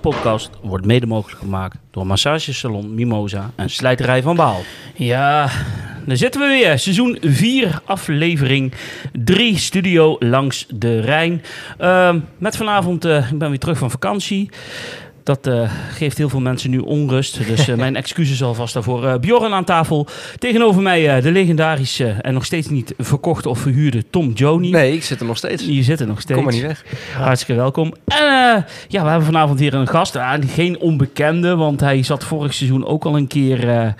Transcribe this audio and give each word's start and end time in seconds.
Podcast 0.00 0.50
wordt 0.62 0.86
mede 0.86 1.06
mogelijk 1.06 1.40
gemaakt 1.40 1.76
door 1.90 2.06
massagesalon 2.06 2.94
Mimosa 2.94 3.50
en 3.54 3.70
slijterij 3.70 4.22
van 4.22 4.36
Baal. 4.36 4.60
Ja, 4.94 5.50
daar 6.06 6.16
zitten 6.16 6.40
we 6.40 6.46
weer. 6.46 6.78
Seizoen 6.78 7.18
4, 7.20 7.80
aflevering 7.84 8.72
3, 9.12 9.58
studio 9.58 10.16
langs 10.18 10.66
de 10.74 11.00
Rijn. 11.00 11.42
Ehm, 11.78 12.18
met 12.38 12.56
vanavond, 12.56 13.04
eh, 13.04 13.30
ik 13.30 13.38
ben 13.38 13.48
weer 13.48 13.58
terug 13.58 13.78
van 13.78 13.90
vakantie. 13.90 14.50
Dat 15.28 15.46
eh, 15.46 15.70
geeft 15.92 16.18
heel 16.18 16.28
veel 16.28 16.40
mensen 16.40 16.70
nu 16.70 16.78
onrust. 16.78 17.46
Dus 17.46 17.68
eh, 17.68 17.76
mijn 17.84 17.96
excuses 17.96 18.42
alvast 18.42 18.74
daarvoor. 18.74 19.06
Eh 19.06 19.18
Bjorn 19.18 19.52
aan 19.52 19.64
tafel. 19.64 20.06
Tegenover 20.38 20.82
mij 20.82 21.20
de 21.20 21.32
legendarische 21.32 22.06
en 22.08 22.34
nog 22.34 22.44
steeds 22.44 22.68
niet 22.68 22.94
verkochte 22.98 23.48
of 23.48 23.58
verhuurde 23.58 24.04
Tom 24.10 24.32
Joni. 24.34 24.70
Nee, 24.70 24.92
ik 24.92 25.04
zit 25.04 25.20
er 25.20 25.26
nog 25.26 25.36
steeds. 25.36 25.64
Je 25.64 25.82
zit 25.82 26.00
er 26.00 26.06
nog 26.06 26.20
steeds. 26.20 26.34
Kom 26.34 26.44
maar 26.44 26.52
niet 26.52 26.62
weg. 26.62 26.84
Hartstikke 27.16 27.60
welkom. 27.60 27.94
En 28.04 28.64
ja, 28.88 29.02
we 29.02 29.08
hebben 29.08 29.24
vanavond 29.26 29.58
weer 29.58 29.74
een 29.74 29.88
gast. 29.88 30.16
Ah, 30.16 30.42
geen 30.46 30.78
onbekende, 30.78 31.56
want 31.56 31.80
hij 31.80 32.02
zat 32.02 32.24
vorig 32.24 32.54
seizoen 32.54 32.86
ook 32.86 33.04
al 33.04 33.16
een 33.16 33.26
keer 33.26 33.94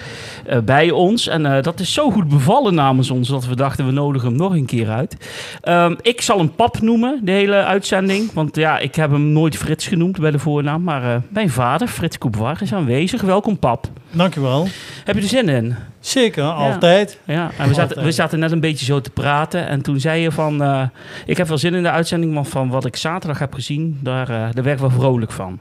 bij 0.64 0.90
ons. 0.90 1.26
En 1.26 1.62
dat 1.62 1.80
is 1.80 1.92
zo 1.92 2.10
goed 2.10 2.28
bevallen 2.28 2.74
namens 2.74 3.10
ons 3.10 3.28
dat 3.28 3.46
we 3.46 3.56
dachten 3.56 3.86
we 3.86 3.92
nodigen 3.92 4.28
hem 4.28 4.36
nog 4.36 4.52
een 4.52 4.66
keer 4.66 4.88
uit. 4.88 5.16
Ehm, 5.60 5.94
ik 6.02 6.20
zal 6.20 6.38
hem 6.38 6.54
pap 6.54 6.80
noemen, 6.80 7.20
de 7.22 7.32
hele 7.32 7.64
uitzending. 7.64 8.32
Want 8.32 8.56
ja, 8.56 8.78
ik 8.78 8.94
heb 8.94 9.10
hem 9.10 9.32
nooit 9.32 9.56
Frits 9.56 9.86
genoemd 9.86 10.20
bij 10.20 10.30
de 10.30 10.38
voornaam. 10.38 10.82
Maar 10.82 11.17
mijn 11.28 11.50
vader, 11.50 11.88
Frits 11.88 12.18
Koepwar, 12.18 12.62
is 12.62 12.72
aanwezig. 12.72 13.20
Welkom 13.20 13.58
pap. 13.58 13.86
Dankjewel. 14.10 14.66
Heb 15.04 15.16
je 15.16 15.22
er 15.22 15.28
zin 15.28 15.48
in? 15.48 15.74
Zeker, 16.00 16.44
altijd. 16.44 17.20
Ja, 17.24 17.50
en 17.58 17.68
we 17.68 17.74
zaten, 17.74 18.04
we 18.04 18.12
zaten 18.12 18.38
net 18.38 18.52
een 18.52 18.60
beetje 18.60 18.84
zo 18.84 19.00
te 19.00 19.10
praten. 19.10 19.66
En 19.68 19.82
toen 19.82 20.00
zei 20.00 20.22
je 20.22 20.32
van... 20.32 20.62
eh, 20.62 20.82
ik 21.26 21.36
heb 21.36 21.48
wel 21.48 21.58
zin 21.58 21.74
in 21.74 21.82
de 21.82 21.90
uitzending, 21.90 22.34
maar 22.34 22.44
van 22.44 22.68
wat 22.68 22.84
ik 22.84 22.96
zaterdag 22.96 23.38
heb 23.38 23.54
gezien... 23.54 23.98
daar, 24.02 24.28
eh 24.28 24.36
daar 24.36 24.64
werd 24.64 24.68
ik 24.68 24.78
wel 24.78 24.90
vrolijk 24.90 25.32
van. 25.32 25.60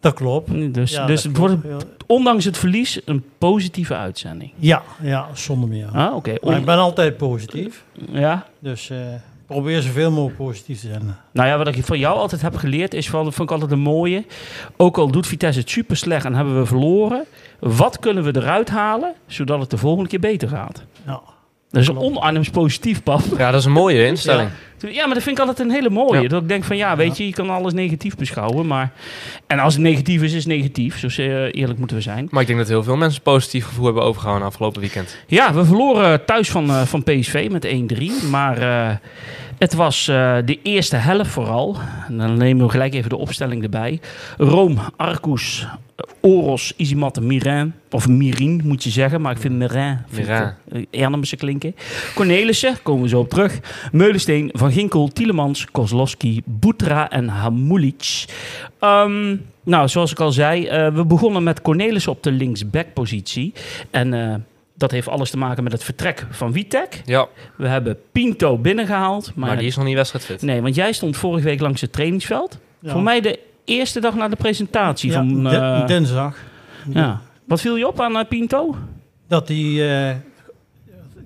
Dat 0.00 0.14
klopt. 0.14 0.74
Dus, 0.74 0.90
Ja, 0.92 1.06
dus 1.06 1.22
het 1.22 1.36
wordt, 1.36 1.56
ondanks 2.06 2.44
het 2.44 2.58
verlies, 2.58 3.00
een 3.04 3.24
positieve 3.38 3.94
uitzending. 3.96 4.52
Ja, 4.56 4.82
ja, 5.02 5.26
zonder 5.32 5.68
meer. 5.68 5.88
Ah, 5.92 6.14
oké. 6.14 6.34
Maar 6.42 6.56
ik 6.58 6.64
ben 6.64 6.78
altijd 6.78 7.16
positief. 7.16 7.84
Ja? 8.10 8.46
Dus 8.58 8.90
eh, 8.90 8.96
probeer 9.48 9.82
zoveel 9.82 10.10
mogelijk 10.10 10.36
positief 10.36 10.80
te 10.80 10.86
zijn. 10.86 11.16
Nou 11.32 11.48
ja, 11.48 11.58
wat 11.58 11.68
ik 11.68 11.84
van 11.84 11.98
jou 11.98 12.18
altijd 12.18 12.42
heb 12.42 12.56
geleerd 12.56 12.94
is 12.94 13.10
van, 13.10 13.32
vond 13.32 13.50
ik 13.50 13.50
altijd 13.50 13.70
een 13.70 13.78
mooie. 13.78 14.24
Ook 14.76 14.98
al 14.98 15.10
doet 15.10 15.26
Vitesse 15.26 15.60
het 15.60 15.70
super 15.70 15.96
slecht 15.96 16.24
en 16.24 16.34
hebben 16.34 16.58
we 16.58 16.66
verloren. 16.66 17.24
Wat 17.58 17.98
kunnen 17.98 18.24
we 18.24 18.36
eruit 18.36 18.70
halen, 18.70 19.14
zodat 19.26 19.60
het 19.60 19.70
de 19.70 19.76
volgende 19.76 20.08
keer 20.08 20.20
beter 20.20 20.48
gaat? 20.48 20.82
Ja. 21.06 21.20
Dat 21.70 21.82
is 21.82 21.88
een 21.88 21.96
onarms 21.96 22.50
positief, 22.50 23.02
pap. 23.02 23.20
Ja, 23.38 23.50
dat 23.50 23.60
is 23.60 23.66
een 23.66 23.72
mooie 23.72 24.06
instelling. 24.06 24.48
Ja, 24.48 24.54
maar 24.82 25.14
dat 25.14 25.22
vind 25.22 25.38
ik 25.38 25.38
altijd 25.38 25.58
een 25.58 25.70
hele 25.74 25.90
mooie. 25.90 26.20
Ja. 26.20 26.28
Dat 26.28 26.42
ik 26.42 26.48
denk 26.48 26.64
van 26.64 26.76
ja, 26.76 26.96
weet 26.96 27.16
je, 27.16 27.26
je 27.26 27.32
kan 27.32 27.50
alles 27.50 27.72
negatief 27.72 28.16
beschouwen. 28.16 28.66
Maar... 28.66 28.92
En 29.46 29.58
als 29.58 29.74
het 29.74 29.82
negatief 29.82 30.22
is, 30.22 30.32
is 30.32 30.44
het 30.44 30.52
negatief. 30.52 30.98
Zo 30.98 31.22
eh, 31.22 31.26
eerlijk 31.52 31.78
moeten 31.78 31.96
we 31.96 32.02
zijn. 32.02 32.28
Maar 32.30 32.40
ik 32.40 32.46
denk 32.46 32.58
dat 32.58 32.68
heel 32.68 32.82
veel 32.82 32.96
mensen 32.96 33.22
positief 33.22 33.66
gevoel 33.66 33.84
hebben 33.84 34.02
overgehouden 34.02 34.46
afgelopen 34.48 34.80
weekend. 34.80 35.16
Ja, 35.26 35.54
we 35.54 35.64
verloren 35.64 36.24
thuis 36.24 36.50
van, 36.50 36.70
eh, 36.70 36.82
van 36.82 37.02
PSV 37.02 37.48
met 37.50 37.64
1-3. 37.66 38.28
Maar 38.30 38.58
eh, 38.58 38.96
het 39.58 39.74
was 39.74 40.08
eh, 40.08 40.36
de 40.44 40.58
eerste 40.62 40.96
helft 40.96 41.30
vooral. 41.30 41.76
En 42.08 42.18
dan 42.18 42.36
nemen 42.36 42.64
we 42.64 42.70
gelijk 42.70 42.94
even 42.94 43.10
de 43.10 43.16
opstelling 43.16 43.62
erbij. 43.62 44.00
Rome, 44.36 44.76
Arcus, 44.96 45.66
Oros, 46.20 46.72
Izimat 46.76 47.16
en 47.16 47.26
Mirin. 47.26 47.74
Of 47.90 48.08
Mirin 48.08 48.60
moet 48.64 48.84
je 48.84 48.90
zeggen, 48.90 49.20
maar 49.20 49.32
ik 49.32 49.38
vind 49.38 49.54
Mirin. 49.54 49.98
Mirin. 50.10 50.52
eh, 50.68 51.02
Ernemse 51.02 51.36
klinken. 51.36 51.74
Cornelissen, 52.14 52.74
komen 52.82 53.02
we 53.02 53.08
zo 53.08 53.18
op 53.18 53.28
terug. 53.28 53.58
Meulensteen, 53.92 54.50
Van 54.52 54.67
Ginkel, 54.72 55.08
Tielemans, 55.08 55.64
Kozlowski, 55.70 56.42
Boetra 56.44 57.10
en 57.10 57.28
Hamulic. 57.28 58.24
Ehm, 58.78 59.36
nou, 59.62 59.88
zoals 59.88 60.10
ik 60.10 60.20
al 60.20 60.32
zei, 60.32 60.66
eh, 60.66 60.94
we 60.94 61.04
begonnen 61.04 61.42
met 61.42 61.62
Cornelissen 61.62 62.12
op 62.12 62.22
de 62.22 62.30
linksback-positie. 62.32 63.52
En 63.90 64.14
eh, 64.14 64.34
dat 64.74 64.90
heeft 64.90 65.08
alles 65.08 65.30
te 65.30 65.36
maken 65.38 65.62
met 65.62 65.72
het 65.72 65.84
vertrek 65.84 66.26
van 66.30 66.52
Witek. 66.52 67.02
Ja, 67.04 67.26
We 67.56 67.66
hebben 67.68 67.98
Pinto 68.12 68.58
binnengehaald. 68.58 69.32
Maar, 69.34 69.48
maar 69.48 69.58
die 69.58 69.66
is 69.66 69.76
nog 69.76 69.84
niet 69.84 69.94
wedstrijdfit. 69.94 70.42
Nee, 70.42 70.62
want 70.62 70.74
jij 70.74 70.92
stond 70.92 71.16
vorige 71.16 71.44
week 71.44 71.60
langs 71.60 71.80
het 71.80 71.92
trainingsveld. 71.92 72.58
Ja. 72.80 72.90
Voor 72.92 73.02
mij 73.02 73.20
de 73.20 73.38
eerste 73.64 74.00
dag 74.00 74.14
na 74.14 74.28
de 74.28 74.36
presentatie 74.36 75.10
Ja, 75.10 75.16
van... 75.16 75.46
eh, 75.48 75.86
dinsdag. 75.86 76.36
ja. 76.92 77.20
Wat 77.44 77.60
viel 77.60 77.76
je 77.76 77.86
op 77.86 78.00
aan 78.00 78.26
Pinto? 78.28 78.76
Dat 79.28 79.48
hij 79.48 79.56
eh, 80.10 80.16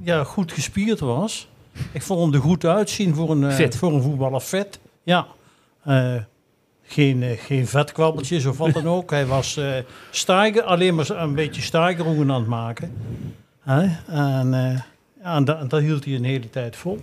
ja, 0.03 0.25
goed 0.25 0.53
gespierd 0.53 1.01
was. 1.01 1.49
Ik 1.93 2.03
vond 2.03 2.21
hem 2.21 2.35
er 2.35 2.41
goed 2.41 2.65
uitzien 2.65 3.15
voor 3.15 3.31
een, 3.31 3.45
eh, 3.45 3.71
voor 3.71 3.93
een 3.93 4.03
voetballer. 4.03 4.41
Fit. 4.41 4.81
Ja. 5.03 5.27
Eh, 5.85 6.15
geen, 6.83 7.23
eh, 7.23 7.39
geen 7.39 7.67
vetkwabbeltjes 7.67 8.47
of 8.47 8.59
wat 8.59 8.73
dan 8.73 8.89
ook. 8.89 9.11
Hij 9.11 9.27
was 9.27 9.57
eh 9.57 9.75
stijger, 10.11 10.63
alleen 10.63 10.95
maar 10.95 11.11
een 11.11 11.35
beetje 11.35 11.63
stijgeroen 11.63 12.31
aan 12.31 12.41
het 12.41 12.49
maken. 12.49 12.93
En, 13.65 14.85
en 15.23 15.45
dat, 15.45 15.71
dat 15.71 15.81
hield 15.81 16.05
hij 16.05 16.15
een 16.15 16.25
hele 16.25 16.51
tijd 16.51 16.77
vol. 16.77 16.99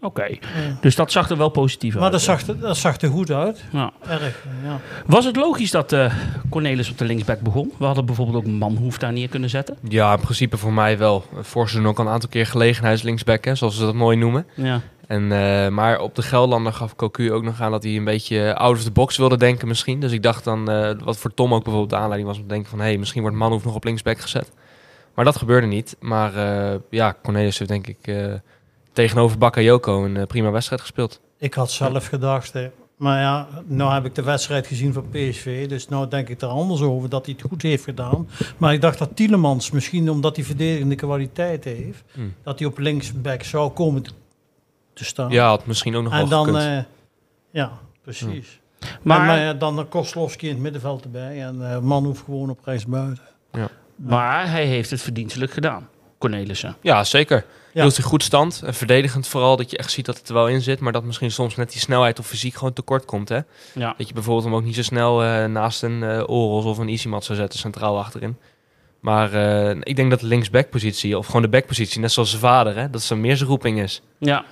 Oké, 0.00 0.38
dus 0.80 0.94
dat 0.94 1.12
zag 1.12 1.30
er 1.30 1.36
wel 1.36 1.48
positief 1.48 1.92
uit. 1.92 2.00
Maar 2.02 2.10
dat 2.10 2.20
zag, 2.20 2.46
er, 2.46 2.60
dat 2.60 2.76
zag 2.76 3.00
er 3.00 3.10
goed 3.10 3.30
uit. 3.30 3.64
Ja. 3.72 3.92
Erg, 4.08 4.44
ja. 4.64 4.80
Was 5.06 5.24
het 5.24 5.36
logisch 5.36 5.70
dat 5.70 5.92
eh, 5.92 6.14
Cornelis 6.50 6.90
op 6.90 6.98
de 6.98 7.04
linksback 7.04 7.40
begon? 7.40 7.72
We 7.78 7.84
hadden 7.84 8.06
bijvoorbeeld 8.06 8.36
ook 8.36 8.50
Manhoef 8.50 8.98
daar 8.98 9.12
neer 9.12 9.28
kunnen 9.28 9.50
zetten. 9.50 9.76
Ja, 9.88 10.14
in 10.14 10.20
principe 10.20 10.56
voor 10.56 10.72
mij 10.72 10.98
wel. 10.98 11.24
Vorig 11.40 11.68
seizoen 11.68 11.90
ook 11.90 11.98
al 11.98 12.06
een 12.06 12.12
aantal 12.12 12.28
keer 12.28 12.46
gelegenheidslinksback, 12.46 13.44
hè, 13.44 13.54
zoals 13.54 13.76
ze 13.76 13.84
dat 13.84 13.94
mooi 13.94 14.16
noemen. 14.16 14.46
Ja. 14.54 14.80
En, 15.06 15.32
eh, 15.32 15.68
maar 15.68 16.00
op 16.00 16.14
de 16.14 16.22
Gelderlander 16.22 16.72
gaf 16.72 16.96
Cocu 16.96 17.32
ook 17.32 17.42
nog 17.42 17.60
aan 17.60 17.70
dat 17.70 17.82
hij 17.82 17.96
een 17.96 18.04
beetje 18.04 18.54
out 18.54 18.76
of 18.76 18.82
the 18.82 18.90
box 18.90 19.16
wilde 19.16 19.36
denken 19.36 19.68
misschien. 19.68 20.00
Dus 20.00 20.12
ik 20.12 20.22
dacht 20.22 20.44
dan, 20.44 20.70
eh, 20.70 20.90
wat 21.04 21.18
voor 21.18 21.34
Tom 21.34 21.54
ook 21.54 21.62
bijvoorbeeld 21.62 21.90
de 21.90 21.96
aanleiding 21.96 22.28
was 22.28 22.36
om 22.38 22.42
te 22.42 22.52
denken 22.54 22.70
van... 22.70 22.78
hé, 22.78 22.84
hey, 22.84 22.98
misschien 22.98 23.22
wordt 23.22 23.36
Manhoef 23.36 23.64
nog 23.64 23.74
op 23.74 23.84
linksback 23.84 24.18
gezet. 24.18 24.52
Maar 25.18 25.26
dat 25.26 25.36
gebeurde 25.36 25.66
niet. 25.66 25.96
Maar 26.00 26.34
eh, 26.34 26.78
ja, 26.90 27.16
Cornelis 27.22 27.58
heeft 27.58 27.70
denk 27.70 27.86
ik 27.86 27.98
eh, 28.02 28.34
tegenover 29.02 29.38
Bakayoko 29.38 30.04
een 30.04 30.16
eh, 30.16 30.26
prima 30.26 30.50
wedstrijd 30.50 30.80
gespeeld. 30.80 31.20
Ik 31.38 31.54
had 31.54 31.70
zelf 31.70 32.06
gedacht, 32.06 32.52
hè, 32.52 32.70
maar 32.96 33.20
ja, 33.20 33.48
nou 33.66 33.92
heb 33.92 34.04
ik 34.04 34.14
de 34.14 34.22
wedstrijd 34.22 34.66
gezien 34.66 34.92
van 34.92 35.08
PSV, 35.10 35.68
dus 35.68 35.88
nou 35.88 36.08
denk 36.08 36.28
ik 36.28 36.40
er 36.40 36.48
anders 36.48 36.80
over 36.80 37.08
dat 37.08 37.26
hij 37.26 37.34
het 37.38 37.48
goed 37.50 37.62
heeft 37.62 37.84
gedaan. 37.84 38.28
Maar 38.56 38.72
ik 38.72 38.80
dacht 38.80 38.98
dat 38.98 39.16
Tielemans, 39.16 39.70
misschien 39.70 40.10
omdat 40.10 40.36
hij 40.36 40.44
verdedigende 40.44 40.94
kwaliteit 40.94 41.64
heeft, 41.64 42.02
Hmm. 42.12 42.34
dat 42.42 42.58
hij 42.58 42.68
op 42.68 42.78
linksback 42.78 43.42
zou 43.42 43.70
komen 43.70 44.02
te, 44.02 45.04
staan. 45.04 45.30
Ja, 45.30 45.48
had 45.48 45.66
misschien 45.66 45.96
ook 45.96 46.02
nog 46.02 46.12
wel 46.12 46.22
en 46.22 46.28
dan, 46.28 46.44
gekund. 46.44 46.62
eh, 46.64 46.78
ja, 47.50 47.72
precies. 48.02 48.60
Maar, 48.80 48.90
Maar, 49.02 49.26
maar 49.26 49.38
ja, 49.38 49.54
dan 49.54 49.88
Koslovski 49.88 50.46
in 50.46 50.52
het 50.52 50.62
middenveld 50.62 51.04
erbij 51.04 51.42
en 51.42 51.72
eh 51.72 51.78
man 51.80 52.04
hoeft 52.04 52.22
gewoon 52.24 52.50
op 52.50 52.60
rechts 52.64 52.86
buiten. 52.86 53.24
maar 53.96 54.50
hij 54.50 54.64
heeft 54.64 54.90
het 54.90 55.02
verdienstelijk 55.02 55.52
gedaan, 55.52 55.88
Cornelissen. 56.18 56.76
Ja, 56.80 57.04
zeker. 57.04 57.44
Ja. 57.72 57.80
Hield 57.80 57.94
zich 57.94 58.04
goed 58.04 58.22
stand. 58.22 58.62
En 58.64 58.74
verdedigend 58.74 59.26
vooral, 59.28 59.56
dat 59.56 59.70
je 59.70 59.76
echt 59.76 59.90
ziet 59.90 60.06
dat 60.06 60.18
het 60.18 60.28
er 60.28 60.34
wel 60.34 60.48
in 60.48 60.60
zit. 60.60 60.80
Maar 60.80 60.92
dat 60.92 61.04
misschien 61.04 61.30
soms 61.30 61.56
net 61.56 61.70
die 61.72 61.80
snelheid 61.80 62.18
of 62.18 62.26
fysiek 62.26 62.54
gewoon 62.54 62.72
tekort 62.72 63.04
komt. 63.04 63.28
Hè? 63.28 63.38
Ja. 63.72 63.94
Dat 63.98 64.08
je 64.08 64.14
bijvoorbeeld 64.14 64.44
hem 64.44 64.54
ook 64.54 64.64
niet 64.64 64.74
zo 64.74 64.82
snel 64.82 65.22
eh, 65.24 65.44
naast 65.44 65.82
een 65.82 66.02
eh 66.02 66.22
Oros 66.26 66.64
of 66.64 66.78
een 66.78 66.88
Isimat 66.88 67.24
zou 67.24 67.38
zetten, 67.38 67.58
centraal 67.58 67.98
achterin. 67.98 68.36
Maar 69.00 69.32
eh, 69.32 69.76
ik 69.82 69.96
denk 69.96 70.10
dat 70.10 70.20
de 70.20 70.26
linksbackpositie, 70.26 71.18
of 71.18 71.26
gewoon 71.26 71.42
de 71.42 71.48
backpositie, 71.48 72.00
net 72.00 72.12
zoals 72.12 72.28
zijn 72.28 72.42
vader, 72.42 72.76
hè, 72.76 72.90
dat 72.90 73.02
ze 73.02 73.16
meer 73.16 73.36
zijn 73.36 73.48
roeping 73.48 73.80
is. 73.80 74.02
Ja. 74.18 74.44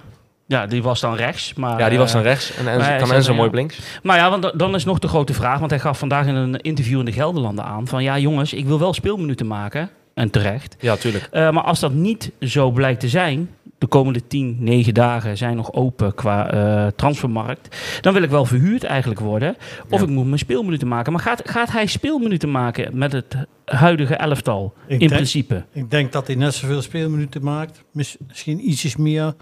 ja, 0.46 0.66
die 0.66 0.82
was 0.82 1.00
dan 1.00 1.14
rechts. 1.14 1.54
Maar, 1.54 1.78
ja, 1.78 1.88
die 1.88 1.98
was 1.98 2.12
dan 2.12 2.22
rechts 2.22 2.56
en, 2.56 2.68
en 2.68 2.98
kan 2.98 3.12
Enzo 3.12 3.30
mooi 3.30 3.42
ja. 3.42 3.48
op 3.48 3.54
links. 3.54 3.78
Maar 4.02 4.16
ja, 4.16 4.30
want 4.30 4.42
da- 4.42 4.52
dan 4.54 4.74
is 4.74 4.84
nog 4.84 4.98
de 4.98 5.08
grote 5.08 5.34
vraag. 5.34 5.58
Want 5.58 5.70
hij 5.70 5.80
gaf 5.80 5.98
vandaag 5.98 6.26
in 6.26 6.34
een 6.34 6.60
interview 6.60 6.98
in 6.98 7.04
de 7.04 7.12
Gelderlanden 7.12 7.64
aan. 7.64 7.86
Van 7.88 8.02
ja, 8.02 8.18
jongens, 8.18 8.52
ik 8.52 8.66
wil 8.66 8.78
wel 8.78 8.92
speelminuten 8.94 9.46
maken. 9.46 9.90
En 10.16 10.30
terecht. 10.30 10.76
Ja, 10.80 10.96
tuurlijk. 10.96 11.28
Eh, 11.30 11.50
maar 11.50 11.62
als 11.62 11.80
dat 11.80 11.92
niet 11.92 12.30
zo 12.40 12.70
blijkt 12.70 13.00
te 13.00 13.08
zijn. 13.08 13.50
De 13.78 13.86
komende 13.86 14.26
10, 14.26 14.56
9 14.60 14.94
dagen 14.94 15.36
zijn 15.36 15.56
nog 15.56 15.72
open 15.72 16.14
qua 16.14 16.50
eh, 16.50 16.86
transfermarkt. 16.96 17.76
Dan 18.00 18.12
wil 18.12 18.22
ik 18.22 18.30
wel 18.30 18.44
verhuurd 18.44 18.84
eigenlijk 18.84 19.20
worden. 19.20 19.56
Of 19.90 19.98
Ja. 20.00 20.04
ik 20.06 20.10
moet 20.12 20.26
mijn 20.26 20.38
speelminuten 20.38 20.88
maken. 20.88 21.12
Maar 21.12 21.20
gaat, 21.20 21.42
gaat 21.50 21.72
hij 21.72 21.86
speelminuten 21.86 22.50
maken 22.50 22.98
met 22.98 23.12
het 23.12 23.36
huidige 23.64 24.14
elftal? 24.14 24.74
Ik 24.86 24.90
in 24.92 24.98
denk- 24.98 25.10
principe. 25.10 25.64
Ik 25.72 25.90
denk 25.90 26.12
dat 26.12 26.26
hij 26.26 26.36
net 26.36 26.54
zoveel 26.54 26.82
speelminuten 26.82 27.42
maakt. 27.42 27.82
Mis- 27.92 28.16
Misschien 28.28 28.68
ietsjes 28.68 28.96
meer 28.96 29.34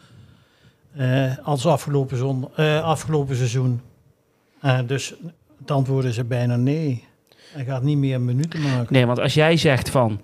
eh, 0.97 1.39
als 1.43 1.67
afgelopen, 1.67 2.17
zon, 2.17 2.49
eh, 2.57 2.83
afgelopen 2.83 3.37
seizoen. 3.37 3.81
Eh, 4.61 4.79
dus 4.87 5.15
het 5.59 5.71
antwoord 5.71 6.05
is 6.05 6.19
er 6.19 6.27
bijna 6.27 6.57
nee. 6.57 7.05
Hij 7.53 7.65
gaat 7.65 7.83
niet 7.83 7.99
meer 7.99 8.21
minuten 8.21 8.63
maken. 8.63 8.93
Nee, 8.93 9.07
want 9.07 9.21
als 9.21 9.35
jij 9.35 9.57
zegt 9.57 9.91
van. 9.91 10.21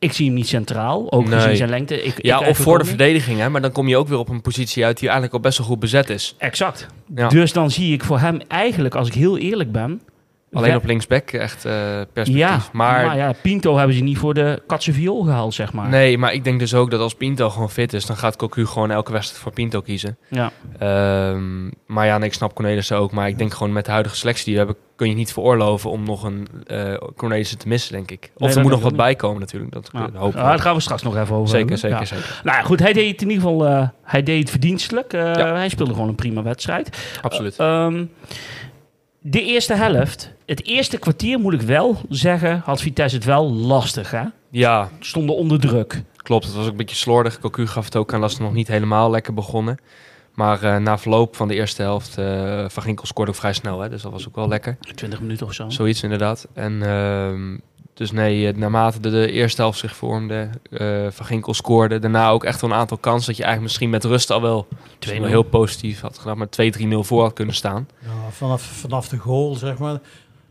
Ik 0.00 0.12
zie 0.12 0.26
hem 0.26 0.34
niet 0.34 0.48
centraal, 0.48 1.12
ook 1.12 1.28
Nee. 1.28 1.38
gezien 1.40 1.56
zijn 1.56 1.68
lengte. 1.70 2.02
Ik, 2.02 2.18
ik 2.18 2.24
Ja, 2.24 2.40
of 2.40 2.56
voor 2.58 2.72
de 2.72 2.78
niet. 2.84 2.88
verdediging, 2.88 3.38
hè, 3.38 3.48
maar 3.48 3.60
dan 3.60 3.72
kom 3.72 3.88
je 3.88 3.96
ook 3.96 4.08
weer 4.08 4.18
op 4.18 4.28
een 4.28 4.40
positie 4.40 4.84
uit 4.84 4.94
die 4.98 5.04
eigenlijk 5.08 5.34
al 5.36 5.40
best 5.40 5.58
wel 5.58 5.66
goed 5.66 5.78
bezet 5.80 6.10
is. 6.10 6.34
Exact. 6.38 6.86
Ja. 7.14 7.28
Dus 7.28 7.52
dan 7.52 7.70
zie 7.70 7.92
ik 7.92 8.04
voor 8.04 8.18
hem 8.18 8.40
eigenlijk, 8.48 8.94
als 8.94 9.08
ik 9.08 9.14
heel 9.14 9.38
eerlijk 9.38 9.72
ben, 9.72 10.00
Alleen 10.52 10.76
op 10.76 10.84
linksback 10.84 11.30
echt 11.30 11.64
eh, 11.64 11.72
perspectief. 12.12 12.36
Ja, 12.36 12.58
maar, 12.72 13.06
maar 13.06 13.16
ja, 13.16 13.32
Pinto 13.42 13.76
hebben 13.76 13.96
ze 13.96 14.02
niet 14.02 14.18
voor 14.18 14.34
de 14.34 14.62
katse 14.66 14.92
viool 14.92 15.22
gehaald, 15.22 15.54
zeg 15.54 15.72
maar. 15.72 15.88
nee, 15.88 16.18
maar 16.18 16.32
ik 16.32 16.44
denk 16.44 16.58
dus 16.58 16.74
ook 16.74 16.90
dat 16.90 17.00
als 17.00 17.14
Pinto 17.14 17.50
gewoon 17.50 17.70
fit 17.70 17.92
is, 17.92 18.06
dan 18.06 18.16
gaat 18.16 18.36
Cocu 18.36 18.66
gewoon 18.66 18.90
elke 18.90 19.12
wedstrijd 19.12 19.42
voor 19.42 19.52
Pinto 19.52 19.80
kiezen. 19.80 20.18
Ja. 20.28 20.50
Ehm, 20.78 21.66
maar 21.86 22.06
ja, 22.06 22.18
nee, 22.18 22.28
ik 22.28 22.34
snap 22.34 22.54
Cornelissen 22.54 22.96
ook. 22.96 23.12
Maar 23.12 23.28
ik 23.28 23.38
denk 23.38 23.52
gewoon 23.54 23.72
met 23.72 23.84
de 23.84 23.90
huidige 23.90 24.16
selectie 24.16 24.44
die 24.44 24.52
we 24.54 24.58
hebben, 24.58 24.76
kun 24.96 25.08
je 25.08 25.14
niet 25.14 25.32
veroorloven 25.32 25.90
om 25.90 26.04
nog 26.04 26.22
een 26.22 26.48
eh 26.66 26.94
Cornelissen 27.16 27.58
te 27.58 27.68
missen, 27.68 27.92
denk 27.92 28.10
ik. 28.10 28.30
Of 28.36 28.46
Nee, 28.46 28.56
er 28.56 28.62
moet 28.62 28.70
nog 28.70 28.80
wat 28.80 28.96
bij 28.96 29.14
komen 29.14 29.40
natuurlijk. 29.40 29.72
Dat 29.72 29.90
Ja. 29.92 30.08
hoop 30.14 30.28
ik. 30.30 30.36
Ja, 30.36 30.42
daar 30.48 30.58
gaan 30.58 30.74
we 30.74 30.80
straks 30.80 31.02
nog 31.02 31.16
even 31.16 31.34
over 31.34 31.48
zeker, 31.48 31.58
hebben. 31.58 31.78
zeker, 31.78 31.98
Ja. 31.98 32.04
zeker. 32.04 32.40
Nou 32.44 32.56
ja, 32.56 32.62
goed, 32.62 32.80
hij 32.80 32.92
deed 32.92 33.10
het 33.10 33.22
in 33.22 33.30
ieder 33.30 33.42
geval 33.48 33.66
eh, 33.66 33.88
hij 34.02 34.22
deed 34.22 34.38
het 34.40 34.50
verdienstelijk. 34.50 35.12
Hij 35.12 35.68
speelde 35.68 35.92
gewoon 35.92 36.08
een 36.08 36.14
prima 36.14 36.42
wedstrijd. 36.42 36.98
Absoluut. 37.22 37.56
Ehm, 37.58 38.04
de 39.30 39.42
eerste 39.42 39.74
helft, 39.74 40.30
het 40.46 40.64
eerste 40.66 40.98
kwartier 40.98 41.38
moet 41.38 41.52
ik 41.52 41.60
wel 41.60 42.00
zeggen, 42.08 42.62
had 42.64 42.80
Vitesse 42.80 43.16
het 43.16 43.24
wel 43.24 43.52
lastig. 43.52 44.10
Hè? 44.10 44.22
Ja, 44.50 44.88
Stonden 45.00 45.36
onder 45.36 45.60
druk. 45.60 46.02
klopt. 46.16 46.44
Het 46.46 46.54
was 46.54 46.64
ook 46.64 46.70
een 46.70 46.76
beetje 46.76 46.96
slordig. 46.96 47.38
Cocu 47.38 47.66
gaf 47.66 47.84
het 47.84 47.96
ook 47.96 48.12
aan 48.14 48.20
dat 48.20 48.32
ze 48.32 48.42
nog 48.42 48.52
niet 48.52 48.68
helemaal 48.68 49.10
lekker 49.10 49.34
begonnen. 49.34 49.78
Maar 50.34 50.62
eh, 50.62 50.76
na 50.76 50.98
verloop 50.98 51.36
van 51.36 51.48
de 51.48 51.54
eerste 51.54 51.82
helft, 51.82 52.18
eh 52.18 52.64
Van 52.68 52.82
Ginkel 52.82 53.06
scoorde 53.06 53.30
ook 53.30 53.36
vrij 53.36 53.52
snel. 53.52 53.80
Hè? 53.80 53.88
Dus 53.88 54.02
dat 54.02 54.12
was 54.12 54.28
ook 54.28 54.36
wel 54.36 54.48
lekker. 54.48 54.76
20 54.94 55.20
minuten 55.20 55.46
of 55.46 55.52
zo. 55.52 55.68
Zoiets 55.68 56.02
inderdaad. 56.02 56.48
En 56.54 56.82
ehm, 56.82 57.56
dus 57.94 58.10
nee, 58.10 58.48
eh, 58.48 58.54
naarmate 58.56 59.00
de, 59.00 59.10
de 59.10 59.30
eerste 59.30 59.60
helft 59.60 59.78
zich 59.78 59.96
vormde, 59.96 60.48
Van 61.10 61.26
Ginkel 61.26 61.54
scoorde. 61.54 61.98
Daarna 61.98 62.30
ook 62.30 62.44
echt 62.44 62.60
wel 62.60 62.70
een 62.70 62.76
aantal 62.76 62.96
kansen 62.96 63.26
dat 63.26 63.36
je 63.36 63.42
eigenlijk 63.42 63.72
misschien 63.72 63.90
met 63.90 64.04
rust 64.04 64.30
al 64.30 64.42
wel 64.42 64.68
heel 65.04 65.42
positief 65.42 66.00
had 66.00 66.18
gedaan. 66.18 66.38
Maar 66.38 66.48
2-3-0 66.80 66.88
voor 67.00 67.22
had 67.22 67.32
kunnen 67.32 67.54
staan. 67.54 67.88
Ja, 68.00 68.08
vanaf, 68.30 68.62
vanaf 68.62 69.08
de 69.08 69.16
goal, 69.16 69.54
zeg 69.54 69.78
maar, 69.78 69.98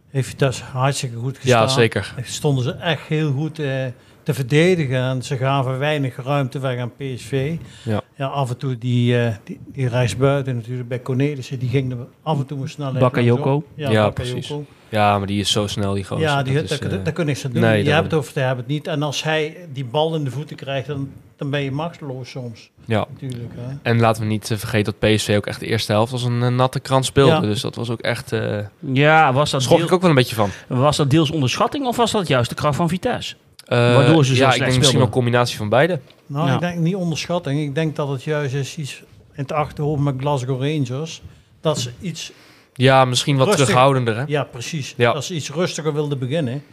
heeft 0.09 0.27
Vitesse 0.27 0.63
hartstikke 0.63 1.17
goed 1.17 1.37
gestaan. 1.37 1.61
Ja, 1.61 1.67
zeker. 1.67 2.13
Stonden 2.23 2.63
ze 2.63 2.71
echt 2.71 3.01
heel 3.07 3.31
goed 3.31 3.59
eh, 3.59 3.85
te 4.27 4.33
verdedigen 4.33 5.01
en 5.01 5.23
ze 5.23 5.37
gaven 5.37 5.79
weinig 5.79 6.15
ruimte 6.23 6.59
weg 6.59 6.79
aan 6.79 6.91
PSV. 6.97 7.55
Ja. 7.83 8.01
Ja, 8.15 8.25
af 8.27 8.49
en 8.49 8.57
toe 8.57 8.77
die, 8.77 9.19
eh 9.19 9.33
die, 9.43 9.59
die 9.73 9.87
rechtsbuiten 9.87 10.55
natuurlijk 10.55 10.87
bij 10.87 11.01
Cornelissen, 11.01 11.59
die 11.59 11.69
ging 11.69 11.91
er 11.91 11.97
af 12.23 12.37
en 12.39 12.45
toe 12.45 12.61
een 12.61 12.69
snelheid 12.69 12.99
Bakayoko. 12.99 13.63
Ja, 13.75 13.89
Ja, 13.89 14.09
precies. 14.09 14.53
Ja, 14.89 15.17
maar 15.17 15.27
die 15.27 15.39
is 15.39 15.51
zo 15.51 15.67
snel, 15.67 15.93
die 15.93 16.03
gozer. 16.03 16.23
Ja, 16.25 16.43
die, 16.43 16.53
Dat 16.53 16.67
daar, 16.67 16.79
is, 16.83 16.89
daar, 16.89 17.03
daar 17.03 17.13
kun 17.13 17.23
je 17.23 17.29
niks 17.29 17.45
aan 17.45 17.51
doen. 17.51 17.61
nee, 17.61 17.77
je 17.77 17.83
daarom. 17.83 18.01
hebt 18.01 18.15
het 18.15 18.25
of 18.27 18.33
je 18.33 18.39
hebt 18.39 18.57
het 18.57 18.67
niet. 18.67 18.87
En 18.87 19.03
als 19.03 19.23
hij 19.23 19.57
die 19.73 19.85
bal 19.85 20.15
in 20.15 20.23
de 20.23 20.31
voeten 20.31 20.55
krijgt, 20.55 20.87
dan, 20.87 21.09
dan 21.35 21.49
ben 21.49 21.61
je 21.63 21.71
machteloos 21.71 22.29
soms. 22.29 22.69
ja. 22.85 23.05
Natuurlijk. 23.13 23.51
Hè. 23.57 23.75
En 23.81 23.99
laten 23.99 24.21
we 24.21 24.27
niet 24.27 24.51
eh, 24.51 24.57
vergeten 24.57 24.95
dat 24.99 25.09
PSV 25.11 25.33
ook 25.37 25.45
echt 25.45 25.59
de 25.59 25.65
eerste 25.67 25.91
helft 25.91 26.11
als 26.11 26.23
een 26.23 26.55
natte 26.55 26.79
krant 26.79 27.05
speelde. 27.05 27.31
Ja. 27.31 27.39
Dus 27.39 27.61
dat 27.61 27.75
was 27.75 27.89
ook 27.89 28.01
echt... 28.01 28.31
eh 28.31 28.57
Ja, 28.79 29.33
was 29.33 29.51
dat, 29.51 29.61
schrok 29.61 29.77
deel- 29.77 29.87
ik 29.87 29.93
ook 29.93 30.01
wel 30.01 30.09
een 30.09 30.15
beetje 30.15 30.35
van. 30.35 30.49
was 30.67 30.97
dat 30.97 31.09
deels 31.09 31.31
onderschatting 31.31 31.85
of 31.85 31.95
was 31.97 32.11
dat 32.11 32.27
juist 32.27 32.49
de 32.49 32.55
kracht 32.55 32.75
van 32.75 32.89
Vitesse? 32.89 33.35
Eh, 33.67 33.77
Waardoor 33.95 34.25
ze 34.25 34.35
zo 34.35 34.43
ja, 34.43 34.53
ik 34.53 34.59
denk 34.59 34.75
misschien 34.77 34.97
wel 34.97 35.05
een 35.07 35.13
combinatie 35.13 35.57
van 35.57 35.69
beide. 35.69 35.99
Nou, 36.25 36.47
Ja. 36.47 36.53
ik 36.53 36.59
denk 36.59 36.77
niet 36.79 36.95
onderschatting. 36.95 37.61
Ik 37.61 37.75
denk 37.75 37.95
dat 37.95 38.07
het 38.09 38.23
juist 38.23 38.53
is 38.53 38.77
iets 38.77 38.99
in 39.33 39.41
het 39.43 39.51
achterhoofd 39.51 40.01
met 40.03 40.15
Glasgow 40.19 40.61
Rangers. 40.61 41.21
Dat 41.61 41.79
ze 41.79 41.91
iets, 42.01 42.31
Ja, 42.73 43.05
misschien 43.05 43.37
wat 43.37 43.47
Rustig. 43.47 43.65
terughoudender, 43.65 44.15
hè? 44.17 44.23
ja 44.27 44.43
precies, 44.43 44.93
Ja. 44.97 45.13
dat 45.13 45.23
ze 45.25 45.33
iets 45.35 45.51
rustiger 45.51 45.93
wilden 45.93 46.19
beginnen. 46.19 46.63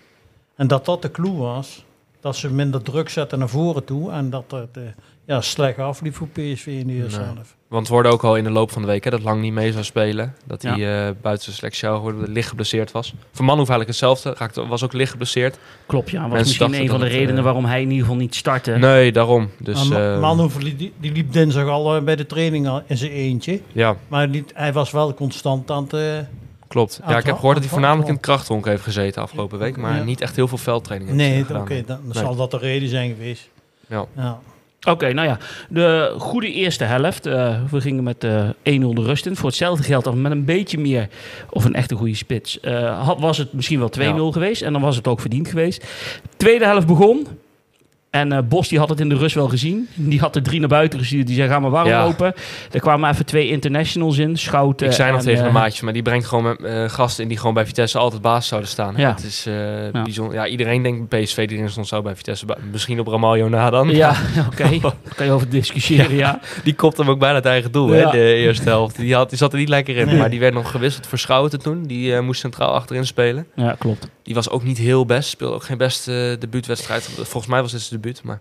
En 0.57 0.67
dat 0.67 0.85
dat 0.85 1.03
de 1.03 1.11
clue 1.11 1.33
was. 1.37 1.85
Dat 2.21 2.37
ze 2.37 2.51
minder 2.51 2.83
druk 2.83 3.09
zetten 3.09 3.39
naar 3.39 3.49
voren 3.49 3.85
toe. 3.85 4.11
En 4.13 4.31
dat 4.31 4.45
het 4.51 4.69
eh, 4.77 4.83
ja, 5.27 5.41
slecht 5.41 5.79
afliep 5.79 6.15
voor 6.15 6.29
PSV 6.29 6.67
in 6.67 6.87
de 6.87 6.93
eerste 6.93 7.19
Nee. 7.21 7.29
helft. 7.35 7.55
Want 7.69 7.89
we 7.89 7.95
hoorden 7.95 8.13
ook 8.13 8.25
al 8.25 8.37
in 8.37 8.45
de 8.45 8.51
loop 8.51 8.71
van 8.71 8.83
de 8.83 8.89
week 8.89 9.05
hè, 9.05 9.11
dat 9.11 9.23
Lang 9.23 9.41
niet 9.41 9.53
mee 9.53 9.73
zou 9.73 9.85
spelen. 9.85 10.35
Dat 10.47 10.63
Ja. 10.63 10.75
hij 10.77 11.07
eh, 11.09 11.15
buiten 11.23 11.45
zijn 11.45 11.57
selectie 11.57 11.81
zou 11.89 12.01
worden, 12.01 12.29
licht 12.33 12.49
geblesseerd 12.49 12.93
was. 12.93 13.15
Van 13.33 13.45
Man 13.45 13.57
hoeft 13.59 13.71
eigenlijk 13.71 13.89
hetzelfde. 14.01 14.35
Raakte, 14.39 14.67
was 14.67 14.85
ook 14.85 14.93
licht 14.93 15.11
geblesseerd. 15.11 15.59
Klopt, 15.87 16.11
ja. 16.11 16.21
Was 16.21 16.31
Mensen 16.31 16.47
misschien 16.67 16.83
een 16.85 16.89
van 16.91 17.01
de 17.01 17.07
redenen 17.07 17.37
eh, 17.39 17.45
waarom 17.45 17.65
hij 17.65 17.81
in 17.83 17.89
ieder 17.91 18.05
geval 18.05 18.21
niet 18.21 18.35
startte. 18.35 18.71
Nee, 18.71 19.13
daarom. 19.13 19.51
Dus 19.59 19.89
maar 19.89 20.13
eh, 20.15 20.21
Ma- 20.21 20.27
Manhoever, 20.27 20.61
die, 20.77 20.93
die 21.01 21.13
liep 21.13 21.33
dinsdag 21.33 21.69
al 21.69 22.03
bij 22.03 22.17
de 22.17 22.27
training 22.27 22.69
al 22.69 22.83
in 22.87 22.97
zijn 22.97 23.11
eentje. 23.11 23.61
ja, 23.73 23.97
Maar 24.09 24.29
niet, 24.29 24.53
hij 24.55 24.73
was 24.73 24.91
wel 24.91 25.15
constant 25.15 25.71
aan 25.71 25.87
het... 25.91 26.27
klopt. 26.69 27.01
Ja, 27.09 27.19
ik 27.19 27.27
heb 27.27 27.35
gehoord 27.37 27.55
dat 27.55 27.63
hij 27.65 27.73
voornamelijk 27.73 28.09
in 28.09 28.15
het 28.15 28.23
krachthonk 28.23 28.65
heeft 28.67 28.83
gezeten 28.83 29.23
afgelopen 29.23 29.59
week. 29.59 29.77
Maar 29.77 29.97
Ja. 29.97 30.03
niet 30.03 30.21
echt 30.21 30.37
heel 30.37 30.49
veel 30.49 30.59
veldtraining 30.59 31.11
heeft 31.11 31.49
nee, 31.49 31.59
oké, 31.61 31.75
gedaan. 31.75 31.87
dan, 31.87 31.97
dan 32.13 32.13
Nee. 32.15 32.23
zal 32.25 32.37
dat 32.37 32.51
de 32.51 32.59
reden 32.59 32.89
zijn 32.89 33.11
geweest. 33.11 33.49
Ja. 33.89 34.05
Ja. 34.17 34.39
Oké, 34.85 35.13
nou 35.13 35.29
ja. 35.29 35.39
De 35.69 36.15
goede 36.19 36.53
eerste 36.53 36.85
helft. 36.85 37.27
eh, 37.27 37.55
we 37.71 37.81
gingen 37.81 38.03
met 38.05 38.25
eh 38.25 38.49
1-0 38.63 38.95
de 38.95 39.03
rust 39.03 39.27
in. 39.27 39.37
Voor 39.37 39.49
hetzelfde 39.49 39.83
geld, 39.85 40.07
of 40.07 40.15
met 40.15 40.33
een 40.33 40.45
beetje 40.45 40.79
meer, 40.79 41.09
of 41.51 41.65
een 41.65 41.75
echte 41.75 41.95
goede 41.95 42.15
spits, 42.15 42.61
eh, 42.61 43.07
had, 43.07 43.21
was 43.21 43.39
het 43.39 43.53
misschien 43.53 43.79
wel 43.79 43.89
2-0 43.89 44.33
geweest. 44.33 44.63
En 44.63 44.73
dan 44.73 44.83
was 44.83 44.97
het 44.97 45.09
ook 45.09 45.21
verdiend 45.21 45.49
geweest. 45.49 45.85
Tweede 46.37 46.65
helft 46.65 46.87
begon. 46.87 47.27
En 48.15 48.33
eh, 48.33 48.39
Bos 48.49 48.69
die 48.69 48.79
had 48.79 48.89
het 48.89 49.01
in 49.01 49.09
de 49.09 49.15
rust 49.17 49.35
wel 49.35 49.49
gezien. 49.49 49.89
Die 49.95 50.21
had 50.21 50.37
er 50.37 50.43
drie 50.43 50.61
naar 50.61 50.69
buiten 50.69 50.99
gestuurd. 50.99 51.27
Die 51.27 51.37
zei, 51.37 51.49
ga 51.49 51.59
maar 51.59 51.71
warm 51.71 51.89
Ja. 51.89 52.05
lopen. 52.05 52.35
Er 52.73 52.81
kwamen 52.81 53.11
even 53.11 53.27
twee 53.27 53.49
internationals 53.49 54.19
in. 54.19 54.37
Schouten 54.37 54.87
Ik 54.87 54.93
zei 54.93 55.11
nog 55.11 55.19
en, 55.21 55.25
tegen 55.27 55.43
de 55.43 55.49
eh, 55.49 55.55
maatjes, 55.55 55.81
maar 55.81 55.93
die 55.93 56.03
brengt 56.03 56.27
gewoon 56.27 56.45
met, 56.45 56.63
eh, 56.63 56.89
gasten 56.89 57.23
in 57.23 57.29
die 57.29 57.39
gewoon 57.39 57.55
bij 57.55 57.67
Vitesse 57.67 57.99
altijd 57.99 58.23
baas 58.23 58.47
zouden 58.47 58.71
staan. 58.71 58.95
hè. 58.97 59.03
Ja. 59.03 59.11
Het 59.15 59.25
is 59.25 59.45
Ja. 59.45 60.03
bijzonder. 60.03 60.35
Ja, 60.35 60.47
iedereen 60.47 60.83
denkt 60.83 61.09
PSV 61.09 61.49
die 61.49 61.57
erin 61.57 61.71
stond 61.71 61.87
zou 61.87 62.03
bij 62.03 62.17
Vitesse. 62.17 62.47
Misschien 62.73 63.01
op 63.01 63.07
Ramaljo 63.07 63.49
na 63.49 63.71
dan. 63.71 63.89
Ja, 63.91 64.11
oké. 64.53 64.79
Daar 64.81 64.93
kan 65.15 65.27
je 65.27 65.33
over 65.33 65.49
discussiëren, 65.49 66.17
ja. 66.17 66.41
Die 66.65 66.75
kopte 66.75 67.01
hem 67.03 67.11
ook 67.11 67.19
bijna 67.19 67.35
het 67.35 67.47
eigen 67.47 67.73
doel, 67.73 67.89
hè, 67.89 68.11
de 68.11 68.35
eerste 68.35 68.69
helft. 68.69 68.97
Die, 68.97 69.15
had, 69.15 69.29
die 69.29 69.39
zat 69.39 69.53
er 69.53 69.59
niet 69.59 69.69
lekker 69.69 69.97
in, 69.97 70.07
Nee. 70.07 70.17
maar 70.17 70.31
die 70.31 70.41
werd 70.41 70.55
nog 70.55 70.71
gewisseld 70.71 71.07
voor 71.07 71.19
Schouten 71.19 71.59
toen. 71.63 71.83
Die 71.87 72.21
moest 72.21 72.41
centraal 72.41 72.73
achterin 72.73 73.07
spelen. 73.07 73.47
Ja, 73.55 73.77
klopt. 73.79 74.09
Die 74.23 74.35
was 74.35 74.51
ook 74.51 74.63
niet 74.65 74.79
heel 74.79 75.07
best, 75.07 75.29
speelde 75.29 75.55
ook 75.55 75.65
geen 75.65 75.79
beste 75.79 76.31
uh, 76.33 76.41
debuutwedstrijd. 76.41 77.03
Volgens 77.15 77.47
mij 77.47 77.63
was 77.63 77.73
dit 77.73 77.81
zijn 77.81 78.01
debuut, 78.05 78.23
maar... 78.23 78.41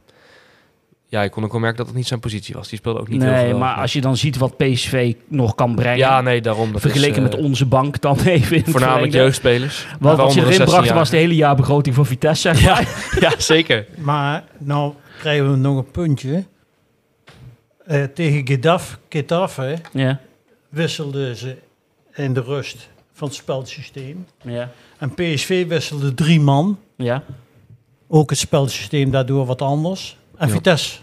Ja, 1.07 1.23
ik 1.23 1.31
kon 1.31 1.43
ook 1.43 1.51
wel 1.51 1.59
merken 1.59 1.77
dat 1.77 1.87
het 1.87 1.95
niet 1.95 2.07
zijn 2.07 2.19
positie 2.19 2.55
was. 2.55 2.67
Die 2.69 2.77
speelde 2.77 2.99
ook 2.99 3.07
niet 3.07 3.21
heel 3.21 3.31
Nee, 3.31 3.49
veel. 3.49 3.57
maar 3.57 3.75
als 3.75 3.93
je 3.93 4.01
dan 4.01 4.17
ziet 4.17 4.37
wat 4.37 4.57
PSV 4.57 5.13
nog 5.27 5.55
kan 5.55 5.75
brengen. 5.75 5.97
Ja, 5.97 6.21
nee, 6.21 6.41
daarom. 6.41 6.71
Dat 6.71 6.81
vergeleken 6.81 7.15
is, 7.15 7.21
met 7.29 7.35
eh, 7.35 7.43
onze 7.43 7.65
bank 7.65 8.01
dan 8.01 8.19
even 8.25 8.55
in 8.57 8.61
het 8.61 8.71
Voornamelijk 8.71 9.13
jeugdspelers. 9.13 9.85
Wat, 9.85 9.97
wat 9.99 10.17
Waaronder 10.17 10.43
erin 10.47 10.59
een 10.59 10.65
brachten 10.65 10.95
was 10.95 11.09
de 11.09 11.15
16-jarige. 11.15 11.15
hele 11.15 11.35
jaarbegroting 11.35 11.95
van 11.95 12.05
Vitesse. 12.05 12.55
Zeg 12.55 12.65
maar. 12.65 13.17
Ja, 13.29 13.39
zeker. 13.39 13.85
Maar 13.97 14.43
nou 14.57 14.93
krijgen 15.19 15.51
we 15.51 15.57
nog 15.57 15.77
een 15.77 15.91
puntje. 15.91 16.43
Eh, 17.85 18.03
tegen 18.03 18.47
Gedaf, 18.47 18.99
Getafe 19.09 19.77
Ja. 19.91 20.19
wisselden 20.69 21.35
ze 21.35 21.55
in 22.13 22.33
de 22.33 22.41
rust 22.41 22.89
van 23.13 23.27
het 23.27 23.37
spelsysteem. 23.37 24.25
Ja. 24.41 24.71
En 24.97 25.13
PSV 25.13 25.67
wisselde 25.67 26.13
drie 26.13 26.39
man. 26.39 26.79
Ja. 26.95 27.23
Ook 28.15 28.29
het 28.29 28.39
spelsysteem 28.39 29.11
daardoor 29.11 29.45
wat 29.45 29.61
anders. 29.61 30.17
En 30.37 30.47
Ja. 30.47 30.53
Vitesse 30.53 30.99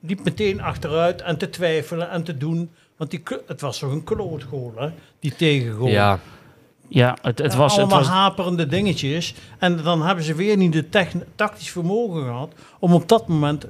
liep 0.00 0.24
meteen 0.24 0.60
achteruit 0.60 1.22
en 1.22 1.38
te 1.38 1.50
twijfelen 1.50 2.10
en 2.10 2.22
te 2.22 2.36
doen. 2.36 2.70
Want 2.96 3.10
die, 3.10 3.22
het 3.46 3.60
was 3.60 3.78
toch 3.78 3.90
een 3.92 4.04
klootgoal, 4.04 4.72
hè? 4.76 4.88
Die 5.20 5.34
tegengoal. 5.36 5.88
Ja, 5.88 6.18
Ja, 6.88 7.16
het, 7.22 7.38
het 7.38 7.54
was... 7.54 7.70
Het 7.72 7.80
allemaal 7.80 7.98
was 7.98 8.08
haperende 8.08 8.66
dingetjes. 8.66 9.34
En 9.58 9.82
dan 9.82 10.02
hebben 10.06 10.24
ze 10.24 10.34
weer 10.34 10.56
niet 10.56 10.72
de 10.72 10.88
techn- 10.88 11.24
tactisch 11.34 11.70
vermogen 11.70 12.22
gehad 12.22 12.52
om 12.78 12.92
op 12.94 13.08
dat 13.08 13.28
moment 13.28 13.66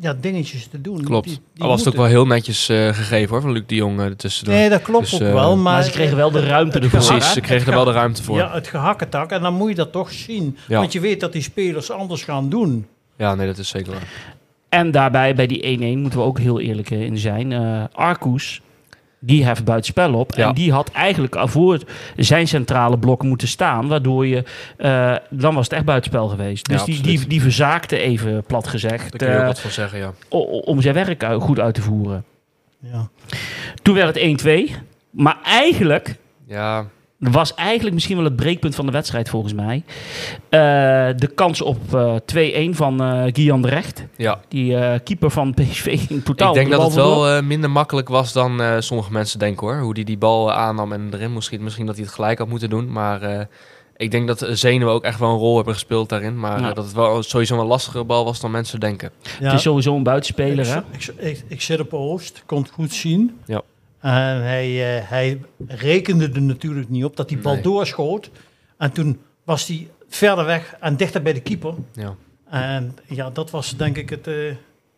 ja, 0.00 0.14
dingetjes 0.20 0.66
te 0.66 0.80
doen. 0.80 1.04
klopt. 1.04 1.28
Die- 1.28 1.38
die 1.54 1.62
Al 1.62 1.68
was 1.68 1.78
het 1.80 1.88
ook 1.88 1.96
wel 1.96 2.04
heel 2.04 2.26
netjes 2.26 2.68
eh, 2.68 2.76
gegeven 2.88 3.28
hoor, 3.30 3.40
van 3.40 3.52
Luc 3.52 3.62
de 3.66 3.74
Jong 3.74 4.00
uh, 4.00 4.06
tussendoor. 4.06 4.54
Nee, 4.54 4.68
dat 4.68 4.82
klopt 4.82 5.10
Dus, 5.10 5.14
ook 5.14 5.20
eh, 5.28 5.32
wel. 5.32 5.56
Maar, 5.56 5.72
maar 5.72 5.82
ze 5.82 5.90
kregen 5.90 6.16
wel 6.16 6.30
de 6.30 6.46
ruimte 6.46 6.78
ervoor. 6.80 7.00
Precies, 7.00 7.32
ze 7.32 7.40
kregen 7.40 7.66
er 7.66 7.74
wel 7.74 7.84
de 7.84 7.92
ruimte 7.92 8.22
voor. 8.22 8.36
Ja, 8.36 8.52
het 8.52 8.66
gehakketak. 8.66 9.30
En 9.30 9.42
dan 9.42 9.54
moet 9.54 9.68
je 9.68 9.74
dat 9.74 9.92
toch 9.92 10.12
zien. 10.12 10.56
Ja. 10.68 10.78
Want 10.78 10.92
je 10.92 11.00
weet 11.00 11.20
dat 11.20 11.32
die 11.32 11.42
spelers 11.42 11.90
anders 11.90 12.24
gaan 12.24 12.48
doen. 12.48 12.86
Ja, 13.16 13.34
nee, 13.34 13.46
dat 13.46 13.58
is 13.58 13.68
zeker 13.68 13.92
waar. 13.92 14.08
En 14.68 14.90
daarbij, 14.90 15.34
bij 15.34 15.46
die 15.46 15.78
1-1, 15.96 15.98
moeten 15.98 16.18
we 16.18 16.24
ook 16.24 16.38
heel 16.38 16.60
eerlijk 16.60 16.90
eh, 16.90 17.00
in 17.02 17.18
zijn. 17.18 17.52
eh 17.52 17.84
Arcus, 17.92 18.60
die 19.20 19.44
heft 19.44 19.64
buitenspel 19.64 20.14
op. 20.14 20.34
Ja. 20.34 20.48
En 20.48 20.54
die 20.54 20.72
had 20.72 20.90
eigenlijk 20.90 21.36
al 21.36 21.48
voor 21.48 21.78
zijn 22.16 22.48
centrale 22.48 22.98
blok 22.98 23.22
moeten 23.22 23.48
staan. 23.48 23.88
Waardoor 23.88 24.26
je... 24.26 24.44
eh, 24.76 25.16
dan 25.30 25.54
was 25.54 25.64
het 25.64 25.72
echt 25.72 25.84
buitenspel 25.84 26.28
geweest. 26.28 26.68
Dus 26.68 26.78
Ja, 26.78 26.84
die, 26.84 27.00
die, 27.02 27.26
die 27.26 27.42
verzaakte 27.42 27.98
even, 27.98 28.44
plat 28.44 28.66
gezegd. 28.66 29.10
Daar 29.10 29.18
kun 29.18 29.28
je 29.28 29.34
ook 29.34 29.40
eh, 29.40 29.46
wat 29.46 29.60
van 29.60 29.70
zeggen, 29.70 29.98
ja. 29.98 30.12
om 30.64 30.80
zijn 30.80 30.94
werk 30.94 31.22
u- 31.22 31.34
goed 31.40 31.60
uit 31.60 31.74
te 31.74 31.82
voeren. 31.82 32.24
Ja. 32.78 33.08
Toen 33.82 33.94
werd 33.94 34.20
het 34.20 34.42
1-2. 34.70 34.74
Maar 35.10 35.36
eigenlijk 35.44 36.16
Ja, 36.46 36.86
was 37.20 37.54
eigenlijk 37.54 37.94
misschien 37.94 38.16
wel 38.16 38.24
het 38.24 38.36
breekpunt 38.36 38.74
van 38.74 38.86
de 38.86 38.92
wedstrijd 38.92 39.28
volgens 39.28 39.52
mij. 39.52 39.84
Eh, 40.48 40.60
de 41.16 41.30
kans 41.34 41.62
op 41.62 41.94
eh 41.94 42.14
2-1 42.72 42.74
van 42.76 43.02
eh 43.02 43.22
Guian 43.32 43.62
de 43.62 43.68
Recht. 43.68 44.06
ja. 44.16 44.40
Die 44.48 44.76
eh, 44.76 44.98
keeper 45.04 45.30
van 45.30 45.54
PSV 45.60 46.06
ging 46.06 46.24
totaal 46.24 46.48
ik 46.48 46.54
denk 46.54 46.70
dat 46.70 46.82
het 46.82 46.94
wel 46.94 47.28
eh, 47.28 47.42
minder 47.42 47.70
makkelijk 47.70 48.08
was 48.08 48.32
dan 48.32 48.60
eh, 48.62 48.74
sommige 48.78 49.12
mensen 49.12 49.38
denken 49.38 49.66
hoor. 49.66 49.78
Hoe 49.78 49.92
hij 49.94 50.04
die 50.04 50.18
bal 50.18 50.52
aannam 50.52 50.92
en 50.92 51.08
erin 51.12 51.32
moest 51.32 51.44
schieten. 51.44 51.64
Misschien 51.64 51.86
dat 51.86 51.94
hij 51.96 52.04
het 52.04 52.14
gelijk 52.14 52.38
had 52.38 52.48
moeten 52.48 52.70
doen. 52.70 52.92
Maar 52.92 53.22
eh, 53.22 53.44
ik 53.96 54.10
denk 54.10 54.26
dat 54.26 54.38
de 54.38 54.54
zenuwen 54.56 54.94
ook 54.94 55.04
echt 55.04 55.18
wel 55.18 55.30
een 55.30 55.36
rol 55.38 55.56
hebben 55.56 55.74
gespeeld 55.74 56.08
daarin. 56.08 56.38
Maar 56.40 56.60
Ja. 56.60 56.72
dat 56.72 56.84
het 56.84 56.94
wel 56.94 57.22
sowieso 57.22 57.60
een 57.60 57.66
lastigere 57.66 58.04
bal 58.04 58.24
was 58.24 58.40
dan 58.40 58.50
mensen 58.50 58.80
denken. 58.80 59.10
Ja. 59.40 59.44
Het 59.44 59.52
is 59.54 59.62
sowieso 59.62 59.96
een 59.96 60.02
buitenspeler, 60.02 60.66
hè? 60.66 60.76
Ik, 60.76 60.84
ik, 61.06 61.14
ik, 61.18 61.44
ik 61.48 61.60
zit 61.60 61.80
op 61.80 61.94
Oost, 61.94 62.42
kon 62.46 62.62
het 62.62 62.70
goed 62.70 62.92
zien. 62.92 63.38
Ja. 63.46 63.62
En 64.00 64.42
hij, 64.42 64.96
eh, 64.98 65.08
hij 65.08 65.40
rekende 65.66 66.30
er 66.34 66.42
natuurlijk 66.42 66.88
niet 66.88 67.04
op 67.04 67.16
dat 67.16 67.28
die 67.28 67.38
bal 67.38 67.52
Nee. 67.52 67.62
doorschoot. 67.62 68.30
En 68.76 68.92
toen 68.92 69.20
was 69.44 69.66
hij 69.66 69.88
verder 70.08 70.44
weg 70.44 70.76
en 70.80 70.96
dichter 70.96 71.22
bij 71.22 71.32
de 71.32 71.40
keeper. 71.40 71.74
Ja. 71.92 72.14
En 72.50 72.96
ja, 73.06 73.30
dat 73.30 73.50
was 73.50 73.76
denk 73.76 73.96
ik 73.96 74.10
het, 74.10 74.26
eh, 74.26 74.34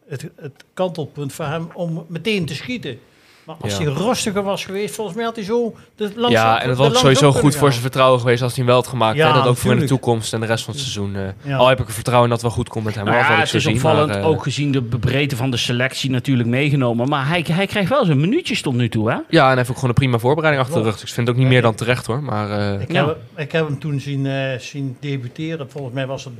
het, 0.06 0.28
het 0.37 0.64
kantelpunt 0.75 1.32
voor 1.32 1.44
hem 1.44 1.68
om 1.75 2.04
meteen 2.09 2.47
te 2.47 2.54
schieten. 2.54 2.99
Maar 3.46 3.56
als 3.61 3.72
Ja. 3.78 3.78
hij 3.84 3.92
rustiger 3.92 4.42
was 4.42 4.64
geweest, 4.64 4.94
volgens 4.94 5.16
mij 5.16 5.25
had 5.25 5.37
hij 5.37 5.44
zo 5.44 5.75
de 5.96 6.11
langs 6.16 6.34
ja, 6.37 6.62
en 6.62 6.68
het 6.68 6.78
was 6.78 6.88
ook 6.88 6.96
sowieso 6.96 7.32
goed 7.32 7.56
voor 7.56 7.70
zijn 7.70 7.82
vertrouwen 7.82 8.20
geweest 8.20 8.42
als 8.42 8.50
hij 8.54 8.58
hem 8.64 8.72
wel 8.72 8.82
had 8.82 8.87
gemaakt. 8.90 9.16
Ja, 9.16 9.28
hè? 9.28 9.34
Dat 9.34 9.46
ook 9.46 9.56
voor 9.56 9.72
in 9.72 9.78
de 9.78 9.84
toekomst 9.87 10.32
en 10.32 10.40
de 10.40 10.46
rest 10.46 10.64
van 10.64 10.72
het 10.75 10.82
seizoen. 10.82 11.16
eh, 11.16 11.22
Ja. 11.42 11.56
Al 11.56 11.68
heb 11.68 11.80
ik 11.80 11.87
er 11.87 11.92
vertrouwen 11.92 12.30
in 12.30 12.34
dat 12.34 12.42
het 12.44 12.54
wel 12.54 12.64
goed 12.64 12.72
komt 12.72 12.84
met 12.84 12.94
hem. 12.94 13.04
Nou 13.04 13.16
ja, 13.16 13.25
het 13.38 13.54
is 13.54 13.62
zie, 13.62 13.75
opvallend, 13.75 14.08
maar, 14.08 14.18
eh, 14.18 14.26
ook 14.28 14.42
gezien 14.42 14.72
de 14.72 14.82
breedte 14.82 15.37
van 15.37 15.50
de 15.50 15.56
selectie 15.56 16.11
natuurlijk 16.11 16.49
meegenomen. 16.49 17.08
Maar 17.08 17.28
hij, 17.28 17.44
hij 17.50 17.66
krijgt 17.66 17.88
wel 17.88 18.04
zijn 18.04 18.20
minuutjes 18.20 18.62
tot 18.62 18.75
nu 18.75 18.88
toe, 18.88 19.11
hè? 19.11 19.16
Ja, 19.28 19.42
en 19.42 19.46
hij 19.46 19.56
heeft 19.56 19.68
ook 19.68 19.75
gewoon 19.75 19.90
een 19.90 19.94
prima 19.96 20.18
voorbereiding 20.18 20.64
achter 20.66 20.82
de 20.82 20.88
rug. 20.88 20.99
Dus 21.00 21.08
ik 21.08 21.14
vind 21.14 21.26
het 21.26 21.37
ook 21.37 21.42
niet 21.42 21.50
meer 21.52 21.62
dan 21.62 21.75
terecht 21.75 22.06
hoor. 22.06 22.22
Maar 22.22 22.50
eh, 22.75 22.80
Ik, 22.80 22.92
Ja. 22.92 23.06
heb, 23.06 23.16
ik 23.37 23.52
heb 23.52 23.66
hem 23.68 23.78
toen 23.78 24.00
zien, 24.00 24.26
eh, 24.26 24.58
zien 24.58 24.96
debuteren. 25.00 25.70
Volgens 25.70 25.94
mij 25.94 26.06
was 26.06 26.25
het, 26.25 26.32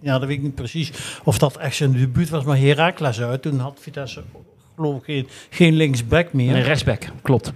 ja, 0.00 0.18
dat 0.18 0.28
weet 0.28 0.36
ik 0.36 0.42
niet 0.42 0.54
precies 0.54 0.92
of 1.24 1.38
dat 1.38 1.56
echt 1.56 1.76
zijn 1.76 1.92
debuut 1.92 2.28
was, 2.28 2.44
maar 2.44 2.58
Heracles 2.58 3.20
uit. 3.20 3.42
Toen 3.42 3.58
had 3.58 3.78
Vitesse 3.80 4.22
geloof 4.76 4.96
ik 4.96 5.04
geen, 5.04 5.28
geen 5.50 5.74
linksback 5.74 6.32
meer. 6.32 6.54
Een 6.54 6.62
rechtsback, 6.62 7.02
klopt. 7.22 7.52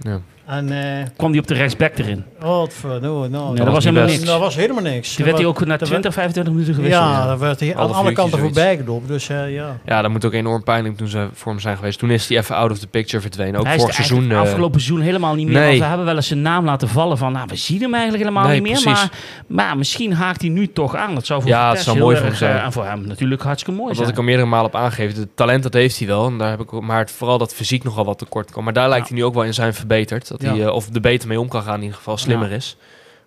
En, 0.51 0.71
eh 0.71 1.05
Kwam 1.17 1.29
hij 1.31 1.39
op 1.39 1.47
de 1.47 1.53
rechtsback 1.53 1.97
erin. 1.97 2.23
oh, 2.43 2.47
wat 2.57 2.73
voor, 2.73 2.97
nou, 3.01 3.29
Nee, 3.29 3.39
dat 3.39 3.57
dat 3.57 3.67
was 3.73 3.83
helemaal 3.83 4.07
niks. 4.07 4.23
Dat 4.23 4.39
was 4.39 4.55
helemaal 4.55 4.83
niks. 4.83 5.13
Toen 5.15 5.25
werd 5.25 5.37
hij 5.37 5.45
ook 5.45 5.65
na 5.65 5.77
dat 5.77 5.87
20, 5.87 6.13
25 6.13 6.53
minuten 6.53 6.75
gewisseld. 6.75 7.05
Ja, 7.05 7.25
daar 7.25 7.39
werd 7.39 7.59
hij 7.59 7.75
aan 7.75 7.93
alle 7.93 8.11
kanten 8.11 8.39
voorbij 8.39 8.77
gelopen. 8.77 9.07
Dus 9.07 9.29
eh, 9.29 9.53
ja. 9.53 9.77
ja, 9.85 10.01
dat 10.01 10.11
moet 10.11 10.25
ook 10.25 10.33
enorm 10.33 10.63
pijnlijk 10.63 10.97
toen 10.97 11.07
ze 11.07 11.27
voor 11.33 11.51
hem 11.51 11.61
zijn 11.61 11.75
geweest. 11.77 11.99
Toen 11.99 12.09
is 12.11 12.27
hij 12.27 12.37
even 12.37 12.55
out 12.55 12.71
of 12.71 12.79
the 12.79 12.87
picture 12.87 13.21
verdwenen. 13.21 13.59
Ook 13.59 13.65
hij 13.65 13.75
is 13.75 13.79
vorig 13.81 13.95
seizoen. 13.95 14.31
eh, 14.31 14.39
afgelopen 14.39 14.81
seizoen 14.81 15.05
helemaal 15.05 15.35
niet 15.35 15.47
meer. 15.47 15.55
nee. 15.55 15.65
Want 15.67 15.79
we 15.79 15.85
hebben 15.85 16.05
wel 16.05 16.15
eens 16.15 16.27
zijn 16.27 16.41
naam 16.41 16.65
laten 16.65 16.87
vallen 16.87 17.17
van, 17.17 17.31
nou, 17.31 17.45
we 17.49 17.55
zien 17.55 17.81
hem 17.81 17.93
eigenlijk 17.93 18.23
helemaal 18.23 18.47
Nee, 18.47 18.61
niet 18.61 18.73
meer. 18.73 18.93
Maar, 18.93 19.09
maar 19.47 19.77
misschien 19.77 20.13
haakt 20.13 20.41
hij 20.41 20.49
nu 20.49 20.67
toch 20.67 20.95
aan. 20.95 21.15
Dat 21.15 21.25
zou 21.25 21.41
voor 21.41 21.49
Ja, 21.49 21.69
het 21.71 21.79
zou 21.81 21.97
mooi 21.99 22.15
voor 22.17 22.25
hem 22.25 22.35
zijn. 22.35 22.57
eh, 22.57 22.63
En 22.63 22.71
voor 22.71 22.85
hem 22.85 23.07
natuurlijk 23.07 23.41
hartstikke 23.43 23.79
mooi 23.79 23.93
zijn. 23.93 24.05
wat 24.05 24.13
ik 24.13 24.19
al 24.19 24.25
meerdere 24.25 24.47
malen 24.47 24.65
op 24.65 24.75
aangegeven. 24.75 25.19
Het 25.19 25.35
talent 25.35 25.63
dat 25.63 25.73
heeft 25.73 25.97
hij 25.97 26.07
wel. 26.07 26.25
En 26.27 26.37
daar 26.37 26.49
heb 26.49 26.59
ik, 26.59 26.71
maar 26.71 26.99
het, 26.99 27.11
vooral 27.11 27.37
dat 27.37 27.53
fysiek 27.53 27.83
nogal 27.83 28.05
wat 28.05 28.17
tekort 28.17 28.51
kwam. 28.51 28.63
Maar 28.63 28.73
daar 28.73 28.89
lijkt 28.89 29.07
Ja. 29.07 29.13
hij 29.13 29.21
nu 29.21 29.27
ook 29.27 29.33
wel 29.33 29.43
in 29.43 29.53
zijn 29.53 29.73
verbeterd. 29.73 30.31
Dat 30.41 30.49
hij, 30.49 30.59
Ja. 30.59 30.67
eh, 30.67 30.73
of 30.73 30.93
er 30.93 31.01
beter 31.01 31.27
mee 31.27 31.39
om 31.39 31.47
kan 31.47 31.63
gaan 31.63 31.75
in 31.75 31.81
ieder 31.81 31.97
geval. 31.97 32.17
Slimmer 32.17 32.49
Ja. 32.49 32.55
is. 32.55 32.77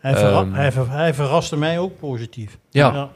Hij, 0.01 0.15
verra- 0.17 0.41
Ehm. 0.41 0.53
hij, 0.53 0.73
ver- 0.73 0.91
hij 0.91 1.15
verraste 1.15 1.57
mij 1.57 1.79
ook 1.79 1.99
positief. 1.99 2.59
Ja. 2.71 3.09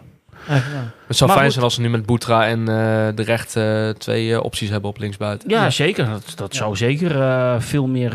Het 0.45 1.17
zou 1.17 1.31
Maar 1.31 1.31
fijn 1.31 1.43
goed. 1.43 1.53
zijn 1.53 1.65
als 1.65 1.75
ze 1.75 1.81
nu 1.81 1.89
met 1.91 2.07
Boetra 2.07 2.47
en 2.47 2.59
eh, 2.61 2.67
de 3.15 3.23
recht 3.23 3.57
eh, 3.57 3.89
twee 3.89 4.43
opties 4.43 4.69
hebben 4.71 4.91
op 4.91 4.99
linksbuiten. 4.99 5.49
Ja, 5.51 5.63
Ja. 5.63 5.71
zeker. 5.71 6.07
Dat, 6.07 6.33
dat 6.37 6.55
zou 6.55 6.77
zeker 6.77 7.21
eh, 7.21 7.55
veel 7.59 7.87
meer 7.87 8.13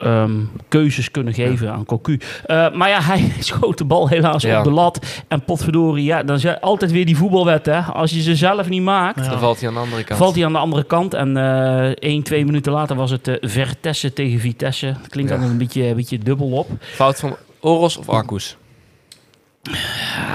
eh, 0.00 0.22
ehm, 0.22 0.30
keuzes 0.68 1.10
kunnen 1.10 1.34
geven 1.34 1.72
aan 1.72 1.84
Cocu. 1.84 2.20
Eh, 2.46 2.72
maar 2.72 2.88
ja, 2.88 3.00
hij 3.10 3.32
schoot 3.38 3.78
de 3.78 3.84
bal 3.84 4.08
helaas 4.08 4.42
Ja. 4.42 4.58
op 4.58 4.64
de 4.64 4.70
lat. 4.70 5.22
En 5.28 5.44
potverdorie, 5.44 6.04
ja, 6.04 6.22
dan 6.22 6.36
is 6.36 6.44
er 6.44 6.60
altijd 6.60 6.90
weer 6.90 7.06
die 7.06 7.16
voetbalwet. 7.16 7.66
Hè? 7.66 7.80
Als 7.80 8.10
je 8.10 8.22
ze 8.22 8.36
zelf 8.36 8.68
niet 8.68 8.82
maakt, 8.82 9.24
Ja. 9.24 9.30
Dan 9.30 9.38
valt 9.38 9.58
hij 9.60 9.68
aan 9.68 9.74
de 9.74 9.80
andere 9.80 10.04
kant. 10.04 10.18
valt 10.20 10.34
hij 10.34 10.44
aan 10.44 10.52
de 10.52 10.58
andere 10.58 10.84
kant. 10.84 11.14
En 11.14 11.36
eh 11.36 11.92
1, 12.10 12.22
2 12.22 12.44
minuten 12.44 12.72
later 12.72 12.96
was 12.96 13.10
het 13.10 13.28
eh 13.28 13.34
Vertesse 13.40 14.12
tegen 14.12 14.40
Vitesse. 14.40 14.86
Dat 15.00 15.08
klinkt 15.10 15.30
Ja. 15.30 15.36
altijd 15.36 15.52
een 15.52 15.58
beetje, 15.66 15.86
een 15.86 15.96
beetje 15.96 16.18
dubbel 16.18 16.50
op. 16.50 16.68
Fout 16.80 17.18
van 17.20 17.36
Oros 17.60 17.96
of 17.96 18.08
Arcus? 18.08 18.56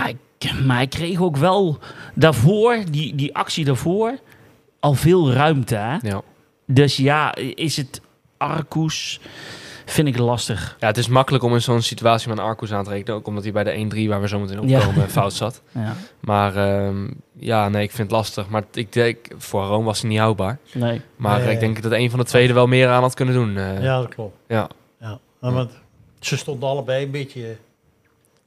Ik- 0.08 0.54
maar 0.66 0.76
hij 0.78 0.88
kreeg 0.88 1.22
ook 1.22 1.38
wel 1.38 1.78
daarvoor, 2.14 2.78
die, 2.92 3.16
die 3.16 3.36
actie 3.36 3.66
daarvoor, 3.66 4.18
al 4.80 4.94
veel 4.94 5.32
ruimte. 5.32 5.76
Hè? 5.76 5.96
Ja. 6.02 6.22
Dus 6.68 6.98
ja, 6.98 7.36
is 7.36 7.78
het 7.78 8.02
Arcus? 8.38 9.20
Vind 9.86 10.08
ik 10.08 10.18
lastig. 10.18 10.76
ja, 10.80 10.88
het 10.88 10.98
is 10.98 11.08
makkelijk 11.08 11.44
om 11.44 11.54
in 11.54 11.62
zo'n 11.62 11.82
situatie 11.82 12.30
met 12.30 12.38
een 12.38 12.44
Arcus 12.44 12.72
aan 12.74 12.84
te 12.84 12.90
rekenen. 12.90 13.16
Ook 13.16 13.28
omdat 13.28 13.44
hij 13.44 13.52
bij 13.52 13.64
de 13.64 14.06
1-3, 14.06 14.10
waar 14.10 14.22
we 14.22 14.28
zo 14.28 14.40
meteen 14.40 14.60
op 14.60 14.68
Ja. 14.68 14.86
komen, 14.86 15.10
fout 15.10 15.34
zat. 15.34 15.62
Ja, 15.72 15.96
Maar 16.20 16.56
ehm, 16.56 17.08
ja, 17.40 17.70
nee, 17.70 17.84
ik 17.84 17.92
vind 17.92 18.08
het 18.08 18.18
lastig. 18.18 18.50
Maar 18.50 18.64
ik 18.74 18.94
denk, 18.94 19.18
voor 19.38 19.64
Rome 19.66 19.86
was 19.86 20.02
hij 20.02 20.10
niet 20.10 20.20
houdbaar. 20.20 20.58
nee. 20.74 21.02
Maar 21.16 21.40
Nee. 21.40 21.52
ik 21.54 21.60
denk 21.60 21.82
dat 21.82 21.92
een 21.92 22.10
van 22.10 22.20
de 22.20 22.26
tweede 22.26 22.54
wel 22.54 22.68
meer 22.68 22.88
aan 22.88 23.02
had 23.02 23.14
kunnen 23.14 23.34
doen. 23.34 23.58
eh. 23.58 23.84
ja, 23.84 24.00
dat 24.02 24.14
klopt. 24.16 24.38
ja. 24.48 24.70
Ja. 25.00 25.20
Want 25.40 25.72
ze 26.20 26.38
stonden 26.38 26.70
allebei 26.70 27.04
een 27.06 27.12
beetje 27.12 27.56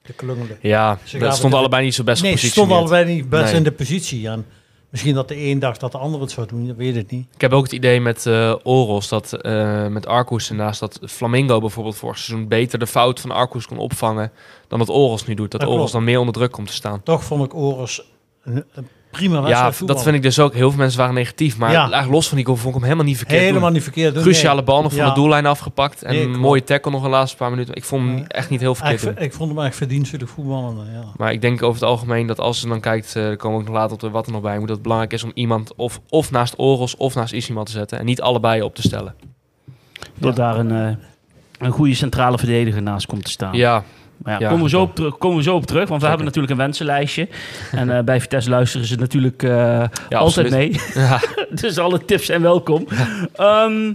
te 0.02 0.12
klungelen. 0.12 0.58
Ja, 0.60 0.98
Ze 1.04 1.12
dat 1.12 1.20
gaven 1.22 1.36
stond 1.36 1.52
de- 1.52 1.58
allebei 1.58 1.84
niet 1.84 1.94
zo 1.94 2.04
best 2.04 2.22
Nee, 2.22 2.36
ze 2.36 2.46
stonden 2.46 2.76
allebei 2.76 3.04
niet 3.14 3.28
best 3.28 3.44
Nee. 3.44 3.54
in 3.54 3.62
de 3.62 3.72
positie. 3.72 4.28
En 4.28 4.46
misschien 4.90 5.14
dat 5.14 5.28
de 5.28 5.36
een 5.44 5.58
dacht 5.58 5.80
dat 5.80 5.92
de 5.92 5.98
ander 5.98 6.20
het 6.20 6.30
zou 6.30 6.46
doen, 6.46 6.66
dat 6.66 6.76
weet 6.76 6.96
ik 6.96 7.10
niet. 7.10 7.26
Ik 7.34 7.40
heb 7.40 7.52
ook 7.52 7.62
het 7.62 7.72
idee 7.72 8.00
met 8.00 8.26
eh, 8.26 8.54
Oros 8.62 9.08
dat 9.08 9.32
eh, 9.32 9.86
met 9.86 10.06
Arcus 10.06 10.48
ernaast 10.50 10.80
dat 10.80 10.98
Flamingo 11.06 11.60
bijvoorbeeld 11.60 11.96
vorig 11.96 12.18
seizoen 12.18 12.48
beter 12.48 12.78
de 12.78 12.86
fout 12.86 13.20
van 13.20 13.30
Arcus 13.30 13.66
kon 13.66 13.78
opvangen 13.78 14.32
dan 14.68 14.78
dat 14.78 14.88
Oros 14.88 15.26
nu 15.26 15.34
doet. 15.34 15.50
Dat, 15.50 15.60
Dat 15.60 15.68
Oros 15.68 15.78
klopt. 15.78 15.92
dan 15.92 16.04
meer 16.04 16.18
onder 16.18 16.34
druk 16.34 16.52
komt 16.52 16.66
te 16.66 16.72
staan. 16.72 17.02
Toch 17.02 17.24
vond 17.24 17.44
ik 17.44 17.52
een, 17.52 18.64
een 18.72 18.88
prima 19.10 19.34
Ja, 19.36 19.42
wedstrijd 19.42 19.86
dat 19.86 20.02
vind 20.02 20.16
ik 20.16 20.22
dus 20.22 20.38
ook. 20.38 20.54
Heel 20.54 20.68
veel 20.70 20.78
mensen 20.78 20.98
waren 20.98 21.14
negatief. 21.14 21.58
Maar 21.58 21.70
Ja. 21.70 21.80
eigenlijk 21.80 22.12
los 22.12 22.28
van 22.28 22.36
die 22.36 22.46
goal 22.46 22.56
vond 22.56 22.68
ik 22.68 22.74
hem 22.74 22.82
helemaal 22.84 23.06
niet 23.06 23.16
verkeerd 23.16 23.40
helemaal 23.40 23.62
doen. 23.62 23.72
niet 23.72 23.82
verkeerd. 23.82 24.14
doen, 24.14 24.22
Cruciale 24.22 24.54
nee. 24.56 24.64
bal 24.64 24.82
nog 24.82 24.94
van 24.94 25.04
de 25.04 25.12
doellijn 25.12 25.46
afgepakt. 25.46 26.02
En 26.02 26.14
Nee, 26.14 26.22
een 26.24 26.38
mooie 26.40 26.64
tackle 26.64 26.90
nog 26.90 27.02
de 27.02 27.08
laatste 27.08 27.36
paar 27.36 27.50
minuten. 27.50 27.74
Ik 27.74 27.84
vond 27.84 28.06
hem 28.06 28.16
Ja. 28.18 28.24
echt 28.28 28.50
niet 28.50 28.60
heel 28.60 28.74
verkeerd 28.74 29.02
Ik, 29.02 29.14
doen. 29.14 29.24
ik 29.24 29.32
vond 29.32 29.54
hem 29.54 29.64
echt 29.64 29.76
verdienstelijk 29.76 30.30
voetballen. 30.30 30.86
Ja. 30.92 31.04
Maar 31.16 31.32
ik 31.32 31.40
denk 31.40 31.62
over 31.62 31.80
het 31.80 31.90
algemeen 31.90 32.26
dat 32.26 32.40
als 32.40 32.60
je 32.60 32.68
dan 32.68 32.80
kijkt, 32.80 33.16
eh, 33.16 33.22
daar 33.22 33.36
komen 33.36 33.56
we 33.56 33.62
ook 33.62 33.68
nog 33.70 33.78
later 33.78 33.94
op 33.94 34.00
de 34.00 34.10
wat 34.10 34.26
er 34.26 34.32
nog 34.32 34.40
bij 34.42 34.52
moet, 34.58 34.66
dat 34.66 34.70
het 34.76 34.82
belangrijk 34.82 35.12
is 35.12 35.22
om 35.24 35.30
iemand 35.34 35.74
of, 35.76 36.00
of 36.08 36.30
naast 36.30 36.54
Oros 36.56 36.96
of 36.96 37.14
naast 37.14 37.32
Isimat 37.32 37.66
te 37.66 37.72
zetten. 37.72 37.98
En 37.98 38.04
niet 38.04 38.20
allebei 38.20 38.62
op 38.62 38.74
te 38.74 38.82
stellen. 38.82 39.14
Dat 40.14 40.36
daar 40.36 40.58
een, 40.58 40.70
eh, 40.72 40.96
een 41.58 41.72
goede 41.72 41.94
centrale 41.94 42.38
verdediger 42.38 42.82
naast 42.82 43.06
komt 43.06 43.24
te 43.24 43.30
staan. 43.30 43.54
Ja, 43.56 43.84
Maar 44.18 44.32
ja, 44.32 44.38
Ja, 44.40 44.48
komen, 44.48 44.64
we 44.64 44.70
zo 44.70 44.80
op 44.80 44.94
terug, 44.94 45.18
komen 45.18 45.36
we 45.36 45.42
zo 45.42 45.54
op 45.54 45.66
terug, 45.66 45.88
want 45.88 46.02
we 46.02 46.06
Zeker. 46.06 46.08
hebben 46.08 46.26
natuurlijk 46.26 46.52
een 46.52 46.58
wensenlijstje. 46.66 47.28
en 47.72 47.96
eh, 47.96 48.04
bij 48.04 48.20
Vitesse 48.20 48.50
luisteren 48.50 48.86
ze 48.86 48.96
natuurlijk 48.96 49.42
eh, 49.42 49.50
ja 49.50 50.18
altijd 50.18 50.20
absoluut. 50.20 50.50
mee. 50.50 50.80
Ja. 51.04 51.20
dus 51.60 51.78
alle 51.78 52.04
tips 52.04 52.26
zijn 52.26 52.42
welkom. 52.42 52.86
Ehm, 53.34 53.92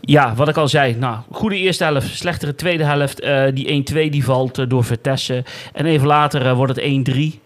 ja, 0.00 0.34
wat 0.34 0.48
ik 0.48 0.56
al 0.56 0.68
zei. 0.68 0.94
Nou, 0.94 1.16
goede 1.30 1.56
eerste 1.56 1.84
helft, 1.84 2.16
slechtere 2.16 2.54
tweede 2.54 2.84
helft. 2.84 3.20
Eh, 3.20 3.44
die 3.54 3.84
1-2 3.90 4.10
die 4.10 4.24
valt 4.24 4.70
door 4.70 4.84
Vitesse. 4.84 5.44
En 5.72 5.86
even 5.86 6.06
later 6.06 6.54
wordt 6.54 6.76
het 6.76 6.84
1-3. 6.84 7.40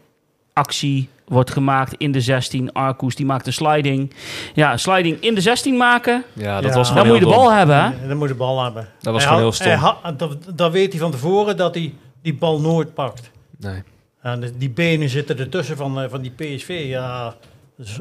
Actie 0.52 1.08
wordt 1.30 1.50
gemaakt 1.50 1.94
in 1.94 2.12
de 2.12 2.20
16. 2.20 2.72
Arcus 2.72 3.14
die 3.14 3.26
maakt 3.26 3.46
een 3.46 3.52
sliding. 3.52 4.12
Ja, 4.54 4.76
sliding 4.76 5.20
in 5.20 5.34
de 5.34 5.40
16 5.40 5.76
maken. 5.76 6.24
ja, 6.32 6.60
dat 6.60 6.70
Ja. 6.70 6.76
was 6.76 6.88
Dan 6.88 6.96
gewoon 6.96 7.06
moet 7.12 7.18
je 7.18 7.24
de 7.30 7.34
bal 7.36 7.44
dom. 7.44 7.52
hebben, 7.56 7.76
hè? 7.76 7.82
Ja, 8.02 8.08
Dan 8.08 8.16
moet 8.16 8.28
je 8.28 8.32
de 8.32 8.38
bal 8.38 8.62
hebben. 8.64 8.88
Dat 9.00 9.12
was 9.12 9.24
Hij 9.24 9.32
gewoon 9.32 9.32
had- 9.50 9.58
heel 9.58 9.76
stom. 9.76 9.90
hij 9.92 9.98
had- 10.02 10.18
dat, 10.18 10.56
dat 10.56 10.72
weet 10.72 10.90
hij 10.92 11.00
van 11.00 11.10
tevoren 11.10 11.56
dat 11.56 11.74
hij 11.74 11.94
die 12.22 12.34
bal 12.34 12.60
nooit 12.60 12.94
pakt. 12.94 13.30
Nee. 13.58 13.82
En 14.22 14.40
de- 14.40 14.56
die 14.58 14.70
benen 14.70 15.08
zitten 15.08 15.38
ertussen 15.38 15.76
van, 15.76 16.00
eh, 16.00 16.10
van 16.10 16.20
die 16.20 16.30
PSV. 16.30 16.82
Ja, 16.86 17.34
is 17.78 17.98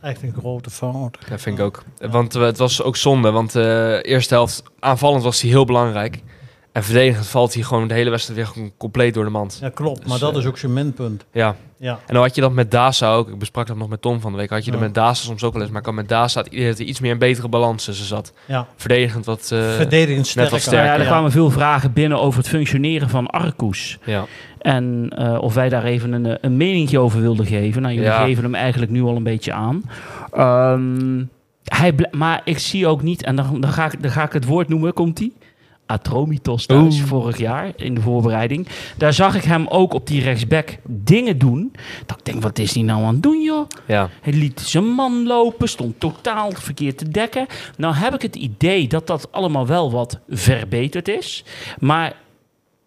echt 0.00 0.22
een 0.22 0.34
grote 0.38 0.70
fout. 0.70 1.18
Dat 1.28 1.40
vind 1.40 1.58
ik 1.58 1.64
ook. 1.64 1.82
Want 1.98 2.34
eh, 2.34 2.42
het 2.42 2.58
was 2.58 2.82
ook 2.82 2.96
zonde, 2.96 3.30
want 3.30 3.52
de 3.52 4.00
eerste 4.02 4.34
helft 4.34 4.62
aanvallend 4.80 5.22
was 5.22 5.40
hij 5.40 5.50
heel 5.50 5.64
belangrijk. 5.64 6.22
En 6.74 6.84
verdedigend 6.84 7.26
valt 7.26 7.54
hij 7.54 7.62
gewoon 7.62 7.88
de 7.88 7.94
hele 7.94 8.10
wedstrijd 8.10 8.38
weer 8.38 8.48
gewoon 8.48 8.72
compleet 8.78 9.14
door 9.14 9.24
de 9.24 9.30
mand. 9.30 9.58
Ja, 9.60 9.68
klopt. 9.68 10.00
Dus, 10.00 10.08
maar 10.08 10.18
dat 10.18 10.32
eh, 10.32 10.38
is 10.38 10.46
ook 10.46 10.58
zijn 10.58 10.72
minpunt. 10.72 11.24
Ja. 11.32 11.56
Ja. 11.78 11.90
En 12.06 12.14
dan 12.14 12.22
had 12.22 12.34
je 12.34 12.40
dat 12.40 12.52
met 12.52 12.70
Dasa 12.70 13.12
ook. 13.14 13.28
Ik 13.28 13.38
besprak 13.38 13.66
dat 13.66 13.76
nog 13.76 13.88
met 13.88 14.00
Tom 14.02 14.20
van 14.20 14.32
de 14.32 14.38
week. 14.38 14.50
Had 14.50 14.64
je 14.64 14.70
dat 14.70 14.80
Ja. 14.80 14.86
met 14.86 14.94
Dasa 14.94 15.24
soms 15.24 15.42
ook 15.44 15.52
wel 15.52 15.62
eens. 15.62 15.70
Maar 15.70 15.80
ik 15.80 15.86
had 15.86 15.94
met 15.94 16.46
idee 16.52 16.66
dat 16.68 16.78
hij 16.78 16.86
iets 16.86 17.00
meer 17.00 17.12
een 17.12 17.18
betere 17.18 17.48
balans 17.48 17.84
tussen 17.84 18.06
zat. 18.06 18.32
Ja. 18.46 18.66
Verdedigend 18.76 19.24
wat... 19.24 19.50
eh, 19.52 19.70
Verdedigend 19.74 20.26
sterker. 20.26 20.50
wat 20.52 20.60
Nou 20.60 20.72
sterker. 20.72 20.86
ja, 20.86 20.94
er 20.94 21.00
Ja. 21.00 21.06
kwamen 21.06 21.30
veel 21.30 21.50
vragen 21.50 21.92
binnen 21.92 22.20
over 22.20 22.38
het 22.38 22.48
functioneren 22.48 23.08
van 23.08 23.26
Arcus. 23.26 23.98
ja. 24.04 24.24
En 24.58 25.08
eh, 25.16 25.38
of 25.42 25.54
wij 25.54 25.68
daar 25.68 25.84
even 25.84 26.12
een, 26.12 26.38
een 26.40 26.56
meningje 26.56 26.98
over 26.98 27.20
wilden 27.20 27.46
geven. 27.46 27.82
Nou, 27.82 27.94
jullie 27.94 28.08
Ja. 28.10 28.24
geven 28.24 28.42
hem 28.44 28.54
eigenlijk 28.54 28.90
nu 28.92 29.02
al 29.02 29.16
een 29.16 29.22
beetje 29.22 29.52
aan. 29.52 29.82
Ehm, 30.32 31.24
hij 31.64 31.94
maar 32.10 32.40
ik 32.44 32.58
zie 32.58 32.86
ook 32.86 33.02
niet, 33.02 33.22
en 33.24 33.36
dan, 33.36 33.60
dan, 33.60 33.70
ga, 33.72 33.84
ik, 33.84 34.02
dan 34.02 34.10
ga 34.10 34.22
ik 34.24 34.32
het 34.32 34.44
woord 34.44 34.68
noemen, 34.68 34.92
komt 34.92 35.16
die? 35.16 35.32
Atromitos 35.86 36.66
thuis, 36.66 36.98
Oeh. 36.98 37.04
vorig 37.08 37.38
jaar 37.38 37.72
in 37.76 37.94
de 37.94 38.00
voorbereiding. 38.00 38.68
Daar 38.96 39.12
zag 39.12 39.34
ik 39.34 39.42
hem 39.44 39.66
ook 39.66 39.94
op 39.94 40.06
die 40.06 40.22
rechtsback 40.22 40.76
dingen 40.86 41.38
doen. 41.38 41.72
Dat 42.06 42.18
ik 42.18 42.24
denk, 42.24 42.42
wat 42.42 42.58
is 42.58 42.74
hij 42.74 42.82
nou 42.82 43.02
aan 43.04 43.12
het 43.14 43.22
doen, 43.22 43.42
joh? 43.42 43.66
ja. 43.86 44.08
Hij 44.22 44.32
liet 44.32 44.60
zijn 44.60 44.84
man 44.84 45.26
lopen, 45.26 45.68
stond 45.68 46.00
totaal 46.00 46.50
verkeerd 46.52 46.98
te 46.98 47.08
dekken. 47.08 47.46
Nou 47.76 47.94
heb 47.94 48.14
ik 48.14 48.22
het 48.22 48.36
idee 48.36 48.86
dat 48.88 49.06
dat 49.06 49.32
allemaal 49.32 49.66
wel 49.66 49.90
wat 49.90 50.18
verbeterd 50.28 51.08
is. 51.08 51.44
Maar 51.78 52.12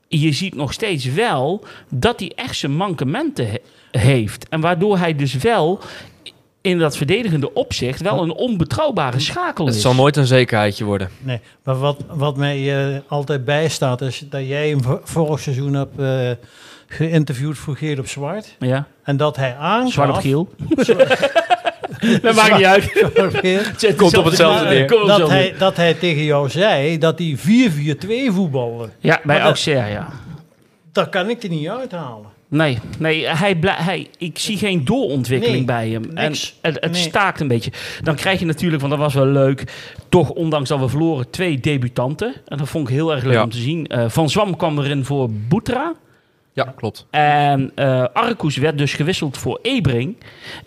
je 0.08 0.32
ziet 0.32 0.56
nog 0.56 0.74
steeds 0.74 1.06
wel 1.06 1.64
dat 1.90 2.20
hij 2.20 2.32
echt 2.36 2.56
zijn 2.56 2.76
mankementen 2.76 3.48
he- 3.50 3.60
heeft. 4.00 4.50
En 4.50 4.62
waardoor 4.62 4.98
hij 4.98 5.16
dus 5.16 5.34
wel 5.34 5.80
in 6.62 6.80
dat 6.80 6.98
verdedigende 6.98 7.54
opzicht 7.54 8.02
wel 8.02 8.24
een 8.24 8.32
onbetrouwbare 8.34 9.20
schakel 9.20 9.66
Het 9.66 9.76
is. 9.76 9.82
zal 9.82 9.94
nooit 9.96 10.16
een 10.16 10.26
zekerheidje 10.26 10.84
worden. 10.86 11.10
Nee, 11.20 11.40
maar 11.64 11.80
wat, 11.80 11.98
wat 12.08 12.38
mij 12.38 12.88
eh, 12.94 13.00
altijd 13.08 13.46
bijstaat 13.46 14.02
is 14.02 14.24
dat 14.30 14.48
jij 14.48 14.70
hem 14.70 14.82
vo- 14.84 15.02
vorig 15.04 15.40
seizoen 15.40 15.74
hebt 15.74 16.00
eh, 16.00 16.30
geïnterviewd 16.88 17.58
voor 17.58 17.76
Geel 17.76 18.00
op 18.00 18.08
Zwart. 18.08 18.56
Ja, 18.60 18.88
En 19.04 19.18
dat 19.18 19.36
hij 19.36 19.56
aangaf... 19.56 19.92
zwart 19.92 20.10
op 20.10 20.16
geel. 20.16 20.50
dat 22.22 22.36
maakt 22.36 22.56
niet 22.58 22.66
uit. 22.66 22.92
Het 23.82 23.96
komt 23.96 24.18
op 24.18 24.26
hetzelfde 24.26 24.66
neer. 24.68 24.84
Op 24.84 24.90
dat, 24.90 25.00
hetzelfde 25.08 25.34
hij, 25.36 25.56
dat 25.58 25.76
hij 25.76 25.94
tegen 25.94 26.24
jou 26.24 26.50
zei 26.50 26.98
dat 26.98 27.20
hij 27.20 27.38
4-4-2 27.38 28.34
voetbalde. 28.34 28.90
Ja, 29.00 29.20
bij 29.24 29.40
Auxerre, 29.42 29.90
ja. 29.90 30.08
Dat 30.92 31.10
kan 31.10 31.30
ik 31.30 31.44
er 31.44 31.50
niet 31.50 31.68
uithalen. 31.70 32.36
Nee, 32.50 32.78
nee 33.00 33.28
hij 33.28 33.56
blij, 33.56 33.76
hij, 33.78 34.08
ik 34.18 34.40
zie 34.40 34.58
geen 34.58 34.86
doorontwikkeling 34.86 35.56
Nee, 35.66 35.66
bij 35.66 35.90
hem. 35.90 36.02
niks. 36.14 36.58
En 36.62 36.74
het, 36.74 36.84
het 36.84 36.92
Nee. 36.92 37.02
staakt 37.02 37.40
een 37.40 37.48
beetje. 37.48 37.72
Dan 38.04 38.16
krijg 38.16 38.40
je 38.40 38.46
natuurlijk, 38.46 38.82
want 38.82 38.94
dat 38.94 39.02
was 39.02 39.14
wel 39.14 39.26
leuk, 39.26 39.64
toch 40.10 40.30
ondanks 40.30 40.70
dat 40.70 40.80
we 40.80 40.88
verloren, 40.90 41.30
twee 41.30 41.60
debutanten. 41.60 42.34
En 42.46 42.58
dat 42.58 42.70
vond 42.70 42.88
ik 42.90 42.94
heel 42.96 43.14
erg 43.14 43.24
leuk 43.24 43.34
Ja. 43.34 43.44
om 43.44 43.50
te 43.50 43.58
zien. 43.58 43.88
Eh, 43.88 44.10
Van 44.10 44.30
Zwam 44.30 44.56
kwam 44.58 44.80
erin 44.80 45.06
voor 45.06 45.30
Boetra. 45.32 45.94
Ja, 46.54 46.74
klopt. 46.76 47.08
En 47.10 47.72
eh 47.76 48.04
Arcus 48.14 48.58
werd 48.58 48.78
dus 48.78 48.94
gewisseld 48.94 49.38
voor 49.38 49.60
Ebring. 49.62 50.18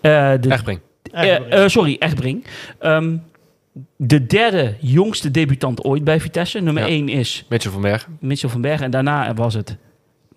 Eh, 0.01 0.33
de, 0.41 1.65
sorry, 1.67 1.97
Echtbring. 1.99 2.45
Ehm, 2.79 3.17
de 3.97 4.27
derde 4.27 4.75
jongste 4.81 5.31
debutant 5.31 5.85
ooit 5.85 6.05
bij 6.05 6.21
Vitesse. 6.21 6.61
Nummer 6.61 6.83
Ja. 6.83 6.89
1 6.89 7.09
is 7.09 7.45
Mitchell 7.49 7.73
van 7.73 7.81
Bergen. 7.83 8.17
Mitchell 8.21 8.49
van 8.51 8.61
Bergen. 8.61 8.85
En 8.85 8.91
daarna 8.91 9.35
was 9.35 9.55
het 9.55 9.77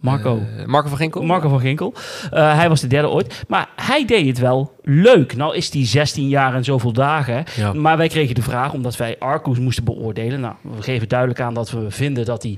Marco. 0.04 0.42
Eh, 0.58 0.66
Marco 0.66 0.88
van 0.90 0.98
Ginkel. 0.98 1.22
Marco 1.24 1.50
van 1.50 1.60
Ginkel. 1.60 1.94
Eh, 2.32 2.56
hij 2.56 2.70
was 2.70 2.82
de 2.82 2.88
derde 2.88 3.10
ooit. 3.10 3.44
Maar 3.48 3.70
hij 3.76 4.06
deed 4.06 4.28
het 4.28 4.40
wel 4.40 4.72
leuk. 4.82 5.36
Nou 5.36 5.56
is 5.56 5.74
hij 5.74 5.86
16 5.86 6.28
jaar 6.28 6.56
en 6.56 6.64
zoveel 6.64 6.94
dagen. 6.94 7.44
Ja. 7.56 7.74
Maar 7.74 7.98
wij 7.98 8.08
kregen 8.08 8.36
de 8.36 8.42
vraag, 8.42 8.74
omdat 8.74 8.98
wij 8.98 9.16
Arcus 9.20 9.60
moesten 9.60 9.84
beoordelen. 9.84 10.40
Nou, 10.40 10.54
we 10.62 10.82
geven 10.82 11.08
duidelijk 11.10 11.40
aan 11.42 11.54
dat 11.54 11.72
we 11.72 11.92
vinden 11.92 12.26
dat 12.26 12.44
hij 12.44 12.58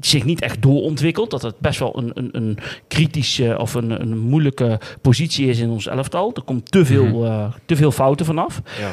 zich 0.00 0.24
niet 0.24 0.40
echt 0.40 0.62
doorontwikkelt. 0.62 1.30
Dat 1.30 1.42
het 1.42 1.58
best 1.58 1.78
wel 1.78 1.98
een, 1.98 2.10
een, 2.14 2.28
een 2.32 2.58
kritische 2.88 3.56
of 3.58 3.74
een, 3.74 4.00
een 4.00 4.18
moeilijke 4.18 4.80
positie 5.02 5.46
is 5.48 5.58
in 5.58 5.70
ons 5.70 5.86
elftal. 5.86 6.30
Er 6.34 6.42
komt 6.42 6.70
te 6.70 6.84
veel, 6.84 7.04
Mhm. 7.06 7.24
eh, 7.24 7.44
te 7.66 7.76
veel 7.76 7.90
fouten 7.90 8.26
vanaf. 8.26 8.60
Ja. 8.80 8.90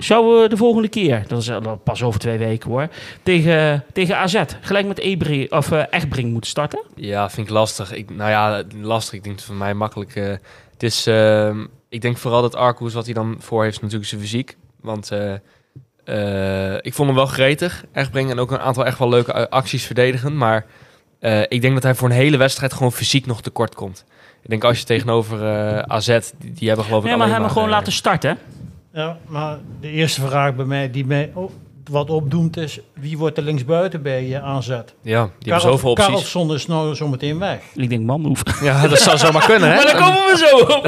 Zouden 0.00 0.42
we 0.42 0.48
de 0.48 0.56
volgende 0.56 0.88
keer, 0.88 1.24
dat 1.26 1.40
is 1.40 1.48
eh, 1.48 1.62
dat 1.62 1.84
pas 1.84 2.02
over 2.02 2.20
twee 2.20 2.38
weken 2.38 2.70
hoor, 2.70 2.88
tegen, 3.22 3.84
tegen 3.92 4.16
AZ 4.16 4.42
gelijk 4.60 4.86
met 4.86 4.98
Ebri, 4.98 5.46
of, 5.48 5.72
eh 5.72 5.82
Echtbring 5.90 6.32
moeten 6.32 6.50
starten? 6.50 6.82
Ja, 6.94 7.30
vind 7.30 7.46
ik 7.46 7.52
lastig. 7.52 7.92
Ik, 7.92 8.10
nou 8.10 8.30
ja, 8.30 8.62
lastig. 8.80 9.14
Ik 9.14 9.24
denk 9.24 9.36
het 9.36 9.44
voor 9.44 9.54
mij 9.54 9.74
makkelijk. 9.74 10.14
eh, 10.16 10.24
het 10.72 10.82
is, 10.82 11.06
ehm, 11.06 11.66
ik 11.88 12.00
denk 12.00 12.16
vooral 12.16 12.42
dat 12.42 12.54
Arcus, 12.56 12.94
wat 12.94 13.04
hij 13.04 13.14
dan 13.14 13.36
voor 13.38 13.62
heeft, 13.62 13.74
is 13.74 13.80
natuurlijk 13.82 14.08
zijn 14.08 14.20
fysiek. 14.20 14.56
Want 14.80 15.10
ik 16.80 16.94
vond 16.94 17.08
hem 17.08 17.16
wel 17.16 17.26
gretig, 17.26 17.84
echt 17.92 18.10
brengen. 18.10 18.30
En 18.30 18.38
ook 18.38 18.50
een 18.50 18.58
aantal 18.60 18.86
echt 18.86 18.98
wel 18.98 19.08
leuke 19.08 19.50
acties 19.50 19.84
verdedigen. 19.86 20.36
Maar 20.36 20.66
ik 21.48 21.60
denk 21.60 21.74
dat 21.74 21.82
hij 21.82 21.94
voor 21.94 22.08
een 22.08 22.14
hele 22.14 22.36
wedstrijd 22.36 22.72
gewoon 22.72 22.92
fysiek 22.92 23.26
nog 23.26 23.42
tekort 23.42 23.74
komt. 23.74 24.04
Ik 24.42 24.50
denk 24.50 24.64
als 24.64 24.78
je 24.78 24.84
tegenover 24.84 25.42
AZ, 25.86 26.06
die, 26.38 26.52
die 26.52 26.68
hebben 26.68 26.86
geloof 26.86 27.02
ik 27.02 27.08
Nee, 27.08 27.18
maar 27.18 27.28
hem 27.28 27.48
gewoon 27.48 27.68
laten 27.68 27.92
starten. 27.92 28.38
Ja, 28.92 29.18
maar 29.26 29.58
de 29.80 29.88
eerste 29.88 30.20
vraag 30.20 30.54
bij 30.54 30.64
mij 30.64 30.90
die 30.90 31.06
mij 31.06 31.32
wat 31.90 32.10
opdoemt 32.10 32.56
is... 32.56 32.80
wie 32.94 33.18
wordt 33.18 33.36
er 33.36 33.42
linksbuiten 33.42 34.02
bij 34.02 34.26
je 34.26 34.40
aanzet? 34.40 34.94
Ja, 35.02 35.22
die 35.38 35.52
hebben 35.52 35.70
zoveel 35.70 35.90
opties. 35.90 36.06
Carlson 36.06 36.54
is 36.54 36.66
nou 36.66 36.94
zometeen 36.94 37.38
weg. 37.38 37.60
Ik 37.74 37.88
denk, 37.88 38.04
man, 38.04 38.24
hoef. 38.24 38.42
Ja, 38.62 38.88
dat 38.88 39.00
zou 39.00 39.18
zomaar 39.18 39.46
kunnen, 39.46 39.68
hè? 39.68 39.74
Maar 39.82 39.84
daar 39.84 40.02
komen 40.02 40.20
we 40.20 40.36
zo 40.36 40.58
op. 40.58 40.84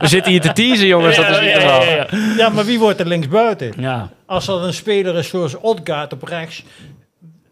We 0.00 0.06
zitten 0.06 0.32
hier 0.32 0.40
te 0.40 0.52
teasen, 0.52 0.86
jongens. 0.86 1.16
dat 1.16 1.28
is 1.28 1.40
niet 1.40 1.50
ja, 1.50 1.82
ja, 1.82 1.94
ja. 1.94 2.06
Ja, 2.36 2.48
maar 2.48 2.64
wie 2.64 2.78
wordt 2.78 3.00
er 3.00 3.06
linksbuiten? 3.06 3.72
Ja. 3.76 4.10
Als 4.26 4.48
er 4.48 4.54
een 4.54 4.74
speler 4.74 5.16
is 5.16 5.28
zoals 5.28 5.56
Odgaard 5.56 6.12
op 6.12 6.22
rechts... 6.22 6.64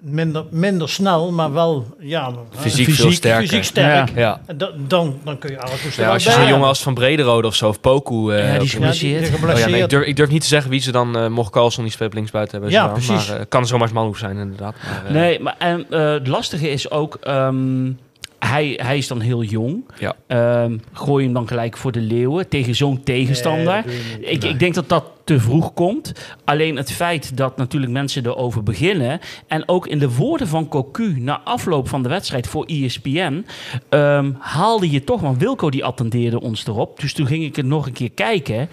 Minder, 0.01 0.45
minder 0.51 0.89
snel, 0.89 1.33
maar 1.33 1.53
wel 1.53 1.87
ja, 1.99 2.33
Fysiek 2.57 2.91
veel 2.91 3.13
sterker. 3.13 3.41
Fysiek 3.49 3.65
sterk. 3.65 4.11
Ja. 4.15 4.41
Dan, 4.89 5.19
dan 5.25 5.39
kun 5.39 5.51
je 5.51 5.61
alles 5.61 5.97
Ja, 5.97 6.13
als 6.13 6.25
je 6.25 6.31
zo'n 6.31 6.47
jongen 6.49 6.67
als 6.67 6.83
Van 6.83 6.95
Brederode 6.95 7.47
of 7.47 7.55
zo, 7.55 7.69
of 7.69 7.81
Poku... 7.81 8.33
eh, 8.33 8.47
Ja, 8.53 8.53
die 8.59 8.63
is 8.67 8.73
geblesseerd. 8.73 9.45
Oh 9.45 9.59
ja, 9.59 9.67
nee, 9.69 9.83
ik, 9.83 9.89
durf, 9.89 10.07
ik 10.07 10.17
durf 10.17 10.31
niet 10.31 10.41
te 10.41 10.47
zeggen 10.47 10.71
wie 10.71 10.81
ze 10.81 10.93
dan, 10.93 11.17
eh 11.17 11.29
mocht 11.29 11.51
Carlson 11.53 11.83
die 11.85 11.93
speelt 11.93 12.15
linksbuiten 12.15 12.53
hebben. 12.55 12.71
Ja, 12.79 12.87
zo, 12.87 12.93
precies. 12.93 13.29
Maar 13.29 13.39
eh, 13.41 13.45
kan 13.49 13.67
zomaar 13.67 13.91
Manhoef 13.93 14.19
zijn, 14.19 14.37
inderdaad. 14.37 14.75
Maar, 15.03 15.13
Nee, 15.13 15.41
maar 15.41 15.55
en, 15.59 15.87
eh, 15.91 16.11
het 16.13 16.27
lastige 16.27 16.71
is 16.71 16.91
ook... 16.91 17.19
ehm, 17.23 17.91
hij, 18.39 18.81
hij 18.83 18.99
is 18.99 19.09
dan 19.09 19.21
heel 19.21 19.43
jong. 19.43 19.85
Ja. 19.99 20.15
Ehm, 20.27 20.77
gooi 20.93 21.25
hem 21.25 21.35
dan 21.35 21.49
gelijk 21.49 21.77
voor 21.77 21.93
de 21.93 22.01
leeuwen 22.01 22.49
tegen 22.49 22.75
zo'n 22.75 23.03
tegenstander. 23.03 23.83
Nee. 23.87 24.21
Ik, 24.21 24.45
ik 24.45 24.59
denk 24.59 24.75
dat 24.75 24.89
dat 24.89 25.05
te 25.29 25.41
vroeg 25.41 25.73
komt. 25.73 26.13
Alleen 26.45 26.77
het 26.77 26.93
feit 26.93 27.37
dat 27.37 27.57
natuurlijk 27.57 27.93
mensen 27.93 28.27
erover 28.27 28.63
beginnen. 28.63 29.21
En 29.47 29.69
ook 29.69 29.87
in 29.87 29.99
de 29.99 30.15
woorden 30.15 30.49
van 30.49 30.69
Cocu 30.69 31.21
na 31.21 31.41
afloop 31.41 31.89
van 31.89 32.03
de 32.03 32.09
wedstrijd 32.09 32.47
voor 32.47 32.65
ESPN. 32.65 33.47
ehm, 33.89 34.33
haalde 34.39 34.91
je 34.91 35.05
toch, 35.05 35.21
want 35.21 35.39
Wilco 35.39 35.71
die 35.71 35.85
attendeerde 35.85 36.41
ons 36.41 36.67
erop. 36.67 37.01
Dus 37.01 37.13
toen 37.15 37.27
ging 37.27 37.45
ik 37.45 37.57
het 37.57 37.67
nog 37.67 37.87
een 37.87 37.93
keer 37.93 38.11
kijken. 38.11 38.69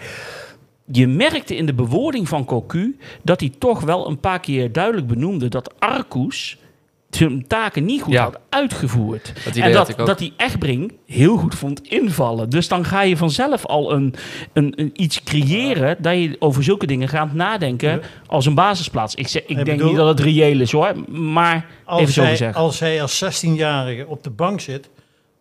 Je 0.92 1.06
merkte 1.06 1.56
in 1.56 1.66
de 1.66 1.74
bewoording 1.74 2.28
van 2.28 2.44
Cocu 2.44 2.98
dat 3.22 3.40
hij 3.40 3.52
toch 3.58 3.80
wel 3.80 4.08
een 4.08 4.20
paar 4.20 4.40
keer 4.40 4.72
duidelijk 4.72 5.06
benoemde 5.06 5.48
dat 5.48 5.80
Arcus 5.80 6.58
zijn 7.16 7.46
taken 7.46 7.84
niet 7.84 8.02
goed 8.02 8.12
Ja. 8.12 8.22
had 8.22 8.38
uitgevoerd. 8.48 9.32
Dat 9.44 9.56
en 9.56 9.72
dat, 9.72 9.88
ik 9.88 10.00
ook. 10.00 10.06
dat 10.06 10.18
hij 10.18 10.32
Echtbring 10.36 10.92
heel 11.06 11.36
goed 11.36 11.54
vond 11.54 11.88
invallen. 11.88 12.50
Dus 12.50 12.68
dan 12.68 12.84
ga 12.84 13.02
je 13.02 13.16
vanzelf 13.16 13.66
al 13.66 13.92
een, 13.92 14.14
een, 14.52 14.72
een 14.76 14.90
iets 14.92 15.22
creëren 15.22 15.96
dat 16.02 16.14
je 16.14 16.36
over 16.38 16.62
zulke 16.64 16.86
dingen 16.86 17.08
gaat 17.08 17.32
nadenken 17.34 17.90
Ja. 17.90 18.00
als 18.26 18.46
een 18.46 18.54
basisplaats. 18.54 19.14
Ik, 19.14 19.28
zeg, 19.28 19.42
ik 19.42 19.48
Ik 19.48 19.54
denk 19.56 19.66
bedoel- 19.66 19.86
niet 19.86 19.96
dat 19.96 20.08
het 20.08 20.20
reëel 20.20 20.60
is 20.60 20.72
hoor, 20.72 20.92
maar 21.10 21.56
even 21.56 21.66
als 21.84 22.12
zo 22.12 22.20
hij, 22.22 22.30
gezegd. 22.30 22.56
als 22.56 22.80
hij 22.80 23.02
als 23.02 23.24
16-jarige 23.24 24.06
op 24.06 24.22
de 24.22 24.30
bank 24.30 24.60
zit, 24.60 24.88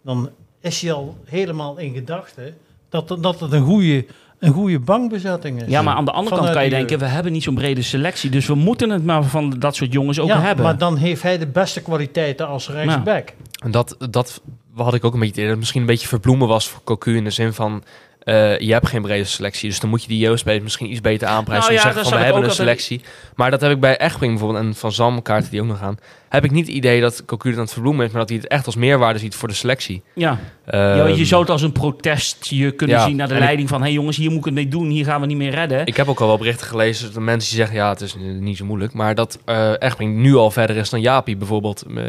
dan 0.04 0.30
is 0.62 0.82
hij 0.82 0.92
al 0.94 1.18
helemaal 1.26 1.78
in 1.78 1.94
gedachten 1.94 2.58
dat, 2.90 3.18
dat 3.22 3.40
het 3.40 3.52
een 3.52 3.64
goede, 3.66 4.06
een 4.46 4.54
goede 4.54 4.80
bankbezetting 4.80 5.62
is. 5.62 5.70
Ja, 5.70 5.82
maar 5.82 5.96
aan 5.96 6.06
de 6.06 6.12
andere 6.12 6.36
kant 6.36 6.50
kan 6.52 6.64
je 6.64 6.70
de 6.70 6.76
denken, 6.76 7.00
we 7.00 7.06
hebben 7.06 7.32
niet 7.32 7.44
zo'n 7.44 7.56
brede 7.56 7.82
selectie. 7.82 8.30
Dus 8.30 8.48
we 8.48 8.56
moeten 8.56 8.90
het 8.90 9.06
maar 9.06 9.24
van 9.24 9.50
dat 9.50 9.76
soort 9.76 9.94
jongens 9.94 10.20
ook 10.20 10.28
ja, 10.28 10.42
hebben. 10.42 10.66
maar 10.66 10.78
dan 10.78 10.98
heeft 10.98 11.22
hij 11.22 11.38
de 11.38 11.48
beste 11.48 11.82
kwaliteiten 11.82 12.48
als 12.48 12.70
rechtsback. 12.70 13.34
En 13.64 13.72
dat, 13.72 13.96
dat 14.10 14.42
had 14.76 14.94
ik 14.94 15.06
ook 15.06 15.14
een 15.14 15.20
beetje 15.20 15.48
dat 15.48 15.58
misschien 15.58 15.82
een 15.82 15.88
beetje 15.88 16.08
verbloemen 16.08 16.48
was 16.48 16.68
voor 16.68 16.82
Cocu 16.84 17.16
in 17.16 17.24
de 17.24 17.30
zin 17.30 17.54
van... 17.54 17.84
eh, 18.26 18.60
je 18.60 18.72
hebt 18.74 18.88
geen 18.88 19.02
brede 19.02 19.24
selectie, 19.24 19.70
dus 19.70 19.80
dan 19.80 19.90
moet 19.90 20.02
je 20.02 20.08
die 20.08 20.18
jeugdspelers 20.20 20.64
misschien 20.64 20.92
iets 20.92 21.02
beter 21.02 21.28
aanprijzen. 21.28 21.74
Nou 21.74 21.76
ja, 21.76 21.82
zeggen 21.92 22.10
van, 22.10 22.20
we 22.20 22.26
hebben 22.26 22.44
een 22.44 22.52
selectie. 22.52 23.02
Maar 23.36 23.52
dat 23.52 23.62
heb 23.62 23.72
ik 23.72 23.80
bij 23.80 23.98
Echtbring 23.98 24.32
bijvoorbeeld 24.34 24.66
en 24.66 24.76
Van 24.76 24.92
Zam, 24.92 25.22
kaarten 25.22 25.52
die 25.52 25.62
ook 25.62 25.68
nog 25.68 25.78
gaan... 25.80 25.98
heb 26.30 26.44
ik 26.44 26.52
niet 26.52 26.66
het 26.68 26.76
idee 26.76 27.02
dat 27.02 27.26
Cocu 27.26 27.54
aan 27.54 27.60
het 27.60 27.72
verbloemen 27.74 28.06
is, 28.06 28.12
maar 28.12 28.20
dat 28.22 28.30
hij 28.30 28.38
het 28.38 28.48
echt 28.48 28.66
als 28.66 28.76
meerwaarde 28.76 29.20
ziet 29.20 29.36
voor 29.36 29.48
de 29.48 29.54
selectie. 29.54 30.02
ja. 30.14 30.40
ja, 30.66 30.96
Ehm, 31.06 31.14
je 31.14 31.26
zou 31.26 31.42
het 31.42 31.50
als 31.52 31.62
een 31.62 31.72
protest 31.72 32.46
je 32.50 32.72
kunnen 32.72 32.96
ja, 32.96 33.06
zien 33.06 33.16
naar 33.16 33.28
de 33.28 33.34
ik- 33.34 33.40
leiding 33.40 33.70
van... 33.70 33.78
hé 33.80 33.84
hey 33.86 33.94
jongens, 33.94 34.18
hier 34.18 34.30
moet 34.30 34.40
ik 34.40 34.46
het 34.46 34.54
mee 34.54 34.68
doen, 34.68 34.90
hier 34.90 35.06
gaan 35.06 35.22
we 35.22 35.28
niet 35.28 35.38
meer 35.38 35.52
redden. 35.52 35.86
Ik 35.86 35.96
heb 35.98 36.08
ook 36.08 36.20
al 36.20 36.28
wel 36.28 36.38
berichten 36.38 36.68
gelezen 36.68 37.14
dat 37.14 37.24
mensen 37.24 37.50
die 37.50 37.60
zeggen, 37.60 37.76
ja, 37.76 37.90
het 37.90 38.02
is 38.02 38.16
niet 38.40 38.58
zo 38.58 38.66
moeilijk. 38.66 38.94
Maar 38.94 39.16
dat 39.16 39.40
eh 39.46 39.82
Echtbring 39.82 40.16
nu 40.18 40.36
al 40.36 40.52
verder 40.52 40.76
is 40.76 40.90
dan 40.90 41.02
Jaapie 41.02 41.38
bijvoorbeeld. 41.38 41.84
Eh 41.98 42.04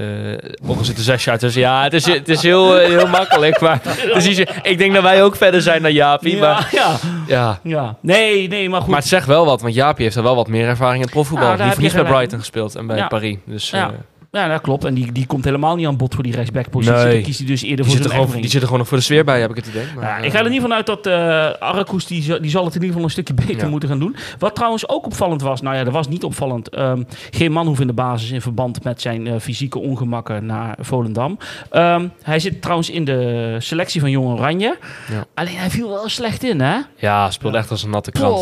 ook 0.70 0.78
al 0.78 0.84
zit 0.84 0.96
er 0.96 1.02
zes 1.02 1.24
jaar 1.24 1.38
tussen. 1.38 1.60
Ja, 1.60 1.82
het 1.82 1.92
is, 1.92 2.04
het 2.06 2.28
is 2.28 2.42
heel, 2.42 2.76
heel 2.76 3.06
makkelijk. 3.06 3.60
Maar 3.60 3.80
dus 4.14 4.26
ik 4.62 4.78
denk 4.78 4.94
dat 4.94 5.02
wij 5.02 5.22
ook 5.22 5.36
verder 5.36 5.62
zijn 5.62 5.82
dan 5.82 5.92
Jaapie. 5.92 6.04
Ja, 6.20 6.38
Maar, 6.40 6.68
ja, 6.72 6.96
ja. 7.26 7.58
ja. 7.62 7.96
Nee, 8.00 8.48
nee, 8.48 8.68
maar 8.68 8.80
goed. 8.80 8.88
maar 8.90 8.98
het 8.98 9.08
zegt 9.08 9.26
wel 9.26 9.44
wat, 9.44 9.60
want 9.60 9.74
Jaapie 9.74 10.04
heeft 10.04 10.16
er 10.16 10.22
wel 10.22 10.36
wat 10.36 10.48
meer 10.48 10.68
ervaring 10.68 10.96
in 10.96 11.02
het 11.02 11.10
profvoetbal. 11.10 11.56
Die 11.56 11.64
heeft 11.64 11.78
niet 11.78 11.92
bij. 11.92 12.04
Brighton 12.04 12.38
gespeeld 12.38 12.74
en 12.74 12.86
bij. 12.86 13.06
Paris. 13.06 13.36
Dus 13.44 13.70
Ja. 13.70 13.90
Eh, 14.36 14.42
Ja, 14.42 14.48
dat 14.48 14.60
klopt. 14.60 14.84
En 14.84 14.94
die, 14.94 15.12
die 15.12 15.26
komt 15.26 15.44
helemaal 15.44 15.76
niet 15.76 15.86
aan 15.86 15.96
bod 15.96 16.14
voor 16.14 16.22
die 16.22 16.34
rechtsbackpositie. 16.34 17.02
Nee. 17.04 17.12
Dan 17.14 17.22
kiest 17.22 17.38
hij 17.38 17.46
dus 17.48 17.62
eerder 17.62 17.84
die, 17.84 17.94
voor 17.96 18.04
zijn 18.08 18.20
gewoon, 18.24 18.34
die 18.40 18.42
zitten 18.42 18.60
gewoon 18.62 18.78
nog 18.78 18.88
voor 18.88 18.96
de 18.98 19.02
sfeer 19.04 19.24
bij, 19.24 19.40
heb 19.40 19.50
ik 19.50 19.56
het 19.56 19.66
idee. 19.66 19.84
Maar, 19.94 20.04
Ja, 20.04 20.18
eh, 20.18 20.24
ik 20.24 20.32
ga 20.32 20.44
er 20.44 20.50
niet 20.50 20.60
vanuit 20.60 20.86
dat 20.86 21.06
eh 21.06 21.48
Arcus 21.58 22.06
die, 22.06 22.40
die 22.40 22.50
zal 22.50 22.64
het 22.64 22.74
in 22.74 22.80
ieder 22.80 22.86
geval 22.88 23.02
een 23.04 23.10
stukje 23.10 23.34
beter 23.34 23.56
Ja. 23.56 23.68
moeten 23.68 23.88
gaan 23.88 23.98
doen. 23.98 24.16
Wat 24.38 24.54
trouwens 24.54 24.88
ook 24.88 25.06
opvallend 25.06 25.42
was, 25.42 25.60
nou 25.60 25.76
ja, 25.76 25.84
dat 25.84 25.92
was 25.92 26.08
niet 26.08 26.24
opvallend. 26.24 26.68
ehm, 26.68 27.02
geen 27.30 27.52
man 27.52 27.66
hoeft 27.66 27.80
in 27.80 27.86
de 27.86 27.92
basis 27.92 28.30
in 28.30 28.40
verband 28.40 28.84
met 28.84 29.00
zijn 29.00 29.26
eh, 29.26 29.34
fysieke 29.40 29.78
ongemakken 29.78 30.46
naar 30.46 30.76
Volendam. 30.80 31.38
Ehm, 31.70 32.08
hij 32.22 32.38
zit 32.38 32.62
trouwens 32.62 32.90
in 32.90 33.04
de 33.04 33.56
selectie 33.58 34.00
van 34.00 34.10
Jong 34.10 34.26
Oranje. 34.38 34.78
Ja. 35.10 35.24
Alleen 35.34 35.56
hij 35.56 35.70
viel 35.70 35.88
wel 35.88 36.08
slecht 36.08 36.44
in, 36.44 36.60
hè? 36.60 36.78
Ja, 36.96 37.30
speelde 37.30 37.56
echt 37.58 37.70
als 37.70 37.82
een 37.82 37.90
natte 37.90 38.10
krant. 38.10 38.36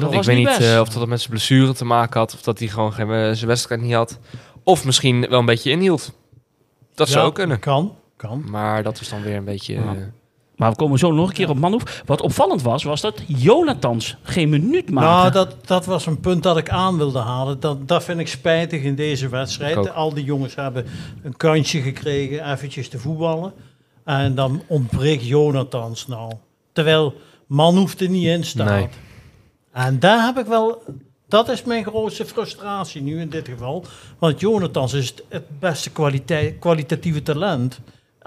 Dat 0.00 0.10
ik 0.10 0.16
was 0.16 0.26
weet 0.26 0.36
niet 0.36 0.58
eh, 0.58 0.80
of 0.80 0.88
dat 0.88 1.08
met 1.08 1.18
zijn 1.20 1.30
blessure 1.30 1.72
te 1.72 1.84
maken 1.84 2.20
had, 2.20 2.34
of 2.34 2.42
dat 2.42 2.58
hij 2.58 2.68
gewoon 2.68 2.92
geen, 2.92 3.10
eh, 3.10 3.30
zijn 3.32 3.46
wedstrijd 3.46 3.80
niet 3.80 3.92
had. 3.94 4.18
Of 4.64 4.84
misschien 4.84 5.28
wel 5.28 5.38
een 5.38 5.44
beetje 5.44 5.70
inhield. 5.70 6.12
Dat 6.94 7.08
zou 7.08 7.26
Ja, 7.26 7.32
kunnen. 7.32 7.58
Kan, 7.58 7.96
kan. 8.16 8.44
Maar 8.50 8.82
dat 8.82 9.00
is 9.00 9.08
dan 9.08 9.22
weer 9.22 9.36
een 9.36 9.44
beetje... 9.44 9.74
Ja. 9.74 9.80
eh, 9.80 10.02
Maar 10.56 10.70
we 10.70 10.76
komen 10.76 10.98
zo 10.98 11.12
nog 11.12 11.28
een 11.28 11.34
keer 11.34 11.48
op 11.48 11.58
Manhoef. 11.58 12.02
Wat 12.06 12.20
opvallend 12.20 12.62
was, 12.62 12.82
was 12.82 13.00
dat 13.00 13.22
Jonathans 13.26 14.16
geen 14.22 14.48
minuut 14.48 14.90
maakte. 14.90 15.10
Nou, 15.10 15.32
dat, 15.32 15.66
dat 15.66 15.86
was 15.86 16.06
een 16.06 16.20
punt 16.20 16.42
dat 16.42 16.56
ik 16.56 16.68
aan 16.68 16.96
wilde 16.96 17.18
halen. 17.18 17.60
Dat, 17.60 17.88
dat 17.88 18.04
vind 18.04 18.20
ik 18.20 18.28
spijtig 18.28 18.82
in 18.82 18.94
deze 18.94 19.28
wedstrijd. 19.28 19.92
Al 19.94 20.14
die 20.14 20.24
jongens 20.24 20.54
hebben 20.54 20.86
een 21.22 21.36
kansje 21.36 21.80
gekregen 21.80 22.52
eventjes 22.52 22.88
te 22.88 22.98
voetballen. 22.98 23.52
En 24.04 24.34
dan 24.34 24.62
ontbreekt 24.66 25.26
Jonathans 25.26 26.06
nou. 26.06 26.32
Terwijl 26.72 27.14
man 27.46 27.76
hoeft 27.76 28.00
er 28.00 28.08
niet 28.08 28.26
in 28.26 28.44
staat. 28.44 28.68
Nee. 28.68 28.88
En 29.72 29.98
daar 29.98 30.24
heb 30.26 30.38
ik 30.38 30.46
wel... 30.46 30.82
Dat 31.30 31.48
is 31.48 31.64
mijn 31.64 31.84
grootste 31.84 32.24
frustratie 32.24 33.02
nu 33.02 33.20
in 33.20 33.28
dit 33.28 33.48
geval. 33.48 33.84
Want 34.18 34.40
Jonathans 34.40 34.92
is 34.92 35.14
het, 35.28 35.42
beste 35.58 35.90
kwaliteit, 35.90 36.54
kwalitatieve 36.58 37.22
talent 37.22 37.80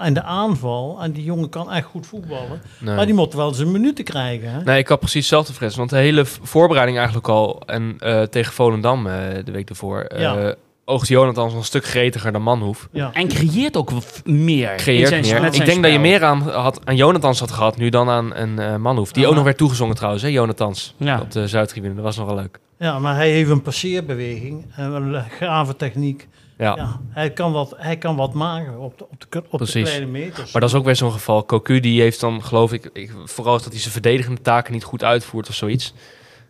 in 0.03 0.13
de 0.13 0.23
aanval. 0.23 0.97
En 1.01 1.11
die 1.11 1.23
jongen 1.23 1.49
kan 1.49 1.71
echt 1.71 1.85
goed 1.85 2.07
voetballen. 2.07 2.61
Nee. 2.79 2.95
Maar 2.95 3.05
die 3.05 3.15
moet 3.15 3.33
wel 3.33 3.53
zijn 3.53 3.71
minuten 3.71 4.03
krijgen. 4.03 4.49
Hè? 4.51 4.63
Nee, 4.63 4.77
ik 4.77 4.87
had 4.87 4.99
precies 4.99 5.19
hetzelfde 5.19 5.53
fris. 5.53 5.75
Want 5.75 5.89
de 5.89 5.97
hele 5.97 6.25
voorbereiding 6.25 6.97
eigenlijk 6.97 7.27
al. 7.29 7.61
En 7.65 7.95
eh, 7.99 8.21
tegen 8.21 8.53
Volendam 8.53 9.07
eh, 9.07 9.13
de 9.45 9.51
week 9.51 9.69
ervoor. 9.69 9.99
eh 10.01 10.21
Ja. 10.21 10.55
Oogt 10.85 11.07
Jonathan 11.07 11.55
een 11.55 11.63
stuk 11.63 11.85
gretiger 11.85 12.31
dan 12.31 12.41
Manhoef. 12.41 12.87
Ja. 12.91 13.09
En 13.13 13.27
creëert 13.27 13.77
ook 13.77 13.91
meer. 14.23 14.75
Creëert 14.75 15.07
zijn- 15.07 15.21
meer. 15.41 15.53
Ik 15.53 15.65
denk 15.65 15.83
dat 15.83 15.91
je 15.91 15.99
meer 15.99 16.23
aan, 16.23 16.41
had, 16.49 16.79
aan 16.83 16.95
Jonathans 16.95 17.39
had 17.39 17.51
gehad 17.51 17.77
nu 17.77 17.89
dan 17.89 18.09
aan 18.09 18.35
een 18.35 18.59
eh 18.59 18.75
Manhoef. 18.75 19.11
Die 19.11 19.27
ook 19.27 19.35
nog 19.35 19.43
werd 19.43 19.57
toegezongen 19.57 19.95
trouwens, 19.95 20.23
hè, 20.23 20.29
Jonathans. 20.29 20.93
Ja. 20.97 21.19
Op 21.21 21.31
de 21.31 21.47
Zuidtribune. 21.47 21.93
Dat 21.95 22.03
was 22.03 22.17
nog 22.17 22.25
wel 22.25 22.35
leuk. 22.35 22.59
Ja, 22.77 22.99
maar 22.99 23.15
hij 23.15 23.31
heeft 23.31 23.49
een 23.49 23.61
passeerbeweging. 23.61 24.65
En 24.75 24.91
een 24.91 25.29
grave 25.29 25.75
techniek. 25.75 26.27
Ja. 26.57 26.75
Ja, 26.75 26.99
hij, 27.09 27.31
kan 27.31 27.51
wat, 27.51 27.73
hij 27.77 27.97
kan 27.97 28.15
wat 28.15 28.33
maken 28.33 28.79
op 28.79 28.97
de, 28.97 29.05
op 29.09 29.25
de, 29.29 29.43
op 29.49 29.59
de 29.65 29.81
kleine 29.81 30.05
meters. 30.05 30.51
Maar 30.51 30.61
dat 30.61 30.69
is 30.69 30.75
ook 30.75 30.85
weer 30.85 30.95
zo'n 30.95 31.11
geval. 31.11 31.45
Cocu 31.45 31.79
die 31.79 32.01
heeft 32.01 32.19
dan, 32.19 32.43
geloof 32.43 32.73
ik, 32.73 32.89
ik 32.93 33.11
vooral 33.25 33.57
dat 33.57 33.71
hij 33.71 33.79
zijn 33.79 33.93
verdedigende 33.93 34.41
taken 34.41 34.73
niet 34.73 34.83
goed 34.83 35.03
uitvoert 35.03 35.49
of 35.49 35.55
zoiets. 35.55 35.93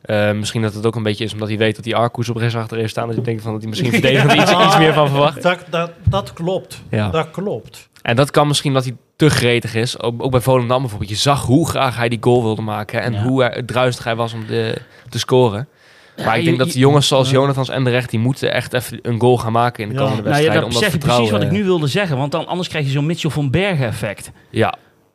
Eh, 0.02 0.32
misschien 0.32 0.62
dat 0.62 0.74
het 0.74 0.86
ook 0.86 0.96
een 0.96 1.04
beetje 1.04 1.24
is 1.24 1.34
omdat 1.34 1.48
hij 1.48 1.58
weet 1.58 1.76
dat 1.76 1.84
die 1.84 1.96
Arcus 1.96 2.30
op 2.30 2.36
rechts 2.36 2.56
achter 2.56 2.78
heeft 2.78 2.90
staan. 2.90 3.08
Dat 3.08 3.16
hij 3.16 3.26
denkt 3.26 3.42
van 3.42 3.52
dat 3.52 3.62
hij 3.62 3.70
misschien 3.70 3.92
verdedigend 4.02 4.34
iets, 4.34 4.52
iets 4.52 4.78
meer 4.78 4.94
van 4.94 5.10
verwacht. 5.10 5.42
Dat, 5.42 5.60
dat, 5.70 5.92
dat 6.04 6.34
klopt. 6.34 6.82
Ja. 6.90 7.10
Dat 7.10 7.32
klopt. 7.32 7.90
En 8.02 8.16
dat 8.16 8.32
kan 8.32 8.48
misschien 8.48 8.74
dat 8.74 8.84
hij 8.84 8.96
te 9.16 9.30
gretig 9.30 9.76
is. 9.76 10.00
Ook, 10.00 10.24
ook 10.24 10.32
bij 10.32 10.40
Volendam 10.40 10.82
bijvoorbeeld. 10.82 11.10
Je 11.10 11.16
zag 11.16 11.46
hoe 11.46 11.70
graag 11.70 11.96
hij 11.96 12.10
die 12.10 12.18
goal 12.22 12.44
wilde 12.44 12.62
maken. 12.62 13.02
En 13.02 13.22
hoe 13.24 13.44
hij, 13.44 13.64
druistig 13.64 14.04
hij 14.04 14.16
was 14.16 14.34
om 14.34 14.46
de, 14.48 14.78
te 15.10 15.20
scoren. 15.20 15.68
Ja, 16.16 16.24
maar 16.26 16.34
ik 16.34 16.40
je- 16.40 16.46
denk 16.48 16.58
dat 16.58 16.72
de 16.72 16.80
jongens 16.80 17.08
zoals. 17.08 17.30
Jonathans 17.30 17.70
en 17.70 17.84
de 17.84 17.90
recht... 17.90 18.10
die 18.10 18.20
moeten 18.20 18.54
echt 18.54 18.74
even 18.74 19.00
een 19.02 19.20
goal 19.20 19.38
gaan 19.38 19.52
maken 19.52 19.84
in 19.84 19.90
de 19.90 19.96
Ja. 19.96 20.02
komende 20.02 20.22
Nou 20.30 20.34
ja, 20.36 20.40
wedstrijden. 20.42 20.70
dat 20.70 20.76
om 20.76 20.82
dat 20.82 20.92
zeg 20.92 21.02
je 21.02 21.08
precies 21.08 21.32
wat 21.32 21.42
ik 21.42 21.52
nu 21.52 21.64
wilde 21.64 21.88
zeggen. 21.88 22.18
Want 22.18 22.32
dan, 22.32 22.48
anders 22.48 22.68
krijg 22.68 22.86
je 22.86 22.92
zo'n 22.92 23.06
Mitchell 23.06 23.30
van 23.32 23.50
Bergen 23.52 23.86
effect. 23.86 24.32
Ja. 24.50 24.74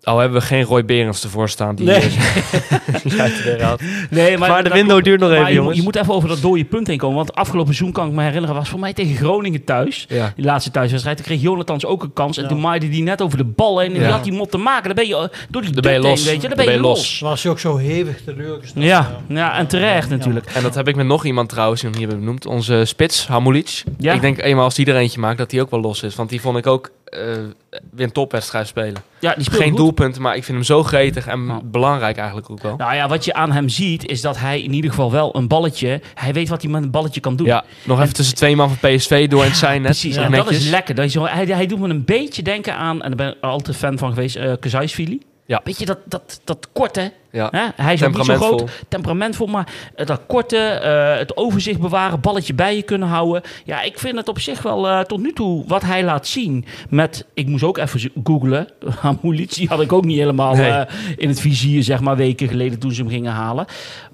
Al 0.09 0.19
hebben 0.19 0.41
we 0.41 0.47
geen 0.47 0.63
Roy 0.65 0.85
Berends 0.85 1.23
ervoor 1.23 1.49
staan. 1.49 1.75
Die 1.75 1.87
Nee. 1.87 2.01
die. 2.01 2.19
Nee, 4.11 4.39
Maar 4.39 4.65
de 4.65 4.71
window 4.71 5.05
duurt 5.05 5.21
nog 5.21 5.29
Maar 5.29 5.39
even, 5.39 5.53
je, 5.53 5.55
moet- 5.55 5.61
jongens. 5.61 5.77
je 5.77 5.83
moet 5.83 5.97
even 5.97 6.15
over 6.15 6.29
dat 6.29 6.41
dode 6.41 6.65
punt 6.65 6.87
heen 6.87 6.99
komen. 6.99 7.17
Want 7.17 7.35
afgelopen 7.35 7.75
seizoen 7.75 7.95
kan 7.95 8.09
ik 8.09 8.15
me 8.15 8.23
herinneren, 8.23 8.55
was 8.57 8.69
voor 8.69 8.79
mij 8.79 8.93
tegen 8.93 9.17
Groningen 9.17 9.65
thuis. 9.65 10.05
Ja. 10.09 10.33
Die 10.37 10.45
laatste 10.45 10.71
thuiswedstrijd. 10.71 11.17
Toen 11.17 11.27
kreeg 11.27 11.41
Jonathans 11.41 11.85
ook 11.87 12.03
een 12.03 12.13
kans. 12.13 12.37
En 12.37 12.43
Ja. 12.43 12.49
toen 12.49 12.61
maaide 12.61 12.89
die 12.89 13.03
net 13.03 13.23
over 13.23 13.39
de 13.39 13.45
bal 13.45 13.79
heen. 13.79 13.89
En 13.89 13.95
die 13.95 14.03
Ja. 14.03 14.11
had 14.11 14.25
die 14.25 14.33
mot 14.33 14.51
te 14.51 14.59
maken. 14.59 14.85
Dan 14.85 14.95
ben 14.95 15.07
je 15.07 15.15
eh, 15.17 15.39
door 15.51 15.63
die 15.63 15.71
Dan 15.73 15.83
ben 15.83 15.93
je 15.93 15.99
heen, 16.01 16.09
los. 16.09 16.25
weet 16.25 16.35
je. 16.35 16.49
Dan 16.49 16.49
Dan 16.49 16.57
ben 16.57 16.75
je 16.75 16.81
ben 16.81 16.81
je 16.91 16.95
los. 16.95 17.21
Was 17.21 17.43
je 17.43 17.49
ook 17.49 17.59
zo 17.59 17.77
hevig 17.77 18.21
teleurgesteld. 18.25 18.85
Ja, 18.85 19.11
ja, 19.29 19.59
en 19.59 19.67
terecht 19.67 20.09
Ja. 20.09 20.17
natuurlijk. 20.17 20.47
En 20.55 20.63
dat 20.63 20.75
heb 20.75 20.89
ik 20.89 20.97
met 20.97 21.07
nog 21.07 21.25
iemand 21.25 21.49
trouwens, 21.49 21.81
die 21.81 21.91
we 21.91 21.97
nog 21.97 22.05
niet 22.07 22.13
hebben 22.13 22.27
benoemd. 22.35 22.47
Onze 22.67 22.85
spits, 22.85 23.27
Hamulic. 23.27 23.83
Ja. 23.99 24.13
Ik 24.13 24.21
denk 24.21 24.39
eenmaal 24.43 24.65
als 24.65 24.75
die 24.75 24.87
er 24.87 24.97
eentje 24.97 25.21
maakt, 25.21 25.39
dat 25.39 25.51
hij 25.51 25.61
ook 25.61 25.71
wel 25.71 25.81
los 25.81 26.03
is. 26.03 26.15
Want 26.15 26.29
die 26.31 26.41
vond 26.41 26.59
ik 26.59 26.67
ook 26.67 26.91
weer 27.91 28.07
een 28.07 28.13
topwedstrijd 28.13 28.67
spelen. 28.67 29.03
Ja, 29.21 29.35
die 29.35 29.45
speelt 29.45 29.61
Geen 29.61 29.69
goed. 29.71 29.79
doelpunten, 29.79 30.23
maar 30.23 30.37
ik 30.37 30.45
vind 30.45 30.57
hem 30.57 30.67
zo 30.67 30.83
gretig 30.83 31.27
en 31.27 31.61
belangrijk 31.65 32.17
eigenlijk 32.17 32.51
ook 32.51 32.63
wel. 32.63 32.77
Nou 32.77 32.95
ja, 32.95 33.09
wat 33.09 33.25
je 33.25 33.35
aan 33.35 33.53
hem 33.53 33.69
ziet, 33.69 34.07
is 34.07 34.21
dat 34.21 34.39
hij 34.39 34.63
in 34.63 34.73
ieder 34.73 34.91
geval 34.91 35.11
wel 35.13 35.37
een 35.37 35.49
balletje... 35.49 36.01
Hij 36.15 36.33
weet 36.33 36.49
wat 36.49 36.63
hij 36.63 36.71
met 36.71 36.83
een 36.83 36.91
balletje 36.91 37.21
kan 37.21 37.37
doen. 37.37 37.47
Ja, 37.47 37.65
nog 37.85 38.01
even 38.01 38.15
tussen 38.15 38.37
twee 38.37 38.57
man 38.57 38.71
van 38.71 38.91
PSV 38.91 39.29
door 39.29 39.45
het 39.45 39.57
zijn 39.57 39.83
net. 39.83 39.91
Precies, 39.91 40.17
en 40.17 40.31
dat 40.33 40.51
is 40.51 40.69
lekker. 40.69 40.95
Dat 40.95 41.11
zo, 41.11 41.27
hij, 41.27 41.45
hij 41.45 41.67
doet 41.67 41.79
me 41.79 41.89
een 41.89 42.05
beetje 42.05 42.43
denken 42.43 42.75
aan, 42.77 43.03
en 43.03 43.09
daar 43.09 43.17
ben 43.27 43.29
ik 43.29 43.37
altijd 43.41 43.77
fan 43.77 43.99
van 43.99 44.09
geweest, 44.13 44.37
eh 44.37 44.53
Kazajsvili. 44.61 45.21
Ja. 45.49 45.61
Weet 45.65 45.79
je, 45.79 45.85
dat, 45.87 45.99
dat, 46.05 46.41
dat 46.45 46.69
korte, 46.73 47.13
Ja. 47.33 47.49
hè? 47.51 47.67
hij 47.85 47.95
is 47.95 48.03
ook 48.05 48.17
niet 48.17 48.25
zo 48.25 48.35
groot, 48.35 48.71
temperamentvol, 48.89 49.47
maar 49.47 49.69
eh, 49.95 50.07
dat 50.07 50.21
korte, 50.27 50.57
eh, 50.57 51.19
het 51.19 51.37
overzicht 51.37 51.81
bewaren, 51.81 52.21
balletje 52.21 52.55
bij 52.55 52.77
je 52.77 52.83
kunnen 52.83 53.09
houden. 53.09 53.43
Ja, 53.65 53.83
ik 53.83 53.99
vind 53.99 54.17
het 54.17 54.29
op 54.29 54.39
zich 54.41 54.63
wel 54.63 54.89
eh, 54.89 55.01
tot 55.01 55.21
nu 55.21 55.33
toe 55.33 55.65
wat 55.67 55.83
hij 55.83 56.05
laat 56.05 56.27
zien 56.27 56.65
met, 56.89 57.27
ik 57.35 57.47
moest 57.47 57.63
ook 57.65 57.79
even 57.79 58.11
googlen, 58.25 58.69
Hamulic, 59.01 59.55
die 59.55 59.69
had 59.69 59.81
ik 59.81 59.93
ook 59.93 60.05
niet 60.05 60.19
helemaal 60.19 60.55
Nee. 60.55 60.85
in 61.17 61.29
het 61.29 61.41
vizier, 61.41 61.83
zeg 61.83 62.01
maar, 62.01 62.17
weken 62.17 62.49
geleden 62.49 62.79
toen 62.79 62.93
ze 62.93 63.01
hem 63.01 63.11
gingen 63.11 63.33
halen. 63.33 63.67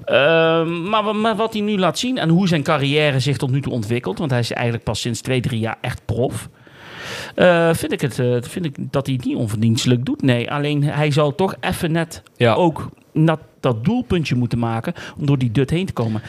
Ehm, 0.05 0.89
maar, 0.89 1.17
maar 1.17 1.37
wat 1.37 1.53
hij 1.53 1.63
nu 1.63 1.79
laat 1.79 1.99
zien 1.99 2.19
en 2.19 2.29
hoe 2.29 2.49
zijn 2.49 2.63
carrière 2.63 3.21
zich 3.21 3.37
tot 3.37 3.51
nu 3.51 3.61
toe 3.61 3.73
ontwikkelt, 3.73 4.19
want 4.19 4.31
hij 4.31 4.41
is 4.41 4.53
eigenlijk 4.53 4.85
pas 4.85 5.01
sinds 5.01 5.21
twee, 5.21 5.41
drie 5.41 5.61
jaar 5.61 5.79
echt 5.81 6.01
prof. 6.05 6.49
eh, 7.35 7.75
vind, 7.75 7.93
ik 7.93 8.01
het, 8.01 8.19
eh, 8.19 8.37
vind 8.41 8.65
ik 8.65 8.77
dat 8.79 9.07
hij 9.07 9.15
het 9.15 9.25
niet 9.25 9.37
onverdienstelijk 9.37 10.05
doet. 10.05 10.23
Nee, 10.23 10.51
alleen 10.51 10.83
hij 10.83 11.11
zal 11.11 11.35
toch 11.35 11.55
even 11.61 11.93
net 11.93 12.23
Ja. 12.37 12.55
ook 12.55 12.89
dat, 13.13 13.41
dat 13.61 13.85
doelpuntje 13.85 14.35
moeten 14.35 14.59
maken 14.59 14.95
om 15.19 15.27
door 15.27 15.39
die 15.39 15.51
dut 15.53 15.71
heen 15.71 15.87
te 15.87 15.93
komen. 15.93 16.23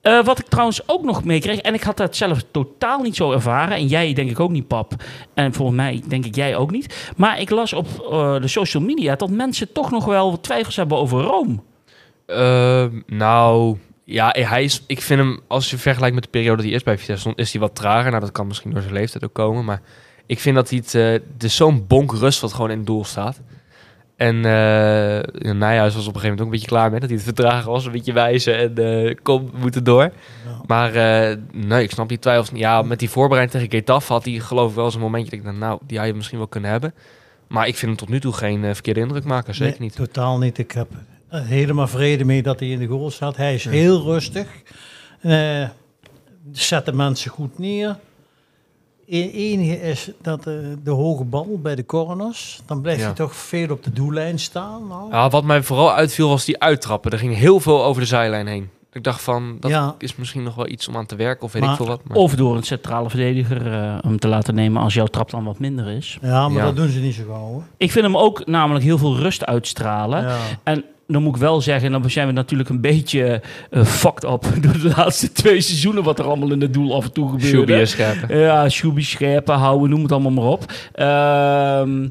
Eh, 0.00 0.24
wat 0.24 0.38
ik 0.38 0.46
trouwens 0.46 0.88
ook 0.88 1.02
nog 1.04 1.24
meekreeg, 1.24 1.58
en 1.58 1.74
ik 1.74 1.82
had 1.82 1.96
dat 1.96 2.16
zelf 2.16 2.44
totaal 2.50 3.02
niet 3.02 3.16
zo 3.16 3.32
ervaren, 3.32 3.76
en 3.76 3.86
jij 3.86 4.12
denk 4.12 4.30
ik 4.30 4.40
ook 4.40 4.50
niet, 4.50 4.66
pap, 4.66 4.92
en 5.34 5.52
volgens 5.52 5.76
mij 5.76 6.02
denk 6.08 6.24
ik 6.24 6.34
jij 6.34 6.56
ook 6.56 6.70
niet, 6.70 7.12
maar 7.16 7.40
ik 7.40 7.50
las 7.50 7.72
op 7.72 7.86
de 8.40 8.48
social 8.48 8.82
media 8.82 9.16
dat 9.16 9.30
mensen 9.30 9.72
toch 9.72 9.90
nog 9.90 10.04
wel 10.04 10.30
wat 10.30 10.42
twijfels 10.42 10.76
hebben 10.76 10.98
over 10.98 11.20
Rome. 11.22 11.56
Ehm, 12.26 13.00
nou, 13.06 13.78
ja, 14.04 14.34
hij 14.38 14.64
is, 14.64 14.82
ik 14.86 15.00
vind 15.00 15.20
hem, 15.20 15.40
als 15.46 15.70
je 15.70 15.78
vergelijkt 15.78 16.14
met 16.14 16.24
de 16.24 16.30
periode 16.30 16.62
die 16.62 16.72
eerst 16.72 16.84
bij 16.84 16.98
Vitesse 16.98 17.20
stond, 17.20 17.38
is 17.38 17.52
hij 17.52 17.60
wat 17.60 17.74
trager. 17.74 18.10
Nou, 18.10 18.22
dat 18.22 18.32
kan 18.32 18.46
misschien 18.46 18.70
door 18.70 18.82
zijn 18.82 18.94
leeftijd 18.94 19.24
ook 19.24 19.32
komen. 19.32 19.64
Maar 19.64 19.82
ik 20.26 20.40
vind 20.40 20.54
dat 20.56 20.68
hij 20.68 20.78
het, 20.78 20.94
eh, 20.94 21.10
het 21.32 21.44
is 21.44 21.56
zo'n 21.56 21.86
bonk 21.86 22.12
rust 22.12 22.40
wat 22.40 22.52
gewoon 22.52 22.70
in 22.70 22.76
het 22.76 22.86
doel 22.86 23.04
staat. 23.04 23.40
En 24.16 24.36
uh, 24.36 25.52
Nijhuis 25.52 25.94
was 25.94 26.06
op 26.06 26.14
een 26.14 26.20
gegeven 26.20 26.22
moment 26.22 26.40
ook 26.40 26.44
een 26.44 26.50
beetje 26.50 26.66
klaar 26.66 26.90
met 26.90 27.00
dat 27.00 27.08
hij 27.08 27.18
het 27.18 27.26
vertragen 27.26 27.70
was. 27.70 27.84
Een 27.84 27.92
beetje 27.92 28.12
wijzen 28.12 28.56
en 28.56 28.76
eh 29.06 29.16
kom, 29.22 29.50
we 29.52 29.58
moeten 29.58 29.84
door. 29.84 30.12
Maar 30.66 30.94
eh, 30.94 31.36
nee, 31.52 31.82
ik 31.82 31.90
snap 31.90 32.08
die 32.08 32.18
twijfels 32.18 32.50
niet. 32.50 32.60
Ja, 32.60 32.82
met 32.82 32.98
die 32.98 33.10
voorbereiding 33.10 33.62
tegen 33.62 33.78
Getafe 33.78 34.12
had 34.12 34.24
hij 34.24 34.32
geloof 34.32 34.68
ik 34.68 34.76
wel 34.76 34.84
eens 34.84 34.94
een 34.94 35.00
momentje. 35.00 35.30
Dat 35.30 35.38
ik 35.38 35.44
dacht, 35.44 35.56
nou, 35.56 35.78
die 35.86 35.98
had 35.98 36.06
je 36.06 36.14
misschien 36.14 36.38
wel 36.38 36.46
kunnen 36.46 36.70
hebben. 36.70 36.94
Maar 37.48 37.66
ik 37.66 37.76
vind 37.76 37.90
hem 37.90 38.00
tot 38.00 38.08
nu 38.08 38.20
toe 38.20 38.32
geen 38.32 38.64
eh, 38.64 38.72
verkeerde 38.74 39.00
indruk 39.00 39.24
maken. 39.24 39.54
Zeker 39.54 39.80
Nee, 39.80 39.88
niet. 39.88 39.96
Totaal 39.96 40.38
niet. 40.38 40.58
Ik 40.58 40.72
heb 40.72 40.88
helemaal 41.28 41.88
vrede 41.88 42.24
mee 42.24 42.42
dat 42.42 42.60
hij 42.60 42.68
in 42.68 42.78
de 42.78 42.86
goal 42.86 43.10
staat. 43.10 43.36
Hij 43.36 43.54
is 43.54 43.64
heel 43.64 44.02
rustig. 44.02 44.46
Eh 45.20 45.68
zet 46.52 46.84
de 46.84 46.92
mensen 46.92 47.30
goed 47.30 47.58
neer. 47.58 47.96
Het 49.06 49.32
enige 49.32 49.80
is 49.80 50.10
dat 50.22 50.46
eh, 50.46 50.54
de 50.84 50.90
hoge 50.90 51.24
bal 51.24 51.58
bij 51.62 51.74
de 51.74 51.86
corners, 51.86 52.60
dan 52.66 52.80
blijft 52.80 53.00
Ja. 53.00 53.06
hij 53.06 53.14
toch 53.14 53.36
veel 53.36 53.70
op 53.70 53.84
de 53.84 53.92
doellijn 53.92 54.38
staan. 54.38 54.86
Nou. 54.88 55.10
Ja, 55.10 55.28
wat 55.28 55.44
mij 55.44 55.62
vooral 55.62 55.92
uitviel 55.92 56.28
was 56.28 56.44
die 56.44 56.60
uittrappen. 56.60 57.10
Er 57.10 57.18
ging 57.18 57.34
heel 57.36 57.60
veel 57.60 57.84
over 57.84 58.02
de 58.02 58.08
zijlijn 58.08 58.46
heen. 58.46 58.68
Ik 58.92 59.02
dacht 59.04 59.22
van, 59.22 59.56
dat 59.60 59.70
Ja. 59.70 59.94
is 59.98 60.16
misschien 60.16 60.42
nog 60.42 60.54
wel 60.54 60.68
iets 60.68 60.88
om 60.88 60.96
aan 60.96 61.06
te 61.06 61.16
werken 61.16 61.44
of 61.44 61.52
weet 61.52 61.62
Maar- 61.62 61.70
ik 61.70 61.76
veel 61.76 61.86
wat. 61.86 62.00
Maar, 62.04 62.16
Of 62.16 62.34
door 62.34 62.56
een 62.56 62.62
centrale 62.62 63.10
verdediger 63.10 63.72
eh, 63.72 63.96
hem 64.00 64.18
te 64.18 64.28
laten 64.28 64.54
nemen 64.54 64.82
als 64.82 64.94
jouw 64.94 65.06
trap 65.06 65.30
dan 65.30 65.44
wat 65.44 65.58
minder 65.58 65.86
is. 65.88 66.18
Ja, 66.22 66.48
maar 66.48 66.58
Ja. 66.58 66.64
dat 66.64 66.76
doen 66.76 66.88
ze 66.88 66.98
niet 66.98 67.14
zo 67.14 67.22
gauw. 67.26 67.38
hoor. 67.46 67.62
Ik 67.76 67.90
vind 67.92 68.04
hem 68.04 68.16
ook 68.16 68.46
namelijk 68.46 68.84
heel 68.84 68.98
veel 68.98 69.16
rust 69.16 69.44
uitstralen. 69.46 70.22
Ja. 70.22 70.36
En 70.62 70.84
dan 71.06 71.22
moet 71.22 71.34
ik 71.34 71.40
wel 71.40 71.60
zeggen, 71.60 71.92
dan 71.92 72.10
zijn 72.10 72.26
we 72.26 72.32
natuurlijk 72.32 72.68
een 72.68 72.80
beetje 72.80 73.40
eh 73.70 73.84
fucked 73.84 74.24
up 74.24 74.42
door 74.62 74.72
de 74.72 74.92
laatste 74.96 75.32
twee 75.32 75.60
seizoenen 75.60 76.02
wat 76.02 76.18
er 76.18 76.24
allemaal 76.24 76.52
in 76.52 76.60
het 76.60 76.72
doel 76.74 76.94
af 76.94 77.04
en 77.04 77.12
toe 77.12 77.30
gebeurde. 77.30 77.80
Is 77.80 77.90
scherpen. 77.90 78.38
Ja, 78.38 78.68
Shubi 78.68 79.02
scherpen 79.02 79.54
houden, 79.54 79.90
noem 79.90 80.02
het 80.02 80.12
allemaal 80.12 80.30
maar 80.32 80.44
op. 80.44 80.72
Ehm, 80.92 82.08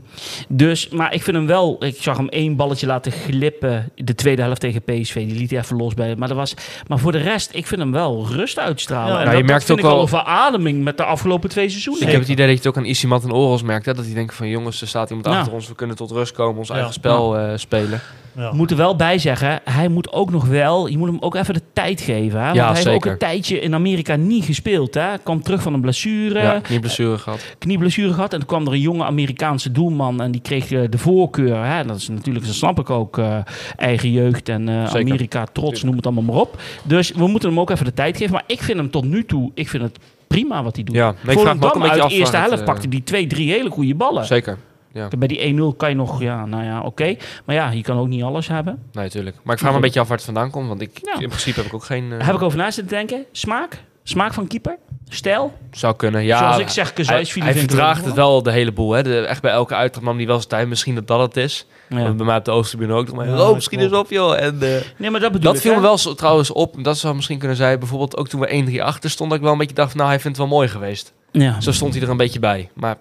dus, 0.49 0.89
maar 0.89 1.13
ik 1.13 1.23
vind 1.23 1.37
hem 1.37 1.45
wel, 1.47 1.85
ik 1.85 1.95
zag 1.99 2.17
hem 2.17 2.29
één 2.29 2.55
balletje 2.55 2.87
laten 2.87 3.11
glippen, 3.11 3.91
de 3.95 4.15
tweede 4.15 4.41
helft 4.41 4.59
tegen 4.61 4.81
PSV, 4.81 5.13
die 5.13 5.37
liet 5.37 5.49
hij 5.49 5.59
even 5.59 5.77
los 5.77 5.93
bij. 5.93 6.15
Maar, 6.15 6.27
dat 6.27 6.37
was, 6.37 6.53
maar 6.87 6.99
voor 6.99 7.11
de 7.11 7.17
rest, 7.17 7.49
ik 7.53 7.67
vind 7.67 7.81
hem 7.81 7.91
wel 7.91 8.27
rust 8.27 8.59
uitstralen. 8.59 9.13
Ja, 9.13 9.19
en 9.19 9.23
nou, 9.25 9.29
dat, 9.29 9.37
je 9.37 9.43
merkt 9.43 9.67
dat 9.67 9.77
vind 9.77 9.87
ook 9.87 9.91
ik 9.93 10.09
wel 10.09 10.21
verademing 10.21 10.83
met 10.83 10.97
de 10.97 11.03
afgelopen 11.03 11.49
twee 11.49 11.69
seizoenen. 11.69 12.03
Ik 12.03 12.11
heb 12.11 12.21
het 12.21 12.29
idee 12.29 12.45
dat 12.45 12.55
je 12.55 12.61
het 12.61 12.67
ook 12.67 12.77
aan 12.83 12.89
Isimat 12.89 13.23
en 13.23 13.31
Oros 13.31 13.63
merkt. 13.63 13.85
Hè? 13.85 13.93
Dat 13.93 14.05
die 14.05 14.13
denken 14.13 14.35
van 14.35 14.47
jongens, 14.47 14.81
er 14.81 14.87
staat 14.87 15.09
iemand 15.09 15.27
achter 15.27 15.53
ons. 15.53 15.67
We 15.67 15.75
kunnen 15.75 15.95
tot 15.95 16.11
rust 16.11 16.31
komen, 16.31 16.57
ons 16.57 16.67
Ja. 16.67 16.73
eigen 16.73 16.93
spel 16.93 17.37
eh, 17.37 17.51
spelen. 17.55 18.01
Ja. 18.35 18.49
We 18.49 18.55
moeten 18.55 18.77
wel 18.77 18.95
bij 18.95 19.17
zeggen, 19.17 19.59
hij 19.63 19.87
moet 19.87 20.11
ook 20.11 20.31
nog 20.31 20.45
wel, 20.45 20.87
je 20.87 20.97
moet 20.97 21.07
hem 21.07 21.17
ook 21.19 21.35
even 21.35 21.53
de 21.53 21.61
tijd 21.73 22.01
geven. 22.01 22.39
Hè? 22.39 22.45
Want 22.45 22.55
Ja, 22.55 22.65
hij 22.67 22.75
heeft 22.75 22.87
ook 22.87 23.05
een 23.05 23.17
tijdje 23.17 23.59
in 23.59 23.73
Amerika 23.73 24.15
niet 24.15 24.45
gespeeld. 24.45 24.93
Hè? 24.93 25.17
Kwam 25.23 25.41
terug 25.43 25.61
van 25.61 25.73
een 25.73 25.81
blessure, 25.81 26.39
Ja, 26.41 26.61
niet 26.69 26.79
blessure 26.81 27.17
gehad. 27.17 27.55
knieblessure 27.57 28.13
gehad. 28.13 28.33
En 28.33 28.39
toen 28.39 28.47
kwam 28.47 28.65
er 28.67 28.73
een 28.73 28.79
jonge 28.79 29.03
Amerikaanse 29.03 29.71
doelman 29.71 30.21
en 30.21 30.31
die 30.31 30.41
kreeg 30.41 30.71
eh, 30.71 30.81
de 30.89 30.97
voorkeur. 30.97 31.65
Hè? 31.65 31.85
Dat 31.85 31.97
is 31.97 32.07
natuurlijk, 32.09 32.45
dat 32.45 32.55
snap 32.55 32.79
ik 32.79 32.89
ook, 32.89 33.17
eh, 33.17 33.37
eigen 33.75 34.11
jeugd 34.11 34.49
en 34.49 34.69
eh. 34.69 34.93
Amerika 34.93 35.45
trots, 35.53 35.83
noem 35.83 35.95
het 35.95 36.05
allemaal 36.05 36.23
maar 36.23 36.41
op. 36.41 36.61
Dus 36.83 37.11
we 37.11 37.27
moeten 37.27 37.49
hem 37.49 37.59
ook 37.59 37.69
even 37.69 37.85
de 37.85 37.93
tijd 37.93 38.17
geven. 38.17 38.33
Maar 38.33 38.43
ik 38.47 38.61
vind 38.61 38.77
hem 38.77 38.91
tot 38.91 39.05
nu 39.05 39.25
toe, 39.25 39.51
ik 39.53 39.69
vind 39.69 39.83
het 39.83 39.97
prima 40.27 40.63
wat 40.63 40.75
hij 40.75 40.83
doet. 40.83 40.95
Ja, 40.95 41.13
nee, 41.21 41.35
ik 41.35 41.41
vraag 41.41 41.57
me 41.57 41.65
ook 41.65 41.75
een 41.75 41.81
beetje 41.81 42.01
uit 42.01 42.09
de 42.11 42.15
eerste 42.17 42.37
helft 42.37 42.63
pakte 42.63 42.87
die 42.87 43.03
twee, 43.03 43.27
drie 43.27 43.51
hele 43.51 43.69
goede 43.69 43.95
ballen. 43.95 44.25
Zeker. 44.25 44.57
Ja, 44.93 45.07
Bij 45.17 45.27
die 45.27 45.73
1-0 45.73 45.77
kan 45.77 45.89
je 45.89 45.95
nog, 45.95 46.21
ja, 46.21 46.45
nou 46.45 46.63
ja, 46.63 46.81
oké. 46.81 47.15
Maar 47.45 47.55
ja, 47.55 47.69
je 47.71 47.81
kan 47.81 47.97
ook 47.97 48.07
niet 48.07 48.23
alles 48.23 48.47
hebben. 48.47 48.79
nee, 48.91 49.03
natuurlijk. 49.03 49.35
Maar 49.43 49.53
ik 49.53 49.59
vraag 49.59 49.71
me 49.71 49.77
een 49.77 49.83
beetje 49.83 49.99
af 49.99 50.07
waar 50.07 50.15
het 50.17 50.25
vandaan 50.25 50.49
komt. 50.51 50.67
Want 50.67 50.81
ik, 50.81 50.99
Ja. 51.01 51.19
in 51.19 51.27
principe 51.27 51.57
heb 51.59 51.65
ik 51.67 51.73
ook 51.73 51.83
geen... 51.85 52.11
eh, 52.19 52.25
Heb 52.25 52.35
ik 52.35 52.41
over 52.41 52.57
na 52.57 52.71
zitten 52.71 52.93
denken. 52.97 53.25
Smaak? 53.31 53.83
Smaak 54.03 54.33
van 54.33 54.47
keeper? 54.47 54.77
Stijl? 55.09 55.53
Zou 55.71 55.95
kunnen, 55.95 56.23
ja. 56.23 56.37
Zoals 56.37 56.57
ik 56.57 56.67
zeg, 56.69 56.93
hij, 57.07 57.25
hij 57.33 57.53
verdraagt 57.53 58.05
het 58.05 58.13
wel 58.13 58.43
de 58.43 58.51
hele 58.51 58.71
boel. 58.71 58.91
Hè. 58.91 59.03
De, 59.03 59.19
echt 59.19 59.41
bij 59.41 59.51
elke 59.51 59.75
uittrap 59.75 60.03
nam 60.03 60.17
hij 60.17 60.25
wel 60.25 60.37
zijn 60.37 60.47
tijd. 60.49 60.67
Misschien 60.67 60.95
dat 60.95 61.07
dat 61.07 61.19
het 61.19 61.37
is. 61.37 61.65
Ja. 61.89 62.11
Bij 62.11 62.25
mij 62.25 62.37
op 62.37 62.45
de 62.45 62.51
Oosttribune 62.51 62.93
ook 62.93 63.07
nog 63.07 63.15
maar. 63.15 63.27
Ja, 63.27 63.47
oh, 63.47 63.53
misschien 63.53 63.79
is 63.79 63.91
op, 63.91 64.09
joh. 64.09 64.39
En, 64.39 64.61
eh, 64.61 64.81
Nee, 64.97 65.09
maar 65.09 65.19
dat 65.19 65.31
bedoel 65.31 65.45
dat 65.47 65.55
ik, 65.55 65.61
viel 65.61 65.71
hè? 65.71 65.77
me 65.77 65.83
wel 65.83 65.97
zo- 65.97 66.13
trouwens 66.13 66.51
op. 66.51 66.83
Dat 66.83 66.97
zou 66.97 67.15
misschien 67.15 67.37
kunnen 67.39 67.57
zijn. 67.57 67.79
Bijvoorbeeld 67.79 68.17
ook 68.17 68.27
toen 68.27 68.39
we 68.39 68.47
1-3 68.47 68.83
achter 68.83 69.09
stonden. 69.09 69.27
Dat 69.29 69.37
ik 69.37 69.43
wel 69.43 69.51
een 69.51 69.57
beetje 69.67 69.75
dacht 69.83 69.95
nou, 69.95 70.07
hij 70.09 70.19
vindt 70.19 70.37
het 70.37 70.47
wel 70.47 70.57
mooi 70.57 70.67
geweest. 70.69 71.13
Ja. 71.31 71.61
Zo 71.61 71.71
stond 71.71 71.93
hij 71.93 72.03
er 72.03 72.09
een 72.09 72.17
beetje 72.17 72.39
bij. 72.39 72.69
Maar 72.73 72.95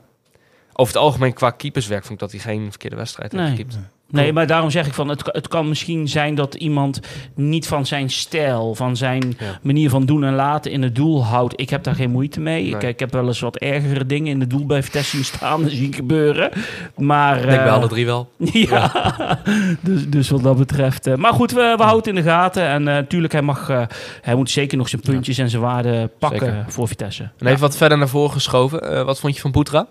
over 0.82 0.94
het 0.94 1.02
algemeen 1.02 1.32
qua 1.32 1.50
keeperswerk 1.50 2.00
vond 2.04 2.12
ik 2.14 2.18
dat 2.18 2.30
hij 2.30 2.40
geen 2.40 2.66
verkeerde 2.70 2.96
wedstrijd 2.96 3.32
heeft 3.32 3.44
Nee. 3.44 3.56
gekiept. 3.56 3.78
Nee, 4.10 4.32
maar 4.32 4.46
daarom 4.46 4.70
zeg 4.70 4.86
ik 4.86 4.94
van, 4.94 5.08
het, 5.08 5.22
het 5.24 5.48
kan 5.48 5.68
misschien 5.68 6.08
zijn 6.08 6.34
dat 6.34 6.54
iemand 6.54 7.00
niet 7.34 7.66
van 7.66 7.86
zijn 7.86 8.10
stijl, 8.10 8.74
van 8.74 8.96
zijn 8.96 9.34
Ja. 9.38 9.58
manier 9.62 9.90
van 9.90 10.04
doen 10.06 10.24
en 10.24 10.34
laten 10.34 10.70
in 10.70 10.82
het 10.82 10.94
doel 10.94 11.24
houdt. 11.24 11.60
Ik 11.60 11.70
heb 11.70 11.82
daar 11.84 11.94
geen 11.94 12.10
moeite 12.10 12.40
mee. 12.40 12.64
Ik, 12.66 12.80
Nee. 12.82 12.90
ik 12.90 12.98
heb 13.00 13.12
wel 13.12 13.26
eens 13.26 13.40
wat 13.40 13.56
ergere 13.56 14.06
dingen 14.06 14.32
in 14.32 14.40
het 14.40 14.50
doel 14.50 14.66
bij 14.66 14.82
Vitesse 14.82 15.24
staan 15.34 15.62
en 15.64 15.70
zien 15.70 15.94
gebeuren. 15.94 16.50
Maar, 16.96 17.36
Ik 17.36 17.42
denk 17.46 17.56
bij 17.56 17.66
eh, 17.66 17.72
alle 17.72 17.88
drie 17.88 18.06
wel. 18.06 18.30
Ja, 18.52 18.92
dus, 19.80 20.08
dus 20.08 20.30
wat 20.30 20.42
dat 20.42 20.56
betreft. 20.56 21.06
eh, 21.06 21.14
maar 21.14 21.32
goed, 21.32 21.50
we, 21.52 21.74
we 21.76 21.82
houden 21.82 21.96
het 21.96 22.06
in 22.06 22.14
de 22.14 22.30
gaten. 22.30 22.62
En 22.66 22.88
eh, 22.88 22.94
natuurlijk, 22.94 23.32
hij, 23.32 23.42
mag, 23.42 23.68
eh, 23.68 23.82
hij 24.20 24.34
moet 24.34 24.50
zeker 24.50 24.78
nog 24.78 24.88
zijn 24.88 25.02
puntjes 25.02 25.38
en 25.38 25.50
zijn 25.50 25.62
waarde 25.62 26.10
pakken 26.18 26.38
Zeker. 26.46 26.64
voor 26.68 26.88
Vitesse. 26.88 27.30
En 27.38 27.46
even 27.46 27.60
wat 27.60 27.76
verder 27.76 27.98
naar 27.98 28.08
voren 28.08 28.32
geschoven. 28.32 28.90
Eh, 28.96 29.02
wat 29.04 29.20
vond 29.20 29.34
je 29.34 29.40
van 29.40 29.50
Boetra? 29.50 29.86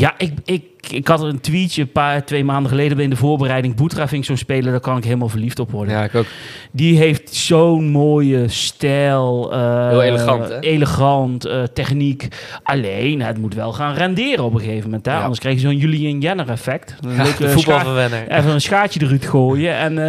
Ja, 0.00 0.14
ik, 0.18 0.32
ik, 0.44 0.62
ik 0.90 1.08
had 1.08 1.20
een 1.22 1.40
tweetje 1.40 1.82
een 1.82 1.92
paar, 1.92 2.24
twee 2.24 2.44
maanden 2.44 2.70
geleden 2.70 2.94
bij 2.94 3.04
in 3.04 3.10
de 3.10 3.16
voorbereiding. 3.16 3.74
Boetra 3.74 4.08
vind 4.08 4.20
ik 4.20 4.26
zo'n 4.28 4.36
speler, 4.36 4.70
daar 4.70 4.80
kan 4.80 4.96
ik 4.96 5.04
helemaal 5.04 5.28
verliefd 5.28 5.58
op 5.58 5.70
worden. 5.70 5.94
Ja, 5.94 6.04
ik 6.04 6.14
ook. 6.14 6.26
Die 6.72 6.96
heeft 6.96 7.34
zo'n 7.34 7.84
mooie 7.90 8.48
stijl. 8.48 9.52
eh, 9.52 9.88
Heel 9.88 10.02
elegant, 10.02 10.48
hè? 10.48 10.60
Elegant, 10.60 11.44
eh, 11.44 11.62
techniek. 11.62 12.28
Alleen, 12.62 13.22
het 13.22 13.38
moet 13.38 13.54
wel 13.54 13.72
gaan 13.72 13.94
renderen 13.94 14.44
op 14.44 14.54
een 14.54 14.60
gegeven 14.60 14.84
moment. 14.84 15.06
Hè? 15.06 15.12
Ja. 15.12 15.20
Anders 15.20 15.38
krijg 15.40 15.54
je 15.54 15.60
zo'n 15.60 15.76
Julian 15.76 16.20
Jenner 16.20 16.48
effect. 16.50 16.94
Een 17.00 17.14
Ja, 17.14 17.22
leuke 17.22 17.48
voetbalverwenner. 17.48 18.28
Even 18.28 18.50
een 18.50 18.60
schaatje 18.60 19.00
eruit 19.02 19.26
gooien 19.26 19.76
en 19.76 19.90
eh, 19.98 20.04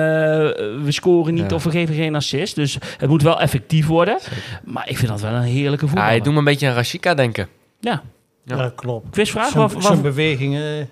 we 0.84 0.92
scoren 0.92 1.34
niet 1.34 1.50
Ja. 1.50 1.56
of 1.56 1.64
we 1.64 1.70
geven 1.72 1.96
geen 1.96 2.16
assist. 2.16 2.56
Dus 2.56 2.78
het 2.98 3.10
moet 3.10 3.22
wel 3.22 3.42
effectief 3.42 3.88
worden. 3.88 4.18
Maar 4.66 4.90
ik 4.90 4.98
vind 4.98 5.12
dat 5.12 5.22
wel 5.22 5.32
een 5.34 5.42
heerlijke 5.42 5.86
Ja, 5.86 5.92
voetbal. 5.92 6.10
hij 6.10 6.20
doet 6.22 6.34
me 6.34 6.40
een 6.40 6.46
beetje 6.46 6.68
aan 6.68 6.74
Rashika 6.76 7.14
denken. 7.14 7.48
Ja, 7.80 8.02
Ja. 8.44 8.58
Ja, 8.58 8.72
klopt. 8.76 9.10
quizvraag? 9.10 9.48
Zijn, 9.50 9.62
Wat, 9.64 9.74
wat- 9.74 9.84
zijn 9.84 10.02
bewegingen 10.02 10.90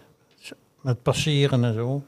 met 0.81 1.01
passeren 1.01 1.63
en 1.63 1.73
zo. 1.73 2.03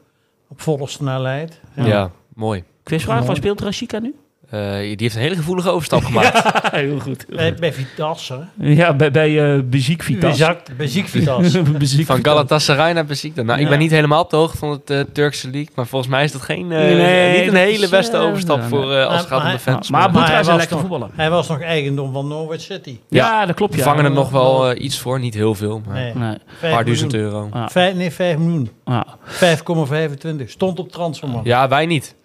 Op 0.48 0.62
volle 0.62 0.88
snelheid. 0.88 1.62
Ja, 1.76 2.12
mooi. 2.34 2.64
quizvraag, 2.84 3.26
waar 3.26 3.36
speelt 3.36 3.62
Rashika 3.62 4.00
nu? 4.00 4.16
Eh, 4.52 4.60
die 4.80 4.96
heeft 4.98 5.16
een 5.16 5.22
hele 5.22 5.36
gevoelige 5.36 5.70
overstap 5.70 6.04
gemaakt. 6.04 6.42
heel 6.76 7.00
goed. 7.00 7.26
Bij, 7.30 7.54
bij 7.54 7.74
Vitesse. 7.74 8.46
Ja, 8.60 8.94
bij, 8.94 9.12
bij 9.12 9.56
uh, 9.56 9.62
Beziek 9.64 10.04
Vitas. 10.04 10.38
Beziek 10.78 11.08
Van 11.10 12.16
Vitas. 12.16 12.20
Galatasaray 12.22 12.94
naar 12.94 13.06
Besiktas. 13.06 13.46
Nou, 13.46 13.60
ik 13.60 13.70
ben 13.70 13.80
niet 13.80 13.92
helemaal 13.92 14.22
op 14.24 14.30
de 14.30 14.36
hoogte 14.36 14.58
van 14.58 14.70
het 14.70 14.90
eh, 14.90 15.00
Turkse 15.14 15.50
league. 15.50 15.70
Maar 15.76 15.88
volgens 15.88 16.12
mij 16.12 16.24
is 16.24 16.32
dat 16.32 16.42
geen, 16.42 16.72
eh, 16.72 16.78
Nee, 16.80 17.40
niet 17.40 17.48
een 17.48 17.56
hele 17.56 17.84
is, 17.84 17.90
beste 17.90 18.18
eh, 18.18 18.24
overstap 18.24 18.60
nee, 18.60 18.68
voor 18.68 18.94
eh, 18.94 19.06
als 19.06 19.18
het 19.20 19.28
gaat 19.28 19.44
om 19.46 19.52
de 19.52 19.60
fans. 19.60 19.90
Maar 19.90 20.12
hij 20.14 20.38
was 20.44 20.48
lekker 20.48 20.70
nog- 20.72 20.80
voetballer. 20.80 21.10
Hij 21.16 21.30
was 21.30 21.48
nog 21.48 21.62
eigendom 21.62 22.14
van 22.14 22.28
Norwich 22.28 22.62
City. 22.62 22.98
Ja, 23.10 23.46
dat 23.46 23.56
klopt. 23.56 23.76
Ja. 23.76 23.84
vangen 23.84 24.06
er 24.06 24.12
nog 24.12 24.30
wel 24.30 24.70
eh, 24.72 24.84
iets 24.84 25.00
voor. 25.00 25.20
Niet 25.20 25.34
heel 25.34 25.56
veel, 25.56 25.82
maar 25.86 25.96
Nee, 25.96 26.14
Nee. 26.16 26.30
een 26.30 26.70
paar 26.72 26.86
duizend 26.86 27.12
miljoen. 27.12 27.32
euro. 27.32 27.50
Vijf, 27.68 27.96
nee, 27.96 28.12
5 28.12 28.38
miljoen. 28.38 28.70
Ja. 28.86 29.06
5,25. 29.26 30.50
Stond 30.50 30.80
op 30.80 30.92
transfermarkt. 30.92 31.48
Ja, 31.48 31.68
wij 31.68 31.86
niet. 31.86 32.16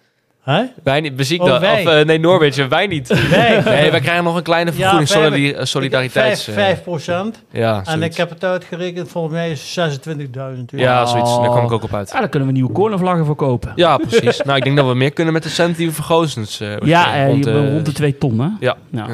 Hè? 0.47 0.63
Wij 0.83 1.01
niet. 1.01 1.15
Besiktas. 1.15 1.49
Oh, 1.49 1.59
wij. 1.59 1.81
Of 1.85 1.93
eh, 1.93 2.05
nee, 2.05 2.19
Norwich. 2.19 2.57
eh, 2.57 2.65
Wij 2.65 2.87
niet. 2.87 3.07
Wij. 3.29 3.61
Nee, 3.65 3.91
wij 3.91 3.99
krijgen 3.99 4.23
nog 4.23 4.35
een 4.35 4.43
kleine 4.43 4.73
vergoeding. 4.73 5.07
vijf- 5.09 5.21
solidari- 5.23 5.51
eh, 5.53 5.65
solidariteits... 5.65 6.43
5, 6.43 6.57
eh, 6.57 6.63
5 6.63 6.83
procent. 6.83 7.41
ja, 7.51 7.81
En 7.85 8.03
ik 8.03 8.15
heb 8.17 8.29
het 8.29 8.43
uitgerekend, 8.43 9.09
volgens 9.09 9.33
mij 9.33 9.51
is 9.51 9.75
het 9.75 10.03
26.000 10.07 10.71
euro. 10.71 10.83
Ja, 10.85 11.05
zoiets. 11.05 11.37
Daar 11.37 11.49
kwam 11.49 11.65
ik 11.65 11.71
ook 11.71 11.83
op 11.83 11.93
uit. 11.93 12.09
Ja, 12.13 12.19
daar 12.19 12.29
kunnen 12.29 12.47
we 12.47 12.53
nieuwe 12.53 12.71
cornervlaggen 12.71 13.25
voor 13.25 13.35
kopen. 13.35 13.71
Ja, 13.75 13.97
precies. 13.97 14.41
nou, 14.41 14.57
ik 14.57 14.63
denk 14.63 14.77
dat 14.77 14.87
we 14.87 14.93
meer 14.95 15.13
kunnen 15.13 15.33
met 15.33 15.43
de 15.43 15.49
cent 15.49 15.77
die 15.77 15.87
we 15.87 15.93
voor 15.93 16.05
Goossens... 16.05 16.59
eh, 16.59 16.77
Ja, 16.79 17.15
eh, 17.15 17.25
rond, 17.25 17.45
eh, 17.45 17.53
de 17.83 17.91
twee 17.93 18.17
ton, 18.17 18.39
hè? 18.39 18.47
Ja. 18.59 18.75
Ja. 18.89 19.07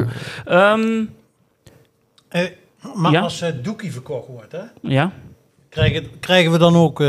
Ehm, 0.45 1.03
Eh, 2.29 2.41
maar 2.93 3.11
Ja? 3.11 3.19
als 3.21 3.39
het 3.39 3.63
doekie 3.63 3.91
verkocht 3.91 4.27
wordt, 4.27 4.51
hè, 4.51 4.59
ja. 4.81 5.11
krijgen, 5.69 6.19
krijgen 6.19 6.51
we 6.51 6.57
dan 6.57 6.75
ook... 6.75 7.03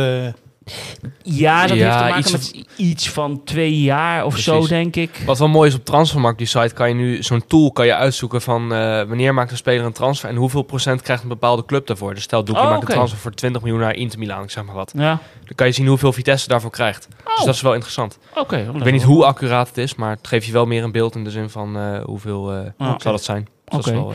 ja, 1.23 1.67
dat 1.67 1.77
Ja, 1.77 1.85
heeft 1.85 1.99
te 1.99 2.05
maken 2.05 2.19
iets 2.19 2.33
met 2.33 2.65
iets 2.77 3.11
van 3.11 3.45
twee 3.45 3.81
jaar 3.81 4.25
of 4.25 4.39
zo, 4.39 4.67
denk 4.67 4.97
ik. 4.97 5.23
Wat 5.27 5.39
wel 5.39 5.49
mooi 5.49 5.69
is 5.69 5.75
op 5.75 5.85
Transfermarkt, 5.85 6.39
die 6.39 6.47
site, 6.47 6.75
kan 6.75 6.89
je 6.89 6.95
nu 6.95 7.23
zo'n 7.23 7.47
tool 7.47 7.73
kan 7.73 7.87
je 7.87 7.95
uitzoeken 7.95 8.43
van 8.43 8.73
eh, 8.75 8.79
wanneer 9.03 9.35
maakt 9.35 9.51
een 9.51 9.57
speler 9.57 9.85
een 9.85 9.93
transfer 9.93 10.29
en 10.29 10.37
hoeveel 10.37 10.63
procent 10.63 11.03
krijgt 11.03 11.23
een 11.23 11.29
bepaalde 11.29 11.65
club 11.65 11.87
daarvoor. 11.87 12.15
Dus 12.15 12.23
stel 12.23 12.45
Doekie 12.45 12.65
Oh, 12.65 12.71
maakt 12.71 12.83
een 12.83 12.89
transfer 12.89 13.19
voor 13.19 13.35
20 13.35 13.63
miljoen 13.63 13.81
naar 13.81 13.95
Inter 13.95 14.19
Milaan, 14.19 14.43
ik 14.43 14.51
zeg 14.51 14.65
maar 14.65 14.75
wat. 14.75 14.93
Ja, 14.97 15.21
Dan 15.45 15.55
kan 15.55 15.67
je 15.67 15.73
zien 15.73 15.87
hoeveel 15.87 16.13
Vitesse 16.13 16.49
daarvoor 16.49 16.71
krijgt. 16.71 17.09
Oh. 17.25 17.37
Dus 17.37 17.45
dat 17.45 17.55
is 17.55 17.61
wel 17.61 17.73
interessant. 17.75 18.19
oké. 18.35 18.57
Ik 18.75 18.83
weet 18.83 18.93
niet 18.93 19.03
hoe 19.03 19.25
accuraat 19.25 19.69
het 19.69 19.79
is, 19.79 19.95
maar 19.95 20.11
het 20.11 20.27
geeft 20.29 20.47
je 20.47 20.53
wel 20.53 20.67
meer 20.67 20.83
een 20.85 20.93
beeld 20.93 21.15
in 21.15 21.25
de 21.25 21.31
zin 21.31 21.51
van 21.51 21.77
eh, 21.79 22.03
hoeveel 22.05 22.53
Ah, 22.79 22.95
zal 22.99 23.13
dat 23.13 23.23
zijn. 23.25 23.49
Dus 23.65 23.85
dat 23.85 23.87
is 23.95 24.01
Oké. 24.01 24.15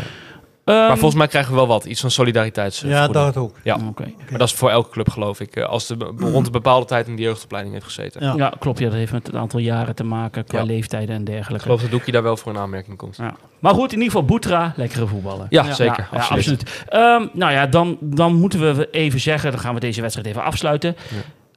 Maar 0.73 0.97
volgens 0.97 1.15
mij 1.15 1.27
krijgen 1.27 1.51
we 1.51 1.58
wel 1.58 1.67
wat, 1.67 1.86
iets 1.86 2.01
van 2.01 2.12
solidariteits. 2.12 2.82
ja, 2.82 3.08
dat 3.08 3.38
ook. 3.38 3.55
Ja. 3.63 3.77
Oké. 3.89 4.03
Maar 4.29 4.39
dat 4.39 4.47
is 4.47 4.53
voor 4.53 4.69
elke 4.69 4.89
club 4.89 5.10
geloof 5.10 5.39
ik. 5.39 5.55
eh, 5.55 5.65
Als 5.65 5.88
de 5.88 5.95
rond 6.17 6.45
een 6.45 6.51
bepaalde 6.51 6.86
tijd 6.86 7.08
in 7.08 7.15
de 7.15 7.21
jeugdopleiding 7.21 7.73
heeft 7.75 7.86
gezeten. 7.86 8.25
Ja. 8.25 8.34
Ja, 8.38 8.53
klopt. 8.60 8.79
Ja, 8.79 8.86
dat 8.86 8.93
heeft 8.93 9.12
met 9.12 9.27
een 9.34 9.39
aantal 9.39 9.60
jaren 9.60 9.95
te 9.95 10.03
maken 10.03 10.43
qua 10.45 10.60
Ja. 10.60 10.65
leeftijden 10.65 11.15
en 11.15 11.21
Ik 11.21 11.27
dergelijke. 11.27 11.63
geloof 11.65 11.82
dat 11.82 11.91
Doekie 11.91 12.13
daar 12.13 12.23
wel 12.23 12.38
voor 12.38 12.51
een 12.51 12.58
aanmerking 12.60 12.97
komt. 12.97 13.17
Ja. 13.17 13.36
Maar 13.60 13.73
goed, 13.73 13.91
in 13.91 13.97
ieder 13.97 14.12
geval 14.12 14.25
Boetra, 14.25 14.73
lekkere 14.75 15.08
voetballen. 15.08 15.47
Ja, 15.49 15.63
Ja. 15.65 15.73
zeker. 15.73 15.97
Ja, 15.97 16.08
ja, 16.12 16.17
absoluut. 16.17 16.62
absoluut. 16.62 16.84
Ehm, 16.89 17.27
nou 17.34 17.51
ja, 17.51 17.67
dan, 17.67 17.97
dan 18.01 18.34
moeten 18.36 18.75
we 18.75 18.88
even 18.91 19.19
zeggen, 19.19 19.51
dan 19.51 19.60
gaan 19.60 19.73
we 19.73 19.79
deze 19.79 20.01
wedstrijd 20.01 20.27
even 20.27 20.43
afsluiten. 20.43 20.95
Ja. 21.10 21.15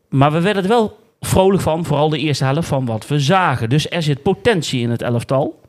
Maar 0.08 0.32
we 0.32 0.40
werden 0.40 0.62
er 0.62 0.68
wel 0.68 0.98
vrolijk 1.20 1.62
van, 1.62 1.84
vooral 1.84 2.08
de 2.08 2.18
eerste 2.18 2.44
helft, 2.44 2.68
van 2.68 2.86
wat 2.86 3.06
we 3.06 3.20
zagen. 3.20 3.68
Dus 3.68 3.90
er 3.90 4.02
zit 4.02 4.22
potentie 4.22 4.80
in 4.80 4.90
het 4.90 5.02
elftal. 5.02 5.60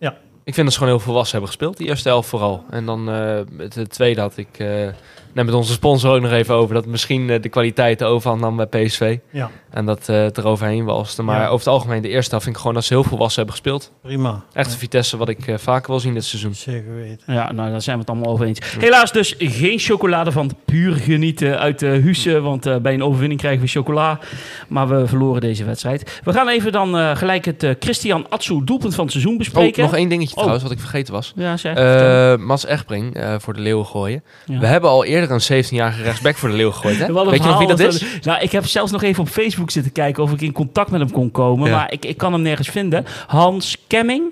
Ik 0.45 0.53
vind 0.53 0.65
dat 0.65 0.73
ze 0.73 0.79
gewoon 0.79 0.95
heel 0.95 1.03
volwassen 1.05 1.31
hebben 1.31 1.49
gespeeld, 1.49 1.77
die 1.77 1.87
eerste 1.87 2.09
elf 2.09 2.27
vooral. 2.27 2.63
En 2.69 2.85
dan 2.85 3.09
eh, 3.09 3.39
het, 3.57 3.75
het 3.75 3.89
tweede 3.89 4.21
had 4.21 4.37
ik 4.37 4.59
eh, 4.59 4.87
net 5.33 5.45
met 5.45 5.53
onze 5.53 5.71
sponsor 5.73 6.15
ook 6.15 6.21
nog 6.21 6.31
even 6.31 6.55
over... 6.55 6.73
dat 6.73 6.85
misschien 6.85 7.29
eh, 7.29 7.41
de 7.41 7.49
kwaliteit 7.49 7.99
de 7.99 8.05
overhand 8.05 8.41
nam 8.41 8.55
bij 8.55 8.65
PSV. 8.65 9.17
Ja, 9.31 9.49
En 9.69 9.85
dat 9.85 10.09
eh, 10.09 10.21
het 10.21 10.37
eroverheen 10.37 10.85
walste. 10.85 11.23
Maar 11.23 11.39
Ja. 11.39 11.45
over 11.45 11.57
het 11.65 11.67
algemeen, 11.67 12.01
de 12.01 12.07
eerste 12.09 12.29
helft 12.29 12.43
vind 12.43 12.55
ik 12.55 12.61
gewoon 12.61 12.77
dat 12.77 12.85
ze 12.85 12.93
heel 12.93 13.03
volwassen 13.03 13.35
hebben 13.43 13.61
gespeeld. 13.61 13.91
prima. 14.01 14.43
Echt 14.53 14.71
een 14.71 14.77
Vitesse 14.77 15.17
wat 15.17 15.29
ik 15.29 15.47
eh, 15.47 15.57
vaker 15.57 15.89
wil 15.91 15.99
zien 15.99 16.13
dit 16.13 16.23
seizoen. 16.25 16.55
Zeker 16.55 16.95
weten. 16.95 17.33
Ja, 17.33 17.51
nou, 17.51 17.69
daar 17.71 17.81
zijn 17.81 17.95
we 17.95 18.01
het 18.01 18.11
allemaal 18.11 18.31
over 18.33 18.45
eens. 18.45 18.59
Helaas 18.79 19.11
dus 19.11 19.35
geen 19.37 19.79
chocolade 19.79 20.31
van 20.31 20.47
het 20.47 20.55
puur 20.65 20.93
genieten 20.95 21.59
uit 21.59 21.79
de 21.79 21.87
Husse. 21.87 22.41
Want 22.41 22.81
bij 22.81 22.93
een 22.93 23.03
overwinning 23.03 23.39
krijgen 23.39 23.61
we 23.61 23.67
chocola. 23.67 24.19
Maar 24.67 24.87
we 24.87 25.07
verloren 25.07 25.41
deze 25.41 25.63
wedstrijd. 25.63 26.19
We 26.23 26.33
gaan 26.33 26.47
even 26.47 26.71
dan 26.71 26.97
eh, 26.97 27.15
gelijk 27.15 27.45
het 27.45 27.63
eh, 27.63 27.71
Christian 27.79 28.25
Atsu 28.29 28.61
doelpunt 28.63 28.93
van 28.95 29.03
het 29.03 29.11
seizoen 29.11 29.31
Oh, 29.33 29.37
bespreken. 29.39 29.83
nog 29.83 29.95
één 29.95 30.09
dingetje 30.09 30.31
Oh. 30.35 30.37
trouwens, 30.37 30.63
wat 30.63 30.71
ik 30.71 30.79
vergeten 30.79 31.13
was. 31.13 31.33
Ja, 31.35 31.57
zeg. 31.57 32.37
Mats 32.39 32.65
Echtbring 32.65 33.15
eh, 33.15 33.35
voor 33.39 33.53
de 33.53 33.59
Leeuwen 33.61 33.85
gooien. 33.85 34.23
Ja. 34.45 34.59
We 34.59 34.65
hebben 34.65 34.89
al 34.89 35.05
eerder 35.05 35.22
een 35.29 35.63
17-jarige 35.63 36.03
rechtsback 36.03 36.35
voor 36.35 36.49
de 36.49 36.55
Leeuwen 36.55 36.73
gegooid. 36.73 36.97
Hè? 36.97 37.13
Weet 37.29 37.43
je 37.43 37.49
nog 37.49 37.57
wie 37.57 37.67
dat 37.67 37.79
is? 37.79 38.05
Nou, 38.21 38.41
ik 38.41 38.51
heb 38.51 38.65
zelfs 38.65 38.91
nog 38.91 39.03
even 39.03 39.23
op 39.23 39.29
Facebook 39.29 39.71
zitten 39.71 39.91
kijken 39.91 40.23
of 40.23 40.31
ik 40.31 40.41
in 40.41 40.51
contact 40.51 40.91
met 40.91 40.99
hem 40.99 41.11
kon 41.11 41.31
komen. 41.31 41.69
Ja. 41.69 41.75
Maar 41.75 41.91
ik, 41.91 42.05
ik 42.05 42.17
kan 42.17 42.33
hem 42.33 42.41
nergens 42.41 42.69
vinden. 42.69 43.05
Hans 43.27 43.77
Kemming. 43.87 44.23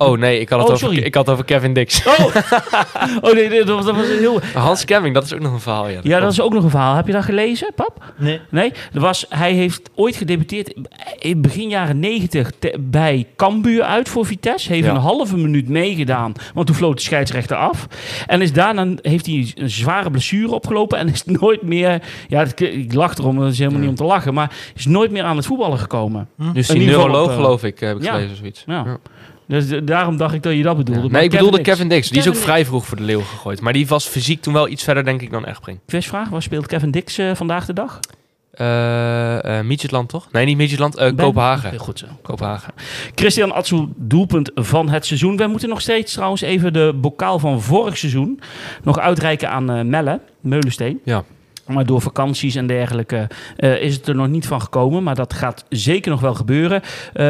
Oh 0.00 0.18
nee, 0.18 0.40
ik 0.40 0.48
had, 0.48 0.58
het 0.58 0.68
Oh, 0.68 0.74
over, 0.74 0.86
sorry. 0.86 1.02
ik 1.02 1.14
had 1.14 1.24
het 1.24 1.32
over 1.34 1.46
Kevin 1.46 1.72
Dix. 1.72 2.06
Oh, 2.06 2.24
oh 3.24 3.32
nee, 3.32 3.48
nee, 3.48 3.64
dat 3.64 3.76
was, 3.76 3.84
dat 3.84 3.96
was 3.96 4.08
een 4.08 4.18
heel... 4.18 4.40
Hans 4.54 4.84
Kemming, 4.84 5.14
dat 5.14 5.24
is 5.24 5.34
ook 5.34 5.40
nog 5.40 5.52
een 5.52 5.60
verhaal. 5.60 5.88
Ja, 5.88 6.00
Ja, 6.02 6.20
dat 6.20 6.32
is 6.32 6.40
ook 6.40 6.52
nog 6.52 6.64
een 6.64 6.70
verhaal. 6.70 6.94
Heb 6.94 7.06
je 7.06 7.12
dat 7.12 7.24
gelezen, 7.24 7.72
pap? 7.74 8.04
Nee, 8.16 8.40
Nee, 8.50 8.72
er 8.92 9.00
was, 9.00 9.26
hij 9.28 9.52
heeft 9.52 9.90
ooit 9.94 10.16
gedebuteerd 10.16 10.74
in 11.18 11.40
begin 11.42 11.68
jaren 11.68 11.98
90 11.98 12.50
te- 12.58 12.76
bij 12.80 13.26
Cambuur 13.36 13.82
uit 13.82 14.08
voor 14.08 14.26
Vitesse. 14.26 14.72
Heeft 14.72 14.84
Ja. 14.84 14.90
een 14.90 14.96
halve 15.00 15.36
minuut 15.36 15.68
meegedaan, 15.68 16.32
want 16.54 16.66
toen 16.66 16.76
floot 16.76 16.96
de 16.96 17.02
scheidsrechter 17.02 17.56
af. 17.56 17.86
En 18.26 18.40
is 18.42 18.52
daarna 18.52 18.86
heeft 19.02 19.26
hij 19.26 19.52
een 19.54 19.70
zware 19.70 20.10
blessure 20.10 20.52
opgelopen 20.54 20.98
en 20.98 21.08
is 21.08 21.24
nooit 21.40 21.62
meer... 21.62 22.02
Ja, 22.28 22.46
ik 22.56 22.94
lach 22.94 23.16
erom, 23.18 23.38
dat 23.38 23.52
is 23.52 23.58
helemaal 23.58 23.80
niet 23.80 23.88
om 23.88 23.94
te 23.94 24.04
lachen. 24.04 24.34
Maar 24.34 24.50
is 24.74 24.86
nooit 24.86 25.10
meer 25.10 25.22
aan 25.22 25.36
het 25.36 25.46
voetballen 25.46 25.78
gekomen. 25.78 26.28
Dus 26.52 26.68
in 26.70 26.78
die 26.78 26.86
neuroloog 26.88 27.24
op, 27.24 27.28
eh, 27.30 27.34
geloof 27.36 27.64
ik, 27.64 27.80
heb 27.80 27.96
ik 27.96 28.02
ja. 28.02 28.12
gelezen 28.14 28.36
zoiets. 28.36 28.62
Ja. 28.66 28.98
Dus 29.48 29.68
de- 29.68 29.84
daarom 29.84 30.16
dacht 30.16 30.34
ik 30.34 30.42
dat 30.42 30.52
je 30.52 30.62
dat 30.62 30.76
bedoelde. 30.76 31.08
Nee, 31.08 31.24
ik 31.24 31.30
bedoelde 31.30 31.56
Dix. 31.56 31.68
Kevin 31.68 31.88
Dix. 31.88 32.08
Die 32.08 32.18
is 32.18 32.28
ook 32.28 32.36
vrij 32.36 32.64
vroeg 32.64 32.86
voor 32.86 32.96
de 32.96 33.02
Leeuwen 33.02 33.26
gegooid. 33.26 33.60
Maar 33.60 33.72
die 33.72 33.86
was 33.86 34.06
fysiek 34.06 34.42
toen 34.42 34.52
wel 34.52 34.68
iets 34.68 34.84
verder, 34.84 35.04
denk 35.04 35.22
ik, 35.22 35.30
dan 35.30 35.44
Echtbring. 35.44 35.78
Quizvraag, 35.86 36.28
waar 36.28 36.42
speelt 36.42 36.66
Kevin 36.66 36.90
Dix 36.90 37.18
eh, 37.18 37.30
vandaag 37.34 37.66
de 37.66 37.72
dag? 37.72 38.00
Eh 38.52 39.60
Midgetland, 39.60 40.08
toch? 40.08 40.28
Nee, 40.32 40.44
niet 40.44 40.56
Midgetland. 40.56 40.94
Ben? 40.94 41.14
Kopenhagen. 41.16 41.70
Heel 41.70 41.78
goed 41.78 41.98
zo. 41.98 42.06
Kopenhagen. 42.22 42.72
Christian 43.14 43.52
Atsu, 43.52 43.88
doelpunt 43.96 44.50
van 44.54 44.88
het 44.88 45.06
seizoen. 45.06 45.36
Wij 45.36 45.46
moeten 45.46 45.68
nog 45.68 45.80
steeds 45.80 46.12
trouwens 46.12 46.40
even 46.40 46.72
de 46.72 46.92
bokaal 46.96 47.38
van 47.38 47.62
vorig 47.62 47.96
seizoen 47.98 48.40
nog 48.82 48.98
uitreiken 48.98 49.50
aan 49.50 49.70
eh, 49.70 49.84
Melle, 49.84 50.20
Meulensteen. 50.40 51.00
Ja. 51.04 51.24
Maar 51.68 51.86
door 51.86 52.00
vakanties 52.00 52.54
en 52.54 52.66
dergelijke 52.66 53.26
eh, 53.56 53.82
is 53.82 53.94
het 53.94 54.06
er 54.06 54.14
nog 54.14 54.28
niet 54.28 54.46
van 54.46 54.60
gekomen. 54.60 55.02
Maar 55.02 55.14
dat 55.14 55.32
gaat 55.32 55.64
zeker 55.68 56.10
nog 56.10 56.20
wel 56.20 56.34
gebeuren. 56.34 56.82
Eh, 57.12 57.24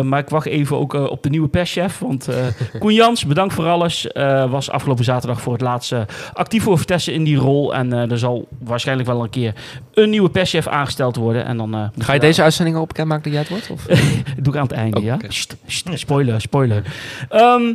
maar 0.00 0.18
ik 0.18 0.28
wacht 0.28 0.46
even 0.46 0.78
ook 0.78 0.94
eh, 0.94 1.04
op 1.04 1.22
de 1.22 1.28
nieuwe 1.28 1.48
perschef. 1.48 1.98
Want 1.98 2.28
Koen 2.78 2.94
Jans, 2.94 3.26
bedankt 3.26 3.54
voor 3.54 3.66
alles. 3.66 4.06
Was 4.48 4.70
afgelopen 4.70 5.04
zaterdag 5.04 5.40
voor 5.40 5.52
het 5.52 5.62
laatste 5.62 6.06
actief 6.32 6.62
voor 6.62 6.78
Vitesse 6.78 7.12
in 7.12 7.24
die 7.24 7.36
rol. 7.36 7.74
En 7.74 7.92
er 7.92 8.18
zal 8.18 8.48
waarschijnlijk 8.58 9.08
wel 9.08 9.22
een 9.22 9.30
keer 9.30 9.54
een 9.94 10.10
nieuwe 10.10 10.30
perschef 10.30 10.66
aangesteld 10.66 11.16
worden. 11.16 11.44
En 11.44 11.56
dan, 11.56 11.90
Ga 11.98 12.12
je 12.12 12.20
deze 12.20 12.42
uitzending 12.42 12.76
al 12.76 12.86
bekendmaken 12.86 13.32
dat 13.32 13.32
jij 13.32 13.40
het 13.40 13.50
wordt? 13.50 13.70
Of? 13.70 13.84
dat 14.36 14.44
doe 14.44 14.52
ik 14.52 14.58
aan 14.60 14.66
het 14.66 14.76
einde, 14.76 14.98
Oh, 14.98 15.04
ja? 15.04 15.14
oké. 15.14 15.26
Sst, 15.32 15.56
sst, 15.66 15.88
spoiler, 15.94 16.40
spoiler. 16.40 16.82
Ehm, 17.28 17.74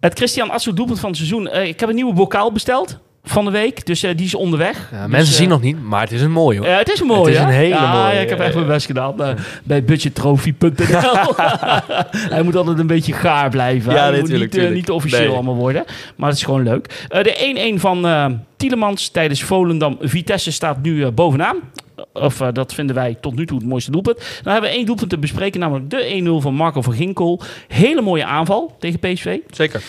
het 0.00 0.14
Christian 0.14 0.50
Atsu 0.50 0.72
doelpunt 0.72 1.00
van 1.00 1.08
het 1.08 1.18
seizoen. 1.18 1.52
Ik 1.52 1.80
heb 1.80 1.88
een 1.88 1.94
nieuwe 1.94 2.14
bokaal 2.14 2.52
besteld. 2.52 2.98
Van 3.28 3.44
de 3.44 3.50
week. 3.50 3.86
Dus 3.86 4.00
die 4.00 4.14
is 4.16 4.34
onderweg. 4.34 4.88
Ja, 4.92 5.02
Dus, 5.02 5.10
mensen 5.10 5.32
eh, 5.32 5.38
zien 5.38 5.48
nog 5.48 5.60
niet, 5.60 5.82
maar 5.82 6.00
het 6.00 6.12
is 6.12 6.22
een 6.22 6.30
mooie 6.30 6.58
hoor. 6.58 6.68
Het 6.68 6.92
is 6.92 7.00
een 7.00 7.06
mooie. 7.06 7.24
Het 7.24 7.34
is 7.34 7.38
een 7.40 7.48
hele 7.60 7.74
ja, 7.74 7.92
mooie, 7.92 8.14
ja, 8.14 8.20
ik 8.20 8.28
heb 8.28 8.38
echt 8.40 8.48
eh, 8.48 8.54
mijn 8.54 8.66
best 8.66 8.86
gedaan 8.86 9.22
eh, 9.22 9.34
bij 9.64 9.84
budgettrophy.nl. 9.84 11.34
Hij 12.34 12.42
moet 12.42 12.56
altijd 12.56 12.78
een 12.78 12.86
beetje 12.86 13.12
gaar 13.12 13.50
blijven. 13.50 13.92
Ja, 13.92 14.08
Hij 14.08 14.18
moet 14.20 14.28
tuurlijk, 14.28 14.52
niet, 14.52 14.62
eh, 14.64 14.70
niet 14.70 14.90
officieel 14.90 15.20
Nee. 15.20 15.30
allemaal 15.34 15.54
worden. 15.56 15.84
Maar 16.16 16.28
het 16.28 16.38
is 16.38 16.44
gewoon 16.44 16.62
leuk. 16.62 17.06
Eh, 17.08 17.22
de 17.22 17.74
1-1 17.76 17.80
van 17.80 18.06
eh 18.06 18.26
Tielemans 18.56 19.08
tijdens 19.08 19.42
Volendam. 19.42 19.96
Vitesse 20.00 20.52
staat 20.52 20.82
nu 20.82 21.04
eh, 21.04 21.10
bovenaan. 21.14 21.56
Of 22.12 22.40
eh, 22.40 22.48
dat 22.52 22.74
vinden 22.74 22.94
wij 22.94 23.16
tot 23.20 23.34
nu 23.36 23.46
toe 23.46 23.58
het 23.58 23.66
mooiste 23.66 23.90
doelpunt. 23.90 24.16
Dan 24.42 24.52
hebben 24.52 24.70
we 24.70 24.76
één 24.76 24.86
doelpunt 24.86 25.10
te 25.10 25.18
bespreken, 25.18 25.60
namelijk 25.60 25.90
de 25.90 26.22
1-0 26.38 26.42
van 26.42 26.54
Marco 26.54 26.82
van 26.82 26.92
Ginkel. 26.92 27.40
Hele 27.68 28.02
mooie 28.02 28.24
aanval 28.24 28.76
tegen 28.78 28.98
PSV. 28.98 29.36
Zeker. 29.50 29.82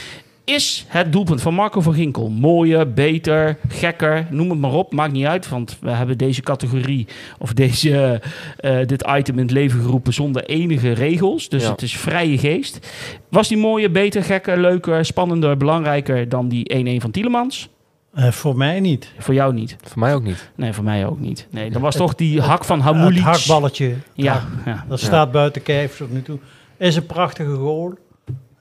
Is 0.48 0.86
het 0.88 1.12
doelpunt 1.12 1.42
van 1.42 1.54
Marco 1.54 1.82
van 1.82 1.94
Ginkel 1.94 2.30
mooier, 2.30 2.94
beter, 2.94 3.58
gekker, 3.68 4.28
noem 4.30 4.50
het 4.50 4.60
maar 4.60 4.74
op, 4.74 4.94
maakt 4.94 5.12
niet 5.14 5.26
uit, 5.26 5.50
want 5.50 5.78
we 5.82 5.90
hebben 5.90 6.18
deze 6.18 6.42
categorie 6.42 7.08
of 7.38 7.54
deze, 7.54 8.22
eh, 8.58 8.78
dit 8.86 9.04
item 9.18 9.36
in 9.36 9.42
het 9.42 9.52
leven 9.52 9.82
geroepen 9.82 10.14
zonder 10.14 10.46
enige 10.46 10.92
regels, 10.92 11.50
dus 11.50 11.64
Ja. 11.64 11.72
het 11.72 11.82
is 11.82 11.98
vrije 11.98 12.38
geest. 12.38 12.92
Was 13.30 13.48
die 13.48 13.58
mooier, 13.58 13.92
beter, 13.92 14.24
gekker, 14.24 14.60
leuker, 14.62 15.06
spannender, 15.06 15.58
belangrijker 15.58 16.30
dan 16.30 16.48
die 16.50 16.74
1-1 16.74 17.02
van 17.02 17.12
Tielemans? 17.12 17.70
Eh, 18.14 18.32
voor 18.32 18.58
mij 18.58 18.80
niet. 18.80 19.14
Voor 19.18 19.34
jou 19.34 19.54
niet. 19.54 19.76
Voor 19.84 20.00
mij 20.00 20.14
ook 20.16 20.24
niet. 20.24 20.52
Nee, 20.56 20.74
voor 20.74 20.84
mij 20.84 21.06
ook 21.06 21.20
niet. 21.20 21.48
Nee, 21.52 21.70
dan 21.72 21.82
was 21.82 21.96
toch 22.04 22.16
die 22.16 22.42
hak 22.42 22.64
van 22.66 22.80
Hamulic. 22.80 23.16
Het 23.16 23.24
hakballetje. 23.24 23.94
Ja, 24.14 24.44
ja. 24.66 24.86
Dat 24.90 25.00
staat 25.00 25.32
buiten 25.32 25.64
kijf 25.64 25.98
tot 25.98 26.12
nu 26.12 26.22
toe. 26.22 26.40
Is 26.78 26.96
een 26.96 27.06
prachtige 27.06 27.54
goal. 27.56 27.94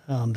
Ja, 0.09 0.27
dan, 0.27 0.37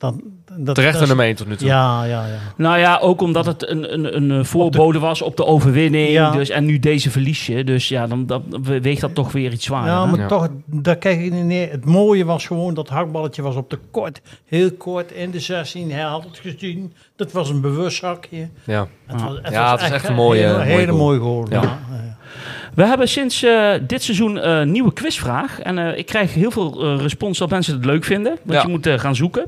dan, 0.00 0.20
dat, 0.58 0.74
Terecht 0.74 0.92
dat 0.92 1.02
aan 1.02 1.08
de 1.08 1.14
meen 1.14 1.34
tot 1.34 1.48
nu 1.48 1.56
toe. 1.56 1.66
Ja, 1.68 2.04
ja, 2.04 2.26
ja. 2.26 2.38
Nou 2.56 2.78
ja, 2.78 2.98
ook 2.98 3.20
omdat 3.20 3.46
het 3.46 3.68
een, 3.68 3.92
een, 3.92 4.16
een 4.16 4.30
eh, 4.40 4.44
voorbode 4.44 4.98
was 4.98 5.22
op 5.22 5.36
de 5.36 5.44
overwinning. 5.44 6.08
Ja. 6.10 6.30
Dus, 6.30 6.48
en 6.50 6.64
nu 6.64 6.78
deze 6.78 7.10
verlies 7.10 7.46
je. 7.46 7.64
Dus 7.64 7.88
ja, 7.88 8.06
dan, 8.06 8.26
dan 8.26 8.42
weegt 8.82 9.00
dat 9.00 9.14
toch 9.14 9.32
weer 9.32 9.52
iets 9.52 9.64
zwaarder. 9.64 9.92
Ja, 9.92 10.06
maar 10.06 10.18
Ja. 10.20 10.26
toch, 10.26 10.48
daar 10.66 10.96
kijk 10.96 11.20
ik 11.20 11.32
niet 11.32 11.44
neer. 11.44 11.70
Het 11.70 11.84
mooie 11.84 12.24
was 12.24 12.46
gewoon 12.46 12.74
dat 12.74 12.88
hakballetje 12.88 13.42
was 13.42 13.54
op 13.56 13.70
de 13.70 13.78
kort. 13.90 14.20
Heel 14.46 14.72
kort 14.72 15.12
in 15.12 15.30
de 15.30 15.40
16. 15.40 15.90
Hij 15.92 16.02
had 16.02 16.24
het 16.24 16.38
gezien. 16.38 16.92
Dat 17.16 17.32
was 17.32 17.50
een 17.50 17.60
bewust 17.60 18.00
hakje. 18.00 18.48
Ja. 18.64 18.86
Het 19.06 19.22
was, 19.22 19.38
Ja, 19.50 19.70
het 19.72 19.80
is 19.80 19.90
echt 19.90 20.08
een 20.08 20.14
mooie- 20.14 20.40
hele, 20.40 20.52
mooie 20.56 20.66
hele 20.68 20.92
goal. 20.92 20.98
mooie 21.04 21.18
goal. 21.18 21.46
Ja. 21.50 21.78
We 22.74 22.84
hebben 22.86 23.08
sinds 23.08 23.42
eh, 23.42 23.70
dit 23.86 24.02
seizoen 24.02 24.48
een 24.48 24.70
nieuwe 24.70 24.92
quizvraag. 24.92 25.60
En 25.60 25.78
eh, 25.78 25.98
ik 25.98 26.06
krijg 26.06 26.34
heel 26.34 26.50
veel 26.50 26.82
eh, 26.84 27.00
respons 27.00 27.38
dat 27.38 27.50
mensen 27.50 27.74
het 27.74 27.84
leuk 27.84 28.04
vinden. 28.04 28.36
Dat 28.42 28.54
Ja. 28.56 28.62
je 28.62 28.68
moet 28.68 28.86
eh, 28.86 28.98
gaan 28.98 29.16
zoeken. 29.16 29.44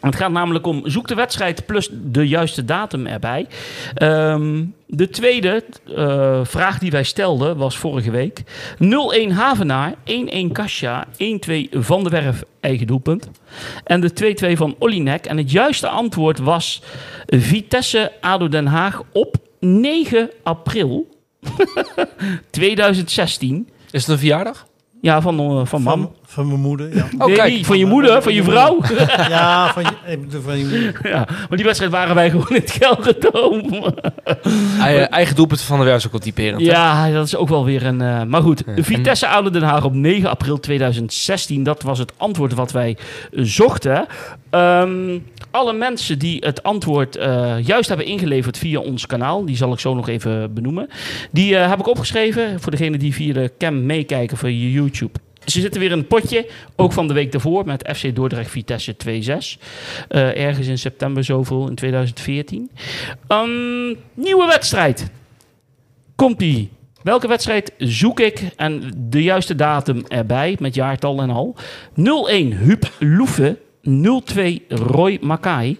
Het 0.00 0.16
gaat 0.16 0.30
namelijk 0.30 0.66
om 0.66 0.82
zoek 0.84 1.08
de 1.08 1.14
wedstrijd 1.14 1.66
plus 1.66 1.88
de 1.92 2.28
juiste 2.28 2.64
datum 2.64 3.06
erbij. 3.06 3.46
Ehm, 3.94 4.64
de 4.86 5.08
tweede 5.08 5.64
eh, 5.96 6.40
vraag 6.42 6.78
die 6.78 6.90
wij 6.90 7.02
stelden 7.02 7.56
was 7.56 7.76
vorige 7.76 8.10
week. 8.10 8.42
0-1 8.78 9.32
Havenaar, 9.32 9.94
1-1 10.04 10.52
Kasia, 10.52 11.06
1-2 11.16 11.68
Van 11.70 12.02
der 12.02 12.12
Werf, 12.12 12.42
eigen 12.60 12.86
doelpunt. 12.86 13.30
En 13.84 14.00
de 14.00 14.36
2-2 14.54 14.56
van 14.56 14.74
Olinek. 14.78 15.26
En 15.26 15.36
het 15.36 15.50
juiste 15.50 15.88
antwoord 15.88 16.38
was 16.38 16.82
Vitesse 17.26 18.12
ADO 18.20 18.48
Den 18.48 18.66
Haag 18.66 19.02
op 19.12 19.36
9 19.60 20.30
april 20.42 21.08
2016. 22.50 23.68
Is 23.90 24.00
het 24.00 24.10
een 24.10 24.18
verjaardag? 24.18 24.66
Ja, 25.00 25.20
van, 25.20 25.38
eh, 25.38 25.66
van 25.66 25.82
mam. 25.82 26.12
Van, 26.36 26.44
van 26.44 26.46
mijn 26.46 26.60
moeder, 26.60 26.96
ja. 26.96 27.06
Oh, 27.18 27.26
Nee, 27.26 27.36
kijk. 27.36 27.52
niet 27.52 27.66
van 27.66 27.78
je 27.78 27.86
moeder, 27.86 28.22
van 28.22 28.34
je 28.34 28.42
vrouw. 28.42 28.78
ja, 29.28 29.72
van 29.72 29.82
je, 29.82 30.26
van 30.42 30.58
je 30.58 30.64
moeder. 30.64 31.00
ja, 31.14 31.24
maar 31.28 31.56
die 31.56 31.64
wedstrijd 31.64 31.92
waren 31.92 32.14
wij 32.14 32.30
gewoon 32.30 32.48
in 32.48 32.54
het 32.54 32.70
Gelderdoom. 32.70 33.84
Eigen, 34.80 35.10
eigen 35.10 35.34
doelpunt 35.36 35.60
van 35.60 35.78
de 35.78 35.84
Werf 35.84 35.96
is 35.96 36.06
ook 36.06 36.12
wel 36.12 36.20
typerend. 36.20 36.60
hè? 36.60 36.66
Ja, 36.66 37.10
dat 37.10 37.26
is 37.26 37.36
ook 37.36 37.48
wel 37.48 37.64
weer 37.64 37.86
een... 37.86 38.00
eh, 38.00 38.22
maar 38.22 38.42
goed, 38.42 38.62
Ja. 38.76 38.82
Vitesse 38.82 39.26
Oude 39.28 39.50
Den 39.50 39.62
Haag 39.62 39.84
op 39.84 39.94
9 39.94 40.28
april 40.30 40.60
2016. 40.60 41.62
Dat 41.62 41.82
was 41.82 41.98
het 41.98 42.12
antwoord 42.16 42.54
wat 42.54 42.72
wij 42.72 42.96
zochten. 43.30 44.06
Ehm, 44.50 45.18
alle 45.50 45.72
mensen 45.72 46.18
die 46.18 46.38
het 46.46 46.62
antwoord 46.62 47.16
eh, 47.16 47.54
juist 47.62 47.88
hebben 47.88 48.06
ingeleverd 48.06 48.58
via 48.58 48.80
ons 48.80 49.06
kanaal... 49.06 49.44
die 49.44 49.56
zal 49.56 49.72
ik 49.72 49.78
zo 49.78 49.94
nog 49.94 50.08
even 50.08 50.54
benoemen. 50.54 50.88
Die 51.30 51.56
eh, 51.56 51.68
heb 51.68 51.78
ik 51.78 51.86
opgeschreven 51.88 52.60
voor 52.60 52.70
degenen 52.70 52.98
die 52.98 53.14
via 53.14 53.32
de 53.32 53.52
cam 53.58 53.86
meekijken 53.86 54.54
je 54.58 54.72
YouTube. 54.72 55.18
Ze 55.46 55.60
zitten 55.60 55.80
weer 55.80 55.90
in 55.90 55.98
het 55.98 56.08
potje, 56.08 56.48
ook 56.76 56.92
van 56.92 57.08
de 57.08 57.14
week 57.14 57.32
daarvoor... 57.32 57.66
met 57.66 57.90
FC 57.96 58.14
Dordrecht 58.14 58.50
Vitesse 58.50 58.96
2-6. 59.06 59.08
Eh, 60.08 60.44
ergens 60.44 60.66
in 60.66 60.78
september 60.78 61.24
zoveel, 61.24 61.68
in 61.68 61.74
2014. 61.74 62.70
Ehm, 63.28 63.48
nieuwe 64.14 64.46
wedstrijd. 64.46 65.10
Komt-ie. 66.14 66.70
Welke 67.02 67.28
wedstrijd 67.28 67.72
zoek 67.78 68.20
ik 68.20 68.42
en 68.56 68.92
de 68.96 69.22
juiste 69.22 69.54
datum 69.54 70.04
erbij, 70.08 70.56
met 70.60 70.74
jaartal 70.74 71.22
en 71.22 71.30
al? 71.30 71.56
01 71.94 72.52
Huub 72.52 72.90
Loefe, 72.98 73.58
02 73.82 74.62
Roy 74.68 75.18
Makai, 75.20 75.78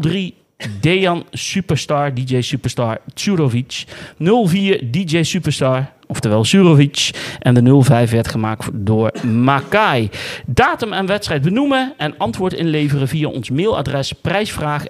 03 0.00 0.34
Dejan 0.80 1.24
Superstar, 1.30 2.14
DJ 2.14 2.40
Superstar 2.40 3.00
Tsurovic, 3.14 3.84
04 4.18 4.90
DJ 4.90 5.22
Superstar, 5.22 5.92
oftewel 6.06 6.44
Surovic, 6.44 7.10
en 7.38 7.54
de 7.54 7.82
05 7.82 8.10
werd 8.10 8.28
gemaakt 8.28 8.68
door 8.72 9.12
Makai. 9.26 10.10
Datum 10.46 10.92
en 10.92 11.06
wedstrijd 11.06 11.42
benoemen 11.42 11.92
en 11.96 12.18
antwoord 12.18 12.52
inleveren 12.52 13.08
via 13.08 13.28
ons 13.28 13.50
mailadres 13.50 14.12
prijsvraag 14.12 14.84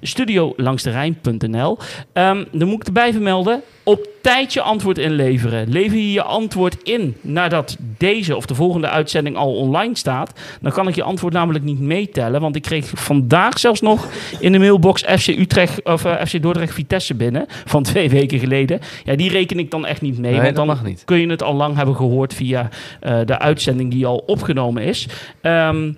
studiolangsderijn.nl. 0.00 1.78
Ehm, 2.12 2.44
dan 2.52 2.68
moet 2.68 2.80
ik 2.80 2.86
erbij 2.86 3.12
vermelden, 3.12 3.62
op 3.90 4.08
tijd 4.20 4.52
je 4.52 4.60
antwoord 4.60 4.98
inleveren. 4.98 5.68
Lever 5.68 5.96
je 5.96 6.12
je 6.12 6.22
antwoord 6.22 6.76
in 6.82 7.16
nadat 7.20 7.76
deze 7.98 8.36
of 8.36 8.46
de 8.46 8.54
volgende 8.54 8.88
uitzending 8.88 9.36
al 9.36 9.54
online 9.54 9.96
staat, 9.96 10.32
dan 10.60 10.72
kan 10.72 10.88
ik 10.88 10.94
je 10.94 11.02
antwoord 11.02 11.32
namelijk 11.32 11.64
niet 11.64 11.80
meetellen, 11.80 12.40
want 12.40 12.56
ik 12.56 12.62
kreeg 12.62 12.90
vandaag 12.94 13.58
zelfs 13.58 13.80
nog 13.80 14.08
in 14.40 14.52
de 14.52 14.58
mailbox 14.58 15.02
FC 15.02 15.28
Utrecht 15.28 15.84
of 15.84 16.04
eh, 16.04 16.24
FC 16.24 16.42
Dordrecht 16.42 16.74
Vitesse 16.74 17.14
binnen 17.14 17.46
van 17.64 17.82
twee 17.82 18.10
weken 18.10 18.38
geleden. 18.38 18.80
Ja, 19.04 19.16
die 19.16 19.30
reken 19.30 19.58
ik 19.58 19.70
dan 19.70 19.86
echt 19.86 20.00
niet 20.00 20.18
mee, 20.18 20.32
Nee, 20.32 20.52
want 20.52 20.56
dan 20.56 20.96
kun 21.04 21.18
je 21.18 21.28
het 21.28 21.42
al 21.42 21.54
lang 21.54 21.76
hebben 21.76 21.96
gehoord 21.96 22.34
via 22.34 22.68
eh, 23.00 23.18
de 23.24 23.38
uitzending 23.38 23.90
die 23.90 24.06
al 24.06 24.22
opgenomen 24.26 24.82
is. 24.82 25.06
Ehm, 25.40 25.92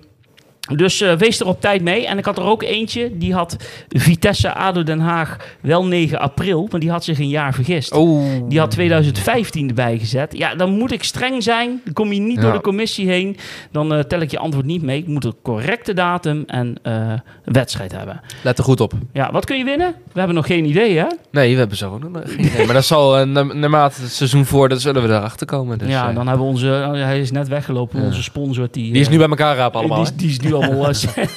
dus 0.75 1.01
eh, 1.01 1.13
wees 1.13 1.39
er 1.39 1.47
op 1.47 1.61
tijd 1.61 1.81
mee. 1.81 2.07
En 2.07 2.17
ik 2.17 2.25
had 2.25 2.37
er 2.37 2.43
ook 2.43 2.63
eentje, 2.63 3.17
die 3.17 3.33
had 3.33 3.55
Vitesse 3.89 4.53
ADO 4.53 4.83
Den 4.83 4.99
Haag 4.99 5.37
wel 5.61 5.85
9 5.85 6.19
april, 6.19 6.67
maar 6.71 6.79
die 6.79 6.91
had 6.91 7.03
zich 7.03 7.19
een 7.19 7.27
jaar 7.29 7.53
vergist. 7.53 7.91
Oh. 7.91 8.23
Die 8.49 8.59
had 8.59 8.71
2015 8.71 9.67
erbij 9.67 9.97
gezet. 9.99 10.37
Ja, 10.37 10.55
dan 10.55 10.71
moet 10.77 10.91
ik 10.91 11.03
streng 11.03 11.43
zijn. 11.43 11.81
Dan 11.83 11.93
kom 11.93 12.13
je 12.13 12.19
niet 12.19 12.35
Ja. 12.35 12.41
door 12.41 12.53
de 12.53 12.61
commissie 12.61 13.07
heen. 13.07 13.37
Dan 13.71 13.93
eh, 13.93 13.99
tel 13.99 14.19
ik 14.19 14.31
je 14.31 14.37
antwoord 14.39 14.65
niet 14.65 14.81
mee. 14.81 14.97
Ik 14.97 15.07
moet 15.07 15.25
een 15.25 15.35
correcte 15.43 15.93
datum 15.93 16.43
en 16.47 16.75
eh, 16.83 17.13
wedstrijd 17.45 17.91
hebben. 17.91 18.21
Let 18.43 18.57
er 18.57 18.63
goed 18.63 18.81
op. 18.81 18.93
Ja, 19.13 19.31
wat 19.31 19.45
kun 19.45 19.57
je 19.57 19.63
winnen? 19.63 19.93
We 20.11 20.17
hebben 20.19 20.35
nog 20.35 20.45
geen 20.45 20.65
idee, 20.65 20.97
hè? 20.97 21.05
Nee, 21.31 21.51
we 21.53 21.59
hebben 21.59 21.77
zo 21.77 21.97
nog 21.97 22.21
geen 22.25 22.45
idee. 22.45 22.65
Maar 22.65 22.75
dat 22.75 22.85
zal 22.85 23.25
na- 23.25 23.43
naarmate 23.43 24.01
het 24.01 24.11
seizoen 24.11 24.45
voordat 24.45 24.81
zullen 24.81 25.01
we 25.01 25.07
erachter 25.07 25.47
komen. 25.47 25.77
Dus, 25.77 25.87
ja, 25.89 26.13
dan 26.13 26.27
hebben 26.27 26.45
we 26.45 26.51
onze... 26.51 26.67
hij 26.67 27.19
is 27.19 27.31
net 27.31 27.47
weggelopen. 27.47 28.01
Onze 28.01 28.23
sponsor. 28.23 28.67
Die, 28.71 28.91
die 28.91 29.01
is 29.01 29.09
nu 29.09 29.17
bij 29.17 29.27
elkaar 29.27 29.55
rapen 29.55 29.79
allemaal. 29.79 29.97
Die, 30.03 30.13
is- 30.13 30.17
die 30.19 30.29
is 30.29 30.39
nu 30.39 30.52
allemaal 30.53 30.89
eh, 30.89 31.27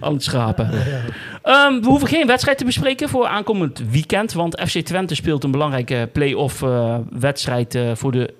aan 0.00 0.12
het 0.12 0.22
schrapen. 0.22 0.70
Ehm, 1.42 1.80
we 1.80 1.86
hoeven 1.86 2.08
geen 2.08 2.26
wedstrijd 2.26 2.58
te 2.58 2.64
bespreken 2.64 3.08
voor 3.08 3.26
aankomend 3.26 3.82
weekend. 3.90 4.32
Want 4.32 4.60
FC 4.66 4.78
Twente 4.78 5.14
speelt 5.14 5.44
een 5.44 5.50
belangrijke 5.50 6.08
play-off 6.12 6.62
eh, 6.62 6.96
wedstrijd 7.10 7.74
eh, 7.74 7.90
voor 7.94 8.12
de 8.12 8.34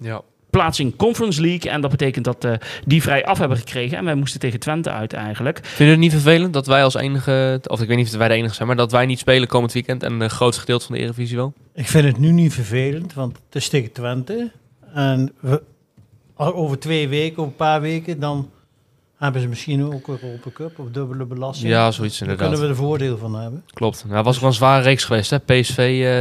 plaatsing 0.50 0.96
Conference 0.96 1.40
League. 1.40 1.70
En 1.70 1.80
dat 1.80 1.90
betekent 1.90 2.24
dat 2.24 2.44
eh, 2.44 2.52
die 2.84 3.02
vrij 3.02 3.24
af 3.24 3.38
hebben 3.38 3.58
gekregen. 3.58 3.98
En 3.98 4.04
wij 4.04 4.14
moesten 4.14 4.40
tegen 4.40 4.60
Twente 4.60 4.90
uit 4.90 5.12
eigenlijk. 5.12 5.60
Vind 5.62 5.78
je 5.78 5.84
het 5.84 5.98
niet 5.98 6.12
vervelend 6.12 6.52
dat 6.52 6.66
wij 6.66 6.84
als 6.84 6.94
enige, 6.94 7.60
of 7.66 7.80
ik 7.80 7.88
weet 7.88 7.96
niet 7.96 8.06
of 8.06 8.16
wij 8.16 8.28
de 8.28 8.34
enige 8.34 8.54
zijn, 8.54 8.66
maar 8.66 8.76
dat 8.76 8.92
wij 8.92 9.06
niet 9.06 9.18
spelen 9.18 9.48
komend 9.48 9.72
weekend 9.72 10.02
en 10.02 10.20
het 10.20 10.32
grootste 10.32 10.60
gedeelte 10.60 10.86
van 10.86 10.94
de 10.94 11.00
Eredivisie 11.00 11.36
wel? 11.36 11.52
Ik 11.74 11.86
vind 11.86 12.04
het 12.04 12.18
nu 12.18 12.30
niet 12.30 12.54
vervelend, 12.54 13.14
want 13.14 13.36
het 13.46 13.54
is 13.54 13.68
tegen 13.68 13.92
Twente. 13.92 14.50
En 14.94 15.32
we, 15.40 15.62
al 16.34 16.54
over 16.54 16.78
twee 16.78 17.08
weken, 17.08 17.38
over 17.38 17.50
een 17.50 17.56
paar 17.56 17.80
weken, 17.80 18.20
dan 18.20 18.50
hebben 19.18 19.40
ze 19.40 19.48
misschien 19.48 19.84
ook 19.84 20.08
een 20.08 20.18
Europa 20.22 20.50
Cup 20.52 20.78
of 20.78 20.86
dubbele 20.90 21.24
belasting. 21.24 21.70
Ja, 21.70 21.90
zoiets 21.90 22.18
Daar 22.18 22.28
inderdaad. 22.28 22.52
kunnen 22.58 22.68
we 22.74 22.74
er 22.80 22.86
voordeel 22.86 23.18
van 23.18 23.34
hebben. 23.40 23.64
Klopt. 23.74 24.04
Nou, 24.08 24.22
was 24.24 24.34
ook 24.34 24.40
wel 24.40 24.50
een 24.50 24.56
zware 24.56 24.82
reeks 24.82 25.04
geweest, 25.04 25.30
hè? 25.30 25.38
PSV 25.38 25.78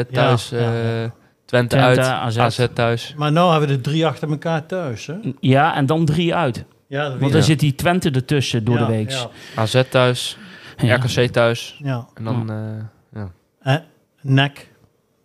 eh, 0.08 0.14
thuis, 0.14 0.50
Ja, 0.50 0.58
ja, 0.60 0.72
eh, 0.74 1.02
ja. 1.04 1.14
Twente, 1.46 1.76
Twente, 1.76 1.78
uit, 1.78 2.00
AZ. 2.00 2.38
AZ. 2.38 2.68
thuis. 2.74 3.14
Maar 3.18 3.32
nu 3.32 3.40
hebben 3.40 3.70
we 3.70 3.76
de 3.76 3.82
drie 3.82 4.06
achter 4.08 4.30
elkaar 4.30 4.66
thuis. 4.66 5.06
Hè? 5.06 5.14
Ja, 5.40 5.76
en 5.76 5.86
dan 5.86 6.06
drie 6.06 6.36
uit. 6.36 6.64
Ja, 6.88 7.10
dat 7.10 7.20
Want 7.20 7.32
dan 7.32 7.44
zit 7.44 7.60
die 7.60 7.76
Twente 7.76 8.10
ertussen 8.12 8.64
door 8.64 8.78
Ja, 8.80 8.86
de 8.86 8.92
week. 8.92 9.10
Ja, 9.12 9.30
AZ 9.56 9.82
thuis, 9.90 10.38
Ja. 10.78 10.96
RKC 10.96 11.32
thuis. 11.32 11.80
ja. 11.84 12.08
En 12.14 12.24
dan, 12.24 12.52
eh, 12.52 13.22
Eh, 13.62 13.76
nek. 14.22 14.72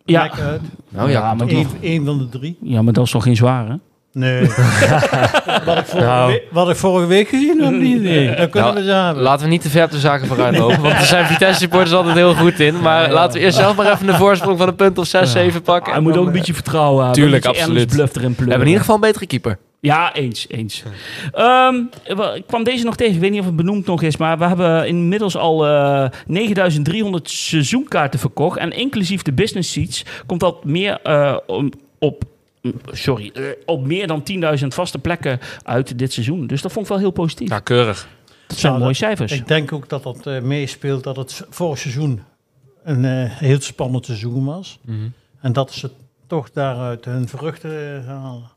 Ja. 0.05 0.23
Nek 0.23 0.39
uit. 0.39 0.61
nou 0.89 1.09
ja, 1.09 1.19
Ja, 1.19 1.33
maar 1.33 1.47
Eén 1.49 1.67
één 1.81 2.05
van 2.05 2.17
de 2.17 2.29
drie. 2.29 2.57
Ja, 2.61 2.81
maar 2.81 2.93
dat 2.93 3.05
is 3.05 3.11
toch 3.11 3.23
geen 3.23 3.35
zware? 3.35 3.79
Nee. 4.13 4.39
wat, 5.65 5.77
ik 5.77 5.85
vorige 5.85 5.97
Nou. 6.07 6.31
week, 6.31 6.43
wat 6.51 6.69
ik 6.69 6.75
vorige 6.75 7.07
week 7.07 7.27
gezien 7.27 7.61
heb, 7.61 7.73
niet. 7.73 8.01
Nee. 8.01 8.25
Dan 8.35 8.49
kunnen 8.49 8.73
Nou, 8.73 8.75
we 8.75 8.83
ze 8.83 8.91
hebben. 8.97 9.23
Laten 9.23 9.45
we 9.45 9.51
niet 9.51 9.61
te 9.61 9.69
ver 9.69 9.83
op 9.83 9.91
de 9.91 9.99
zaken 9.99 10.27
vooruit 10.27 10.57
lopen. 10.57 10.81
Want 10.81 10.93
er 10.93 11.05
zijn 11.05 11.25
Vitesse 11.25 11.59
supporters 11.59 11.93
altijd 11.93 12.15
heel 12.15 12.33
goed 12.35 12.59
in. 12.59 12.81
Maar 12.81 13.11
laten 13.11 13.33
we 13.39 13.45
eerst 13.45 13.57
zelf 13.57 13.75
maar 13.75 13.91
even 13.91 14.05
de 14.05 14.13
voorsprong 14.13 14.57
van 14.57 14.67
een 14.67 14.75
punt 14.75 14.97
of 14.97 15.07
6, 15.07 15.31
7 15.31 15.61
pakken. 15.61 15.93
Hij 15.93 16.01
moet 16.01 16.17
ook 16.17 16.25
een 16.25 16.31
beetje 16.31 16.53
vertrouwen 16.53 17.03
hebben. 17.05 17.21
Tuurlijk, 17.21 17.45
absoluut. 17.45 17.87
Bluff 17.95 18.15
erin 18.15 18.29
We 18.31 18.35
hebben 18.37 18.59
in 18.59 18.65
ieder 18.65 18.79
geval 18.79 18.95
een 18.95 19.01
betere 19.01 19.25
keeper. 19.27 19.57
Ja, 19.79 20.13
eens, 20.13 20.45
eens. 20.49 20.83
Ehm, 21.31 21.75
ik 22.35 22.43
kwam 22.47 22.63
deze 22.63 22.85
nog 22.85 22.95
tegen, 22.95 23.13
ik 23.13 23.19
weet 23.19 23.31
niet 23.31 23.39
of 23.39 23.45
het 23.45 23.55
benoemd 23.55 23.85
nog 23.85 24.01
is, 24.01 24.17
maar 24.17 24.37
we 24.37 24.45
hebben 24.45 24.87
inmiddels 24.87 25.37
al 25.37 25.65
eh 25.67 26.05
9300 26.27 27.29
seizoenkaarten 27.29 28.19
verkocht. 28.19 28.57
En 28.57 28.71
inclusief 28.71 29.21
de 29.21 29.33
business 29.33 29.71
seats 29.71 30.05
komt 30.25 30.39
dat 30.39 30.63
meer 30.65 30.99
eh, 31.03 31.37
om- 31.47 31.71
op, 31.99 32.23
sorry, 32.91 33.31
eh, 33.33 33.43
op 33.65 33.85
meer 33.85 34.07
dan 34.07 34.23
10.000 34.23 34.67
vaste 34.73 34.99
plekken 34.99 35.39
uit 35.63 35.97
dit 35.97 36.13
seizoen. 36.13 36.47
Dus 36.47 36.61
dat 36.61 36.71
vond 36.71 36.85
ik 36.85 36.91
wel 36.91 36.99
heel 37.01 37.11
positief. 37.11 37.49
Nou, 37.49 37.61
keurig. 37.61 38.07
dat 38.47 38.57
zijn 38.57 38.71
Ja, 38.73 38.77
mooie 38.79 38.89
dat- 38.91 38.99
cijfers. 39.01 39.31
Ik 39.31 39.47
denk 39.47 39.71
ook 39.73 39.89
dat 39.89 40.03
dat 40.03 40.27
eh, 40.27 40.41
meespeelt 40.41 41.03
dat 41.03 41.15
het 41.15 41.45
vorig 41.49 41.77
seizoen 41.79 42.21
een 42.83 43.05
eh, 43.05 43.31
heel 43.37 43.61
spannend 43.61 44.05
seizoen 44.05 44.45
was. 44.45 44.79
En 45.41 45.53
dat 45.53 45.71
ze 45.73 45.91
toch 46.27 46.51
daaruit 46.51 47.05
hun 47.05 47.27
vruchten 47.27 48.05
halen. 48.05 48.51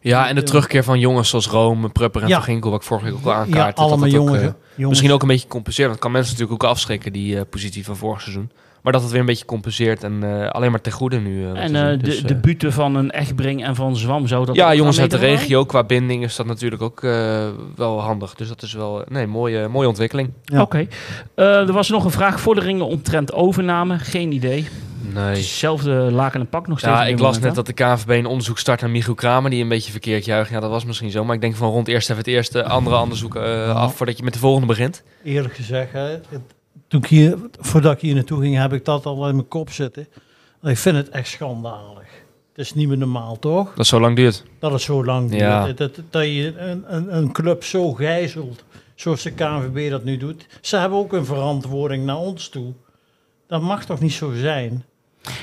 Ja, 0.00 0.28
en 0.28 0.34
de 0.34 0.42
terugkeer 0.42 0.84
van 0.84 0.98
jongens 0.98 1.28
zoals 1.28 1.46
Rome, 1.46 1.88
Prupper 1.88 2.22
en 2.22 2.28
Ja. 2.28 2.34
Van 2.34 2.44
Ginkel, 2.44 2.70
wat 2.70 2.80
ik 2.80 2.86
vorige 2.86 3.06
week 3.06 3.14
ook 3.14 3.24
al 3.24 3.30
Ja, 3.30 3.36
aankaartte. 3.38 3.80
dat 3.80 3.90
allemaal 3.90 4.08
dat 4.10 4.18
ook, 4.18 4.26
jongens. 4.26 4.42
jongens. 4.42 4.88
Misschien 4.88 5.12
ook 5.12 5.22
een 5.22 5.28
beetje 5.28 5.48
compenseren. 5.48 5.90
Want 5.90 6.02
het 6.02 6.10
kan 6.10 6.12
mensen 6.20 6.32
natuurlijk 6.34 6.62
ook 6.64 6.70
afschrikken, 6.70 7.12
die 7.12 7.36
eh, 7.38 7.42
positie 7.50 7.84
van 7.84 7.96
vorig 7.96 8.20
seizoen. 8.20 8.50
Maar 8.88 8.96
dat 8.96 9.06
het 9.06 9.16
weer 9.16 9.20
een 9.22 9.32
beetje 9.34 9.44
compenseert 9.44 10.04
en 10.04 10.22
eh, 10.42 10.48
alleen 10.50 10.70
maar 10.70 10.80
ten 10.80 10.92
goede 10.92 11.18
nu. 11.18 11.44
eh, 11.44 11.62
en 11.62 11.76
eh, 11.76 11.88
de, 11.90 11.96
Dus, 11.96 12.22
de 12.22 12.34
eh, 12.34 12.40
buten 12.40 12.72
van 12.72 12.94
een 12.94 13.10
Echtbring 13.10 13.64
en 13.64 13.74
van 13.74 13.96
Zwam 13.96 14.26
zou 14.26 14.46
dat 14.46 14.54
ja, 14.56 14.74
jongens 14.74 15.00
uit 15.00 15.10
de 15.10 15.16
regio, 15.16 15.64
qua 15.64 15.84
binding 15.84 16.24
is 16.24 16.36
dat 16.36 16.46
natuurlijk 16.46 16.82
ook 16.82 17.02
eh, 17.02 17.46
wel 17.76 18.00
handig. 18.00 18.34
Dus 18.34 18.48
dat 18.48 18.62
is 18.62 18.72
wel 18.72 19.02
nee, 19.08 19.26
mooie, 19.26 19.68
mooie 19.68 19.88
ontwikkeling. 19.88 20.30
Ja. 20.44 20.60
Oké. 20.60 20.86
Eh, 21.34 21.44
er 21.46 21.72
was 21.72 21.88
nog 21.88 22.04
een 22.04 22.10
vraag 22.10 22.40
vorderingen 22.40 22.86
omtrent 22.86 23.32
overname. 23.32 23.98
Geen 23.98 24.32
idee. 24.32 24.66
Nee. 25.14 25.24
Hetzelfde 25.36 25.90
laken 25.90 26.40
en 26.40 26.48
pak 26.48 26.66
nog 26.66 26.78
steeds. 26.78 26.92
Ja, 26.94 27.04
ik 27.06 27.18
las 27.18 27.34
moment, 27.36 27.42
net 27.44 27.54
dat 27.54 27.66
de 27.66 27.72
KNVB 27.84 28.08
een 28.10 28.26
onderzoek 28.26 28.58
start 28.58 28.80
naar 28.80 28.90
Michiel 28.90 29.14
Kramer, 29.14 29.50
die 29.50 29.62
een 29.62 29.68
beetje 29.68 29.90
verkeerd 29.90 30.24
juicht. 30.24 30.50
Ja, 30.50 30.60
dat 30.60 30.70
was 30.70 30.84
misschien 30.84 31.10
zo. 31.10 31.24
Maar 31.24 31.34
ik 31.34 31.40
denk 31.40 31.56
van 31.56 31.70
rond 31.70 31.88
eerst 31.88 32.06
even 32.10 32.22
het 32.22 32.32
eerste 32.32 32.64
andere 32.64 32.96
onderzoek 33.00 33.36
af 33.36 33.94
voordat 33.96 34.16
je 34.18 34.24
met 34.24 34.32
de 34.32 34.38
volgende 34.38 34.66
begint. 34.66 35.02
Eerlijk 35.24 35.54
gezegd, 35.54 35.92
hè, 35.92 36.00
het- 36.00 36.56
toen 36.88 37.00
ik 37.00 37.06
hier, 37.06 37.36
voordat 37.58 37.92
ik 37.92 38.00
hier 38.00 38.14
naartoe 38.14 38.40
ging, 38.40 38.56
heb 38.56 38.72
ik 38.72 38.84
dat 38.84 39.06
al 39.06 39.28
in 39.28 39.34
mijn 39.34 39.48
kop 39.48 39.70
zitten. 39.70 40.06
Ik 40.62 40.76
vind 40.78 40.96
het 40.96 41.08
echt 41.08 41.28
schandalig. 41.28 42.06
Het 42.52 42.66
is 42.66 42.74
niet 42.74 42.88
meer 42.88 42.98
normaal, 42.98 43.38
toch? 43.38 43.74
Dat 43.74 43.86
zo 43.86 44.00
lang 44.00 44.16
duurt. 44.16 44.44
Dat 44.58 44.72
het 44.72 44.80
zo 44.80 45.04
lang 45.04 45.28
duurt. 45.30 45.40
Ja. 45.40 45.66
Dat, 45.66 45.76
dat, 45.76 46.00
dat 46.10 46.24
je 46.24 46.54
een, 46.58 46.84
een, 46.94 47.16
een 47.16 47.32
club 47.32 47.64
zo 47.64 47.92
gijzelt, 47.92 48.64
zoals 48.94 49.22
de 49.22 49.30
KNVB 49.30 49.90
dat 49.90 50.04
nu 50.04 50.16
doet. 50.16 50.46
Ze 50.60 50.76
hebben 50.76 50.98
ook 50.98 51.12
een 51.12 51.24
verantwoording 51.24 52.04
naar 52.04 52.16
ons 52.18 52.48
toe. 52.48 52.72
Dat 53.46 53.62
mag 53.62 53.84
toch 53.84 54.00
niet 54.00 54.12
zo 54.12 54.32
zijn? 54.34 54.84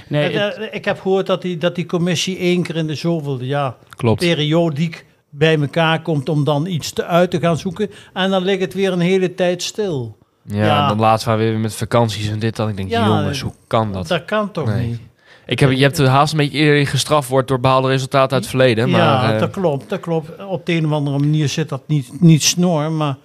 Nee, 0.09 0.29
Eh, 0.29 0.45
het- 0.45 0.55
eh, 0.55 0.73
ik 0.75 0.85
heb 0.85 0.99
gehoord 1.01 1.25
dat 1.27 1.41
die, 1.41 1.57
dat 1.57 1.75
die 1.75 1.85
commissie 1.85 2.37
één 2.37 2.63
keer 2.63 2.75
in 2.75 2.87
de 2.87 2.95
zoveelde 2.95 3.45
jaar 3.45 3.75
Klopt. 3.89 4.19
periodiek 4.19 5.05
bij 5.29 5.59
elkaar 5.59 6.01
komt 6.01 6.29
om 6.29 6.43
dan 6.43 6.65
iets 6.65 6.91
te 6.91 7.05
uit 7.05 7.31
te 7.31 7.39
gaan 7.39 7.57
zoeken. 7.57 7.89
En 8.13 8.29
dan 8.29 8.43
ligt 8.43 8.61
het 8.61 8.73
weer 8.73 8.91
een 8.91 8.99
hele 8.99 9.33
tijd 9.35 9.63
stil. 9.63 10.17
Ja, 10.47 10.65
Ja. 10.65 10.81
en 10.81 10.87
dan 10.87 10.99
laatst 10.99 11.25
waren 11.25 11.45
we 11.45 11.49
weer 11.51 11.59
met 11.59 11.75
vakanties 11.75 12.29
en 12.29 12.39
dit 12.39 12.55
dan. 12.55 12.69
Ik 12.69 12.77
denk, 12.77 12.89
Ja, 12.89 13.05
jongens, 13.05 13.41
hoe 13.41 13.53
kan 13.67 13.93
dat? 13.93 14.07
Dat 14.07 14.25
kan 14.25 14.51
toch 14.51 14.67
Nee. 14.67 14.87
niet? 14.87 14.99
Ik 15.45 15.59
heb, 15.59 15.71
je 15.71 15.81
hebt 15.81 15.97
haast 15.97 16.31
een 16.31 16.37
beetje 16.37 16.57
eerder 16.57 16.87
gestraft 16.87 17.29
wordt 17.29 17.47
door 17.47 17.59
behaalde 17.59 17.87
resultaten 17.87 18.31
uit 18.33 18.41
het 18.41 18.47
verleden. 18.49 18.89
Maar, 18.89 18.99
ja, 18.99 19.33
eh, 19.33 19.39
dat 19.39 19.51
klopt, 19.51 19.89
dat 19.89 19.99
klopt. 19.99 20.45
Op 20.45 20.65
de 20.65 20.73
een 20.73 20.85
of 20.85 20.91
andere 20.91 21.19
manier 21.19 21.49
zit 21.49 21.69
dat 21.69 21.81
niet, 21.87 22.21
niet 22.21 22.43
snor, 22.43 22.91
maar 22.91 23.15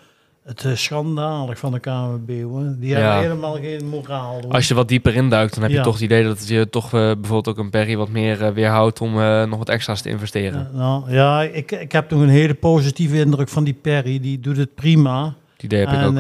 het 0.44 0.64
is 0.64 0.82
schandalig 0.82 1.58
van 1.58 1.72
de 1.72 1.78
KNVB. 1.80 2.42
Hoor. 2.42 2.62
Die 2.78 2.88
Ja. 2.90 2.96
hebben 2.98 3.20
helemaal 3.20 3.54
geen 3.54 3.86
moraal. 3.88 4.40
hoor. 4.42 4.52
als 4.52 4.68
je 4.68 4.74
wat 4.74 4.88
dieper 4.88 5.14
induikt, 5.14 5.52
dan 5.54 5.62
heb 5.62 5.70
je 5.70 5.76
Ja. 5.76 5.82
toch 5.82 5.92
het 5.92 6.02
idee 6.02 6.24
dat 6.24 6.48
je 6.48 6.68
toch 6.70 6.84
eh, 6.84 6.90
bijvoorbeeld 6.90 7.48
ook 7.48 7.58
een 7.58 7.70
Perry 7.70 7.96
wat 7.96 8.08
meer 8.08 8.42
eh, 8.44 8.52
weerhoudt 8.52 9.00
om 9.00 9.20
eh, 9.20 9.44
nog 9.44 9.58
wat 9.58 9.68
extra's 9.68 10.02
te 10.02 10.08
investeren. 10.08 10.68
Ja, 10.72 10.78
nou, 10.78 11.12
ja, 11.12 11.42
ik, 11.42 11.72
ik 11.72 11.92
heb 11.92 12.10
nog 12.10 12.20
een 12.20 12.28
hele 12.28 12.54
positieve 12.54 13.18
indruk 13.18 13.48
van 13.48 13.64
die 13.64 13.74
Perry. 13.82 14.20
Die 14.20 14.40
doet 14.40 14.56
het 14.56 14.74
prima. 14.74 15.34
Het 15.52 15.62
idee 15.62 15.86
heb 15.86 15.88
ik 16.00 16.06
ook. 16.06 16.14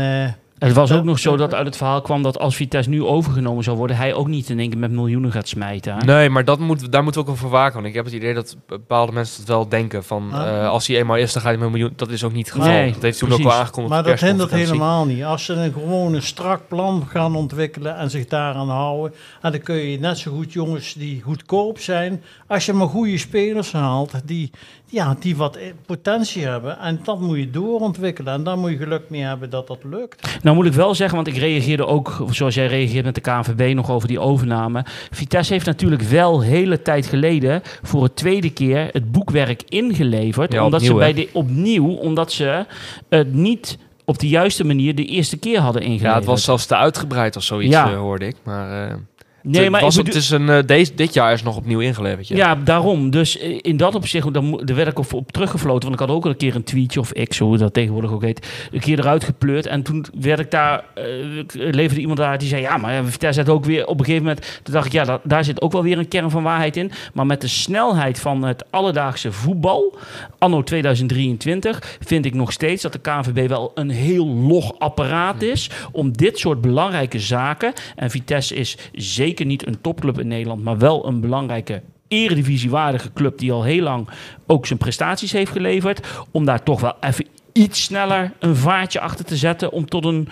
Het 0.68 0.72
was 0.72 0.90
Ja. 0.90 0.96
ook 0.96 1.04
nog 1.04 1.18
zo 1.18 1.36
dat 1.36 1.54
uit 1.54 1.66
het 1.66 1.76
verhaal 1.76 2.00
kwam 2.00 2.22
dat 2.22 2.38
als 2.38 2.56
Vitesse 2.56 2.90
nu 2.90 3.04
overgenomen 3.04 3.64
zou 3.64 3.76
worden, 3.76 3.96
hij 3.96 4.14
ook 4.14 4.28
niet 4.28 4.48
in 4.48 4.58
één 4.58 4.70
keer 4.70 4.78
met 4.78 4.90
miljoenen 4.90 5.32
gaat 5.32 5.48
smijten. 5.48 5.94
hè? 5.94 6.04
Nee, 6.04 6.30
maar 6.30 6.44
dat 6.44 6.58
moet, 6.58 6.92
daar 6.92 7.02
moeten 7.02 7.22
we 7.22 7.28
ook 7.28 7.34
wel 7.36 7.48
voor 7.48 7.58
waken. 7.58 7.74
Want 7.74 7.86
ik 7.86 7.94
heb 7.94 8.04
het 8.04 8.14
idee 8.14 8.34
dat 8.34 8.56
bepaalde 8.66 9.12
mensen 9.12 9.40
het 9.40 9.48
wel 9.48 9.68
denken 9.68 10.04
van... 10.04 10.32
Ah. 10.32 10.48
eh, 10.48 10.68
als 10.68 10.86
hij 10.86 10.96
eenmaal 10.96 11.16
is, 11.16 11.32
dan 11.32 11.42
gaat 11.42 11.50
hij 11.50 11.60
met 11.60 11.66
een 11.66 11.72
miljoen. 11.72 11.92
Dat 11.96 12.10
is 12.10 12.24
ook 12.24 12.32
niet 12.32 12.46
het 12.46 12.54
geval. 12.56 12.70
Nee, 12.72 12.92
dat 12.92 13.02
heeft 13.02 13.18
toen 13.18 13.32
ook 13.32 13.42
wel 13.42 13.52
aangekondigd 13.52 13.94
maar 13.94 14.02
dat 14.02 14.20
hindert 14.20 14.50
helemaal 14.50 15.04
niet. 15.06 15.24
Als 15.24 15.44
ze 15.44 15.52
een 15.52 15.72
gewoon 15.72 16.14
een 16.14 16.22
strak 16.22 16.60
plan 16.68 17.06
gaan 17.08 17.34
ontwikkelen 17.36 17.96
en 17.96 18.10
zich 18.10 18.26
daaraan 18.26 18.68
houden, 18.68 19.14
en 19.42 19.50
dan 19.52 19.60
kun 19.60 19.74
je 19.76 19.98
net 19.98 20.18
zo 20.18 20.32
goed 20.32 20.52
jongens 20.52 20.92
die 20.94 21.22
goedkoop 21.22 21.78
zijn, 21.78 22.22
als 22.50 22.66
je 22.66 22.72
maar 22.72 22.88
goede 22.88 23.18
spelers 23.18 23.72
haalt 23.72 24.12
die, 24.24 24.50
ja, 24.86 25.16
die 25.20 25.36
wat 25.36 25.58
potentie 25.86 26.44
hebben. 26.44 26.78
En 26.78 27.00
dat 27.04 27.20
moet 27.20 27.38
je 27.38 27.50
doorontwikkelen. 27.50 28.32
En 28.32 28.42
daar 28.42 28.58
moet 28.58 28.70
je 28.70 28.76
geluk 28.76 29.10
mee 29.10 29.22
hebben 29.22 29.50
dat 29.50 29.66
dat 29.66 29.78
lukt. 29.84 30.38
Nou 30.42 30.56
moet 30.56 30.66
ik 30.66 30.72
wel 30.72 30.94
zeggen, 30.94 31.16
want 31.16 31.28
ik 31.28 31.36
reageerde 31.36 31.86
ook, 31.86 32.24
zoals 32.30 32.54
jij 32.54 32.66
reageert 32.66 33.04
met 33.04 33.14
de 33.14 33.20
KNVB, 33.20 33.74
nog 33.74 33.90
over 33.90 34.08
die 34.08 34.20
overname. 34.20 34.84
Vitesse 35.10 35.52
heeft 35.52 35.66
natuurlijk 35.66 36.02
wel 36.02 36.40
hele 36.40 36.82
tijd 36.82 37.06
geleden 37.06 37.62
voor 37.82 38.02
het 38.02 38.16
tweede 38.16 38.50
keer 38.52 38.88
het 38.92 39.12
boekwerk 39.12 39.62
ingeleverd. 39.68 40.52
Ja, 40.52 40.64
omdat 40.64 40.80
opnieuw, 40.80 40.98
ze 40.98 41.04
bij 41.04 41.12
de 41.14 41.28
opnieuw, 41.32 41.88
omdat 41.94 42.32
ze 42.32 42.66
het 43.08 43.34
niet 43.34 43.78
op 44.04 44.18
de 44.18 44.28
juiste 44.28 44.64
manier 44.64 44.94
de 44.94 45.04
eerste 45.04 45.36
keer 45.36 45.58
hadden 45.60 45.82
ingeleverd. 45.82 46.10
Ja, 46.10 46.16
het 46.18 46.26
was 46.28 46.44
zelfs 46.44 46.66
te 46.66 46.76
uitgebreid 46.76 47.36
of 47.36 47.42
zoiets, 47.42 47.72
Ja. 47.74 47.90
eh, 47.90 47.96
hoorde 47.98 48.26
ik. 48.26 48.36
Maar, 48.42 48.88
eh, 48.88 48.94
nee, 49.42 49.70
maar 49.70 49.80
was, 49.80 49.96
het 49.96 50.04
bedoel- 50.04 50.20
is 50.20 50.30
een, 50.30 50.48
eh, 50.48 50.58
deze, 50.66 50.94
dit 50.94 51.14
jaar 51.14 51.32
is 51.32 51.42
nog 51.42 51.56
opnieuw 51.56 51.80
ingeleverd. 51.80 52.28
Ja. 52.28 52.36
Ja, 52.36 52.54
daarom. 52.54 53.10
Dus 53.10 53.38
eh, 53.38 53.58
in 53.60 53.76
dat 53.76 53.94
opzicht, 53.94 54.34
daar, 54.34 54.42
daar 54.64 54.76
werd 54.76 54.88
ik 54.88 54.98
op, 54.98 55.12
op 55.12 55.32
teruggefloten. 55.32 55.88
Want 55.88 56.00
ik 56.00 56.06
had 56.08 56.16
ook 56.16 56.24
al 56.24 56.30
een 56.30 56.36
keer 56.36 56.54
een 56.54 56.64
tweetje, 56.64 57.00
of 57.00 57.12
X, 57.12 57.38
hoe 57.38 57.58
dat 57.58 57.74
tegenwoordig 57.74 58.12
ook 58.12 58.22
heet, 58.22 58.68
een 58.72 58.80
keer 58.80 58.98
eruit 58.98 59.24
gepleurd. 59.24 59.66
En 59.66 59.82
toen 59.82 60.06
werd 60.20 60.40
ik 60.40 60.50
daar, 60.50 60.84
eh, 60.94 61.04
leverde 61.52 62.00
iemand 62.00 62.18
daar 62.18 62.38
die 62.38 62.48
zei, 62.48 62.62
ja, 62.62 62.76
maar 62.76 63.04
Vitesse 63.04 63.40
zit 63.40 63.48
ook 63.48 63.64
weer 63.64 63.86
op 63.86 63.98
een 63.98 64.04
gegeven 64.04 64.26
moment. 64.26 64.60
Toen 64.62 64.74
dacht 64.74 64.86
ik, 64.86 64.92
ja, 64.92 65.04
dat, 65.04 65.20
daar 65.24 65.44
zit 65.44 65.60
ook 65.60 65.72
wel 65.72 65.82
weer 65.82 65.98
een 65.98 66.08
kern 66.08 66.30
van 66.30 66.42
waarheid 66.42 66.76
in. 66.76 66.90
Maar 67.12 67.26
met 67.26 67.40
de 67.40 67.48
snelheid 67.48 68.20
van 68.20 68.42
het 68.42 68.64
alledaagse 68.70 69.32
voetbal, 69.32 69.98
anno 70.38 70.62
2023, 70.62 71.98
vind 72.00 72.24
ik 72.24 72.34
nog 72.34 72.52
steeds 72.52 72.82
dat 72.82 72.92
de 72.92 72.98
KNVB 72.98 73.48
wel 73.48 73.72
een 73.74 73.90
heel 73.90 74.26
log 74.26 74.78
apparaat 74.78 75.42
is 75.42 75.70
om 75.92 76.12
dit 76.12 76.38
soort 76.38 76.60
belangrijke 76.60 77.18
zaken. 77.18 77.72
En 77.96 78.10
Vitesse 78.10 78.54
is 78.54 78.76
zeker 78.92 79.28
niet 79.38 79.66
een 79.66 79.80
topclub 79.80 80.18
in 80.20 80.28
Nederland, 80.28 80.62
maar 80.62 80.78
wel 80.78 81.06
een 81.06 81.20
belangrijke 81.20 81.82
eredivisiewaardige 82.08 83.12
club 83.12 83.38
die 83.38 83.52
al 83.52 83.62
heel 83.62 83.82
lang 83.82 84.08
ook 84.46 84.66
zijn 84.66 84.78
prestaties 84.78 85.32
heeft 85.32 85.52
geleverd. 85.52 86.06
Om 86.30 86.44
daar 86.44 86.62
toch 86.62 86.80
wel 86.80 86.94
even 87.00 87.26
iets 87.52 87.82
sneller 87.82 88.32
een 88.38 88.56
vaartje 88.56 89.00
achter 89.00 89.24
te 89.24 89.36
zetten 89.36 89.72
om 89.72 89.86
tot 89.88 90.04
een 90.04 90.28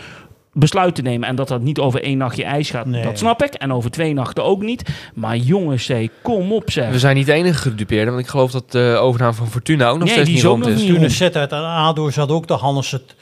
besluit 0.53 0.95
te 0.95 1.03
nemen. 1.03 1.29
En 1.29 1.37
dat 1.37 1.49
dat 1.49 1.61
niet 1.61 1.79
over 1.79 2.03
één 2.03 2.19
nachtje 2.19 2.45
ijs 2.45 2.71
gaat, 2.71 2.87
Nee. 2.87 3.03
dat 3.03 3.19
snap 3.19 3.43
ik. 3.43 3.55
En 3.55 3.73
over 3.73 3.91
twee 3.91 4.15
nachten 4.15 4.45
ook 4.45 4.63
niet. 4.63 5.11
Maar 5.15 5.37
jongens, 5.37 5.91
kom 6.23 6.53
op 6.53 6.71
zeg. 6.71 6.91
We 6.91 6.99
zijn 6.99 7.17
niet 7.17 7.27
de 7.27 7.33
enige 7.33 7.59
gedupeerden, 7.59 8.13
want 8.13 8.25
ik 8.25 8.31
geloof 8.31 8.51
dat 8.51 8.73
de 8.73 8.99
overname 9.01 9.33
van 9.35 9.47
Fortuna 9.51 9.89
ook 9.89 9.99
nog 9.99 10.05
Nee, 10.05 10.13
steeds 10.13 10.27
die 10.29 10.37
niet 10.37 10.45
rond 10.45 10.67
is. 10.67 10.83
is 10.83 11.17
zet 11.17 11.37
uit 11.37 11.53
en 11.53 11.59
ADO 11.65 12.11
zat 12.11 12.31
ook 12.31 12.47
de 12.47 12.55
Hannes 12.55 12.91
het. 12.91 13.15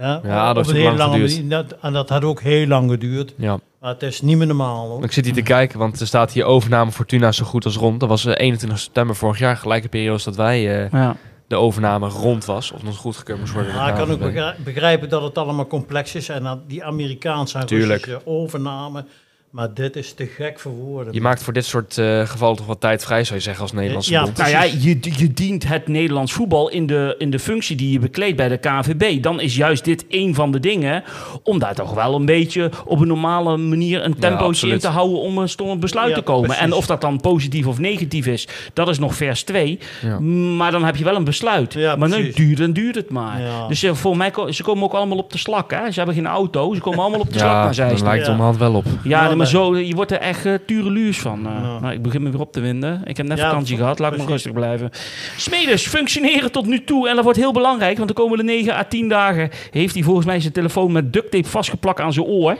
Ja, 0.00 0.20
Ja, 0.24 0.52
dat 0.52 0.66
ook 0.68 0.72
hele 0.74 0.84
lang 0.84 0.98
lange 0.98 1.28
geduurd. 1.28 1.50
Dat- 1.50 1.76
En 1.80 1.92
dat 1.92 2.08
had 2.08 2.24
ook 2.24 2.40
heel 2.40 2.66
lang 2.66 2.90
geduurd. 2.90 3.34
Ja. 3.36 3.58
Maar 3.80 3.90
het 3.92 4.02
is 4.02 4.20
niet 4.20 4.36
meer 4.36 4.46
normaal. 4.46 4.88
Hoor. 4.88 5.04
Ik 5.04 5.12
zit 5.12 5.24
hier 5.24 5.34
te 5.34 5.42
kijken, 5.42 5.78
want 5.78 6.00
er 6.00 6.06
staat 6.06 6.32
hier 6.32 6.44
overname 6.44 6.92
Fortuna 6.92 7.32
zo 7.32 7.44
goed 7.44 7.64
als 7.64 7.76
rond. 7.76 8.00
Dat 8.00 8.08
was 8.08 8.24
eh, 8.24 8.32
21 8.36 8.78
september 8.78 9.16
vorig 9.16 9.38
jaar, 9.38 9.56
gelijke 9.56 9.88
periode 9.88 10.12
als 10.12 10.24
dat 10.24 10.36
wij 10.36 10.84
eh, 10.84 10.90
ja. 10.90 11.16
de 11.48 11.56
overname 11.56 12.08
rond 12.08 12.44
was. 12.44 12.72
Of 12.72 12.82
nog 12.82 12.96
goedgekeurd 12.96 13.38
moest 13.38 13.52
worden. 13.52 13.74
Ja, 13.74 13.88
ik 13.88 13.94
kan 13.94 14.10
ook 14.10 14.64
begrijpen 14.64 15.08
dat 15.08 15.22
het 15.22 15.38
allemaal 15.38 15.66
complex 15.66 16.14
is. 16.14 16.28
En 16.28 16.42
dat 16.42 16.58
die 16.68 16.84
Amerikaanse 16.84 17.58
en. 17.58 17.66
Russische 17.68 18.20
overname. 18.24 19.04
Maar 19.50 19.74
dit 19.74 19.96
is 19.96 20.12
te 20.12 20.26
gek 20.26 20.58
voor 20.60 20.72
woorden. 20.72 21.12
Je 21.14 21.20
maakt 21.20 21.42
voor 21.42 21.52
dit 21.52 21.64
soort 21.64 21.98
eh, 21.98 22.20
gevallen 22.26 22.56
toch 22.56 22.66
wat 22.66 22.80
tijd 22.80 23.04
vrij, 23.04 23.24
zou 23.24 23.36
je 23.38 23.42
zeggen, 23.44 23.62
als 23.62 23.72
Nederlandse 23.72 24.10
Ja, 24.12 24.22
bond. 24.22 24.36
Nou 24.36 24.50
ja, 24.50 24.62
je, 24.62 24.98
je 25.16 25.32
dient 25.32 25.68
het 25.68 25.88
Nederlands 25.88 26.32
voetbal 26.32 26.68
in 26.70 26.86
de, 26.86 27.14
in 27.18 27.30
de 27.30 27.38
functie 27.38 27.76
die 27.76 27.92
je 27.92 27.98
bekleedt 27.98 28.36
bij 28.36 28.48
de 28.48 28.56
KNVB. 28.58 29.22
Dan 29.22 29.40
is 29.40 29.56
juist 29.56 29.84
dit 29.84 30.04
een 30.08 30.34
van 30.34 30.50
de 30.50 30.60
dingen 30.60 31.02
om 31.42 31.58
daar 31.58 31.74
toch 31.74 31.94
wel 31.94 32.14
een 32.14 32.24
beetje 32.24 32.70
op 32.86 33.00
een 33.00 33.06
normale 33.08 33.56
manier 33.56 34.04
een 34.04 34.18
tempootje 34.18 34.68
in 34.68 34.78
te 34.78 34.88
houden 34.88 35.18
om 35.20 35.38
een 35.38 35.46
tot 35.56 35.68
een 35.68 35.80
besluit 35.80 36.08
Ja, 36.08 36.14
te 36.14 36.20
komen. 36.22 36.44
precies. 36.46 36.64
En 36.64 36.72
of 36.72 36.86
dat 36.86 37.00
dan 37.00 37.20
positief 37.20 37.66
of 37.66 37.78
negatief 37.78 38.26
is, 38.26 38.48
dat 38.72 38.88
is 38.88 38.98
nog 38.98 39.14
vers 39.14 39.42
2. 39.42 39.78
Ja. 40.02 40.18
Maar 40.56 40.70
dan 40.70 40.84
heb 40.84 40.96
je 40.96 41.04
wel 41.04 41.16
een 41.16 41.24
besluit. 41.24 41.72
Ja, 41.72 41.96
maar 41.96 42.08
precies. 42.08 42.34
duurt 42.34 42.60
en 42.60 42.72
duurt 42.72 42.94
het 42.94 43.10
maar. 43.10 43.40
Ja. 43.40 43.68
Dus 43.68 43.82
eh, 43.82 43.94
voor 43.94 44.16
mij, 44.16 44.30
ko- 44.30 44.50
ze 44.52 44.62
komen 44.62 44.84
ook 44.84 44.92
allemaal 44.94 45.18
op 45.18 45.32
de 45.32 45.38
slak. 45.38 45.70
Hè? 45.70 45.90
Ze 45.90 45.96
hebben 45.96 46.14
geen 46.14 46.26
auto, 46.26 46.74
ze 46.74 46.80
komen 46.80 47.00
allemaal 47.00 47.20
op 47.20 47.32
de 47.32 47.38
slak 47.38 47.50
Ja, 47.50 47.72
Zeist. 47.72 48.02
lijkt 48.02 48.16
het 48.16 48.26
Ja. 48.26 48.30
onderhand 48.30 48.58
wel 48.58 48.74
op. 48.74 48.84
Ja, 49.04 49.22
Nou, 49.22 49.36
maar 49.36 49.46
zo, 49.48 49.76
je 49.78 49.94
wordt 49.94 50.10
er 50.12 50.18
echt 50.18 50.46
uh, 50.46 50.54
tureluurs 50.66 51.18
van. 51.20 51.38
Uh, 51.46 51.52
Ja. 51.62 51.78
nou, 51.80 51.92
ik 51.94 52.02
begin 52.02 52.22
me 52.22 52.30
weer 52.30 52.40
op 52.40 52.52
te 52.52 52.60
winden. 52.60 53.02
Ik 53.04 53.16
heb 53.16 53.26
net 53.26 53.38
Ja, 53.38 53.44
vakantie 53.48 53.76
gehad, 53.76 53.98
laat 53.98 54.10
me 54.10 54.16
precies. 54.16 54.32
rustig 54.32 54.52
blijven. 54.52 54.90
Smeders 55.36 55.86
functioneren 55.86 56.52
tot 56.52 56.66
nu 56.66 56.84
toe 56.84 57.08
en 57.08 57.14
dat 57.14 57.24
wordt 57.24 57.38
heel 57.38 57.52
belangrijk, 57.52 57.96
want 57.96 58.08
de 58.08 58.14
komende 58.14 58.42
9 58.44 58.74
à 58.74 58.84
10 58.84 59.08
dagen 59.08 59.50
heeft 59.70 59.94
hij 59.94 60.02
volgens 60.02 60.26
mij 60.26 60.40
zijn 60.40 60.52
telefoon 60.52 60.92
met 60.92 61.12
duct 61.12 61.30
tape 61.30 61.48
vastgeplakt 61.48 62.00
aan 62.00 62.12
zijn 62.12 62.26
oor. 62.26 62.56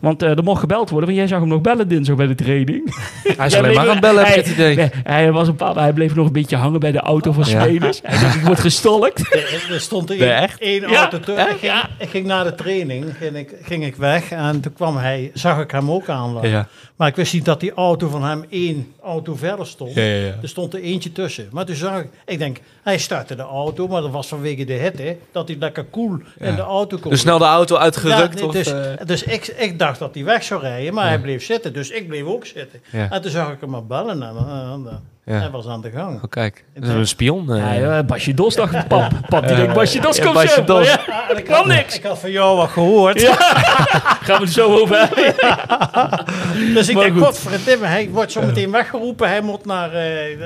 Want 0.00 0.22
eh, 0.22 0.30
er 0.36 0.42
mocht 0.44 0.60
gebeld 0.60 0.90
worden, 0.90 1.08
want 1.08 1.18
jij 1.20 1.28
zag 1.28 1.38
hem 1.40 1.48
nog 1.48 1.60
bellen 1.60 1.88
dinsdag 1.88 2.16
bij 2.16 2.26
de 2.26 2.34
training. 2.34 2.82
Hij 3.36 3.46
is 3.46 3.54
alleen 3.54 3.74
maar 3.74 3.84
aan 3.84 3.90
het 3.90 4.00
bellen, 4.00 4.26
heb 4.26 4.36
ik 4.36 4.44
hij- 4.44 4.52
het 4.52 4.52
idee. 4.52 4.76
Nee, 4.76 4.90
hij, 5.04 5.32
was 5.32 5.48
een 5.48 5.56
paar, 5.56 5.74
hij 5.74 5.92
bleef 5.92 6.14
nog 6.14 6.26
een 6.26 6.32
beetje 6.32 6.56
hangen 6.56 6.80
bij 6.80 6.92
de 6.92 6.98
auto 7.00 7.32
van 7.32 7.44
Ja. 7.46 7.62
Smeders. 7.62 8.00
Hij 8.02 8.18
dacht, 8.20 8.34
ik 8.34 8.42
word 8.42 8.60
gestolkt. 8.60 9.22
Er, 9.34 9.68
er 9.74 9.80
stond 9.80 10.10
er 10.10 10.20
één, 10.20 10.36
echt? 10.36 10.60
één 10.60 10.80
Ja, 10.90 11.10
auto 11.10 11.34
hè? 11.34 11.42
Ik, 11.42 11.48
ging- 11.48 11.60
Ja. 11.72 11.88
ik 11.98 12.08
ging 12.08 12.26
naar 12.26 12.44
de 12.44 12.54
training, 12.54 13.04
ging 13.18 13.36
ik, 13.36 13.50
ging 13.62 13.84
ik 13.84 13.96
weg 13.96 14.30
en 14.30 14.60
toen 14.60 14.72
kwam 14.72 14.96
hij, 14.96 15.30
zag 15.34 15.60
ik 15.60 15.70
hem 15.70 15.90
ook 15.90 16.08
Ja. 16.42 16.68
Maar 16.96 17.08
ik 17.08 17.16
wist 17.16 17.32
niet 17.32 17.44
dat 17.44 17.60
die 17.60 17.72
auto 17.72 18.08
van 18.08 18.24
hem 18.24 18.44
één 18.50 18.92
auto 19.02 19.34
verder 19.34 19.66
stond. 19.66 19.94
Ja, 19.94 20.02
ja, 20.02 20.26
ja. 20.26 20.34
Er 20.42 20.48
stond 20.48 20.74
er 20.74 20.80
eentje 20.80 21.12
tussen. 21.12 21.48
Maar 21.50 21.64
toen 21.64 21.74
zag 21.74 22.00
ik, 22.00 22.08
ik 22.26 22.38
denk, 22.38 22.58
hij 22.82 22.98
startte 22.98 23.34
de 23.34 23.42
auto, 23.42 23.88
maar 23.88 24.02
dat 24.02 24.10
was 24.10 24.28
vanwege 24.28 24.64
de 24.64 24.72
hitte, 24.72 25.16
dat 25.32 25.48
hij 25.48 25.56
lekker 25.56 25.84
koel 25.84 26.18
in 26.38 26.54
de 26.54 26.62
auto 26.62 26.98
kon. 26.98 27.10
Dus 27.10 27.20
snel 27.20 27.38
de 27.38 27.44
auto 27.44 27.76
uitgerukt? 27.76 28.34
nee, 28.34 28.46
of, 28.46 28.52
dus 28.52 28.66
eh, 28.66 29.06
dus 29.06 29.22
ik, 29.22 29.46
ik 29.46 29.78
dacht 29.78 29.98
dat 29.98 30.14
hij 30.14 30.24
weg 30.24 30.42
zou 30.42 30.60
rijden, 30.60 30.94
maar 30.94 31.08
hij 31.08 31.20
bleef 31.20 31.44
zitten. 31.44 31.72
Dus 31.72 31.90
ik 31.90 32.08
bleef 32.08 32.24
ook 32.24 32.46
zitten. 32.46 32.80
Ja. 32.92 33.10
En 33.10 33.22
toen 33.22 33.30
zag 33.30 33.52
ik 33.52 33.60
hem 33.60 33.70
maar 33.70 33.86
bellen 33.86 34.22
en 34.22 34.36
eh, 34.36 34.94
Ja. 35.26 35.38
hij 35.38 35.50
was 35.50 35.66
aan 35.66 35.80
de 35.80 35.90
gang. 35.90 36.16
Oh, 36.16 36.30
kijk. 36.30 36.64
Dat 36.74 36.84
is 36.88 36.94
een 36.94 37.06
spion. 37.06 37.52
eh. 37.52 37.58
Ja, 37.58 37.72
ja, 37.94 38.02
Basje 38.02 38.34
Dos 38.34 38.54
dacht 38.54 38.88
pap. 38.88 39.10
Pap 39.28 39.46
die 39.46 39.56
denkt, 39.56 39.72
Basje 39.74 40.00
Dos 40.00 40.20
komt 40.20 40.34
Basje 40.34 40.48
zo. 40.48 40.64
Dos. 40.64 40.86
Ja, 40.86 41.00
kan 41.44 41.68
niks. 41.68 41.96
Ik 41.96 42.02
had 42.02 42.18
van 42.18 42.30
jou 42.30 42.56
wat 42.56 42.68
gehoord. 42.68 43.22
Gaan 44.24 44.38
we 44.38 44.44
het 44.44 44.52
zo 44.52 44.78
over 44.80 44.98
hebben. 44.98 45.34
Dus 46.74 46.88
ik 46.88 46.94
Maar 46.94 47.04
denk, 47.04 47.18
godverdomme, 47.18 47.86
hij 47.86 48.08
wordt 48.10 48.32
zo 48.32 48.42
meteen 48.42 48.70
weggeroepen. 48.70 49.28
Hij 49.28 49.40
moet 49.40 49.64
naar, 49.64 49.92
eh, 49.92 50.38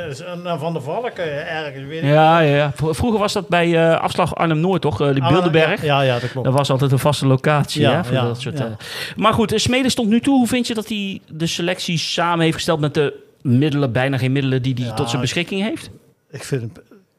naar 0.44 0.58
Van 0.58 0.72
der 0.72 0.82
Valk 0.82 1.08
eh, 1.08 1.56
ergens, 1.56 1.86
weet 1.86 2.02
ik 2.02 2.08
Ja, 2.08 2.38
ja, 2.40 2.72
Vroeger 2.74 3.18
was 3.20 3.32
dat 3.32 3.48
bij 3.48 3.90
eh, 3.90 4.00
afslag 4.00 4.34
Arnhem-Noord, 4.34 4.82
toch? 4.82 5.00
Eh, 5.00 5.14
de 5.14 5.20
Ah, 5.20 5.28
Bilderberg. 5.28 5.82
Ja, 5.82 6.00
ja, 6.00 6.18
dat 6.18 6.30
klopt. 6.30 6.46
Dat 6.46 6.56
was 6.56 6.70
altijd 6.70 6.92
een 6.92 6.98
vaste 6.98 7.26
locatie, 7.26 7.80
Ja, 7.80 7.92
hè? 7.92 8.04
Voor 8.04 8.14
ja, 8.14 8.22
dat 8.26 8.40
soort, 8.40 8.58
ja. 8.58 8.64
eh. 8.64 8.70
Maar 9.16 9.32
goed, 9.32 9.52
eh, 9.52 9.58
Smeden 9.58 9.90
stond 9.90 10.08
nu 10.08 10.20
toe. 10.20 10.36
Hoe 10.36 10.46
vind 10.46 10.66
je 10.66 10.74
dat 10.74 10.88
hij 10.88 11.20
de 11.28 11.46
selectie 11.46 11.98
samen 11.98 12.40
heeft 12.40 12.54
gesteld 12.54 12.80
met 12.80 12.94
de 12.94 13.26
middelen, 13.42 13.92
bijna 13.92 14.18
geen 14.18 14.32
middelen 14.32 14.62
die 14.62 14.74
hij 14.74 14.84
Ja, 14.84 14.94
tot 14.94 15.04
zijn 15.06 15.14
ik- 15.14 15.20
beschikking 15.20 15.62
heeft? 15.62 15.90
Ik 16.30 16.44
vind 16.44 16.60
hem 16.60 16.72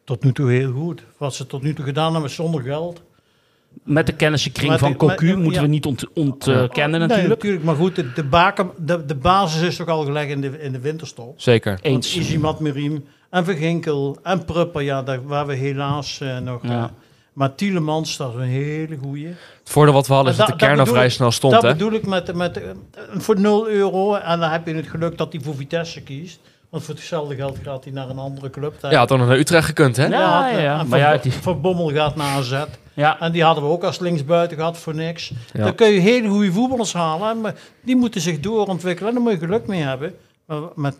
tot 0.04 0.24
nu 0.24 0.32
toe 0.34 0.52
heel 0.52 0.72
goed. 0.72 1.04
Wat 1.18 1.36
ze 1.36 1.46
tot 1.46 1.62
nu 1.62 1.74
toe 1.74 1.86
gedaan 1.86 2.12
hebben 2.14 2.30
zonder 2.32 2.62
geld. 2.62 3.02
Met 3.84 4.06
de 4.06 4.14
kennissenkring 4.16 4.70
Met 4.72 4.80
van 4.80 4.96
Cocu 4.96 5.26
met- 5.26 5.36
moeten 5.36 5.54
ja. 5.54 5.62
we 5.62 5.68
niet 5.68 5.86
ont- 5.86 6.14
ontkennen 6.14 7.00
Nee, 7.00 7.08
natuurlijk. 7.08 7.28
natuurlijk. 7.30 7.64
Maar 7.64 7.76
goed, 7.76 7.96
de, 7.96 8.12
de, 8.14 8.24
baken, 8.24 8.70
de, 8.78 9.06
de 9.06 9.16
basis 9.16 9.62
is 9.62 9.76
toch 9.76 9.88
al 9.88 10.04
gelegd 10.04 10.30
in 10.30 10.42
de, 10.42 10.60
in 10.62 10.72
de 10.72 10.80
winterstop. 10.80 11.42
Zeker. 11.42 11.72
Want 11.72 11.86
Eens. 11.86 12.16
Isimat 12.18 12.60
Merim 12.60 13.06
en 13.30 13.46
Verginkel 13.46 14.18
en 14.24 14.46
Prupper, 14.46 14.82
ja, 14.82 15.04
daar 15.04 15.24
waar 15.28 15.48
we 15.48 15.56
helaas 15.56 16.20
eh, 16.22 16.38
nog... 16.40 16.64
Ja. 16.68 16.92
Maar 17.40 17.56
Tielemans, 17.56 18.18
dat 18.18 18.30
is 18.34 18.36
een 18.36 18.42
hele 18.48 18.98
goeie. 19.04 19.28
Het 19.28 19.38
voordeel 19.70 19.94
wat 19.94 20.08
we 20.08 20.14
hadden 20.14 20.32
is 20.32 20.38
dat 20.38 20.48
de 20.48 20.56
kern 20.56 20.80
al 20.80 20.86
vrij 20.86 21.10
snel 21.10 21.32
stond. 21.32 21.54
dat 21.54 21.64
Hè? 21.64 21.72
bedoel 21.72 21.92
ik 21.92 22.06
met, 22.06 22.36
met, 22.36 22.58
eh, 22.58 22.70
voor 23.18 23.40
0 23.40 23.68
euro. 23.70 24.16
En 24.16 24.40
dan 24.40 24.50
heb 24.50 24.68
je 24.68 24.74
het 24.76 24.88
geluk 24.88 25.18
dat 25.18 25.32
hij 25.34 25.42
voor 25.42 25.56
Vitesse 25.56 26.02
kiest. 26.02 26.40
Want 26.70 26.84
voor 26.84 26.94
hetzelfde 26.96 27.36
geld 27.36 27.58
gaat 27.64 27.84
hij 27.84 27.94
naar 27.94 28.10
een 28.10 28.18
andere 28.18 28.50
club. 28.50 28.74
Ja, 28.82 28.98
had 28.98 29.08
dan 29.08 29.20
naar 29.20 29.38
Utrecht 29.38 29.66
gekund, 29.66 29.96
hè? 29.98 30.06
Ja, 30.06 30.42
had, 30.42 30.52
ja, 30.52 30.58
ja. 30.60 30.72
en 30.72 30.78
Maar 30.78 30.86
Van, 30.88 31.00
ja, 31.00 31.18
die- 31.18 31.32
Van 31.32 31.62
Bommel 31.62 31.90
gaat 31.92 32.16
naar 32.16 32.38
AZ. 32.38 32.64
Ja, 32.94 33.20
En 33.20 33.32
die 33.32 33.44
hadden 33.44 33.64
we 33.64 33.70
ook 33.70 33.84
als 33.84 34.00
linksbuiten 34.00 34.58
gehad 34.58 34.78
voor 34.78 34.96
niks. 34.96 35.32
Ja. 35.54 35.64
Dan 35.64 35.76
kun 35.76 35.88
je 35.88 36.00
hele 36.00 36.28
goede 36.28 36.52
voetballers 36.52 36.94
halen. 36.94 37.42
Maar 37.42 37.56
die 37.82 37.96
moeten 37.96 38.22
zich 38.22 38.40
doorontwikkelen. 38.40 39.10
En 39.10 39.16
daar 39.16 39.24
moet 39.24 39.40
je 39.40 39.46
geluk 39.46 39.68
mee 39.68 39.82
hebben. 39.82 40.14
Maar 40.46 40.60
met, 40.76 40.96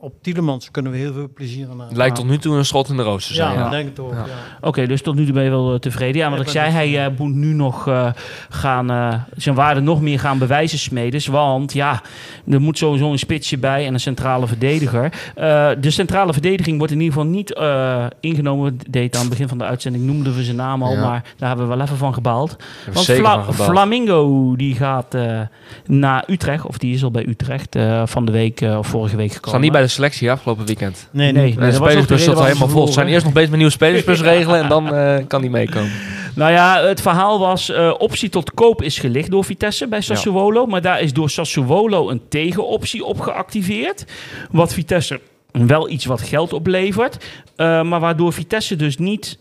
op 0.00 0.12
Tielemans 0.22 0.70
kunnen 0.70 0.92
we 0.92 0.98
heel 0.98 1.12
veel 1.12 1.28
plezier 1.34 1.68
aan 1.70 1.78
hebben. 1.78 1.96
lijkt 1.96 2.16
tot 2.16 2.26
nu 2.26 2.38
toe 2.38 2.56
een 2.56 2.64
schot 2.64 2.88
in 2.88 2.96
de 2.96 3.02
roos 3.02 3.26
te 3.26 3.34
zijn. 3.34 3.58
Ja, 3.58 3.68
denk 3.68 3.88
het 3.88 3.98
ook. 4.00 4.12
Ja. 4.12 4.16
Ja. 4.18 4.68
Oké, 4.68 4.86
dus 4.86 5.02
tot 5.02 5.14
nu 5.14 5.24
toe 5.24 5.34
ben 5.34 5.42
je 5.44 5.50
wel 5.50 5.72
eh, 5.72 5.78
tevreden. 5.78 6.16
Ja, 6.20 6.28
wat 6.30 6.38
Ja, 6.38 6.44
ik 6.44 6.50
zei, 6.50 6.70
hij 6.70 7.04
eh, 7.04 7.10
moet 7.18 7.34
nu 7.34 7.52
nog 7.52 7.88
eh, 7.88 8.08
gaan, 8.48 8.90
eh, 8.90 9.14
zijn 9.36 9.54
waarde 9.54 9.80
nog 9.80 10.00
meer 10.00 10.20
gaan 10.20 10.38
bewijzen, 10.38 10.78
Smedes. 10.78 11.26
Want 11.26 11.72
ja, 11.72 12.02
er 12.50 12.60
moet 12.60 12.78
sowieso 12.78 13.10
een 13.10 13.18
spitsje 13.18 13.58
bij 13.58 13.86
en 13.86 13.94
een 13.94 14.00
centrale 14.00 14.46
verdediger. 14.46 15.04
Eh, 15.34 15.68
de 15.80 15.90
centrale 15.90 16.32
verdediging 16.32 16.78
wordt 16.78 16.92
in 16.92 17.00
ieder 17.00 17.14
geval 17.14 17.30
niet 17.30 17.54
eh, 17.54 18.06
ingenomen. 18.20 18.78
Deed 18.90 19.14
aan 19.14 19.20
het 19.20 19.30
begin 19.30 19.48
van 19.48 19.58
de 19.58 19.64
uitzending, 19.64 20.04
noemden 20.04 20.34
we 20.36 20.42
zijn 20.44 20.56
naam 20.56 20.82
al, 20.82 20.92
Ja. 20.92 21.00
maar 21.08 21.24
daar 21.36 21.48
hebben 21.48 21.68
we 21.68 21.74
wel 21.76 21.84
even 21.84 21.96
van 21.96 22.14
gebaald. 22.14 22.56
Want 22.92 23.06
zeker 23.06 23.22
Fla- 23.24 23.34
van 23.42 23.52
gebouwd. 23.54 23.70
Flamingo 23.70 24.54
die 24.56 24.74
gaat 24.74 25.14
eh, 25.14 25.40
naar 25.86 26.24
Utrecht, 26.26 26.66
of 26.66 26.78
die 26.78 26.94
is 26.94 27.04
al 27.04 27.10
bij 27.10 27.26
Utrecht 27.26 27.76
eh, 27.76 28.02
van 28.06 28.24
de 28.24 28.32
week 28.32 28.60
of 28.78 28.86
vorige 28.86 29.16
week 29.16 29.26
gekomen. 29.32 29.48
staan 29.48 29.60
niet 29.60 29.72
bij 29.72 29.79
de 29.80 29.88
selectie 29.88 30.30
afgelopen 30.30 30.66
weekend. 30.66 31.08
Nee, 31.10 31.32
Nee, 31.32 31.54
nee. 31.56 31.70
De 31.70 31.72
spelersbus 31.72 32.24
zat 32.24 32.44
helemaal 32.44 32.68
vol. 32.68 32.86
Ze 32.86 32.92
zijn 32.92 33.08
eerst 33.08 33.24
nog 33.24 33.32
bezig 33.32 33.48
met 33.48 33.58
nieuwe 33.58 33.72
spelersbus 33.72 34.20
regelen 34.32 34.62
en 34.62 34.68
dan 34.68 34.94
eh, 34.94 35.16
kan 35.26 35.40
die 35.40 35.50
meekomen. 35.50 35.92
Nou 36.34 36.52
ja, 36.52 36.82
het 36.82 37.00
verhaal 37.00 37.38
was 37.38 37.70
eh, 37.70 37.94
optie 37.98 38.28
tot 38.28 38.54
koop 38.54 38.82
is 38.82 38.98
gelicht 38.98 39.30
door 39.30 39.44
Vitesse 39.44 39.88
bij 39.88 40.00
Sassuolo. 40.00 40.66
Maar 40.66 40.82
daar 40.82 41.00
is 41.00 41.12
door 41.12 41.30
Sassuolo 41.30 42.10
een 42.10 42.22
tegenoptie 42.28 43.04
op 43.04 43.20
geactiveerd. 43.20 44.04
Wat 44.50 44.72
Vitesse 44.72 45.20
wel 45.50 45.88
iets 45.90 46.04
wat 46.04 46.20
geld 46.20 46.52
oplevert. 46.52 47.24
Eh, 47.56 47.82
maar 47.82 48.00
waardoor 48.00 48.32
Vitesse 48.32 48.76
dus 48.76 48.98
niet 48.98 49.38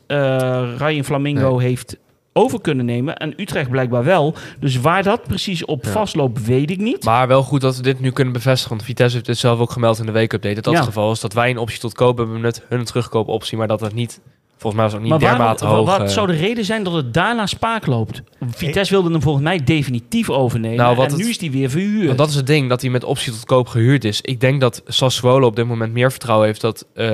Ryan 0.78 1.04
Flamingo 1.04 1.58
heeft 1.58 1.98
over 2.40 2.62
kunnen 2.62 2.86
nemen. 2.86 3.16
En 3.18 3.34
Utrecht 3.42 3.70
blijkbaar 3.70 4.04
wel. 4.04 4.36
Dus 4.60 4.80
waar 4.80 5.04
dat 5.04 5.24
precies 5.24 5.66
op 5.66 5.84
Ja. 5.84 5.92
vastloopt, 5.92 6.46
weet 6.46 6.70
ik 6.70 6.78
niet. 6.80 7.04
Maar 7.04 7.28
wel 7.28 7.44
goed 7.44 7.62
dat 7.62 7.76
we 7.76 7.82
dit 7.82 8.00
nu 8.00 8.12
kunnen 8.12 8.34
bevestigen. 8.34 8.70
Want 8.70 8.84
Vitesse 8.84 9.14
heeft 9.16 9.28
dit 9.28 9.38
zelf 9.38 9.60
ook 9.60 9.72
gemeld 9.72 10.00
in 10.00 10.06
de 10.06 10.12
weekupdate. 10.12 10.56
Dat 10.56 10.64
dat 10.64 10.74
Ja. 10.74 10.80
het 10.80 10.88
geval 10.88 11.12
is 11.12 11.20
dat 11.20 11.34
wij 11.34 11.50
een 11.50 11.58
optie 11.58 11.80
tot 11.80 11.94
koop 11.94 12.18
hebben 12.18 12.36
benut. 12.36 12.66
Hun 12.70 12.84
terugkoopoptie. 12.84 13.58
Maar 13.58 13.68
dat 13.68 13.80
het 13.80 13.94
niet, 13.94 14.22
volgens 14.60 14.74
mij 14.74 14.84
was 14.84 14.94
het 14.94 15.02
ook 15.02 15.02
niet 15.02 15.22
maar 15.22 15.38
dermate 15.38 15.66
hoog. 15.66 15.86
wat 15.86 16.02
eh. 16.02 16.08
zou 16.08 16.28
de 16.28 16.34
reden 16.34 16.66
zijn 16.66 16.84
dat 16.84 16.94
het 16.94 17.14
daarna 17.14 17.46
spaak 17.46 17.86
loopt? 17.86 18.22
Vitesse 18.52 18.94
wilde 18.94 19.12
hem 19.12 19.22
volgens 19.22 19.44
mij 19.44 19.64
definitief 19.64 20.30
overnemen. 20.30 20.78
Nou, 20.78 20.96
wat 20.96 21.06
en 21.06 21.12
het- 21.12 21.22
nu 21.22 21.30
is 21.30 21.40
hij 21.40 21.52
weer 21.52 21.70
verhuurd. 21.70 22.06
Want 22.06 22.18
dat 22.18 22.30
is 22.30 22.36
het 22.36 22.48
ding, 22.48 22.70
dat 22.70 22.82
hij 22.82 22.90
met 22.90 23.04
optie 23.04 23.32
tot 23.32 23.46
koop 23.46 23.68
gehuurd 23.68 24.04
is. 24.04 24.22
Ik 24.22 24.40
denk 24.40 24.62
dat 24.62 24.82
Sassuolo 24.88 25.48
op 25.48 25.56
dit 25.56 25.66
moment 25.66 25.94
meer 25.94 26.12
vertrouwen 26.12 26.48
heeft 26.48 26.62
dat 26.62 26.86
eh, 26.94 27.06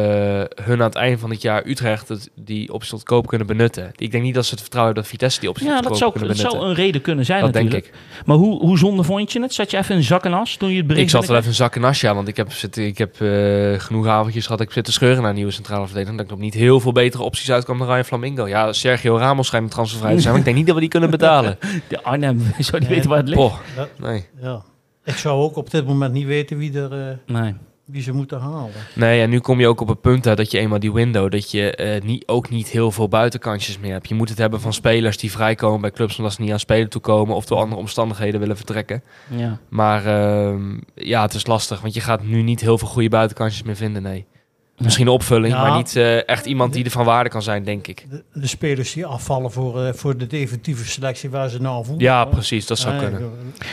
hun 0.63 0.79
aan 0.79 0.79
het 0.79 0.95
einde 0.95 1.17
van 1.17 1.29
het 1.29 1.41
jaar 1.41 1.65
Utrecht 1.65 2.07
het, 2.09 2.29
die 2.35 2.73
optie 2.73 2.89
tot 2.89 3.03
koop 3.03 3.27
kunnen 3.27 3.47
benutten. 3.47 3.91
Ik 3.95 4.11
denk 4.11 4.23
niet 4.23 4.33
dat 4.35 4.45
ze 4.45 4.51
het 4.51 4.61
vertrouwen 4.61 4.93
hebben 4.93 5.11
dat 5.11 5.19
Vitesse 5.19 5.39
die 5.39 5.49
optie 5.49 5.67
Ja, 5.67 5.73
tot 5.73 5.81
dat 5.83 5.91
koop 5.91 5.99
zou, 6.01 6.11
kunnen 6.11 6.27
dat 6.29 6.37
benutten. 6.37 6.59
zou 6.61 6.71
een 6.71 6.83
reden 6.85 7.01
kunnen 7.01 7.25
zijn 7.25 7.41
dat 7.41 7.53
natuurlijk. 7.53 7.83
denk 7.83 7.95
ik. 7.95 8.01
Maar 8.25 8.37
hoe, 8.37 8.59
hoe 8.59 8.77
zonde 8.77 9.03
vond 9.03 9.31
je 9.31 9.41
het? 9.41 9.53
Zat 9.53 9.71
je 9.71 9.77
even 9.77 9.95
in 9.95 10.03
zak 10.03 10.25
en 10.25 10.33
as 10.33 10.55
toen 10.55 10.69
je 10.69 10.77
het 10.77 10.87
bericht 10.87 11.03
Ik 11.05 11.09
zat 11.11 11.25
wel 11.25 11.37
even 11.37 11.49
een 11.49 11.55
zak 11.55 11.75
en 11.75 11.83
asja, 11.83 12.15
want 12.15 12.27
ik 12.27 12.37
heb, 12.37 12.51
zitten, 12.51 12.85
ik 12.85 12.97
heb 12.97 13.21
eh, 13.21 13.79
genoeg 13.79 14.07
avondjes 14.07 14.43
gehad. 14.45 14.59
Ik 14.59 14.65
heb 14.65 14.75
zitten 14.75 14.93
scheuren 14.93 15.19
naar 15.21 15.29
een 15.29 15.35
nieuwe 15.35 15.51
centrale 15.51 15.85
verdediger. 15.85 16.15
Dat 16.17 16.25
ik 16.25 16.31
nog 16.31 16.39
niet 16.41 16.53
heel 16.53 16.79
veel 16.79 16.91
betere 16.91 17.23
opties 17.36 17.51
uitkwam 17.53 17.77
dan 17.77 17.88
Ryan 17.88 18.03
Flamingo. 18.05 18.47
Ja, 18.47 18.73
Sergio 18.73 19.17
Ramos 19.17 19.47
schijnt 19.47 19.71
transfervrij 19.71 20.13
te 20.15 20.19
zijn, 20.19 20.29
maar 20.29 20.39
ik 20.39 20.45
denk 20.45 20.57
niet 20.57 20.65
dat 20.65 20.75
we 20.75 20.81
die 20.81 20.89
kunnen 20.89 21.09
betalen. 21.09 21.57
De 21.88 22.03
Arnhem 22.03 22.39
zou 22.59 22.79
niet 22.79 22.89
Nee. 22.89 22.89
weten 22.89 23.09
waar 23.09 23.19
het 23.19 23.27
ligt. 23.29 23.53
Nee. 23.99 24.25
Ja. 24.41 24.63
Ik 25.03 25.15
zou 25.15 25.41
ook 25.41 25.55
op 25.55 25.69
dit 25.71 25.86
moment 25.88 26.13
niet 26.13 26.25
weten 26.25 26.57
wie, 26.57 26.79
er, 26.79 26.91
eh, 27.09 27.17
Nee. 27.36 27.53
wie 27.86 28.01
ze 28.01 28.11
moeten 28.13 28.39
halen. 28.39 28.71
Nee, 28.95 29.21
en 29.21 29.29
nu 29.29 29.39
kom 29.39 29.59
je 29.59 29.67
ook 29.67 29.81
op 29.81 29.88
het 29.88 30.01
punt 30.01 30.25
hè, 30.25 30.36
dat 30.36 30.51
je 30.51 30.59
eenmaal 30.59 30.79
die 30.79 30.93
window, 30.93 31.31
dat 31.31 31.51
je 31.51 31.75
eh, 31.75 32.01
niet, 32.01 32.27
ook 32.27 32.49
niet 32.49 32.67
heel 32.67 32.91
veel 32.91 33.07
buitenkantjes 33.07 33.79
meer 33.79 33.91
hebt. 33.91 34.09
Je 34.09 34.15
moet 34.15 34.29
het 34.29 34.38
hebben 34.38 34.61
van 34.61 34.73
spelers 34.73 35.17
die 35.17 35.31
vrijkomen 35.31 35.81
bij 35.81 35.91
clubs 35.91 36.17
omdat 36.17 36.33
ze 36.33 36.41
niet 36.41 36.51
aan 36.51 36.59
spelen 36.59 36.89
toekomen 36.89 37.36
of 37.36 37.45
door 37.45 37.57
andere 37.57 37.81
omstandigheden 37.81 38.39
willen 38.39 38.57
vertrekken. 38.57 39.03
Ja. 39.29 39.57
Maar 39.69 40.05
ehm, 40.05 40.77
ja, 40.95 41.21
het 41.21 41.33
is 41.33 41.45
lastig, 41.47 41.81
want 41.81 41.93
je 41.93 42.01
gaat 42.01 42.23
nu 42.23 42.41
niet 42.41 42.61
heel 42.61 42.77
veel 42.77 42.88
goede 42.88 43.09
buitenkantjes 43.09 43.63
meer 43.63 43.75
vinden, 43.75 44.01
nee. 44.01 44.25
Misschien 44.78 45.07
een 45.07 45.13
opvulling, 45.13 45.53
Ja. 45.53 45.61
maar 45.61 45.78
niet 45.78 45.95
eh, 45.95 46.30
echt 46.30 46.45
iemand 46.45 46.73
die 46.73 46.84
er 46.86 46.91
van 46.91 47.05
waarde 47.05 47.30
kan 47.30 47.41
zijn, 47.41 47.63
denk 47.63 47.88
ik. 47.88 48.05
De, 48.09 48.23
de 48.34 48.47
spelers 48.47 48.93
die 48.93 49.05
afvallen 49.05 49.51
voor, 49.51 49.82
eh, 49.84 49.93
voor 49.93 50.17
de 50.17 50.28
definitieve 50.28 50.86
selectie 50.86 51.30
waar 51.30 51.49
ze 51.49 51.61
nou 51.61 51.86
voelen. 51.86 52.03
Ja, 52.03 52.26
precies, 52.26 52.65
dat 52.67 52.78
zou 52.78 52.93
Eh, 52.95 52.99
kunnen. 53.01 53.32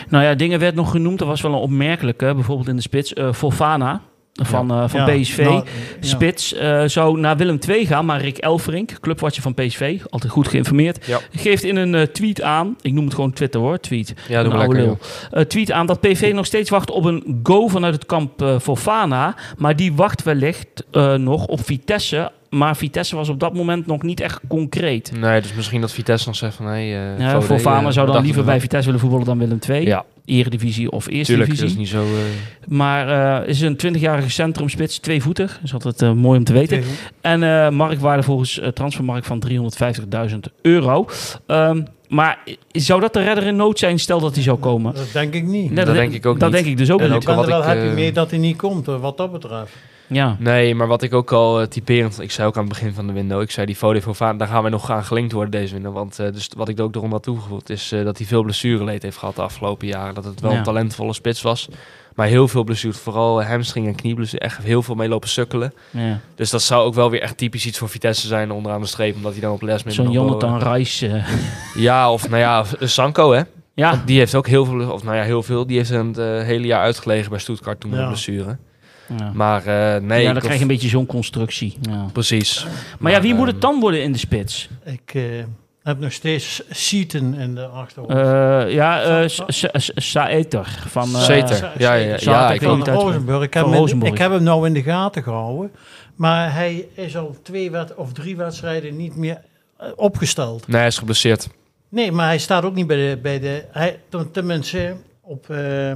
Nou 0.09 0.25
ja, 0.25 0.35
dingen 0.35 0.59
werd 0.59 0.75
nog 0.75 0.91
genoemd. 0.91 1.19
Dat 1.19 1.29
was 1.29 1.41
wel 1.41 1.53
een 1.53 1.59
opmerkelijke. 1.59 2.35
Bijvoorbeeld 2.35 2.69
in 2.69 2.77
de 2.77 2.83
spits. 2.83 3.13
eh 3.13 3.33
Fofana 3.33 4.01
van, 4.33 4.71
eh, 4.71 4.85
van 4.89 5.01
ja, 5.01 5.21
PSV. 5.21 5.39
nou, 5.39 5.55
ja. 5.55 5.63
Spits 6.01 6.55
eh, 6.55 6.83
zou 6.87 7.19
naar 7.19 7.37
Willem 7.37 7.59
II 7.69 7.87
gaan, 7.87 8.05
maar 8.05 8.21
Rick 8.21 8.39
Elferink, 8.39 9.01
clubwatcher 9.01 9.43
van 9.43 9.55
PSV, 9.55 9.99
altijd 10.11 10.33
goed 10.33 10.49
geïnformeerd, 10.49 11.07
Ja. 11.07 11.19
geeft 11.31 11.63
in 11.65 11.77
een 11.77 11.95
eh, 11.95 12.03
tweet 12.03 12.43
aan, 12.43 12.77
ik 12.81 12.93
noem 12.93 13.05
het 13.05 13.15
gewoon 13.15 13.33
Twitter 13.33 13.61
hoor, 13.61 13.81
tweet, 13.81 14.15
Ja, 14.29 14.43
doe 14.43 14.53
oude 14.53 14.67
lekker. 14.75 14.87
lul. 14.87 14.99
Eh, 15.31 15.43
tweet 15.45 15.71
aan 15.73 15.87
dat 15.87 16.01
PV 16.01 16.31
nog 16.35 16.47
steeds 16.47 16.71
wacht 16.71 16.91
op 16.91 17.05
een 17.05 17.41
go 17.43 17.69
vanuit 17.69 17.95
het 17.95 18.07
kamp 18.07 18.43
eh 18.43 18.59
Fofana, 18.59 19.35
maar 19.57 19.77
die 19.77 19.93
wacht 19.93 20.23
wellicht 20.23 20.85
eh, 20.91 21.15
nog 21.15 21.47
op 21.47 21.65
Vitesse, 21.65 22.33
maar 22.53 22.77
Vitesse 22.77 23.17
was 23.17 23.29
op 23.29 23.41
dat 23.41 23.55
moment 23.55 23.87
nog 23.87 24.03
niet 24.03 24.21
echt 24.21 24.41
concreet. 24.49 25.13
Nee, 25.21 25.41
dus 25.41 25.55
misschien 25.55 25.81
dat 25.81 25.93
Vitesse 25.93 26.25
dan 26.25 26.35
zegt 26.35 26.55
van... 26.55 26.67
Hey, 26.67 27.13
eh, 27.15 27.19
Ja, 27.19 27.31
Fode, 27.31 27.45
Fofana 27.45 27.87
eh, 27.87 27.93
zou 27.93 28.07
dan 28.13 28.23
liever 28.25 28.45
bij? 28.45 28.61
Vitesse 28.61 28.85
willen 28.85 29.01
voetballen 29.01 29.27
dan 29.27 29.39
Willem 29.39 29.59
II. 29.69 29.87
Ja, 29.87 30.05
Eredivisie 30.25 30.91
of 30.91 31.07
Eerste 31.09 31.33
tuurlijk. 31.33 31.51
Dat 31.51 31.59
Divisie. 31.59 31.83
is 31.85 31.93
niet 31.93 32.01
zo... 32.01 32.05
eh, 32.05 32.69
Maar 32.77 33.41
eh, 33.43 33.49
is 33.49 33.61
een 33.61 33.77
20-jarige 33.87 34.31
centrumspits, 34.31 34.99
tweevoetig. 34.99 35.53
Dat 35.53 35.61
is 35.65 35.73
altijd 35.75 36.15
mooi 36.17 36.39
om 36.39 36.45
te 36.45 36.53
weten. 36.53 36.83
En 37.21 37.43
eh 37.43 37.69
marktwaarde 37.71 38.23
volgens 38.23 38.61
transfermarkt 38.75 39.27
van 39.27 39.43
350.000 40.31 40.39
euro. 40.63 41.07
Ehm, 41.47 41.83
Maar 42.09 42.39
zou 42.71 43.01
dat 43.01 43.13
de 43.13 43.23
redder 43.23 43.47
in 43.47 43.57
nood 43.57 43.79
zijn, 43.79 43.99
stel 43.99 44.21
dat 44.21 44.35
hij 44.35 44.43
zou 44.43 44.59
komen? 44.59 44.95
Dat 44.95 45.09
denk 45.13 45.35
ik 45.35 45.45
niet. 45.45 45.71
Nee, 45.71 45.85
Dat 45.85 45.95
denk 45.95 46.13
ik 46.13 46.27
ook 46.27 46.39
Dat 46.41 46.49
niet. 46.51 46.59
denk 46.59 46.71
ik 46.73 46.77
dus 46.79 46.91
ook 46.91 47.01
En 47.01 47.11
niet. 47.11 47.21
ik 47.21 47.27
ben 47.27 47.35
wat 47.37 47.45
er 47.45 47.51
wel 47.51 47.61
ik, 47.61 47.67
happy 47.67 47.87
mee 47.95 48.13
dat 48.13 48.31
hij 48.31 48.39
niet 48.39 48.57
komt, 48.57 48.87
hoor, 48.87 48.99
wat 49.01 49.17
dat 49.17 49.33
betreft. 49.33 49.73
Ja. 50.13 50.37
Nee, 50.39 50.75
maar 50.75 50.87
wat 50.87 51.03
ik 51.03 51.15
ook 51.15 51.33
al 51.33 51.61
eh, 51.61 51.67
typerend... 51.67 52.21
Ik 52.21 52.31
zei 52.31 52.49
ook 52.49 52.57
aan 52.57 52.65
het 52.65 52.73
begin 52.73 52.93
van 52.95 53.07
de 53.07 53.13
window... 53.13 53.41
Ik 53.41 53.51
zei 53.51 53.67
die 53.67 53.77
Fode 53.77 54.03
Fofana, 54.03 54.39
daar 54.39 54.49
gaan 54.49 54.63
wij 54.63 54.71
nog 54.71 54.91
aan 54.91 55.05
gelinkt 55.05 55.33
worden 55.33 55.51
deze 55.51 55.75
window. 55.75 55.95
Want 55.95 56.19
eh, 56.19 56.33
dus 56.33 56.49
wat 56.57 56.69
ik 56.69 56.79
er 56.79 56.85
ook 56.85 56.95
erom 56.95 57.11
had 57.13 57.23
toegevoegd... 57.23 57.71
is 57.71 57.93
eh, 57.93 58.05
dat 58.05 58.19
hij 58.19 58.27
veel 58.27 58.43
blessureleed 58.43 59.03
heeft 59.03 59.17
gehad 59.17 59.37
de 59.37 59.43
afgelopen 59.43 59.87
jaren. 59.87 60.15
Dat 60.15 60.25
het 60.25 60.41
wel 60.41 60.51
Ja. 60.51 60.57
een 60.59 60.63
talentvolle 60.63 61.13
spits 61.13 61.43
was. 61.43 61.69
Maar 62.15 62.27
heel 62.27 62.49
veel 62.49 62.65
blessures. 62.65 62.99
Vooral 62.99 63.43
hamstring 63.45 63.87
en 63.87 63.95
knieblessures. 63.95 64.49
Echt 64.49 64.63
heel 64.65 64.83
veel 64.83 64.95
mee 64.95 65.09
lopen 65.09 65.29
sukkelen. 65.29 65.73
ja. 65.91 66.19
Dus 66.35 66.51
dat 66.51 66.63
zou 66.63 66.85
ook 66.85 66.95
wel 66.95 67.11
weer 67.11 67.21
echt 67.21 67.37
typisch 67.37 67.67
iets 67.67 67.79
voor 67.79 67.89
Vitesse 67.89 68.27
zijn 68.27 68.51
onderaan 68.51 68.81
de 68.81 68.87
streep. 68.87 69.15
Omdat 69.17 69.33
hij 69.33 69.41
dan 69.41 69.53
op 69.53 69.63
les 69.63 69.83
met 69.83 69.95
Zo'n 69.95 70.11
Jonathan 70.11 70.59
Reis. 70.59 71.03
eh, 71.03 71.29
Ja, 71.75 72.13
of 72.13 72.29
nou 72.29 72.41
ja, 72.41 72.65
Sanko 72.81 73.33
hè. 73.33 73.43
ja, 73.75 73.91
Want 73.91 74.07
die 74.07 74.19
heeft 74.19 74.35
ook 74.35 74.47
heel 74.47 74.65
veel... 74.65 74.91
Of 74.91 75.03
nou 75.05 75.17
ja, 75.17 75.23
heel 75.23 75.43
veel. 75.43 75.67
Die 75.67 75.77
heeft 75.77 75.91
een 75.91 76.15
eh, 76.15 76.25
hele 76.43 76.67
jaar 76.67 76.83
uitgelegen 76.83 77.31
bij 77.31 77.39
Stuttgart 77.39 77.81
toen 77.81 77.91
met 77.91 77.99
Ja. 77.99 78.05
een 78.05 78.11
blessure. 78.13 78.57
Ja. 79.19 79.31
Maar 79.35 79.67
eh, 79.67 80.03
nee... 80.03 80.23
ja, 80.23 80.27
ik 80.29 80.33
dan 80.35 80.43
krijg 80.43 80.55
je 80.57 80.63
een 80.63 80.69
beetje 80.69 80.89
zo'n 80.89 81.07
constructie. 81.07 81.77
Ja. 81.81 82.07
Precies. 82.13 82.67
Maar 82.99 83.13
ja, 83.13 83.21
wie 83.21 83.35
moet 83.35 83.47
het 83.47 83.61
dan 83.61 83.81
worden 83.81 84.03
in 84.03 84.13
de 84.13 84.19
spits? 84.19 84.69
Ik 84.85 85.15
eh, 85.15 85.23
heb 85.83 85.99
nog 85.99 86.13
steeds 86.13 86.63
Seaton 86.71 87.35
in 87.35 87.55
de 87.55 87.67
achterhoofd. 87.67 88.13
Eh, 88.15 88.75
ja, 88.75 89.03
eh, 89.03 89.29
Saeter 89.95 90.83
van... 90.89 91.15
eh, 91.15 91.21
Zeter. 91.21 91.73
Ja, 91.79 91.95
ja, 91.95 92.17
ja. 92.21 92.53
Ik 92.53 92.63
van 92.63 92.83
Rosenburg. 92.85 93.43
Ik 93.43 93.55
heb, 93.55 93.65
van 93.65 93.89
hem, 93.89 94.03
ik 94.03 94.19
heb 94.19 94.31
hem 94.31 94.43
nou 94.43 94.67
in 94.67 94.73
de 94.73 94.83
gaten 94.83 95.23
gehouden. 95.23 95.71
Maar 96.15 96.55
hij 96.55 96.87
is 96.95 97.17
al 97.17 97.37
twee 97.43 97.71
wed 97.71 97.95
of 97.95 98.13
drie 98.13 98.37
wedstrijden 98.37 98.97
niet 98.97 99.17
meer 99.17 99.41
eh, 99.79 99.87
opgesteld. 99.97 100.69
Nee, 100.69 100.79
hij 100.79 100.87
is 100.87 100.99
geblesseerd. 100.99 101.49
Nee, 101.89 102.13
maar 102.13 102.27
hij 102.27 102.39
staat 102.39 102.65
ook 102.65 102.75
niet 102.75 102.87
bij 102.87 102.97
de... 102.97 103.19
Bij 103.23 103.41
de 103.41 103.65
hij, 103.71 103.99
ten- 104.09 104.31
tenminste, 104.31 104.95
op 105.21 105.51
eh 105.51 105.93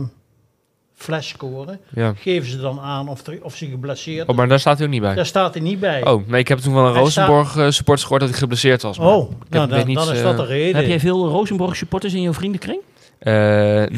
flash 0.99 1.29
scoren 1.29 1.79
Ja. 1.95 2.13
geven 2.19 2.51
ze 2.51 2.61
dan 2.61 2.81
aan 2.81 3.09
of, 3.09 3.27
er, 3.27 3.39
of 3.43 3.57
ze 3.57 3.67
geblesseerd 3.67 4.29
Oh, 4.29 4.37
maar 4.37 4.49
daar 4.49 4.61
staat 4.61 4.77
hij 4.77 4.87
ook 4.87 4.93
niet 4.93 5.01
bij. 5.03 5.15
Daar 5.15 5.27
staat 5.27 5.55
hij 5.55 5.63
niet 5.63 5.81
bij. 5.81 6.05
Oh, 6.07 6.29
nee, 6.29 6.41
ik 6.41 6.49
heb 6.49 6.59
toen 6.59 6.73
van 6.73 6.85
een 6.85 6.93
Hij 6.93 7.01
Rosenborg 7.03 7.57
eh, 7.57 7.69
supporters 7.71 8.03
gehoord 8.03 8.21
dat 8.21 8.31
hij 8.31 8.39
geblesseerd 8.39 8.83
was. 8.83 8.99
maar 8.99 9.07
Oh, 9.09 9.31
ik 9.31 9.37
nou, 9.51 9.69
weet 9.69 9.79
dan, 9.79 9.87
niet, 9.87 9.97
dan 9.97 10.13
is 10.13 10.19
eh, 10.19 10.25
dat 10.25 10.37
de 10.37 10.45
reden. 10.45 10.77
Heb 10.77 10.87
jij 10.87 11.01
veel 11.01 11.29
Rosenborg 11.29 11.77
supporters 11.77 12.15
in 12.15 12.23
jouw 12.23 12.33
vriendenkring? 12.33 12.81
eh, 13.19 13.33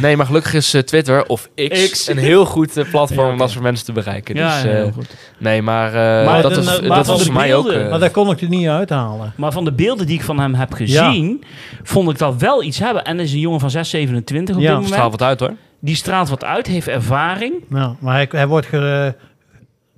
nee, 0.00 0.16
maar 0.16 0.26
gelukkig 0.26 0.54
is 0.54 0.74
eh, 0.74 0.82
Twitter 0.82 1.26
of 1.26 1.48
X, 1.54 1.90
X. 1.90 2.08
een 2.08 2.18
heel 2.18 2.44
goed 2.44 2.76
eh, 2.76 2.90
platform 2.90 3.26
Ja, 3.26 3.32
om 3.32 3.38
dat 3.38 3.50
soort 3.50 3.62
mensen 3.62 3.86
te 3.86 3.92
bereiken. 3.92 4.34
Ja, 4.36 4.54
dus, 4.54 4.62
ja, 4.62 4.68
eh, 4.68 4.74
heel 4.76 4.90
goed. 4.92 5.14
nee, 5.38 5.62
maar, 5.62 5.86
eh, 5.88 6.26
Maar 6.26 6.42
dat, 6.42 6.54
de- 6.54 6.60
is, 6.60 6.66
maar 6.66 6.80
dat 6.96 7.06
van 7.06 7.14
was 7.16 7.24
voor 7.24 7.34
mij 7.34 7.54
ook... 7.54 7.64
beelden- 7.64 7.84
eh, 7.84 7.90
maar 7.90 7.98
daar 7.98 8.10
kon 8.10 8.30
ik 8.30 8.40
er 8.40 8.48
niet 8.48 8.68
uithalen. 8.68 9.32
Maar 9.36 9.52
van 9.52 9.64
de 9.64 9.72
beelden 9.72 10.06
die 10.06 10.16
ik 10.18 10.24
van 10.24 10.38
hem 10.40 10.54
heb 10.54 10.72
gezien, 10.72 11.44
vond 11.82 12.10
ik 12.10 12.18
dat 12.18 12.36
wel 12.36 12.62
iets 12.62 12.78
hebben. 12.78 13.04
En 13.04 13.20
is 13.20 13.32
een 13.32 13.38
jongen 13.38 13.60
van 13.60 13.70
6, 13.70 13.90
27 13.90 14.54
op 14.54 14.60
Ja. 14.60 14.66
dit 14.66 14.74
moment. 14.76 14.92
straalt 14.94 15.12
wat 15.12 15.22
uit 15.22 15.40
hoor. 15.40 15.52
Die 15.80 15.94
straalt 15.94 16.28
wat 16.28 16.44
uit, 16.44 16.66
heeft 16.66 16.88
ervaring. 16.88 17.54
Nou, 17.68 17.94
maar 18.00 18.14
hij, 18.14 18.26
hij 18.30 18.46
wordt 18.46 18.66
ge- 18.66 19.14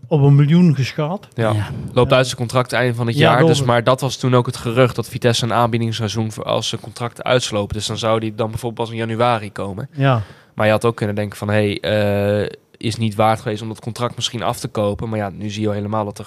op 0.07 0.22
een 0.22 0.35
miljoen 0.35 0.74
geschat. 0.74 1.28
Ja. 1.35 1.53
Ja. 1.53 1.68
Loopt 1.93 2.12
uit 2.12 2.24
zijn 2.26 2.39
contract 2.39 2.72
einde 2.72 2.95
van 2.95 3.07
het 3.07 3.16
Ja, 3.16 3.33
jaar. 3.33 3.47
Dus, 3.47 3.62
maar 3.62 3.85
dat 3.85 4.01
was 4.01 4.16
toen 4.16 4.35
ook 4.35 4.47
het 4.47 4.57
gerucht 4.57 4.97
dat 4.97 5.09
Vitesse 5.09 5.45
een 5.45 5.53
aanbiedingsseizoen 5.53 6.33
voor 6.33 6.45
als 6.45 6.68
zijn 6.68 6.81
contract 6.81 7.22
uitslopen. 7.22 7.76
Dus 7.76 7.87
dan 7.87 7.99
zou 7.99 8.20
die 8.20 8.35
dan 8.35 8.51
bijvoorbeeld 8.51 8.89
pas 8.89 8.97
in 8.99 9.07
januari 9.07 9.53
komen. 9.53 9.89
Ja, 9.93 10.22
Maar 10.55 10.66
je 10.66 10.72
had 10.72 10.85
ook 10.85 10.97
kunnen 10.97 11.14
denken 11.16 11.39
van, 11.39 11.49
hé, 11.49 11.78
hey, 11.81 12.43
eh, 12.45 12.57
is 12.76 12.97
niet 12.97 13.14
waard 13.14 13.41
geweest 13.41 13.62
om 13.62 13.68
dat 13.68 13.81
contract 13.81 14.16
misschien 14.16 14.43
af 14.43 14.59
te 14.59 14.68
kopen. 14.68 15.09
Maar 15.09 15.18
ja, 15.18 15.28
nu 15.31 15.51
zie 15.51 15.62
je 15.62 15.68
al 15.68 15.74
helemaal 15.74 16.05
dat 16.05 16.18
er 16.18 16.26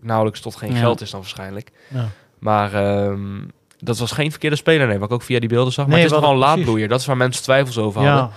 nauwelijks 0.00 0.40
tot 0.40 0.56
geen 0.56 0.72
Ja. 0.72 0.78
geld 0.78 1.00
is 1.00 1.10
dan 1.10 1.20
waarschijnlijk. 1.20 1.70
ja. 1.88 2.08
Maar 2.38 2.74
ehm, 2.74 3.40
dat 3.78 3.98
was 3.98 4.12
geen 4.12 4.30
verkeerde 4.30 4.56
speler, 4.56 4.86
nee, 4.86 4.98
wat 4.98 5.08
ik 5.08 5.14
ook 5.14 5.22
via 5.22 5.40
die 5.40 5.48
beelden 5.48 5.72
zag. 5.72 5.86
Maar 5.86 5.94
Nee, 5.94 6.04
het 6.04 6.12
is 6.14 6.20
wel 6.20 6.30
een 6.30 6.36
laadbloeier. 6.36 6.88
Dat 6.88 7.00
is 7.00 7.06
waar 7.06 7.16
mensen 7.16 7.42
twijfels 7.42 7.78
over 7.78 8.08
hadden. 8.08 8.30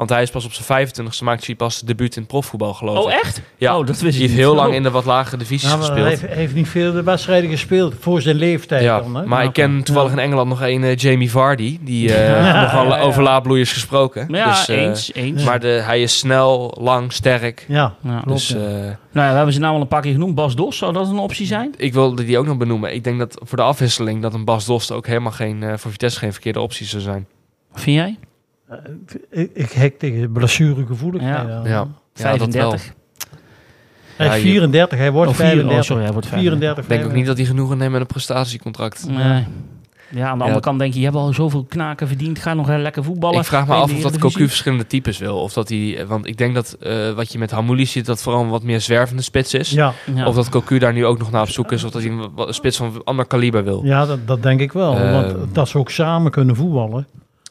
Want 0.00 0.12
hij 0.12 0.22
is 0.22 0.30
pas 0.30 0.44
op 0.44 0.52
zijn 0.52 0.88
25ste 0.88 1.24
maakt 1.24 1.46
hij 1.46 1.54
pas 1.54 1.80
de 1.80 1.86
debuut 1.86 2.14
in 2.16 2.20
het 2.22 2.30
profvoetbal, 2.30 2.74
geloof 2.74 2.98
ik. 2.98 3.04
Oh, 3.04 3.12
echt? 3.12 3.40
Ja. 3.56 3.78
Oh, 3.78 3.86
dat 3.86 4.00
wist 4.00 4.14
Die 4.16 4.22
ik 4.22 4.28
heeft 4.28 4.40
heel 4.40 4.54
lang 4.54 4.68
Oh. 4.68 4.74
in 4.74 4.82
de 4.82 4.90
wat 4.90 5.04
lagere 5.04 5.36
divisies 5.36 5.70
Ja, 5.70 5.76
maar 5.76 5.86
hij 5.90 5.96
gespeeld. 5.96 6.20
heeft, 6.20 6.34
heeft 6.38 6.54
niet 6.54 6.68
veel 6.68 6.92
de 6.92 7.02
wedstrijden 7.02 7.50
gespeeld 7.50 7.94
voor 8.00 8.20
zijn 8.22 8.36
leeftijd 8.36 8.82
Ja, 8.82 9.00
dan. 9.00 9.14
Hè? 9.16 9.26
maar 9.26 9.44
ik 9.44 9.52
ken 9.52 9.82
toevallig 9.82 10.12
in 10.12 10.18
Engeland 10.18 10.48
nog 10.48 10.62
een 10.62 10.84
eh, 10.84 10.96
Jamie 10.96 11.30
Vardy, 11.30 11.78
die 11.82 12.14
eh 12.14 12.28
Ja. 12.46 12.60
nogal 12.62 12.86
Ja, 12.86 12.96
ja. 12.96 13.02
over 13.02 13.22
laadbloeiers 13.22 13.72
gesproken. 13.72 14.26
Ja, 14.30 14.48
Dus, 14.48 14.68
eh, 14.68 14.76
eens, 14.82 15.14
eens. 15.14 15.44
Maar 15.44 15.60
de, 15.60 15.68
hij 15.68 16.02
is 16.02 16.18
snel, 16.18 16.76
lang, 16.80 17.12
sterk. 17.12 17.64
Ja, 17.68 17.94
Ja. 18.02 18.20
klopt. 18.20 18.38
Dus 18.38 18.54
eh, 18.54 18.60
Nou 18.60 18.76
ja, 19.12 19.28
we 19.30 19.36
hebben 19.36 19.52
ze 19.54 19.60
naam 19.60 19.74
al 19.74 19.80
een 19.80 19.88
paar 19.88 20.02
keer 20.02 20.12
genoemd. 20.12 20.34
Bas 20.34 20.54
Dos, 20.56 20.76
zou 20.76 20.92
dat 20.92 21.08
een 21.08 21.18
optie 21.18 21.46
zijn? 21.46 21.74
ik 21.76 21.92
wilde 21.92 22.24
die 22.24 22.38
ook 22.38 22.46
nog 22.46 22.56
benoemen. 22.56 22.94
Ik 22.94 23.04
denk 23.04 23.18
dat 23.18 23.40
voor 23.44 23.58
de 23.58 23.64
afwisseling 23.64 24.22
dat 24.22 24.34
een 24.34 24.44
Bas 24.44 24.64
Dost 24.66 24.92
ook 24.92 25.06
helemaal 25.06 25.32
geen, 25.32 25.62
eh, 25.62 25.72
voor 25.76 25.90
Vitesse 25.90 26.18
geen 26.18 26.32
verkeerde 26.32 26.60
optie 26.60 26.86
zou 26.86 27.02
zijn. 27.02 27.26
Vind 27.74 27.96
jij? 27.96 28.18
Ik, 29.30 29.50
ik 29.54 29.72
hek 29.72 29.98
tegen 29.98 30.32
blessuregevoeligheid. 30.32 31.48
Ja. 31.48 31.60
Ja. 31.64 31.86
Ja, 32.14 32.36
dat 32.36 32.48
35. 32.48 32.92
Hij 34.16 34.26
Ja, 34.26 34.34
is 34.34 34.42
je- 34.42 34.48
34, 34.48 34.98
hij 34.98 35.12
wordt 35.12 35.30
Oh, 35.30 35.36
vier- 35.36 35.44
oh, 35.46 35.52
35. 35.52 35.84
sorry, 35.84 36.02
hij 36.02 36.12
wordt 36.12 36.26
34, 36.28 36.82
Ik 36.84 36.88
denk 36.90 37.04
ook 37.04 37.12
niet 37.12 37.26
dat 37.26 37.36
hij 37.36 37.46
genoegen 37.46 37.78
neemt 37.78 37.92
met 37.92 38.00
een 38.00 38.06
prestatiecontract. 38.06 39.06
Nee. 39.08 39.44
Ja, 40.14 40.28
aan 40.28 40.38
de 40.38 40.44
andere 40.44 40.62
kant 40.62 40.78
denk 40.78 40.92
je, 40.92 40.98
je 40.98 41.04
hebt 41.04 41.16
al 41.16 41.32
zoveel 41.32 41.64
knaken 41.64 42.08
verdiend. 42.08 42.38
Ga 42.38 42.54
nog 42.54 42.66
heel 42.66 42.78
lekker 42.78 43.04
voetballen. 43.04 43.40
Ik 43.40 43.44
vraag 43.46 43.66
me 43.66 43.74
af 43.74 43.92
of 43.92 44.00
dat. 44.00 44.18
Cocu 44.18 44.48
verschillende 44.48 44.86
types 44.86 45.18
wil. 45.18 45.36
Of 45.40 45.52
dat 45.52 45.68
hij, 45.68 46.04
want 46.08 46.26
ik 46.26 46.36
denk 46.38 46.54
dat 46.54 46.76
eh, 46.80 47.12
wat 47.12 47.32
je 47.32 47.38
met 47.38 47.50
Hamouli 47.50 47.86
ziet, 47.86 48.06
dat 48.06 48.22
vooral 48.22 48.42
een 48.42 48.48
wat 48.48 48.62
meer 48.62 48.80
zwervende 48.80 49.22
spits 49.22 49.54
is. 49.54 49.70
Ja, 49.70 49.92
Ja. 50.14 50.26
Of 50.26 50.34
dat 50.34 50.48
Cocu 50.48 50.78
daar 50.78 50.92
nu 50.92 51.06
ook 51.06 51.18
nog 51.18 51.30
naar 51.30 51.42
op 51.42 51.48
zoek 51.48 51.72
is. 51.72 51.84
Of 51.84 51.90
dat 51.90 52.02
hij 52.02 52.10
een 52.10 52.54
spits 52.54 52.76
van 52.76 53.00
ander 53.04 53.26
kaliber 53.26 53.64
wil. 53.64 53.80
ja 53.84 54.06
dat, 54.06 54.26
dat 54.26 54.42
denk 54.42 54.60
ik 54.60 54.72
wel. 54.72 54.94
Ehm. 54.96 55.12
want 55.12 55.54
dat 55.54 55.68
ze 55.68 55.78
ook 55.78 55.90
samen 55.90 56.30
kunnen 56.30 56.56
voetballen. 56.56 57.06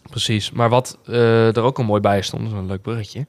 Precies. 0.10 0.51
Maar 0.51 0.70
wat 0.70 0.97
eh, 1.05 1.55
er 1.55 1.62
ook 1.62 1.78
al 1.78 1.84
mooi 1.84 2.01
bij 2.01 2.22
stond, 2.22 2.43
dat 2.43 2.51
is 2.51 2.57
een 2.60 2.68
leuk 2.68 2.82
bruggetje. 2.82 3.26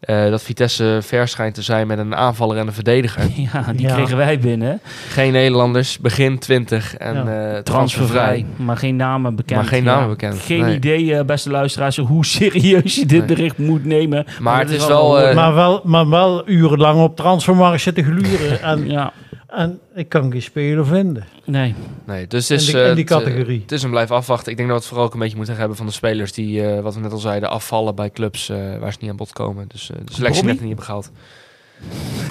eh, 0.00 0.30
dat 0.30 0.42
Vitesse 0.42 0.98
ver 1.02 1.28
schijnt 1.28 1.54
te 1.54 1.62
zijn 1.62 1.86
met 1.86 1.98
een 1.98 2.14
aanvaller 2.16 2.56
en 2.56 2.66
een 2.66 2.72
verdediger. 2.72 3.22
Ja, 3.52 3.72
die 3.72 3.86
Ja. 3.86 3.94
kregen 3.94 4.16
wij 4.16 4.38
binnen. 4.38 4.80
Geen 5.08 5.32
Nederlanders, 5.32 5.98
begin 5.98 6.38
20 6.38 6.96
en 6.96 7.14
Ja. 7.14 7.20
eh, 7.20 7.26
Transfervrij. 7.26 7.62
transfervrij. 7.64 8.46
Maar 8.56 8.76
geen 8.76 8.96
namen 8.96 9.34
bekend. 9.36 9.60
Maar 9.60 9.68
geen 9.68 9.84
namen 9.84 10.08
bekend, 10.08 10.38
Geen 10.38 10.60
nee. 10.60 10.74
idee, 10.76 11.24
beste 11.24 11.50
luisteraars, 11.50 11.96
hoe 11.96 12.24
serieus 12.26 12.94
je 12.94 13.06
dit 13.06 13.18
Nee. 13.26 13.36
bericht 13.36 13.58
moet 13.58 13.84
nemen. 13.84 14.24
Maar 14.40 14.58
het 14.60 14.70
is 14.70 14.86
wel, 14.86 15.20
eh, 15.20 15.34
maar, 15.34 15.54
wel, 15.54 15.80
maar 15.84 16.08
wel 16.08 16.48
urenlang 16.48 17.00
op 17.02 17.16
transfermarkt 17.16 17.80
zitten 17.82 18.04
gluren. 18.04 18.62
en, 18.70 18.90
ja, 18.90 19.12
en 19.50 19.80
ik 19.94 20.08
kan 20.08 20.32
geen 20.32 20.42
speler 20.42 20.86
vinden 20.86 21.26
nee. 21.50 21.74
Nee, 22.04 22.26
dus 22.26 22.48
het 22.48 22.60
is, 22.60 22.66
in, 22.66 22.72
die, 22.74 22.82
eh, 22.82 22.88
in 22.88 22.94
die 22.94 23.04
het, 23.04 23.12
eh, 23.12 23.18
categorie. 23.18 23.60
Het 23.60 23.72
is 23.72 23.82
een 23.82 23.90
blijf 23.90 24.10
afwachten. 24.10 24.50
Ik 24.50 24.56
denk 24.56 24.68
dat 24.68 24.76
we 24.76 24.82
het 24.82 24.92
vooral 24.92 25.06
ook 25.06 25.14
een 25.14 25.20
beetje 25.20 25.36
moeten 25.36 25.56
hebben 25.56 25.76
van 25.76 25.86
de 25.86 25.92
spelers 25.92 26.32
die, 26.32 26.66
eh, 26.66 26.80
wat 26.80 26.94
we 26.94 27.00
net 27.00 27.12
al 27.12 27.18
zeiden, 27.18 27.50
afvallen 27.50 27.94
bij 27.94 28.10
clubs 28.10 28.48
eh, 28.48 28.78
waar 28.78 28.92
ze 28.92 28.98
niet 29.00 29.10
aan 29.10 29.16
bod 29.16 29.32
komen. 29.32 29.68
Dus 29.68 29.90
eh, 29.90 29.96
de 30.04 30.12
selectie 30.12 30.42
Robbie? 30.42 30.44
net 30.44 30.60
niet 30.60 30.68
hebben 30.68 30.84
gehaald. 30.84 31.10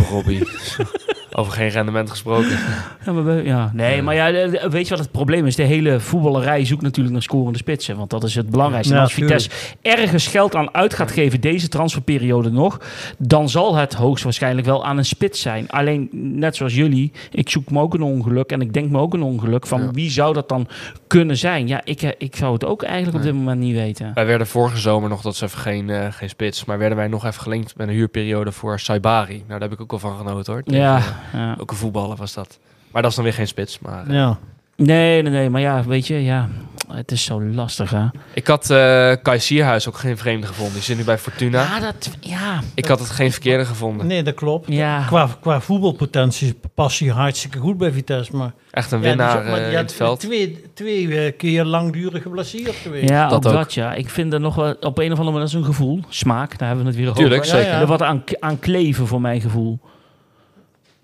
Robbie. 0.09 0.47
Over 1.39 1.53
geen 1.53 1.69
rendement 1.69 2.09
gesproken. 2.09 2.49
Ja, 3.05 3.11
maar 3.11 3.25
we- 3.25 3.41
ja. 3.45 3.71
Nee, 3.73 4.01
maar 4.01 4.15
ja, 4.15 4.31
weet 4.69 4.83
je 4.83 4.89
wat 4.89 4.99
het 4.99 5.11
probleem 5.11 5.45
is? 5.45 5.55
De 5.55 5.63
hele 5.63 5.99
voetballerij 5.99 6.65
zoekt 6.65 6.81
natuurlijk 6.81 7.13
naar 7.13 7.23
scorende 7.23 7.57
spitsen. 7.57 7.97
Want 7.97 8.09
dat 8.09 8.23
is 8.23 8.35
het 8.35 8.49
belangrijkste. 8.49 8.93
En 8.93 8.99
als 8.99 9.13
Vitesse 9.13 9.49
ergens 9.81 10.27
geld 10.27 10.55
aan 10.55 10.73
uit 10.73 10.93
gaat 10.93 11.11
geven, 11.11 11.41
deze 11.41 11.67
transferperiode 11.67 12.49
nog, 12.51 12.79
dan 13.17 13.49
zal 13.49 13.75
het 13.75 13.93
hoogstwaarschijnlijk 13.93 14.67
wel 14.67 14.85
aan 14.85 14.97
een 14.97 15.05
spits 15.05 15.41
zijn. 15.41 15.69
Alleen, 15.69 16.09
net 16.11 16.55
zoals 16.55 16.75
jullie, 16.75 17.11
ik 17.31 17.49
zoek 17.49 17.71
me 17.71 17.79
ook 17.81 17.93
een 17.93 18.01
ongeluk. 18.01 18.51
En 18.51 18.61
ik 18.61 18.73
denk 18.73 18.89
me 18.91 18.97
ook 18.99 19.13
een 19.13 19.23
ongeluk 19.23 19.67
van 19.67 19.81
Ja. 19.81 19.91
wie 19.91 20.09
zou 20.09 20.33
dat 20.33 20.49
dan 20.49 20.67
kunnen 21.10 21.38
zijn? 21.38 21.68
Ja, 21.68 21.82
ik, 21.84 22.01
eh, 22.01 22.10
ik 22.18 22.36
zou 22.36 22.53
het 22.53 22.66
ook 22.66 22.84
eigenlijk 22.84 23.18
op 23.18 23.24
dit 23.24 23.34
moment 23.34 23.60
niet 23.60 23.76
weten. 23.76 24.12
Wij 24.14 24.26
werden 24.26 24.47
vorige 24.47 24.78
zomer 24.78 25.10
nog, 25.10 25.22
dat 25.22 25.34
is 25.34 25.41
even 25.41 25.60
geen, 25.60 25.89
eh, 25.89 26.07
geen 26.12 26.30
spits, 26.30 26.66
maar 26.66 26.78
werden 26.78 26.97
wij 26.97 27.07
nog 27.07 27.26
even 27.26 27.41
gelinkt 27.41 27.78
met 27.78 27.88
een 27.88 27.93
huurperiode 27.93 28.51
voor 28.51 28.80
Saibari. 28.80 29.36
Nou, 29.47 29.47
daar 29.60 29.62
heb 29.62 29.72
ik 29.72 29.82
ook 29.82 29.91
wel 29.91 29.99
van 29.99 30.18
genoten 30.18 30.53
hoor. 30.53 30.62
Ja, 30.66 30.97
eh, 30.97 31.03
ja. 31.34 31.55
ook 31.60 31.72
een 31.72 31.78
voetballer 31.78 32.18
was 32.18 32.34
dat. 32.34 32.60
Maar 32.91 33.01
dat 33.01 33.10
is 33.12 33.16
dan 33.18 33.26
weer 33.26 33.34
geen 33.34 33.47
spits. 33.47 33.80
Maar, 33.80 34.12
Ja. 34.12 34.38
Nee, 34.86 35.21
nee, 35.21 35.32
nee. 35.32 35.49
Maar 35.49 35.61
ja, 35.61 35.84
weet 35.84 36.07
je, 36.07 36.23
ja, 36.23 36.49
het 36.91 37.11
is 37.11 37.23
zo 37.23 37.43
lastig, 37.43 37.89
hè? 37.89 38.05
Ik 38.34 38.47
had 38.47 38.69
eh 38.69 39.13
Kai 39.21 39.39
Sierhuis 39.39 39.88
ook 39.88 39.97
geen 39.97 40.17
vreemde 40.17 40.47
gevonden. 40.47 40.73
Die 40.73 40.84
zit 40.84 40.97
nu 40.97 41.03
bij 41.03 41.17
Fortuna. 41.17 41.61
Ja, 41.61 41.80
dat, 41.80 42.09
ja, 42.19 42.59
ik 42.73 42.86
had 42.86 42.99
het 42.99 43.09
geen 43.09 43.32
verkeerde 43.32 43.65
gevonden. 43.65 44.07
Nee, 44.07 44.23
dat 44.23 44.34
klopt. 44.34 44.67
ja. 44.73 45.03
Qua, 45.07 45.30
qua 45.41 45.61
voetbalpotentie 45.61 46.59
past 46.73 46.99
hij 46.99 47.09
hartstikke 47.09 47.57
goed 47.59 47.77
bij 47.77 47.91
Vitesse. 47.91 48.36
Maar, 48.36 48.51
Echt 48.71 48.91
een 48.91 49.01
ja, 49.01 49.07
winnaar 49.07 49.38
ook- 49.38 49.45
maar 49.45 49.61
eh, 49.61 49.71
in 49.71 49.77
het 49.77 49.93
veld. 49.93 50.19
Twee, 50.19 50.63
twee 50.73 51.19
eh, 51.25 51.32
keer 51.38 51.63
langdurig 51.65 52.21
geblesseerd 52.21 52.75
geweest. 52.75 53.09
Ja, 53.09 53.27
Dat 53.27 53.45
ook 53.45 53.51
ook. 53.53 53.57
dat 53.59 53.73
ja. 53.73 53.93
Ik 53.93 54.09
vind 54.09 54.34
er 54.34 54.39
nog 54.39 54.55
wel 54.55 54.73
op 54.80 54.97
een 54.97 55.11
of 55.11 55.17
andere 55.17 55.23
manier 55.23 55.39
dat 55.39 55.47
is 55.47 55.53
een 55.53 55.63
gevoel. 55.65 55.99
Smaak, 56.09 56.57
daar 56.57 56.67
hebben 56.67 56.86
we 56.86 56.91
het 56.91 56.99
weer 57.01 57.11
Tuurlijk, 57.13 57.41
over. 57.41 57.55
zeker. 57.55 57.67
Ja, 57.69 57.75
ja. 57.75 57.82
Er 57.82 57.88
wat 57.88 58.01
aan, 58.01 58.23
aan 58.39 58.59
kleven 58.59 59.07
voor 59.07 59.21
mijn 59.21 59.41
gevoel. 59.41 59.80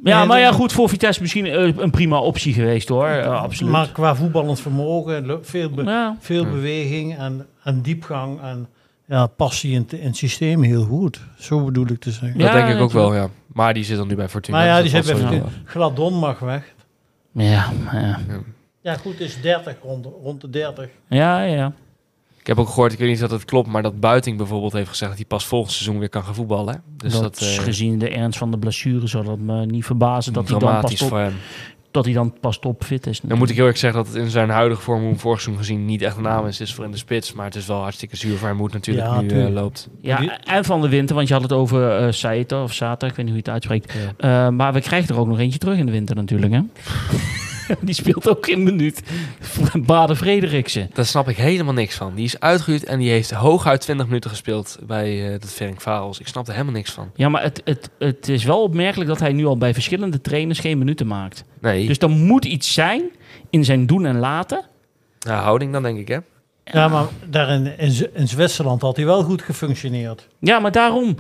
Ja, 0.04 0.26
maar 0.26 0.40
ja, 0.40 0.46
dat- 0.48 0.56
goed, 0.56 0.72
voor 0.74 0.90
Vitesse 0.90 1.22
misschien 1.22 1.46
eh, 1.46 1.78
een 1.78 1.90
prima 1.92 2.20
optie 2.20 2.54
geweest 2.54 2.90
hoor. 2.90 3.24
Absoluut. 3.26 3.72
Maar 3.72 3.90
qua 3.92 4.16
voetballend 4.16 4.60
vermogen, 4.60 5.40
veel, 5.42 5.70
be- 5.70 5.84
ja, 5.84 6.18
veel 6.20 6.46
beweging 6.46 7.18
en, 7.18 7.46
en 7.64 7.82
diepgang 7.82 8.42
en 8.42 8.68
ja, 9.08 9.28
passie 9.28 9.72
in, 9.74 9.82
het- 9.82 9.94
in 9.94 10.06
het 10.06 10.18
systeem 10.18 10.62
heel 10.64 10.84
goed. 10.84 11.22
Zo 11.38 11.64
bedoel 11.66 11.88
ik 11.88 12.00
te 12.00 12.12
zeggen. 12.12 12.38
Dat 12.40 12.48
Ja, 12.48 12.54
denk 12.54 12.76
ik 12.78 12.82
ook 12.84 12.92
wel, 12.92 13.16
ja. 13.16 13.30
Maar 13.48 13.74
die 13.74 13.84
zit 13.84 13.98
dan 13.98 14.08
nu 14.08 14.16
bij 14.16 14.30
Fortuna. 14.30 14.58
maar 14.58 14.66
ja, 14.66 14.82
dus 14.82 14.92
die 14.92 14.94
dat 15.02 15.06
zit 15.06 15.16
bij 15.18 15.28
Fortuna. 15.40 15.52
Gladon 15.66 16.14
mag 16.14 16.40
weg. 16.40 16.74
ja, 17.32 17.66
ja. 17.92 18.20
Ja, 18.82 18.94
goed, 18.96 19.12
het 19.12 19.22
is 19.22 19.42
30, 19.42 19.76
rond, 19.84 20.06
rond 20.24 20.42
de 20.42 20.50
30. 20.50 20.90
Ja, 21.08 21.42
ja, 21.44 21.54
ja. 21.56 21.72
Ik 22.46 22.52
heb 22.52 22.60
ook 22.60 22.70
gehoord, 22.70 22.94
ik 22.94 23.00
weet 23.00 23.10
niet 23.10 23.24
of 23.24 23.30
dat 23.30 23.46
klopt, 23.46 23.68
maar 23.68 23.82
dat 23.82 24.00
Buiting 24.00 24.38
bijvoorbeeld 24.38 24.74
heeft 24.74 24.90
gezegd 24.90 25.10
dat 25.12 25.20
hij 25.20 25.28
pas 25.30 25.46
volgend 25.46 25.72
seizoen 25.72 26.00
weer 26.00 26.10
kan 26.10 26.24
gaan 26.24 26.36
voetballen. 26.36 26.74
hè. 26.74 26.80
Dus 26.98 27.14
dat, 27.14 27.22
dat, 27.22 27.40
eh, 27.40 27.64
gezien 27.64 28.00
de 28.00 28.10
ernst 28.10 28.38
van 28.38 28.52
de 28.52 28.58
blessure 28.58 29.08
zou 29.08 29.26
dat 29.26 29.38
me 29.40 29.66
niet 29.66 29.86
verbazen 29.86 30.34
dat 30.34 30.50
hij, 30.50 30.60
dan 30.60 30.82
pas 30.82 30.96
top, 30.96 31.08
voor 31.10 31.20
hem. 31.20 31.34
dat 31.92 32.06
hij 32.06 32.14
dan 32.14 32.34
pas 32.40 32.60
topfit 32.60 33.08
is. 33.08 33.20
Dan 33.24 33.38
moet 33.38 33.50
ik 33.50 33.56
heel 33.56 33.66
erg 33.66 33.78
zeggen 33.78 34.04
dat 34.04 34.14
het 34.14 34.24
in 34.24 34.30
zijn 34.30 34.50
huidige 34.50 34.82
vorm, 34.82 35.00
hoe 35.00 35.10
hem 35.10 35.20
vorig 35.20 35.42
seizoen 35.42 35.64
gezien, 35.66 35.86
niet 35.86 36.02
echt 36.02 36.18
een 36.18 36.24
naam 36.24 36.48
is, 36.48 36.60
is 36.60 36.74
voor 36.74 36.86
in 36.86 36.92
de 36.92 36.98
spits. 36.98 37.34
Maar 37.34 37.46
het 37.46 37.56
is 37.56 37.66
wel 37.66 37.82
hartstikke 37.82 38.16
zuur 38.16 38.38
voor 38.38 38.48
hem 38.48 38.58
hoe 38.58 38.66
het 38.66 38.74
natuurlijk 38.76 39.08
Ja, 39.08 39.22
nu 39.22 39.46
eh, 39.46 39.50
loopt. 39.54 39.90
Ja, 40.02 40.40
en 40.40 40.66
van 40.66 40.82
de 40.82 40.90
winter, 40.90 41.16
want 41.16 41.28
je 41.28 41.34
had 41.34 41.44
het 41.44 41.54
over 41.54 41.98
eh 41.98 42.12
Saito 42.12 42.64
of 42.64 42.74
Sata, 42.74 43.08
ik 43.08 43.16
weet 43.16 43.26
niet 43.26 43.36
hoe 43.36 43.44
je 43.44 43.52
het 43.52 43.66
uitspreekt. 43.66 43.94
Ja. 44.18 44.46
Eh, 44.46 44.52
maar 44.54 44.74
we 44.74 44.82
krijgen 44.82 45.16
er 45.16 45.22
ook 45.22 45.28
nog 45.28 45.40
eentje 45.40 45.60
terug 45.60 45.78
in 45.78 45.86
de 45.86 45.92
winter 45.92 46.16
natuurlijk, 46.16 46.54
hè? 46.54 46.60
Die 47.82 47.94
speelt 47.96 48.30
ook 48.30 48.48
in 48.48 48.64
minuut. 48.64 49.02
Baden 49.86 50.18
Frederiksen. 50.18 50.90
Daar 50.94 51.06
snap 51.06 51.30
ik 51.30 51.38
helemaal 51.38 51.74
niks 51.74 51.96
van. 51.96 52.16
Die 52.16 52.26
is 52.26 52.40
uitgehuurd 52.40 52.84
en 52.84 53.00
die 53.00 53.10
heeft 53.10 53.32
hooguit 53.32 53.82
20 53.82 54.06
minuten 54.06 54.30
gespeeld 54.30 54.78
bij 54.88 55.34
uh, 55.34 55.40
de 55.40 55.48
Ferenc 55.48 55.82
Varels. 55.82 56.20
Ik 56.20 56.28
snap 56.28 56.48
er 56.48 56.54
helemaal 56.54 56.74
niks 56.74 56.92
van. 56.92 57.12
Ja, 57.16 57.30
maar 57.30 57.42
het, 57.44 57.62
het, 57.64 57.90
het 58.00 58.30
is 58.30 58.44
wel 58.44 58.62
opmerkelijk 58.62 59.10
dat 59.10 59.20
hij 59.20 59.32
nu 59.32 59.46
al 59.46 59.58
bij 59.58 59.74
verschillende 59.74 60.22
trainers 60.22 60.60
geen 60.60 60.78
minuten 60.78 61.08
maakt. 61.08 61.44
Nee, 61.62 61.88
Dus 61.88 61.98
er 61.98 62.10
moet 62.10 62.46
iets 62.46 62.74
zijn 62.74 63.02
in 63.50 63.66
zijn 63.66 63.86
doen 63.86 64.06
en 64.06 64.18
laten. 64.20 64.66
ja, 65.20 65.42
houding 65.42 65.72
dan 65.74 65.84
denk 65.84 65.98
ik 65.98 66.08
hè. 66.08 66.18
Ja, 66.72 66.88
maar 66.88 67.06
daar 67.30 67.50
in, 67.50 67.80
in 68.14 68.28
Zwitserland 68.28 68.82
had 68.82 68.96
hij 68.96 69.06
wel 69.06 69.24
goed 69.24 69.42
gefunctioneerd. 69.42 70.28
Ja, 70.40 70.60
maar 70.60 70.72
daarom. 70.72 71.16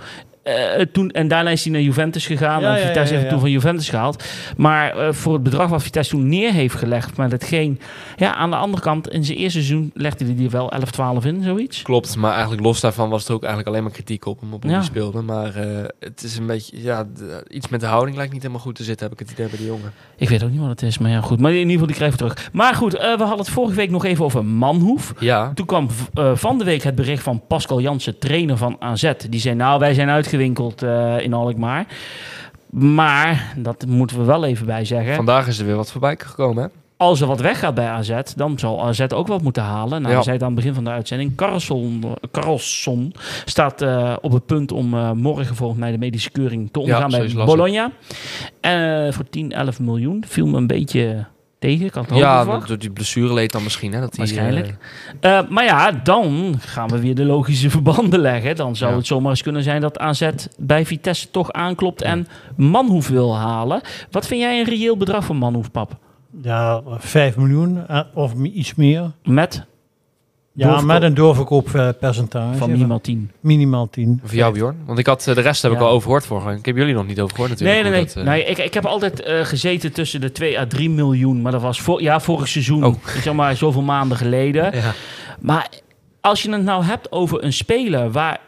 Eh, 0.45 0.85
toen, 0.91 1.09
en 1.11 1.27
daarna 1.27 1.49
is 1.49 1.63
hij 1.63 1.71
naar 1.73 1.81
Juventus 1.81 2.25
gegaan. 2.25 2.61
Ja, 2.61 2.67
en 2.67 2.73
ja, 2.73 2.79
ja, 2.79 2.85
Vitesse 2.87 2.99
heeft 2.99 3.09
ja, 3.11 3.15
hem 3.15 3.25
toen 3.27 3.35
ja. 3.37 3.41
van 3.43 3.51
Juventus 3.51 3.89
gehaald. 3.89 4.23
Maar 4.57 4.97
eh, 4.97 5.13
voor 5.13 5.33
het 5.33 5.43
bedrag 5.43 5.69
wat 5.69 5.83
Vitesse 5.83 6.11
toen 6.11 6.29
neer 6.29 6.51
heeft 6.51 6.75
gelegd. 6.75 7.17
Maar 7.17 7.29
hetgeen. 7.29 7.79
Ja, 8.15 8.35
aan 8.35 8.49
de 8.49 8.55
andere 8.55 8.83
kant, 8.83 9.09
in 9.09 9.25
zijn 9.25 9.37
eerste 9.37 9.59
seizoen 9.63 9.91
legde 9.93 10.25
hij 10.25 10.43
er 10.45 10.49
wel 10.49 10.71
11, 10.71 10.91
12 10.91 11.25
in, 11.25 11.43
zoiets. 11.43 11.81
Klopt, 11.81 12.15
maar 12.15 12.31
eigenlijk 12.31 12.61
los 12.61 12.79
daarvan 12.79 13.09
was 13.09 13.27
er 13.27 13.33
ook 13.33 13.43
eigenlijk 13.43 13.69
alleen 13.69 13.83
maar 13.83 13.91
kritiek 13.93 14.25
op 14.25 14.39
hem 14.39 14.53
op 14.53 14.61
hoe 14.61 14.71
Ja. 14.71 14.77
hij 14.77 14.85
speelde. 14.85 15.21
Maar 15.21 15.55
eh, 15.55 15.83
het 15.99 16.23
is 16.23 16.37
een 16.37 16.45
beetje, 16.45 16.83
ja, 16.83 17.05
iets 17.49 17.67
met 17.67 17.79
de 17.79 17.85
houding 17.85 18.17
lijkt 18.17 18.33
niet 18.33 18.41
helemaal 18.41 18.63
goed 18.63 18.75
te 18.75 18.83
zitten, 18.83 19.07
heb 19.07 19.19
ik 19.19 19.27
het 19.27 19.31
idee 19.37 19.47
bij 19.47 19.57
die 19.57 19.67
jongen. 19.67 19.93
Ik 20.17 20.29
weet 20.29 20.43
ook 20.43 20.49
niet 20.51 20.59
wat 20.59 20.69
het 20.69 20.81
is, 20.81 20.97
maar 20.97 21.11
ja, 21.11 21.21
goed. 21.21 21.39
Maar 21.39 21.51
in 21.51 21.57
ieder 21.57 21.71
geval, 21.71 21.87
die 21.87 21.95
krijgen 21.95 22.17
we 22.19 22.23
terug. 22.25 22.49
Maar 22.53 22.75
goed, 22.75 22.93
eh, 22.95 23.01
we 23.17 23.23
hadden 23.23 23.37
het 23.45 23.49
vorige 23.49 23.75
week 23.75 23.89
nog 23.89 24.05
even 24.05 24.25
over 24.25 24.45
Manhoef. 24.45 25.13
Ja, 25.19 25.51
Toen 25.53 25.65
kwam 25.65 25.87
eh, 26.13 26.31
van 26.35 26.57
de 26.57 26.63
week 26.63 26.83
het 26.83 26.95
bericht 26.95 27.23
van 27.23 27.41
Pascal 27.47 27.81
Jansen, 27.81 28.19
trainer 28.19 28.57
van 28.57 28.75
AZ. 28.79 29.11
Die 29.29 29.39
zei, 29.39 29.55
nou, 29.55 29.79
wij 29.79 29.93
zijn 29.93 30.09
uitgewinkeld 30.39 30.81
eh, 30.83 31.19
in 31.19 31.33
Alkmaar. 31.33 31.85
Maar, 32.69 33.53
dat 33.57 33.85
moeten 33.85 34.17
we 34.17 34.23
wel 34.23 34.45
even 34.45 34.65
bij 34.65 34.85
zeggen. 34.85 35.15
vandaag 35.15 35.47
is 35.47 35.59
er 35.59 35.65
weer 35.65 35.75
wat 35.75 35.91
voorbij 35.91 36.15
gekomen 36.19 36.63
hè. 36.63 36.69
Als 36.97 37.21
er 37.21 37.27
wat 37.27 37.39
weggaat 37.39 37.73
bij 37.75 37.87
AZ, 37.87 38.21
dan 38.35 38.59
zal 38.59 38.85
AZ 38.85 39.05
ook 39.13 39.27
wat 39.27 39.41
moeten 39.41 39.63
halen. 39.63 40.01
Nou, 40.01 40.13
Ja. 40.13 40.21
zeiden 40.21 40.47
aan 40.47 40.53
het 40.53 40.61
begin 40.61 40.75
van 40.75 40.83
de 40.83 40.89
uitzending. 40.89 41.35
Carlson, 41.35 42.03
Carlson 42.31 43.13
staat 43.45 43.81
eh, 43.81 44.15
op 44.21 44.31
het 44.31 44.45
punt 44.45 44.71
om 44.71 44.93
eh, 44.93 45.11
morgen 45.11 45.55
volgens 45.55 45.79
mij 45.79 45.91
de 45.91 45.97
medische 45.97 46.29
keuring 46.31 46.69
te 46.71 46.79
ondergaan 46.79 47.09
bij 47.09 47.19
las 47.19 47.31
ik. 47.31 47.45
Bologna. 47.45 47.91
En 48.61 49.13
voor 49.13 49.29
10, 49.29 49.51
11 49.51 49.79
miljoen 49.79 50.23
viel 50.27 50.47
me 50.47 50.57
een 50.57 50.67
beetje 50.67 51.25
tegen. 51.67 51.89
Had 51.93 52.09
het 52.09 52.17
Ja, 52.19 52.43
verwacht. 52.43 52.67
door 52.67 52.77
die 52.77 52.89
blessure 52.91 53.33
leed 53.33 53.51
dan 53.51 53.63
misschien 53.63 53.93
hè. 53.93 53.99
Dat 53.99 54.15
hij, 54.15 54.25
Waarschijnlijk. 54.25 54.75
eh, 55.19 55.37
Eh, 55.37 55.47
maar 55.49 55.63
ja, 55.63 55.91
dan 55.91 56.55
gaan 56.59 56.87
we 56.89 56.99
weer 56.99 57.15
de 57.15 57.25
logische 57.25 57.69
verbanden 57.69 58.19
leggen. 58.19 58.55
Dan 58.55 58.75
zou 58.75 58.91
Ja. 58.91 58.97
het 58.97 59.07
zomaar 59.07 59.29
eens 59.29 59.41
kunnen 59.43 59.63
zijn 59.63 59.81
dat 59.81 59.99
AZ 59.99 60.29
bij 60.59 60.85
Vitesse 60.85 61.31
toch 61.31 61.51
aanklopt 61.51 62.01
en 62.01 62.27
Manhoef 62.57 63.07
wil 63.07 63.37
halen. 63.37 63.81
Wat 64.11 64.27
vind 64.27 64.41
jij 64.41 64.59
een 64.59 64.65
reëel 64.65 64.97
bedrag 64.97 65.25
voor 65.25 65.35
Manhoef, 65.35 65.71
pap? 65.71 65.97
Ja, 66.41 66.81
5 66.97 67.37
miljoen 67.37 67.87
eh, 67.87 67.99
of 68.13 68.33
iets 68.43 68.75
meer. 68.75 69.11
Met 69.23 69.65
Ja, 70.57 70.65
Doorverkoop. 70.67 70.93
met 70.93 71.03
een 71.03 71.13
doorverkooppercentage 71.13 72.57
van 72.57 72.71
minimaal 72.71 73.01
10. 73.01 73.31
minimaal 73.39 73.89
10. 73.89 74.19
voor 74.23 74.35
jou 74.35 74.53
Bjorn. 74.53 74.77
Want 74.85 74.99
ik 74.99 75.05
had 75.05 75.27
eh, 75.27 75.35
de 75.35 75.41
rest 75.41 75.61
heb 75.61 75.71
ik 75.71 75.79
al 75.79 75.87
overgehoord 75.89 76.25
vorige 76.25 76.47
week. 76.47 76.57
Ik 76.57 76.65
heb 76.65 76.75
jullie 76.75 76.93
nog 76.93 77.07
niet 77.07 77.19
overgehoord 77.21 77.59
Nee, 77.59 77.83
natuurlijk. 77.83 77.93
nee, 77.93 78.03
nee. 78.05 78.05
dat, 78.05 78.23
eh, 78.23 78.29
nee 78.29 78.43
ik, 78.63 78.65
ik 78.67 78.73
heb 78.73 78.85
altijd 78.85 79.21
eh, 79.21 79.45
gezeten 79.45 79.91
tussen 79.91 80.21
de 80.21 80.31
2 80.31 80.59
à 80.59 80.65
3 80.67 80.89
miljoen. 80.89 81.41
Maar 81.41 81.51
dat 81.51 81.61
was 81.61 81.81
voor, 81.81 82.01
ja, 82.01 82.19
vorig 82.19 82.47
seizoen. 82.47 82.83
Oh. 82.85 82.95
Ik 83.15 83.21
zeg 83.21 83.33
maar 83.33 83.55
zoveel 83.55 83.81
maanden 83.81 84.17
geleden. 84.17 84.75
Ja. 84.75 84.93
Maar 85.39 85.69
als 86.21 86.41
je 86.41 86.51
het 86.51 86.63
nou 86.63 86.83
hebt 86.83 87.11
over 87.11 87.43
een 87.43 87.53
speler 87.53 88.11
waar 88.11 88.39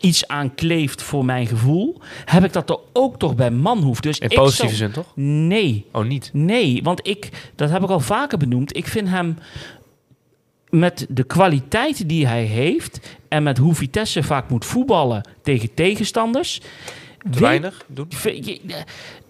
iets 0.00 0.28
aan 0.28 0.54
kleeft 0.54 1.02
voor 1.02 1.24
mijn 1.24 1.46
gevoel, 1.46 2.00
heb 2.24 2.44
ik 2.44 2.52
dat 2.52 2.70
er 2.70 2.78
ook 2.92 3.18
toch 3.18 3.34
bij 3.34 3.50
Manhoef. 3.50 4.00
Dus 4.00 4.18
In 4.18 4.28
ik 4.30 4.36
positieve 4.36 4.74
zou- 4.76 4.90
zin 4.92 5.02
toch? 5.02 5.12
Nee, 5.24 5.86
Oh, 5.92 6.04
niet. 6.04 6.30
nee, 6.32 6.80
want 6.82 7.06
ik, 7.08 7.28
dat 7.56 7.70
heb 7.70 7.82
ik 7.82 7.88
al 7.90 8.00
vaker 8.00 8.38
benoemd. 8.38 8.76
Ik 8.76 8.86
vind 8.86 9.08
hem 9.08 9.36
met 10.78 11.06
de 11.08 11.22
kwaliteit 11.24 12.08
die 12.08 12.26
hij 12.26 12.42
heeft 12.44 13.00
en 13.28 13.42
met 13.42 13.58
hoe 13.58 13.74
Vitesse 13.74 14.22
vaak 14.22 14.50
moet 14.50 14.64
voetballen 14.64 15.28
tegen 15.42 15.74
tegenstanders. 15.74 16.60
Te 17.30 17.40
weinig 17.40 17.84
doen. 17.88 18.08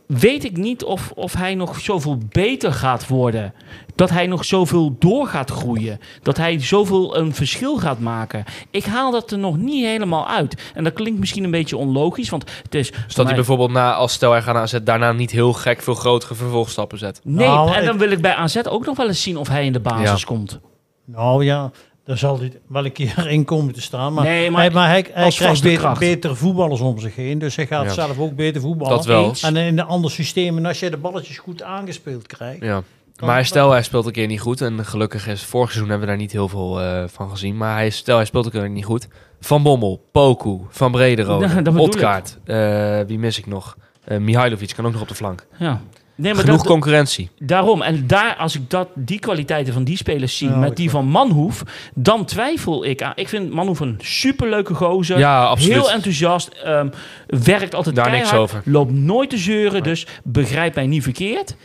Weet 0.06 0.44
ik 0.44 0.56
niet 0.56 0.84
of, 0.84 1.10
of 1.14 1.32
hij 1.32 1.54
nog 1.54 1.80
zoveel 1.80 2.18
beter 2.28 2.72
gaat 2.72 3.06
worden. 3.08 3.54
Dat 3.94 4.10
hij 4.10 4.26
nog 4.26 4.44
zoveel 4.44 4.96
door 4.98 5.26
gaat 5.26 5.50
groeien. 5.50 5.98
Dat 6.22 6.36
hij 6.36 6.60
zoveel 6.60 7.16
een 7.16 7.34
verschil 7.34 7.76
gaat 7.78 7.98
maken. 8.00 8.44
Ik 8.70 8.84
haal 8.84 9.10
dat 9.10 9.30
er 9.30 9.38
nog 9.38 9.56
niet 9.56 9.84
helemaal 9.84 10.28
uit. 10.28 10.70
En 10.74 10.84
dat 10.84 10.92
klinkt 10.92 11.20
misschien 11.20 11.44
een 11.44 11.50
beetje 11.50 11.76
onlogisch. 11.76 12.28
Want 12.30 12.50
het 12.62 12.74
is. 12.74 12.90
Dus 13.06 13.14
dat 13.14 13.26
hij 13.26 13.34
bijvoorbeeld 13.34 13.70
na, 13.70 13.94
als 13.94 14.12
stel 14.12 14.30
hij 14.32 14.42
gaat 14.42 14.54
naar 14.54 14.62
AZ, 14.62 14.78
daarna 14.82 15.12
niet 15.12 15.30
heel 15.30 15.52
gek 15.52 15.82
veel 15.82 15.94
grotere 15.94 16.34
vervolgstappen 16.34 16.98
zet. 16.98 17.20
Nee, 17.24 17.46
Nou, 17.46 17.72
en 17.74 17.84
dan 17.84 17.94
ik- 17.94 18.00
wil 18.00 18.10
ik 18.10 18.20
bij 18.20 18.34
AZ 18.34 18.56
ook 18.68 18.86
nog 18.86 18.96
wel 18.96 19.08
eens 19.08 19.22
zien 19.22 19.36
of 19.36 19.48
hij 19.48 19.64
in 19.64 19.72
de 19.72 19.80
basis 19.80 20.20
Ja. 20.20 20.26
komt. 20.26 20.60
Nou 21.04 21.44
ja, 21.44 21.70
daar 22.04 22.18
zal 22.18 22.38
hij 22.38 22.52
wel 22.66 22.84
een 22.84 22.92
keer 22.92 23.28
in 23.36 23.44
komen 23.44 23.74
te 23.74 23.80
staan. 23.80 24.12
Maar, 24.12 24.24
Nee, 24.24 24.50
maar 24.50 24.60
hij, 24.60 24.70
maar 24.70 24.88
hij, 24.88 25.02
krijgt 25.02 25.98
beter, 25.98 26.36
voetballers 26.36 26.80
om 26.80 26.98
zich 26.98 27.16
heen. 27.16 27.38
Dus 27.38 27.56
hij 27.56 27.66
gaat 27.66 27.84
Ja. 27.84 27.90
zelf 27.92 28.18
ook 28.18 28.34
beter 28.36 28.60
voetballen. 28.60 28.96
Dat 28.96 29.06
wel. 29.06 29.34
En 29.42 29.56
in 29.56 29.78
een 29.78 29.86
ander 29.86 30.10
systeem, 30.10 30.56
en 30.56 30.66
als 30.66 30.80
je 30.80 30.90
de 30.90 30.96
balletjes 30.96 31.38
goed 31.38 31.62
aangespeeld 31.62 32.26
krijgt. 32.26 32.62
Ja. 32.62 32.82
Maar 33.24 33.44
stel 33.44 33.70
hij 33.70 33.82
speelt 33.82 34.06
een 34.06 34.12
keer 34.12 34.26
niet 34.26 34.40
goed. 34.40 34.60
En 34.60 34.84
gelukkig 34.84 35.28
is 35.28 35.42
vorig 35.44 35.66
seizoen 35.70 35.88
hebben 35.90 36.06
we 36.08 36.12
daar 36.12 36.22
niet 36.22 36.32
heel 36.32 36.48
veel 36.48 36.80
eh, 36.80 37.04
van 37.06 37.30
gezien. 37.30 37.56
Maar 37.56 37.74
hij, 37.74 37.90
stel 37.90 38.16
hij 38.16 38.24
speelt 38.24 38.44
een 38.44 38.50
keer 38.50 38.68
niet 38.70 38.84
goed. 38.84 39.08
Van 39.40 39.62
Bommel, 39.62 40.04
Poku, 40.12 40.58
Van 40.68 40.90
Brederode, 40.92 41.48
Ja. 41.64 41.78
Otkaart. 41.78 42.38
eh, 42.44 43.00
wie 43.06 43.18
mis 43.18 43.38
ik 43.38 43.46
nog? 43.46 43.76
Eh 44.04 44.18
Mihailovic 44.18 44.72
kan 44.76 44.86
ook 44.86 44.92
nog 44.92 45.00
op 45.02 45.08
de 45.08 45.14
flank. 45.14 45.46
Ja. 45.58 45.80
Nee, 46.14 46.34
maar 46.34 46.42
Genoeg 46.44 46.58
dat- 46.58 46.66
concurrentie. 46.66 47.30
Daarom, 47.38 47.82
en 47.82 48.06
daar, 48.06 48.36
als 48.36 48.54
ik 48.54 48.70
dat, 48.70 48.88
die 48.94 49.18
kwaliteiten 49.18 49.72
van 49.72 49.84
die 49.84 49.96
spelers 49.96 50.36
zie 50.36 50.48
Ja, 50.48 50.56
met 50.56 50.76
die 50.76 50.90
van 50.90 51.06
Manhoef, 51.06 51.62
dan 51.94 52.24
twijfel 52.24 52.84
ik 52.84 53.02
aan. 53.02 53.12
Ik 53.14 53.28
vind 53.28 53.52
Manhoef 53.52 53.80
een 53.80 53.98
superleuke 54.02 54.74
gozer. 54.74 55.18
Ja, 55.18 55.44
absoluut. 55.44 55.72
Heel 55.74 55.90
enthousiast. 55.90 56.48
ehm, 56.48 56.88
werkt 57.26 57.74
altijd 57.74 57.94
Daar 57.96 58.10
niks 58.10 58.16
keihard, 58.28 58.42
over. 58.42 58.62
Loopt 58.64 58.92
nooit 58.92 59.30
te 59.30 59.38
zeuren, 59.38 59.82
dus 59.82 60.06
begrijp 60.24 60.74
mij 60.74 60.86
niet 60.86 61.02
verkeerd. 61.02 61.56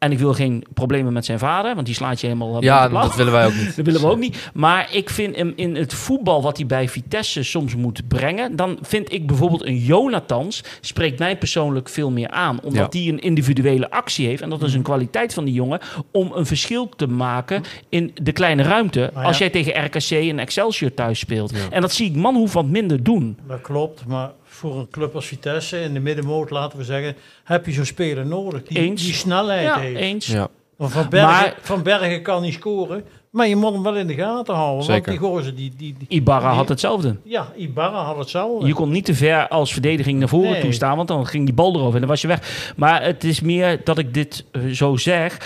En 0.00 0.12
ik 0.12 0.18
wil 0.18 0.34
geen 0.34 0.64
problemen 0.74 1.12
met 1.12 1.24
zijn 1.24 1.38
vader, 1.38 1.74
want 1.74 1.86
die 1.86 1.94
slaat 1.94 2.20
je 2.20 2.26
helemaal 2.26 2.62
Ja, 2.62 2.88
dat 2.88 3.16
willen 3.16 3.32
wij 3.32 3.46
ook 3.46 3.54
niet. 3.54 3.76
Dat 3.76 3.84
willen 3.84 4.00
we 4.00 4.06
ook 4.06 4.18
niet. 4.18 4.50
Maar 4.54 4.88
ik 4.94 5.10
vind 5.10 5.36
hem 5.36 5.52
in 5.56 5.76
het 5.76 5.94
voetbal 5.94 6.42
wat 6.42 6.56
hij 6.56 6.66
bij 6.66 6.88
Vitesse 6.88 7.42
soms 7.42 7.74
moet 7.76 8.08
brengen. 8.08 8.56
Dan 8.56 8.78
vind 8.82 9.12
ik 9.12 9.26
bijvoorbeeld 9.26 9.64
een 9.66 9.76
Jonathans 9.78 10.64
spreekt 10.80 11.18
mij 11.18 11.36
persoonlijk 11.38 11.88
veel 11.88 12.10
meer 12.10 12.28
aan. 12.30 12.60
Omdat 12.62 12.92
Ja. 12.94 12.98
hij 13.00 13.08
een 13.08 13.18
individuele 13.20 13.90
actie 13.90 14.26
heeft. 14.26 14.42
En 14.42 14.50
dat 14.50 14.62
is 14.62 14.74
een 14.74 14.82
kwaliteit 14.82 15.34
van 15.34 15.44
die 15.44 15.54
jongen. 15.54 15.80
Om 16.10 16.30
een 16.34 16.46
verschil 16.46 16.88
te 16.88 17.06
maken 17.06 17.62
in 17.88 18.10
de 18.22 18.32
kleine 18.32 18.62
ruimte. 18.62 19.10
Ja. 19.14 19.22
Als 19.22 19.38
jij 19.38 19.50
tegen 19.50 19.84
RKC 19.84 20.10
en 20.10 20.38
Excelsior 20.38 20.94
thuis 20.94 21.18
speelt. 21.18 21.50
Ja. 21.50 21.58
En 21.70 21.80
dat 21.80 21.92
zie 21.92 22.10
ik 22.10 22.16
Manhoef 22.16 22.52
wat 22.52 22.66
minder 22.66 23.02
doen. 23.02 23.36
Dat 23.48 23.60
klopt, 23.60 24.06
maar 24.06 24.30
voor 24.60 24.78
een 24.78 24.88
club 24.90 25.14
als 25.14 25.26
Vitesse 25.26 25.80
in 25.80 25.92
de 25.94 26.00
middenmoot, 26.00 26.50
laten 26.50 26.78
we 26.78 26.84
zeggen, 26.84 27.16
heb 27.44 27.66
je 27.66 27.72
zo'n 27.72 27.84
speler 27.84 28.26
nodig 28.26 28.62
die, 28.62 28.78
Eens. 28.78 29.04
die 29.04 29.12
snelheid 29.14 29.62
Ja, 29.66 29.78
heeft. 29.78 30.00
eens. 30.00 30.26
Ja. 30.26 30.48
Want 30.76 30.92
Van 30.92 31.08
Bergen, 31.08 31.28
Maar- 31.30 31.54
van 31.60 31.82
Bergen 31.82 32.22
kan 32.22 32.42
niet 32.42 32.52
scoren, 32.54 33.04
maar 33.30 33.48
je 33.48 33.56
moet 33.56 33.72
hem 33.72 33.82
wel 33.82 33.96
in 33.96 34.06
de 34.06 34.14
gaten 34.14 34.54
houden. 34.54 34.84
Zeker. 34.84 35.04
Want 35.06 35.18
die 35.20 35.28
gozer, 35.28 35.54
die, 35.54 35.72
die, 35.76 35.94
die- 35.98 36.08
Ibarra 36.08 36.48
die- 36.48 36.56
had 36.58 36.68
hetzelfde. 36.68 37.16
Ja, 37.24 37.52
Ibarra 37.56 38.02
had 38.02 38.16
hetzelfde. 38.18 38.66
Je 38.66 38.74
kon 38.74 38.90
niet 38.90 39.04
te 39.04 39.14
ver 39.14 39.48
als 39.48 39.72
verdediging 39.72 40.18
naar 40.18 40.28
voren 40.28 40.50
Nee. 40.50 40.60
toe 40.60 40.72
staan, 40.72 40.96
want 40.96 41.08
dan 41.08 41.26
ging 41.26 41.44
die 41.44 41.54
bal 41.54 41.74
erover 41.74 41.94
en 41.94 42.00
dan 42.00 42.08
was 42.08 42.20
je 42.20 42.26
weg. 42.28 42.72
Maar 42.76 43.02
het 43.02 43.24
is 43.24 43.40
meer 43.40 43.80
dat 43.84 43.98
ik 43.98 44.14
dit 44.14 44.44
eh, 44.52 44.62
zo 44.66 44.96
zeg. 44.96 45.36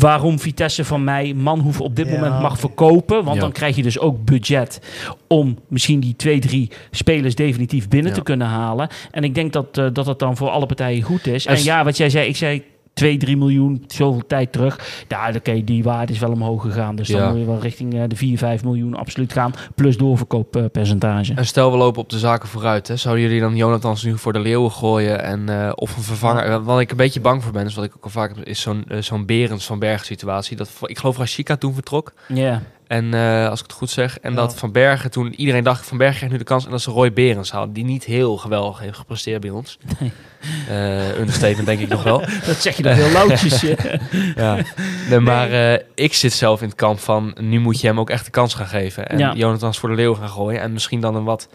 Waarom 0.00 0.38
Vitesse 0.38 0.84
van 0.84 1.04
mij 1.04 1.34
Manhoef 1.34 1.80
op 1.80 1.96
dit 1.96 2.08
Ja. 2.08 2.12
moment 2.14 2.40
mag 2.42 2.58
verkopen. 2.58 3.24
Want 3.24 3.34
Ja. 3.36 3.40
dan 3.42 3.52
krijg 3.52 3.76
je 3.76 3.82
dus 3.82 3.98
ook 3.98 4.24
budget 4.24 4.80
om 5.28 5.58
misschien 5.68 6.00
die 6.00 6.16
twee, 6.16 6.38
drie 6.38 6.70
spelers 6.90 7.34
definitief 7.34 7.88
binnen 7.88 8.10
Ja. 8.10 8.16
te 8.16 8.22
kunnen 8.22 8.46
halen. 8.46 8.88
En 9.10 9.24
ik 9.24 9.34
denk 9.34 9.52
dat, 9.52 9.78
eh, 9.78 9.86
dat 9.92 10.06
het 10.06 10.18
dan 10.18 10.36
voor 10.36 10.48
alle 10.48 10.66
partijen 10.66 11.02
goed 11.02 11.26
is. 11.26 11.46
En 11.46 11.62
ja, 11.62 11.84
wat 11.84 11.96
jij 11.96 12.10
zei, 12.10 12.28
ik 12.28 12.36
zei 12.36 12.62
2, 12.98 13.16
3 13.16 13.36
miljoen, 13.36 13.84
zoveel 13.86 14.26
tijd 14.26 14.52
terug. 14.52 15.04
Ja, 15.08 15.30
oké, 15.36 15.64
die 15.64 15.82
waarde 15.82 16.12
is 16.12 16.18
wel 16.18 16.30
omhoog 16.32 16.62
gegaan. 16.62 16.96
Dus 16.96 17.08
dan 17.08 17.20
Ja. 17.20 17.28
moet 17.30 17.38
je 17.38 17.44
wel 17.44 17.60
richting 17.60 17.94
eh, 17.94 18.02
de 18.08 18.16
4, 18.16 18.38
5 18.38 18.64
miljoen 18.64 18.94
absoluut 18.94 19.32
gaan. 19.32 19.52
Plus 19.74 19.96
doorverkooppercentage. 19.96 21.34
En 21.34 21.46
stel 21.46 21.70
we 21.70 21.76
lopen 21.76 22.00
op 22.00 22.10
de 22.10 22.18
zaken 22.18 22.48
vooruit. 22.48 22.88
Hè. 22.88 22.96
Zouden 22.96 23.24
jullie 23.24 23.40
dan 23.40 23.56
Jonathans 23.56 24.02
nu 24.02 24.18
voor 24.18 24.32
de 24.32 24.38
leeuwen 24.40 24.70
gooien 24.70 25.22
en, 25.22 25.48
eh, 25.48 25.72
of 25.74 25.96
een 25.96 26.02
vervanger? 26.02 26.62
Wat 26.62 26.80
ik 26.80 26.90
een 26.90 26.96
beetje 26.96 27.20
bang 27.20 27.42
voor 27.42 27.52
ben, 27.52 27.66
is 27.66 27.74
wat 27.74 27.84
ik 27.84 27.92
ook 27.96 28.04
al 28.04 28.10
vaak 28.10 28.36
heb, 28.36 28.44
is 28.46 28.60
zo'n 28.60 28.84
eh, 28.88 28.98
zo'n 29.00 29.26
Berends 29.26 29.66
van 29.66 29.78
Bergen 29.78 30.06
situatie. 30.06 30.56
Dat, 30.56 30.70
ik 30.82 30.98
geloof 30.98 31.16
Rashika 31.18 31.56
toen 31.56 31.74
vertrok. 31.74 32.12
Ja. 32.28 32.62
En 32.88 33.14
eh, 33.14 33.48
als 33.48 33.58
ik 33.60 33.66
het 33.66 33.74
goed 33.76 33.90
zeg. 33.90 34.18
En 34.18 34.30
Ja. 34.30 34.36
dat 34.36 34.54
Van 34.58 34.72
Bergen 34.72 35.10
toen 35.10 35.34
iedereen 35.34 35.64
dacht 35.64 35.86
Van 35.86 35.96
Bergen 35.98 36.16
krijgt 36.16 36.32
nu 36.32 36.38
de 36.40 36.44
kans. 36.44 36.64
En 36.64 36.70
dat 36.70 36.80
ze 36.80 36.90
Roy 36.90 37.12
Berends 37.12 37.50
haalden. 37.50 37.74
Die 37.74 37.84
niet 37.84 38.04
heel 38.04 38.36
geweldig 38.36 38.78
heeft 38.78 38.96
gepresteerd 38.98 39.40
bij 39.40 39.50
ons. 39.50 39.78
Nee. 39.98 40.12
Understatement 41.18 41.66
denk 41.66 41.80
ik 41.80 41.88
nog 41.88 42.02
wel. 42.02 42.18
Dat 42.46 42.56
zeg 42.56 42.76
je 42.76 42.82
dan 42.82 42.92
heel 42.92 43.10
lauwtjes. 43.10 43.62
eh. 43.64 44.00
Ja. 44.36 44.56
Nee, 45.08 45.18
maar 45.20 45.50
eh, 45.50 45.80
ik 45.94 46.14
zit 46.14 46.32
zelf 46.32 46.60
in 46.62 46.66
het 46.68 46.76
kamp 46.76 46.98
van 46.98 47.36
nu 47.40 47.58
moet 47.60 47.80
je 47.80 47.86
hem 47.86 48.00
ook 48.00 48.10
echt 48.10 48.24
de 48.24 48.30
kans 48.30 48.54
gaan 48.54 48.66
geven. 48.66 49.08
En 49.08 49.18
Ja. 49.18 49.34
Jonathans 49.34 49.78
voor 49.78 49.88
de 49.88 49.94
leeuw 49.94 50.14
gaan 50.14 50.28
gooien. 50.28 50.60
En 50.60 50.72
misschien 50.72 51.00
dan 51.00 51.14
een 51.14 51.24
wat 51.24 51.48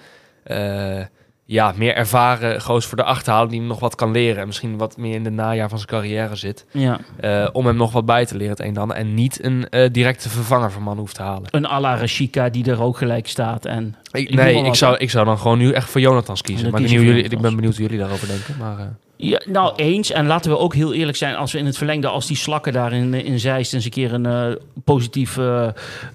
ja, 1.46 1.74
meer 1.76 1.96
ervaren 1.96 2.62
goos 2.62 2.86
voor 2.86 2.98
de 2.98 3.04
achterhalen 3.04 3.50
die 3.50 3.60
hem 3.60 3.68
nog 3.68 3.80
wat 3.80 3.96
kan 3.96 4.12
leren. 4.12 4.42
En 4.42 4.48
misschien 4.48 4.78
wat 4.78 4.98
meer 4.98 5.16
in 5.16 5.24
de 5.24 5.30
najaar 5.30 5.70
van 5.70 5.78
zijn 5.78 5.90
carrière 5.90 6.36
zit. 6.36 6.66
ja. 6.72 7.00
Eh, 7.20 7.48
om 7.52 7.66
hem 7.66 7.76
nog 7.76 7.92
wat 7.92 8.06
bij 8.06 8.26
te 8.26 8.36
leren 8.36 8.52
het 8.52 8.60
een 8.60 8.76
en 8.76 8.78
ander. 8.78 8.98
En 8.98 9.14
niet 9.14 9.44
een 9.44 9.70
eh, 9.70 9.90
directe 9.92 10.30
vervanger 10.30 10.72
van 10.72 10.82
man 10.82 10.98
hoeft 10.98 11.16
te 11.16 11.22
halen. 11.22 11.48
Een 11.52 11.66
à 11.66 11.80
la 11.80 11.96
Rashika 11.96 12.50
die 12.50 12.72
er 12.72 12.82
ook 12.82 12.98
gelijk 12.98 13.28
staat. 13.28 13.66
En 13.66 13.96
Ik, 14.12 14.34
nee, 14.34 14.64
ik 14.66 14.76
zou, 14.76 14.98
ik 14.98 15.10
zou 15.10 15.26
dan 15.26 15.38
gewoon 15.38 15.58
nu 15.58 15.72
echt 15.72 15.90
voor 15.90 16.02
Jonathans 16.02 16.42
kiezen. 16.42 16.72
Maar 16.72 16.82
ik, 16.82 16.88
jullie, 16.88 17.40
ben 17.40 17.56
benieuwd 17.56 17.76
hoe 17.76 17.84
jullie 17.84 18.00
daarover 18.00 18.28
denken. 18.28 18.56
Maar, 18.60 18.80
eh, 18.80 18.86
Ja, 19.24 19.42
nou, 19.46 19.74
eens. 19.76 20.12
En 20.12 20.28
laten 20.28 20.52
we 20.52 20.58
ook 20.58 20.74
heel 20.74 20.94
eerlijk 20.94 21.18
zijn, 21.18 21.36
als 21.36 21.52
we 21.52 21.58
in 21.58 21.66
het 21.66 21.78
verlengde, 21.78 22.08
als 22.08 22.28
die 22.28 22.38
slakken 22.38 22.74
daar 22.74 22.94
in, 22.94 23.14
in 23.14 23.40
Zeist 23.40 23.74
eens 23.74 23.86
een 23.86 23.92
keer 23.92 24.14
een 24.14 24.26
eh, 24.26 24.56
positief 24.84 25.38
eh, 25.38 25.68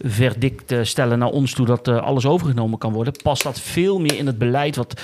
verdict 0.04 0.72
eh, 0.72 0.78
stellen 0.82 1.18
naar 1.18 1.28
ons 1.28 1.52
toe, 1.52 1.66
dat 1.66 1.88
alles 1.88 2.26
overgenomen 2.26 2.78
kan 2.78 2.92
worden, 2.92 3.12
past 3.22 3.42
dat 3.42 3.60
veel 3.60 4.00
meer 4.00 4.16
in 4.16 4.26
het 4.26 4.38
beleid 4.38 4.76
wat 4.76 5.00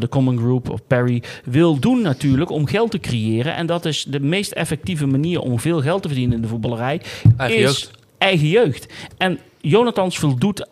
de 0.00 0.06
Common 0.10 0.38
Group 0.38 0.70
of 0.70 0.86
Perry 0.86 1.22
wil 1.44 1.78
doen 1.78 2.02
natuurlijk, 2.02 2.50
om 2.50 2.66
geld 2.66 2.90
te 2.90 2.98
creëren. 2.98 3.54
En 3.54 3.66
dat 3.66 3.84
is 3.84 4.04
de 4.08 4.20
meest 4.20 4.52
effectieve 4.52 5.06
manier 5.06 5.40
om 5.40 5.60
veel 5.60 5.80
geld 5.80 6.02
te 6.02 6.08
verdienen 6.08 6.36
in 6.36 6.42
de 6.42 6.48
voetballerij, 6.48 7.00
eigen 7.36 7.58
is 7.58 7.62
jeugd. 7.62 7.90
eigen 8.18 8.48
jeugd. 8.48 8.92
En 9.16 9.38
Jonathans 9.60 10.18
voldoet 10.18 10.66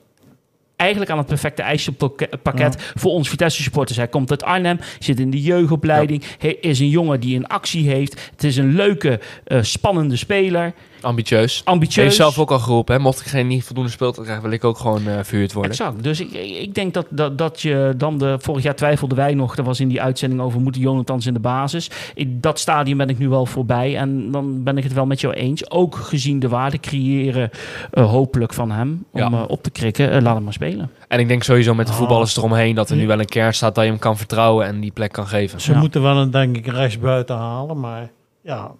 eigenlijk 0.84 1.10
aan 1.10 1.18
het 1.18 1.26
perfecte 1.26 1.62
eisenpakket 1.62 2.92
voor 2.94 3.10
ons 3.10 3.28
Vitesse 3.28 3.62
supporters. 3.62 3.98
Hij 3.98 4.08
komt 4.08 4.30
uit 4.30 4.42
Arnhem, 4.42 4.78
zit 4.98 5.20
in 5.20 5.30
de 5.30 5.42
jeugdopleiding. 5.42 6.24
Hij 6.38 6.54
is 6.54 6.80
een 6.80 6.88
jongen 6.88 7.20
die 7.20 7.36
een 7.36 7.46
actie 7.46 7.88
heeft. 7.88 8.30
Het 8.30 8.44
is 8.44 8.56
een 8.56 8.74
leuke, 8.74 9.20
eh, 9.44 9.62
spannende 9.62 10.16
speler. 10.16 10.72
Ambitieus. 11.04 11.60
Ambitieus. 11.64 12.04
Heeft 12.04 12.16
zelf 12.16 12.38
ook 12.38 12.50
al 12.50 12.58
geroepen. 12.58 12.94
Hè? 12.94 13.00
Mocht 13.00 13.20
ik 13.20 13.26
geen 13.26 13.46
niet 13.46 13.64
voldoende 13.64 13.90
speeltijd 13.90 14.22
krijgen, 14.24 14.44
wil 14.44 14.52
ik 14.54 14.64
ook 14.64 14.78
gewoon 14.78 15.06
eh 15.06 15.18
verhuurd 15.22 15.52
worden. 15.52 15.70
Exact. 15.72 16.02
Dus 16.02 16.20
ik, 16.20 16.32
ik 16.60 16.74
denk 16.74 16.94
dat, 16.94 17.06
dat, 17.10 17.38
dat 17.38 17.60
je 17.60 17.94
dan 17.96 18.18
de. 18.18 18.36
Vorig 18.40 18.62
jaar 18.62 18.74
twijfelden 18.74 19.16
wij 19.16 19.34
nog. 19.34 19.56
Er 19.56 19.64
was 19.64 19.80
in 19.80 19.88
die 19.88 20.02
uitzending 20.02 20.40
over 20.40 20.60
moeten 20.60 20.80
Jonathans 20.80 21.26
in 21.26 21.34
de 21.34 21.40
basis. 21.40 21.90
Ik, 22.14 22.42
dat 22.42 22.58
stadium 22.58 22.96
ben 22.96 23.08
ik 23.08 23.18
nu 23.18 23.28
wel 23.28 23.46
voorbij. 23.46 23.96
En 23.96 24.30
dan 24.30 24.62
ben 24.62 24.76
ik 24.78 24.84
het 24.84 24.92
wel 24.92 25.06
met 25.06 25.20
jou 25.20 25.34
eens. 25.34 25.70
Ook 25.70 25.94
gezien 25.96 26.38
de 26.38 26.48
waarde 26.48 26.78
creëren, 26.80 27.50
eh, 27.90 28.10
hopelijk 28.10 28.52
van 28.52 28.70
hem. 28.70 29.04
Om 29.12 29.20
Ja. 29.20 29.30
eh, 29.32 29.44
op 29.48 29.62
te 29.62 29.70
krikken. 29.70 30.22
Laat 30.22 30.34
hem 30.34 30.44
maar 30.44 30.52
spelen. 30.52 30.90
En 31.08 31.18
ik 31.20 31.28
denk 31.28 31.42
sowieso 31.42 31.74
met 31.74 31.86
de 31.86 31.92
Ah. 31.92 31.98
voetballers 31.98 32.36
eromheen 32.36 32.74
dat 32.74 32.90
er 32.90 32.96
nu 32.96 33.06
wel 33.06 33.18
een 33.20 33.24
kern 33.26 33.54
staat 33.54 33.74
dat 33.74 33.84
je 33.84 33.90
hem 33.90 33.98
kan 33.98 34.16
vertrouwen 34.16 34.66
en 34.66 34.80
die 34.80 34.90
plek 34.92 35.12
kan 35.12 35.26
geven. 35.26 35.60
Ze 35.60 35.72
Ja. 35.72 35.78
moeten 35.78 36.02
wel 36.02 36.16
een, 36.16 36.30
denk 36.30 36.56
ik, 36.56 36.66
rechts 36.66 36.98
buiten 36.98 37.36
halen. 37.36 37.80
Maar 37.80 38.10
ja, 38.42 38.70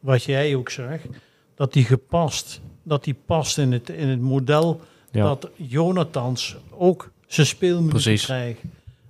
wat 0.00 0.24
jij 0.24 0.54
ook 0.56 0.70
zegt, 0.70 1.06
dat 1.54 1.72
die 1.72 1.84
gepast, 1.84 2.60
dat 2.82 3.04
die 3.04 3.16
past 3.26 3.58
in 3.58 3.72
het, 3.72 3.88
in 3.90 4.08
het 4.08 4.20
model 4.20 4.80
Ja. 5.10 5.22
dat 5.24 5.48
Jonathans 5.56 6.56
ook 6.70 7.10
zijn 7.26 7.86
Precies. 7.88 8.24
krijgt. 8.24 8.60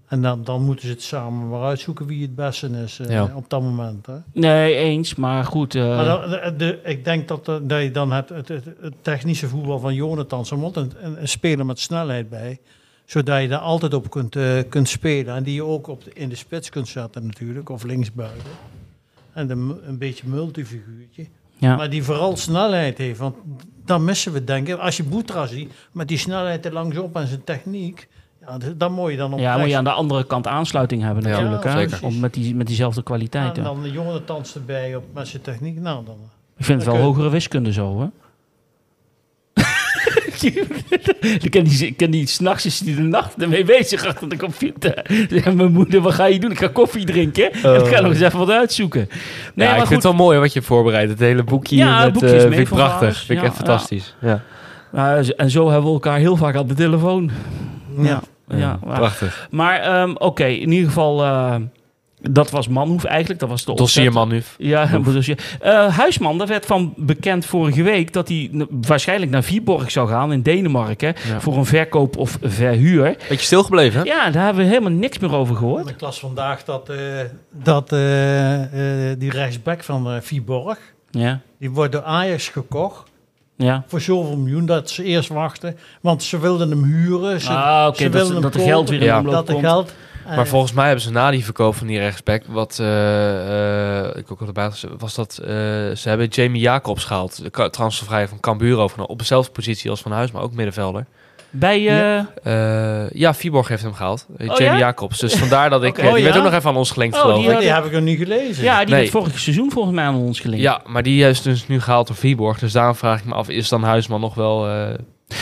En 0.09 0.23
dan, 0.23 0.45
dan 0.45 0.63
moeten 0.65 0.87
ze 0.87 0.93
het 0.93 1.03
samen 1.03 1.49
maar 1.49 1.63
uitzoeken 1.63 2.07
wie 2.07 2.23
het 2.23 2.35
beste 2.35 2.69
is 2.69 2.99
eh, 2.99 3.09
Ja. 3.11 3.33
op 3.35 3.51
dat 3.51 3.63
moment. 3.63 4.07
Hè. 4.07 4.15
Nee, 4.33 4.75
eens. 4.75 5.15
Maar 5.15 5.45
goed. 5.45 5.75
eh, 5.75 5.97
Maar 5.97 6.05
dan- 6.05 6.31
de, 6.31 6.55
de- 6.57 6.81
ik 6.85 7.05
denk 7.05 7.29
dat, 7.29 7.49
eh, 7.49 7.57
dat 7.63 7.83
je 7.83 7.91
dan 7.91 8.13
het, 8.13 8.29
het, 8.29 8.49
het, 8.49 8.65
het 8.81 8.95
technische 9.03 9.49
voetbal 9.49 9.79
van 9.79 9.95
Jonathans, 9.95 10.51
er 10.51 10.59
moet 10.59 10.77
een, 10.77 10.93
een, 11.01 11.21
een 11.21 11.29
speler 11.29 11.67
met 11.67 11.79
snelheid 11.79 12.29
bij, 12.29 12.59
zodat 13.05 13.43
je 13.43 13.49
daar 13.49 13.59
altijd 13.59 13.95
op 13.95 14.11
kunt, 14.11 14.37
eh, 14.37 14.59
kunt 14.69 14.89
spelen. 14.89 15.35
En 15.35 15.43
die 15.43 15.55
je 15.55 15.65
ook 15.65 15.87
op 15.87 16.05
de, 16.05 16.11
in 16.15 16.29
de 16.29 16.35
spits 16.37 16.69
kunt 16.69 16.89
zetten 16.89 17.27
natuurlijk, 17.27 17.69
of 17.69 17.83
linksbuiten. 17.85 18.51
En 19.33 19.47
de, 19.47 19.79
een 19.87 19.99
beetje 19.99 20.29
multifiguurtje. 20.29 21.27
Ja. 21.57 21.77
Maar 21.77 21.91
die 21.91 22.03
vooral 22.03 22.37
snelheid 22.37 22.99
heeft, 22.99 23.19
want 23.19 23.37
dan 23.85 24.05
missen 24.05 24.33
we 24.33 24.45
denk 24.45 24.69
ik. 24.69 24.79
Als 24.79 24.97
je 24.97 25.03
Boetra 25.05 25.47
ziet, 25.47 25.73
met 25.93 26.09
die 26.09 26.19
snelheid 26.19 26.65
er 26.65 26.73
langsop 26.73 27.17
en 27.17 27.27
zijn 27.27 27.45
techniek, 27.45 28.09
ja, 28.41 28.59
dan 28.77 28.93
moet 28.93 29.11
je 29.11 29.17
dan 29.17 29.33
op 29.33 29.39
Ja, 29.39 29.57
moet 29.59 29.69
je 29.69 29.77
aan 29.77 29.85
de 29.85 29.91
andere 29.91 30.27
kant 30.27 30.47
aansluiting 30.47 31.03
hebben 31.03 31.23
Ja, 31.29 31.41
natuurlijk. 31.41 32.01
hè? 32.01 32.07
Om 32.07 32.21
met, 32.21 32.35
die, 32.35 32.55
met 32.55 32.67
diezelfde 32.67 33.03
kwaliteit. 33.03 33.59
en 33.59 33.65
dan 33.65 33.83
de 33.83 33.91
Jonathans 33.91 34.55
erbij 34.55 34.97
op, 34.97 35.05
met 35.15 35.29
zijn 35.29 35.43
techniek. 35.43 35.81
Nou, 35.81 36.05
dan... 36.05 36.17
Ik 36.57 36.65
vind 36.65 36.83
het 36.83 36.93
wel 36.93 37.03
hogere 37.03 37.31
wiskunde 37.31 37.73
zo, 37.73 38.01
hè? 38.01 38.07
Ik 41.43 41.51
ken 41.51 41.65
die, 41.65 41.87
ik 41.87 41.97
ken 41.97 42.11
die 42.11 42.27
s'nachts 42.27 42.67
is 42.67 42.79
die 42.79 42.97
de 42.97 43.03
nacht 43.03 43.43
ermee 43.43 43.65
bezig 43.65 44.07
achter 44.07 44.29
de 44.29 44.37
computer. 44.37 45.03
Ja, 45.29 45.51
mijn 45.53 45.73
moeder, 45.73 46.01
wat 46.01 46.15
ga 46.15 46.25
je 46.25 46.39
doen? 46.41 46.51
Ik 46.51 46.59
ga 46.59 46.69
koffie 46.69 47.05
drinken 47.05 47.53
en 47.53 47.75
ik 47.75 47.87
ga 47.87 48.01
nog 48.01 48.11
eens 48.13 48.21
even 48.21 48.39
wat 48.39 48.51
uitzoeken. 48.51 49.09
Nee, 49.55 49.67
ja, 49.67 49.73
ik 49.73 49.79
maar 49.79 49.87
vind 49.87 49.87
goed. 49.87 49.95
het 49.95 50.03
wel 50.03 50.13
mooi 50.15 50.39
wat 50.39 50.49
je 50.53 50.55
hebt 50.59 50.67
voorbereid. 50.67 51.09
Het 51.09 51.19
hele 51.19 51.43
boekje 51.43 51.77
Ja, 51.77 52.05
met, 52.05 52.23
eh, 52.23 52.31
mee 52.31 52.41
vind 52.41 52.55
ik 52.55 52.69
prachtig. 52.69 53.17
Vind 53.17 53.31
ik 53.31 53.37
Ja, 53.37 53.45
echt 53.45 53.55
fantastisch. 53.57 54.15
Ja. 54.21 54.41
Nou, 54.93 55.33
en 55.37 55.51
zo 55.51 55.65
hebben 55.71 55.87
we 55.87 55.93
elkaar 55.93 56.19
heel 56.19 56.37
vaak 56.37 56.57
aan 56.57 56.67
de 56.67 56.75
telefoon. 56.75 57.31
Ja, 57.99 58.21
ja, 58.49 58.79
maar- 58.85 58.97
prachtig. 58.99 59.49
Maar 59.51 59.81
ehm, 59.81 60.11
oké, 60.19 60.45
in 60.45 60.73
ieder 60.73 60.89
geval, 60.89 61.23
eh, 61.25 61.55
dat 62.31 62.51
was 62.51 62.69
Manhoef 62.69 63.05
eigenlijk. 63.05 63.41
Dat 63.41 63.49
was 63.49 63.65
de. 63.65 63.75
Dossierman 63.75 64.29
nu. 64.29 64.43
Ja, 64.59 64.93
een 64.93 65.03
dossier. 65.13 65.39
Eh, 65.61 65.97
Huisman, 65.97 66.39
daar 66.39 66.47
werd 66.47 66.67
van 66.67 66.95
bekend 66.97 67.47
vorige 67.47 67.83
week 67.83 68.13
dat 68.13 68.29
hij 68.29 68.51
waarschijnlijk 68.71 69.31
naar 69.31 69.43
Viborg 69.43 69.91
zou 69.91 70.09
gaan 70.09 70.33
in 70.33 70.43
Denemarken 70.43 71.15
Ja. 71.29 71.41
voor 71.41 71.57
een 71.57 71.65
verkoop 71.67 72.17
of 72.17 72.39
verhuur. 72.43 73.17
Beetje 73.29 73.45
stilgebleven, 73.47 74.01
hè? 74.01 74.07
Ja, 74.07 74.31
daar 74.31 74.45
hebben 74.45 74.63
we 74.65 74.69
helemaal 74.71 74.93
niks 74.93 75.19
meer 75.19 75.35
over 75.35 75.57
gehoord. 75.57 75.89
Ik 75.89 76.01
las 76.01 76.19
vandaag 76.19 76.65
dat, 76.65 76.89
eh, 76.89 76.97
dat 77.53 77.93
eh, 77.93 79.11
eh, 79.11 79.19
die 79.19 79.31
rechtsback 79.31 79.83
van 79.85 80.23
Viborg, 80.23 80.79
Ja, 81.11 81.41
die 81.59 81.71
wordt 81.71 81.93
door 81.93 82.03
Ajax 82.03 82.49
gekocht 82.49 83.11
ja. 83.57 83.85
voor 83.87 84.01
zoveel 84.01 84.37
miljoen 84.37 84.67
dat 84.67 84.91
ze 84.91 85.05
eerst 85.05 85.29
wachten. 85.29 85.77
Want 86.01 86.23
ze 86.23 86.39
wilden 86.39 86.71
hem 86.71 86.85
huren. 86.85 87.41
Ze, 87.41 87.51
Ah, 87.51 87.87
oké, 87.89 87.97
ze 87.97 88.03
dat, 88.05 88.13
wilden 88.13 88.33
hem 88.33 88.43
dat 88.43 88.53
de 88.53 88.59
geld 88.61 88.89
weer 88.89 89.01
in 89.01 89.05
Ja. 89.07 89.19
omloop 89.19 89.33
dat 89.35 89.47
de 89.47 89.59
geld... 89.59 89.95
eh, 90.29 90.37
Maar 90.37 90.47
volgens 90.47 90.73
mij 90.73 90.85
hebben 90.85 91.03
ze 91.05 91.11
na 91.11 91.31
die 91.31 91.45
verkoop 91.45 91.75
van 91.75 91.87
die 91.87 91.99
rechtsback, 91.99 92.43
wat 92.49 92.79
eh, 92.81 93.99
eh, 94.05 94.17
ik 94.17 94.33
ook 94.33 94.41
al 94.41 94.47
erbij 94.47 94.71
was 94.99 95.15
dat 95.15 95.39
eh, 95.43 95.49
ze 95.95 96.03
hebben 96.09 96.27
Jamie 96.29 96.61
Jacobs 96.63 97.05
gehaald, 97.05 97.43
de 97.55 97.71
transfervrij 97.71 98.29
van 98.29 98.41
Cambuur 98.41 98.79
over, 98.79 99.03
op 99.05 99.19
dezelfde 99.19 99.53
positie 99.53 99.91
als 99.91 100.01
Van 100.03 100.13
Huis, 100.13 100.31
maar 100.31 100.43
ook 100.43 100.53
middenvelder. 100.55 101.07
Bij, 101.51 101.77
eh, 101.79 101.85
Ja. 101.85 102.27
Eh, 102.43 103.11
ja, 103.11 103.35
Viborg 103.35 103.69
heeft 103.69 103.83
hem 103.83 103.95
gehaald, 103.95 104.27
eh, 104.37 104.51
Oh, 104.51 104.57
Jamie 104.57 104.73
ja? 104.73 104.79
Jacobs. 104.87 105.19
Dus 105.19 105.35
vandaar 105.35 105.71
dat 105.71 105.83
ik, 105.83 105.91
Oké. 105.99 106.01
eh, 106.01 106.07
die 106.15 106.17
Oh, 106.19 106.25
werd 106.25 106.37
ook 106.37 106.45
nog 106.45 106.53
even 106.53 106.71
aan 106.71 106.77
ons 106.77 106.91
gelinkt 106.91 107.17
Oh, 107.23 107.35
die 107.35 107.57
die, 107.59 107.73
heb 107.73 107.85
ik 107.85 107.93
nog 107.93 108.03
niet 108.03 108.19
gelezen. 108.19 108.65
ja, 108.65 108.79
die 108.79 108.89
Nee. 108.95 108.99
werd 109.01 109.11
vorig 109.11 109.39
seizoen 109.39 109.71
volgens 109.71 109.95
mij 109.95 110.05
aan 110.05 110.15
ons 110.15 110.41
gelinkt. 110.41 110.65
Ja, 110.65 110.81
maar 110.87 111.03
die 111.03 111.29
is 111.29 111.43
dus 111.43 111.67
nu 111.67 111.81
gehaald 111.81 112.07
door 112.07 112.17
Viborg, 112.17 112.59
dus 112.59 112.73
daarom 112.73 112.95
vraag 112.95 113.19
ik 113.19 113.25
me 113.25 113.35
af, 113.35 113.49
is 113.49 113.69
dan 113.69 113.83
Huisman 113.83 114.21
nog 114.21 114.35
wel, 114.35 114.67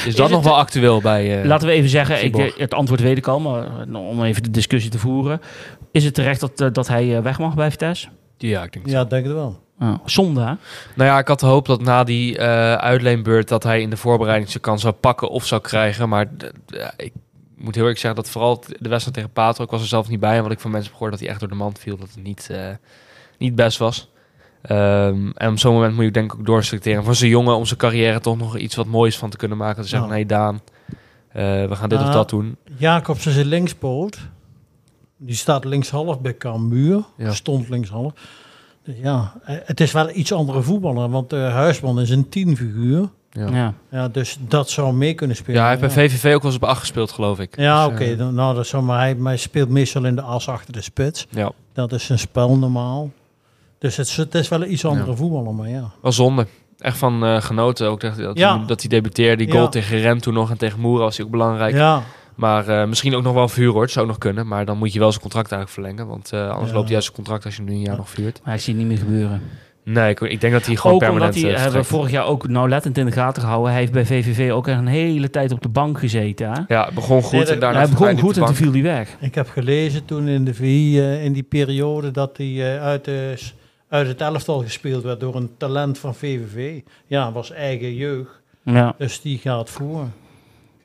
is 0.07 0.14
dat 0.14 0.30
nog 0.30 0.45
wel 0.45 0.57
actueel 0.57 1.01
bij... 1.01 1.40
eh, 1.40 1.47
Laten 1.47 1.68
we 1.68 1.74
even 1.74 1.88
zeggen, 1.90 2.24
ik, 2.24 2.55
het 2.57 2.74
antwoord 2.74 3.01
weet 3.01 3.16
ik 3.16 3.26
al, 3.26 3.40
maar 3.40 3.64
eh, 3.88 3.95
om 4.09 4.24
even 4.24 4.43
de 4.43 4.51
discussie 4.51 4.90
te 4.90 4.99
voeren. 4.99 5.40
Is 5.93 6.05
het 6.05 6.14
terecht 6.14 6.40
dat, 6.40 6.61
eh, 6.61 6.68
dat 6.72 6.88
hij 6.88 7.16
eh, 7.16 7.22
weg 7.22 7.38
mag 7.38 7.55
bij 7.55 7.70
Vitesse? 7.70 8.09
ja, 8.38 8.62
ik 8.62 8.72
denk 8.72 8.84
het 8.84 8.95
Ja, 8.95 9.05
denk 9.05 9.24
het 9.24 9.34
wel. 9.34 9.61
Oh, 9.80 9.95
zonde, 10.05 10.40
hè? 10.40 10.47
Nou 10.97 11.11
ja, 11.11 11.18
ik 11.18 11.28
had 11.28 11.40
de 11.40 11.47
hoop 11.47 11.66
dat 11.66 11.82
na 11.82 12.05
die 12.05 12.38
eh, 12.38 12.74
uitleenbeurt 12.74 13.49
dat 13.49 13.62
hij 13.62 13.80
in 13.80 13.90
de 13.90 13.97
voorbereiding 13.97 14.51
zijn 14.51 14.62
kans 14.62 14.82
zou 14.82 14.95
pakken 14.95 15.28
of 15.28 15.47
zou 15.47 15.61
krijgen. 15.61 16.09
Maar 16.09 16.26
ja, 16.66 16.93
ik 16.97 17.12
moet 17.57 17.74
heel 17.74 17.86
erg 17.86 17.99
zeggen 17.99 18.22
dat 18.22 18.30
vooral 18.30 18.61
de 18.78 18.88
wedstrijd 18.88 19.14
tegen 19.16 19.30
Patro, 19.32 19.64
ik 19.64 19.70
was 19.70 19.80
er 19.80 19.86
zelf 19.86 20.09
niet 20.09 20.20
bij. 20.20 20.36
En 20.36 20.43
wat 20.43 20.53
ik 20.53 20.61
van 20.61 20.70
mensen 20.70 20.88
heb 20.90 20.97
gehoord 20.99 21.12
dat 21.12 21.20
hij 21.20 21.30
echt 21.30 21.40
door 21.40 21.49
de 21.49 21.55
mand 21.64 21.78
viel, 21.78 21.97
dat 21.97 22.09
het 22.14 22.22
niet, 22.24 22.49
eh, 22.51 22.66
niet 23.38 23.55
best 23.55 23.78
was. 23.78 24.11
Ehm, 24.63 25.31
en 25.35 25.51
op 25.51 25.59
zo'n 25.59 25.73
moment 25.75 25.95
moet 25.95 26.05
je 26.05 26.11
denk 26.11 26.33
ik 26.33 26.39
ook 26.39 26.47
doorselecteren. 26.47 27.05
Voor 27.05 27.15
zo'n 27.15 27.29
jongen 27.29 27.57
om 27.57 27.67
zijn 27.67 27.79
carrière 27.79 28.21
toch 28.21 28.37
nog 28.39 28.59
iets 28.59 28.75
wat 28.75 28.87
moois 28.87 29.19
van 29.19 29.31
te 29.31 29.37
kunnen 29.37 29.59
maken. 29.59 29.83
Te 29.83 29.89
zeggen, 29.89 30.09
Ja. 30.09 30.15
nee 30.15 30.27
Daan, 30.27 30.61
eh, 31.29 31.43
we 31.43 31.77
gaan 31.77 31.89
dit 31.89 31.99
of 32.01 32.07
Ah. 32.07 32.13
dat 32.13 32.29
doen. 32.29 32.57
Jacobs 32.77 33.27
is 33.27 33.37
een 33.37 33.47
linkspoot. 33.47 34.19
Die 35.17 35.35
staat 35.35 35.65
linkshalf 35.65 36.21
bij 36.21 36.37
Cambuur. 36.37 37.03
Ja. 37.17 37.33
Stond 37.33 37.69
linkshalf. 37.69 38.13
Dus 38.85 38.95
ja, 39.03 39.33
eh, 39.45 39.57
het 39.65 39.81
is 39.81 39.93
wel 39.93 40.11
iets 40.15 40.33
andere 40.33 40.63
voetballer. 40.63 41.09
Want 41.11 41.33
eh 41.33 41.53
Huisman 41.53 42.01
is 42.01 42.11
een 42.11 42.29
tienfiguur. 42.29 43.09
Ja, 43.31 43.47
Ja. 43.47 43.55
ja. 43.57 43.75
Ja, 43.91 44.09
dus 44.09 44.39
dat 44.49 44.71
zou 44.71 44.93
mee 44.95 45.15
kunnen 45.15 45.37
spelen. 45.37 45.61
hij 45.61 45.69
heeft 45.71 45.81
bij 45.81 45.91
VVV 45.91 46.35
ook 46.35 46.43
wel 46.43 46.53
eens 46.53 46.61
op 46.63 46.69
8 46.69 46.81
gespeeld, 46.81 47.11
geloof 47.13 47.39
ik. 47.39 47.57
Ja, 47.57 47.85
Dus, 47.89 47.95
oké. 47.95 48.05
eh, 48.05 48.19
dan- 48.19 48.35
nou, 48.35 48.55
dat 48.55 48.67
zou 48.67 48.83
maar 48.83 48.99
hij, 48.99 49.15
maar 49.15 49.33
hij 49.33 49.41
speelt 49.41 49.69
meestal 49.69 50.05
in 50.05 50.15
de 50.15 50.23
as 50.23 50.49
achter 50.49 50.73
de 50.73 50.81
spits. 50.81 51.27
ja. 51.31 51.53
Dat 51.73 51.93
is 51.93 52.05
zijn 52.05 52.19
spel 52.19 52.57
normaal. 52.57 53.11
Dus 53.83 53.97
het 53.97 54.07
is, 54.09 54.16
het 54.16 54.35
is 54.35 54.49
wel 54.49 54.62
een 54.62 54.72
iets 54.72 54.85
andere 54.85 55.16
voetballer, 55.16 55.55
maar 55.55 55.68
ja. 55.68 55.91
Wel 56.03 56.12
zonde. 56.12 56.47
Echt 56.78 56.97
van 56.99 57.24
eh, 57.24 57.41
genoten 57.43 57.89
ook. 57.89 58.01
Dat, 58.01 58.16
dat, 58.16 58.39
Ja. 58.39 58.57
hij, 58.57 58.66
dat 58.66 58.80
hij 58.80 58.89
debuteerde. 58.89 59.45
Die 59.45 59.53
goal 59.53 59.62
Ja. 59.64 59.68
tegen 59.68 59.99
Rem 60.01 60.20
toen 60.20 60.35
nog 60.35 60.51
en 60.51 60.59
tegen 60.59 60.80
Moera 60.80 61.03
was 61.03 61.16
hij 61.16 61.24
ook 61.26 61.30
belangrijk. 61.33 61.74
Ja, 61.74 62.03
Maar 62.35 62.68
eh, 62.68 62.89
misschien 62.89 63.14
ook 63.14 63.22
nog 63.22 63.33
wel 63.35 63.43
een 63.43 63.49
vuur 63.49 63.72
hoor. 63.72 63.83
Het 63.83 63.91
zou 63.91 64.05
ook 64.05 64.11
nog 64.11 64.20
kunnen. 64.20 64.47
Maar 64.47 64.64
dan 64.64 64.78
moet 64.78 64.93
je 64.93 64.99
wel 64.99 65.09
zijn 65.11 65.22
contract 65.22 65.53
eigenlijk 65.53 65.80
verlengen. 65.83 66.12
Want 66.12 66.33
eh, 66.33 66.49
anders 66.51 66.68
Ja. 66.70 66.74
loopt 66.74 66.87
hij 66.87 66.95
uit 66.95 67.05
zijn 67.05 67.16
contract 67.16 67.45
als 67.45 67.57
je 67.57 67.62
hem 67.62 67.70
nu 67.70 67.76
een 67.76 67.83
jaar 67.85 67.97
nog 67.97 68.11
vuurt. 68.11 68.41
Maar 68.45 68.55
ik 68.55 68.61
zie 68.61 68.72
het 68.74 68.83
niet 68.83 68.93
meer 68.93 69.03
gebeuren. 69.07 69.43
Nee, 69.85 70.11
ik, 70.11 70.20
ik 70.20 70.41
denk 70.41 70.53
dat 70.53 70.66
hij 70.66 70.76
gewoon 70.76 70.95
Ook 70.97 71.03
omdat 71.03 71.18
permanent 71.18 71.43
hij, 71.45 71.55
eh, 71.55 71.61
hebben 71.62 71.80
we 71.80 71.87
vorig 71.87 72.11
jaar 72.11 72.26
ook 72.26 72.49
nauwlettend 72.49 72.99
in 72.99 73.07
de 73.07 73.12
gaten 73.12 73.43
gehouden. 73.43 73.70
Hij 73.70 73.80
heeft 73.80 73.93
bij 73.93 74.07
VVV 74.07 74.53
ook 74.53 74.68
echt 74.68 74.78
een 74.78 74.87
hele 74.87 75.30
tijd 75.30 75.53
op 75.53 75.62
de 75.62 75.68
bank 75.68 75.99
gezeten. 75.99 76.51
Hè? 76.53 76.61
Ja, 76.74 76.91
begon 76.95 77.22
goed 77.22 77.33
Nee, 77.33 77.41
dat- 77.41 77.51
en 77.55 77.61
daarna 77.61 77.78
hij 77.78 77.89
begon 77.89 78.18
goed 78.18 78.37
en 78.37 78.45
toen 78.45 78.55
viel 78.55 78.72
hij 78.72 78.83
weg. 78.83 79.16
ik 79.20 79.35
heb 79.35 79.49
gelezen 79.49 80.05
toen 80.05 80.28
in 80.28 80.45
de 80.45 80.55
VI, 80.55 81.01
in 81.01 81.33
die 81.33 81.43
periode, 81.43 82.11
dat 82.11 82.37
hij 82.37 82.74
eh, 82.76 82.83
uit, 82.83 83.05
de, 83.05 83.35
uit 83.93 84.07
het 84.07 84.20
elftal 84.20 84.62
gespeeld 84.62 85.03
werd 85.03 85.20
door 85.20 85.34
een 85.34 85.57
talent 85.57 85.99
van 85.99 86.14
VVV. 86.14 86.80
Ja, 87.07 87.32
was 87.32 87.51
eigen 87.51 87.95
jeugd. 87.95 88.40
Ja, 88.64 88.95
Dus 88.99 89.20
die 89.20 89.38
gaat 89.38 89.70
voor. 89.70 90.07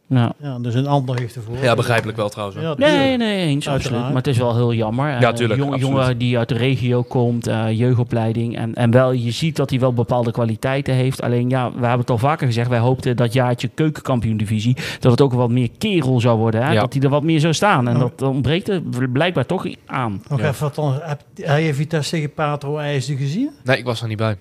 Ja. 0.10 0.34
Ja, 0.42 0.60
dus 0.60 0.74
een 0.74 0.88
ander 0.88 1.20
heeft 1.20 1.36
ervoor. 1.36 1.56
Ja, 1.62 1.76
begrijpelijk 1.76 2.18
wel 2.18 2.30
trouwens. 2.30 2.62
Ja, 2.62 2.74
Nee, 2.78 3.18
nee, 3.18 3.38
eens, 3.48 3.70
Uiteraard. 3.70 3.84
absoluut. 3.86 4.02
Maar 4.08 4.16
het 4.16 4.28
is 4.28 4.38
wel 4.38 4.56
heel 4.56 4.74
jammer. 4.74 5.08
Ja, 5.10 5.22
Eh, 5.30 5.34
tuurlijk, 5.34 5.60
jong- 5.60 5.74
absoluut. 5.74 5.96
jongen 5.98 6.18
die 6.18 6.38
uit 6.38 6.50
de 6.50 6.56
regio 6.56 7.04
komt, 7.04 7.48
eh, 7.48 7.72
jeugdopleiding. 7.72 8.58
En, 8.58 8.74
en 8.74 8.92
wel, 8.92 9.12
je 9.12 9.32
ziet 9.32 9.56
dat 9.56 9.70
hij 9.70 9.80
wel 9.80 9.94
bepaalde 9.94 10.32
kwaliteiten 10.32 10.94
heeft. 10.94 11.22
Alleen 11.22 11.50
ja, 11.50 11.66
we 11.72 11.80
hebben 11.80 12.00
het 12.00 12.10
al 12.10 12.18
vaker 12.18 12.48
gezegd. 12.48 12.70
Wij 12.70 12.80
hoopten 12.80 13.16
dat 13.16 13.34
jaartje 13.34 13.68
keukenkampioen-divisie, 13.68 14.76
dat 15.00 15.12
het 15.12 15.22
ook 15.22 15.34
wat 15.34 15.50
meer 15.50 15.70
kerel 15.78 16.20
zou 16.20 16.38
worden. 16.38 16.64
Hè? 16.66 16.72
Ja. 16.72 16.80
Dat 16.82 16.94
hij 16.94 17.02
er 17.02 17.10
wat 17.10 17.24
meer 17.24 17.40
zou 17.40 17.54
staan. 17.54 17.88
En 17.88 17.94
Ja. 17.94 18.00
dat 18.00 18.22
ontbreekt 18.22 18.68
er 18.70 18.82
blijkbaar 19.14 19.46
toch 19.46 19.68
aan. 19.86 20.24
Nog 20.30 20.40
Ja. 20.40 20.48
even 20.48 20.64
wat 20.64 20.76
dan. 20.76 20.94
Heb, 21.02 21.22
heb 21.42 21.60
je 21.60 21.74
Vitesse 21.74 22.10
tegen 22.12 22.34
Patro 22.34 22.78
IJsden 22.78 23.18
gezien? 23.18 23.50
Nee, 23.64 23.78
ik 23.78 23.86
was 23.86 24.02
er 24.02 24.08
niet 24.08 24.18
bij. 24.18 24.38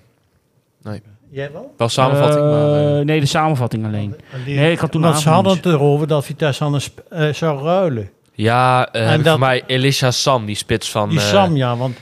Jij 1.31 1.49
wel? 1.51 1.73
Wel 1.77 1.89
samenvatting, 1.89 2.45
Eh, 2.45 2.51
maar... 2.51 2.97
eh, 2.99 3.05
nee, 3.05 3.19
de 3.19 3.25
samenvatting 3.25 3.85
alleen. 3.85 4.15
Nee, 4.45 4.71
ik 4.71 4.79
had 4.79 4.91
toen 4.91 5.01
Want 5.01 5.19
ze 5.19 5.29
hadden 5.29 5.53
het 5.55 5.65
erover 5.65 6.07
dat 6.07 6.25
Vitesse 6.25 6.63
aan 6.63 6.73
een 6.73 6.81
sp- 6.81 6.99
eh, 7.09 7.33
zou 7.33 7.63
ruilen. 7.63 8.09
ja, 8.33 8.91
eh, 8.91 9.11
En 9.11 9.17
dat- 9.23 9.29
voor 9.31 9.39
mij 9.39 9.63
Elisha 9.67 10.11
Sam, 10.11 10.45
die 10.45 10.55
spits 10.55 10.91
van... 10.91 11.09
Die 11.09 11.17
eh, 11.19 11.23
Sam, 11.25 11.55
ja, 11.55 11.75
want 11.77 11.97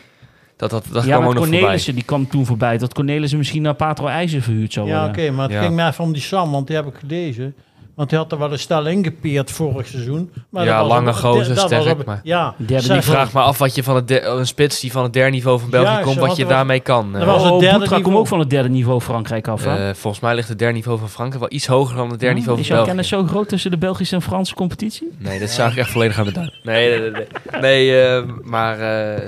Dat, 0.57 0.69
dat, 0.69 0.85
dat 0.91 1.03
Ja, 1.05 1.09
kwam 1.15 1.27
ook 1.27 1.33
nog 1.33 1.41
voorbij. 1.41 1.59
Cornelissen, 1.59 1.93
die 1.95 2.03
kwam 2.03 2.27
toen 2.29 2.45
voorbij. 2.45 2.77
Dat 2.77 2.93
Cornelissen 2.93 3.37
misschien 3.37 3.61
naar 3.61 3.73
Patro 3.73 4.05
IJzer 4.07 4.41
verhuurd 4.41 4.73
zou 4.73 4.87
ja, 4.87 4.93
worden. 5.03 5.23
oké, 5.23 5.31
maar 5.31 5.43
het 5.45 5.53
Ja. 5.53 5.61
ging 5.61 5.75
mij 5.75 5.87
even 5.87 6.03
om 6.03 6.13
die 6.13 6.21
Sam, 6.21 6.51
want 6.51 6.67
die 6.67 6.75
heb 6.75 6.85
ik 6.85 6.93
gelezen. 6.99 7.55
Want 7.95 8.09
die 8.09 8.17
had 8.17 8.31
er 8.31 8.37
wel 8.37 8.51
een 8.51 8.59
stel 8.59 8.85
ingepeerd 8.87 9.51
vorig 9.51 9.87
seizoen. 9.87 10.31
Maar 10.49 10.65
Ja, 10.65 10.77
dat 10.79 10.87
was 10.87 10.97
lange 10.97 11.13
gozer, 11.13 11.55
dat 11.55 11.69
was 11.69 11.81
sterk, 11.81 11.99
op- 11.99 12.05
maar- 12.05 12.19
Ja, 12.23 12.53
Die 12.57 12.79
vraag 13.01 13.33
me 13.33 13.39
af 13.41 13.57
wat 13.57 13.75
je 13.75 13.83
van 13.83 13.95
het 13.95 14.07
de- 14.07 14.21
een 14.21 14.47
spits 14.47 14.79
die 14.79 14.91
van 14.91 15.03
het 15.03 15.13
derde 15.13 15.31
niveau 15.31 15.59
van 15.59 15.69
België 15.69 15.89
Ja, 15.89 16.01
komt, 16.01 16.15
wat 16.17 16.35
je 16.35 16.45
daarmee 16.45 16.79
kan. 16.79 17.11
Dat 17.11 17.21
Eh, 17.21 17.27
was 17.27 17.43
het 17.43 17.51
oh, 17.51 17.59
derde 17.59 17.77
Boetra 17.77 17.93
komt 17.93 18.03
niveau. 18.05 18.17
ook 18.23 18.27
van 18.27 18.39
het 18.39 18.49
derde 18.49 18.69
niveau 18.69 19.01
Frankrijk 19.01 19.47
af. 19.47 19.63
hè? 19.63 19.89
eh, 19.89 19.95
volgens 19.95 20.23
mij 20.23 20.35
ligt 20.35 20.49
het 20.49 20.59
derde 20.59 20.73
niveau 20.73 20.99
van 20.99 21.09
Frankrijk 21.09 21.39
wel 21.41 21.53
iets 21.53 21.65
hoger 21.67 21.95
dan 21.95 22.09
het 22.09 22.19
derde 22.19 22.35
niveau 22.35 22.59
is 22.59 22.67
van 22.67 22.75
jouw 22.75 22.85
België. 22.85 23.01
kennis 23.03 23.07
zo 23.27 23.33
groot 23.33 23.49
tussen 23.49 23.71
de 23.71 23.77
Belgische 23.77 24.15
en 24.15 24.21
Franse 24.21 24.53
competitie? 24.55 25.11
Nee, 25.17 25.39
dit 25.39 25.49
zag 25.49 25.71
ik 25.71 25.77
echt 25.77 25.89
volledig 25.91 26.19
aan 26.19 26.25
de 26.25 26.31
duim. 26.31 26.49
Nee, 26.63 26.89
nee, 26.89 26.99
nee. 26.99 27.11
Nee, 27.11 27.61
nee 27.61 28.01
eh, 28.07 28.23
maar 28.43 28.79
eh, 28.79 29.21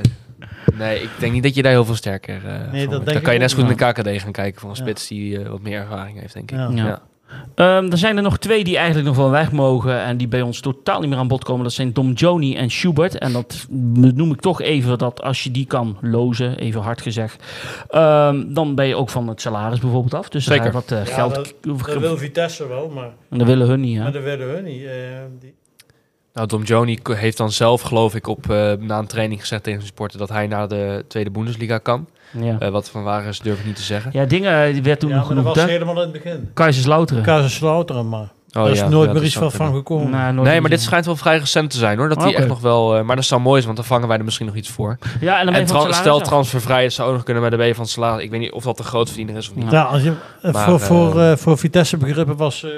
nee, 0.78 1.02
ik 1.02 1.10
denk 1.20 1.34
niet 1.34 1.44
dat 1.44 1.56
je 1.56 1.62
daar 1.62 1.72
heel 1.72 1.86
veel 1.86 1.96
sterker 1.96 2.36
eh 2.46 2.52
van 2.52 2.90
dat 2.90 2.90
denk 2.90 3.06
Dan 3.06 3.22
kan 3.22 3.34
je 3.34 3.40
net 3.40 3.50
zo 3.50 3.56
goed 3.56 3.66
in 3.66 3.70
niet. 3.70 3.80
de 3.80 4.02
KKD 4.16 4.22
gaan 4.22 4.32
kijken 4.32 4.62
voor 4.62 4.70
een 4.70 4.76
Ja. 4.76 4.82
spits 4.84 5.08
die 5.08 5.40
eh, 5.44 5.50
wat 5.50 5.62
meer 5.62 5.80
ervaring 5.80 6.20
heeft, 6.20 6.34
denk 6.34 6.52
ik. 6.52 6.58
Ja. 6.58 7.02
Ehm 7.56 7.92
er 7.92 7.98
zijn 7.98 8.18
er 8.18 8.24
nog 8.24 8.38
twee 8.38 8.64
die 8.64 8.78
eigenlijk 8.78 9.08
nog 9.08 9.16
wel 9.18 9.30
weg 9.30 9.52
mogen 9.52 10.02
en 10.02 10.18
die 10.18 10.28
bij 10.28 10.42
ons 10.42 10.60
totaal 10.60 11.00
niet 11.00 11.10
meer 11.10 11.18
aan 11.18 11.28
bod 11.28 11.44
komen. 11.44 11.64
Dat 11.64 11.74
zijn 11.74 11.94
Dom 11.94 12.12
Joni 12.14 12.56
en 12.56 12.70
Schubert. 12.72 13.18
En 13.18 13.34
dat 13.34 13.66
noem 14.16 14.32
ik 14.32 14.40
toch 14.42 14.62
even 14.62 14.98
dat 14.98 15.22
als 15.22 15.44
je 15.44 15.52
die 15.52 15.66
kan 15.66 15.98
lozen, 16.02 16.58
even 16.58 16.82
hard 16.82 17.02
gezegd, 17.02 17.44
ehm, 17.90 18.54
dan 18.54 18.76
ben 18.76 18.88
je 18.88 18.96
ook 18.96 19.10
van 19.10 19.28
het 19.28 19.42
salaris 19.42 19.80
bijvoorbeeld 19.80 20.14
af. 20.14 20.30
Dus 20.30 20.46
Zeker. 20.46 20.72
wat 20.72 20.92
eh, 20.92 21.06
Ja, 21.06 21.14
geld... 21.14 21.36
dat- 21.36 21.54
Dat 21.62 21.98
wil 22.00 22.18
Vitesse 22.18 22.68
wel, 22.68 22.90
maar, 22.90 23.12
En 23.30 23.38
dat 23.38 23.48
willen 23.48 23.68
hun 23.68 23.80
niet, 23.80 23.98
hè? 23.98 24.04
maar 24.04 24.12
dat 24.12 24.24
willen 24.24 24.48
hun 24.50 24.64
niet. 24.64 24.84
eh, 24.84 24.92
die, 25.40 25.54
Nou, 26.34 26.48
Dom 26.50 26.64
Joni 26.64 26.98
heeft 27.04 27.38
dan 27.38 27.52
zelf, 27.52 27.82
geloof 27.82 28.16
ik, 28.16 28.28
op, 28.28 28.50
eh, 28.50 28.74
na 28.74 28.98
een 29.00 29.08
training 29.08 29.40
gezegd 29.40 29.64
tegen 29.64 29.80
zijn 29.80 29.94
sporten 29.94 30.20
dat 30.20 30.30
hij 30.30 30.48
naar 30.48 30.68
de 30.68 31.06
Tweede 31.08 31.32
Bundesliga 31.32 31.78
kan. 31.78 32.08
Ja, 32.32 32.56
Eh, 32.60 32.70
wat 32.70 32.90
van 32.90 33.04
waar 33.04 33.26
is, 33.26 33.40
durf 33.40 33.60
ik 33.60 33.66
niet 33.66 33.76
te 33.76 33.82
zeggen. 33.82 34.12
ja 34.14 34.26
dingen 34.26 34.74
die 34.74 34.84
werd 34.84 35.00
toen 35.00 35.10
ja, 35.10 35.16
maar 35.16 35.24
dat 35.26 35.34
genoemd, 35.36 35.56
was 35.56 35.66
hè? 35.66 35.70
helemaal 35.72 35.96
in 35.96 36.02
het 36.02 36.12
begin. 36.12 36.50
Kaiserslauteren. 36.54 37.24
Kaiserslauteren, 37.24 38.10
maar 38.10 38.36
Oh, 38.48 38.64
daar 38.64 38.72
is 38.72 38.80
ja, 38.80 38.88
nooit 38.88 38.94
ja, 39.08 39.12
meer 39.14 39.14
dat 39.14 39.24
iets 39.24 39.56
van, 39.56 39.74
gekomen. 39.74 40.10
Nee, 40.12 40.34
maar 40.44 40.46
gezien. 40.54 40.64
dit 40.70 40.82
schijnt 40.82 41.06
wel 41.06 41.16
vrij 41.16 41.38
recent 41.38 41.70
te 41.70 41.78
zijn 41.78 41.98
hoor. 41.98 42.10
Dat 42.10 42.18
hij 42.18 42.28
Oké. 42.28 42.38
echt 42.38 42.48
nog 42.48 42.60
wel. 42.60 42.96
eh, 42.98 43.04
maar 43.04 43.16
dat 43.16 43.26
zou 43.26 43.42
mooi 43.42 43.62
zijn, 43.62 43.66
want 43.66 43.78
dan 43.78 43.86
vangen 43.86 44.08
wij 44.08 44.18
er 44.18 44.24
misschien 44.24 44.46
nog 44.46 44.56
iets 44.56 44.70
voor. 44.70 44.98
Ja, 45.20 45.40
en 45.40 45.44
dan 45.46 45.54
ben 45.54 45.62
En 45.62 45.68
tra- 45.68 45.92
stel 45.92 46.20
transfervrij, 46.20 46.90
zou 46.90 47.08
ook 47.10 47.14
nog 47.16 47.24
kunnen 47.24 47.44
met 47.44 47.52
de 47.52 47.70
B 47.72 47.76
van 47.76 47.86
salaris. 47.88 48.24
Ik 48.24 48.30
weet 48.32 48.40
niet 48.40 48.52
of 48.52 48.64
dat 48.64 48.78
de 48.78 48.84
grootverdiener 48.84 49.36
is 49.36 49.50
of 49.50 49.56
niet. 49.56 49.72
Ja. 49.72 49.82
Als 49.84 50.02
je, 50.04 50.14
eh, 50.42 50.54
Maar, 50.54 50.64
voor, 50.66 50.74
eh, 50.80 50.86
voor, 50.86 51.22
eh, 51.22 51.36
voor 51.36 51.58
Vitesse 51.58 51.98
begrippen 51.98 52.38
was 52.38 52.64
eh, 52.64 52.72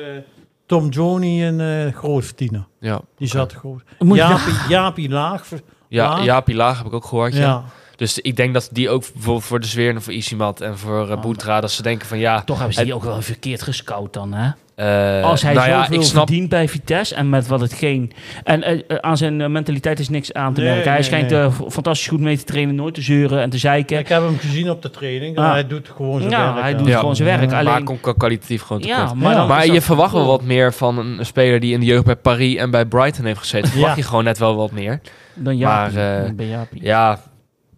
Tom 0.66 0.90
Joni 0.90 1.46
een 1.48 1.60
eh 1.88 1.94
grootverdiener. 1.96 2.68
Ja, 2.80 3.02
Die 3.18 3.28
zat 3.28 3.54
groot. 3.54 3.82
Jaapie, 4.00 4.54
Jaapie 4.70 5.10
Laag. 5.10 5.44
ja, 5.88 6.10
Laag. 6.10 6.24
ja 6.24 6.40
Pilaag 6.42 6.78
heb 6.78 6.86
ik 6.88 6.94
ook 6.94 7.06
gehoord. 7.06 7.34
Ja. 7.34 7.64
Ja. 8.00 8.06
Dus 8.06 8.20
ik 8.20 8.36
denk 8.36 8.54
dat 8.54 8.70
die 8.72 8.90
ook 8.90 9.04
voor, 9.18 9.42
voor 9.42 9.60
de 9.60 9.68
sfeer 9.68 9.96
en 9.96 10.02
voor 10.02 10.14
Isimat 10.14 10.62
en 10.62 10.78
voor 10.78 11.10
uh. 11.10 11.22
Boetra, 11.22 11.62
dat 11.62 11.72
ze 11.72 11.82
denken 11.82 12.08
van 12.08 12.20
ja. 12.20 12.42
Toch 12.42 12.56
hebben 12.58 12.74
ze 12.74 12.80
Het- 12.80 12.90
die 12.90 12.98
ook 12.98 13.04
wel 13.04 13.22
verkeerd 13.22 13.62
gescout 13.62 14.14
dan, 14.14 14.34
hè? 14.34 14.50
eh, 14.76 15.24
Als 15.24 15.42
hij 15.42 15.54
nou 15.54 15.68
ja, 15.70 15.82
zoveel 15.84 16.00
ik 16.00 16.06
snap. 16.06 16.28
verdient 16.28 16.50
bij 16.50 16.68
Vitesse 16.70 17.16
en 17.16 17.30
met 17.30 17.48
wat 17.48 17.62
het 17.62 17.74
geen... 17.74 18.12
En 18.44 18.64
eh, 18.64 18.96
aan 19.00 19.18
zijn 19.18 19.52
mentaliteit 19.52 20.00
is 20.00 20.10
niks 20.10 20.34
aan 20.34 20.54
te 20.54 20.62
Nee, 20.62 20.70
merken. 20.70 20.88
Hij 20.92 21.00
nee, 21.00 21.08
schijnt 21.10 21.30
nee. 21.30 21.70
fantastisch 21.72 22.08
goed 22.08 22.20
mee 22.20 22.38
te 22.38 22.44
trainen, 22.44 22.76
nooit 22.76 22.94
te 22.94 23.02
zeuren 23.02 23.42
en 23.42 23.50
te 23.50 23.58
zeiken. 23.58 24.00
Ik 24.00 24.08
heb 24.08 24.22
hem 24.22 24.38
gezien 24.40 24.70
op 24.70 24.82
de 24.82 24.90
training. 24.90 25.36
en 25.38 25.44
Ah. 25.44 25.52
Hij 25.52 25.68
doet 25.68 25.90
gewoon 25.96 26.20
zijn 26.20 26.32
Ja, 26.32 26.46
werk. 26.54 26.62
hij 26.62 26.72
ja. 26.72 26.78
doet 26.78 26.88
Ja. 26.88 27.00
gewoon 27.00 27.16
zijn 27.16 27.28
werk. 27.28 27.42
Ja. 27.42 27.48
Maar 27.56 27.66
Alleen, 27.68 27.84
komt 27.84 28.02
qua 28.02 28.14
kwalitatief 28.18 28.62
gewoon 28.62 28.82
tekort. 28.82 29.00
ja, 29.10 29.14
maar, 29.14 29.34
Ja. 29.34 29.46
Maar 29.46 29.66
je 29.68 29.82
verwacht 29.82 30.14
wel 30.14 30.26
wat 30.26 30.42
meer 30.44 30.74
van 30.74 30.98
een 30.98 31.26
speler 31.26 31.60
die 31.60 31.74
in 31.74 31.80
de 31.80 31.86
jeugd 31.86 32.06
bij 32.06 32.16
Paris 32.16 32.56
en 32.56 32.72
bij 32.72 32.86
Brighton 32.86 33.26
heeft 33.26 33.40
gezeten. 33.40 33.70
Verwacht 33.70 33.96
Ja. 33.96 34.02
je 34.02 34.08
gewoon 34.08 34.24
net 34.24 34.38
wel 34.38 34.56
wat 34.56 34.72
meer. 34.72 35.00
Dan 35.34 35.58
Jaapie. 35.58 35.98
Maar, 35.98 36.24
Dan 36.26 36.36
ben 36.36 36.48
Jaapie. 36.48 36.82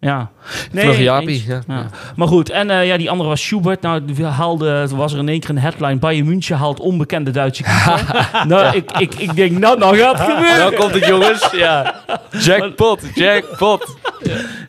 Ja, 0.04 0.30
Ja. 0.72 0.82
vlugge 0.82 1.04
Jaapie. 1.04 1.30
eens. 1.30 1.46
Ja. 1.46 1.62
Ja. 1.68 1.86
Maar 2.16 2.28
goed, 2.28 2.50
en 2.50 2.70
eh, 2.70 2.86
ja, 2.88 2.98
die 2.98 3.10
andere 3.10 3.30
was 3.30 3.42
Schubert. 3.42 3.82
Nou, 3.82 4.06
die 4.06 4.26
haalde, 4.26 4.70
er 4.70 4.96
was 4.96 5.14
er 5.14 5.20
in 5.20 5.30
één 5.30 5.40
keer 5.40 5.50
een 5.50 5.58
headline. 5.58 5.96
Bayern 5.96 6.26
München 6.26 6.58
haalt 6.58 6.80
onbekende 6.80 7.32
Duitse 7.32 7.64
nou, 8.48 8.76
ik, 8.76 8.92
ik, 8.92 9.14
ik 9.16 9.36
denk, 9.36 9.52
nou, 9.60 9.78
nou 9.80 9.98
gaat 9.98 10.18
het 10.20 10.28
gebeuren. 10.32 10.58
Nou 10.58 10.76
komt 10.76 10.94
het 10.94 11.06
jongens. 11.06 11.50
Ja. 11.62 11.96
Jackpot, 12.40 13.02
jackpot. 13.16 13.96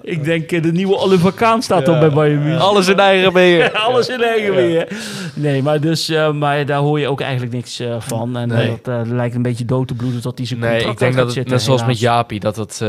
Ik 0.02 0.24
denk, 0.24 0.52
eh, 0.52 0.62
de 0.62 0.72
nieuwe 0.72 0.96
Oliver 0.96 1.32
Kahn 1.32 1.60
staat 1.60 1.88
op 1.88 2.00
bij 2.00 2.10
Bayern 2.10 2.42
München. 2.42 2.60
Alles 2.60 2.88
in 2.88 2.98
eigen 2.98 3.32
beheer. 3.38 3.72
Alles 3.72 4.08
in 4.08 4.22
eigen 4.22 4.54
weer. 4.54 4.88
Nee, 5.34 5.62
maar, 5.62 5.80
dus, 5.80 6.08
eh, 6.08 6.32
maar 6.32 6.66
daar 6.66 6.78
hoor 6.78 7.00
je 7.00 7.08
ook 7.08 7.20
eigenlijk 7.20 7.52
niks 7.52 7.82
van. 7.98 8.36
En 8.36 8.48
Nee. 8.48 8.78
dat 8.82 9.06
lijkt 9.06 9.34
een 9.34 9.42
beetje 9.42 9.64
dood 9.64 9.88
te 9.88 9.94
bloeden 9.94 10.20
tot 10.20 10.38
hij 10.38 10.46
zijn 10.46 10.60
Nee, 10.60 10.70
contract 10.70 10.92
ik 10.92 10.98
denk 10.98 11.14
dat 11.14 11.24
het 11.24 11.34
zitten, 11.34 11.52
net 11.52 11.62
zoals 11.62 11.84
met. 11.84 11.98
Jaapie, 11.98 12.40
dat 12.40 12.56
het 12.56 12.80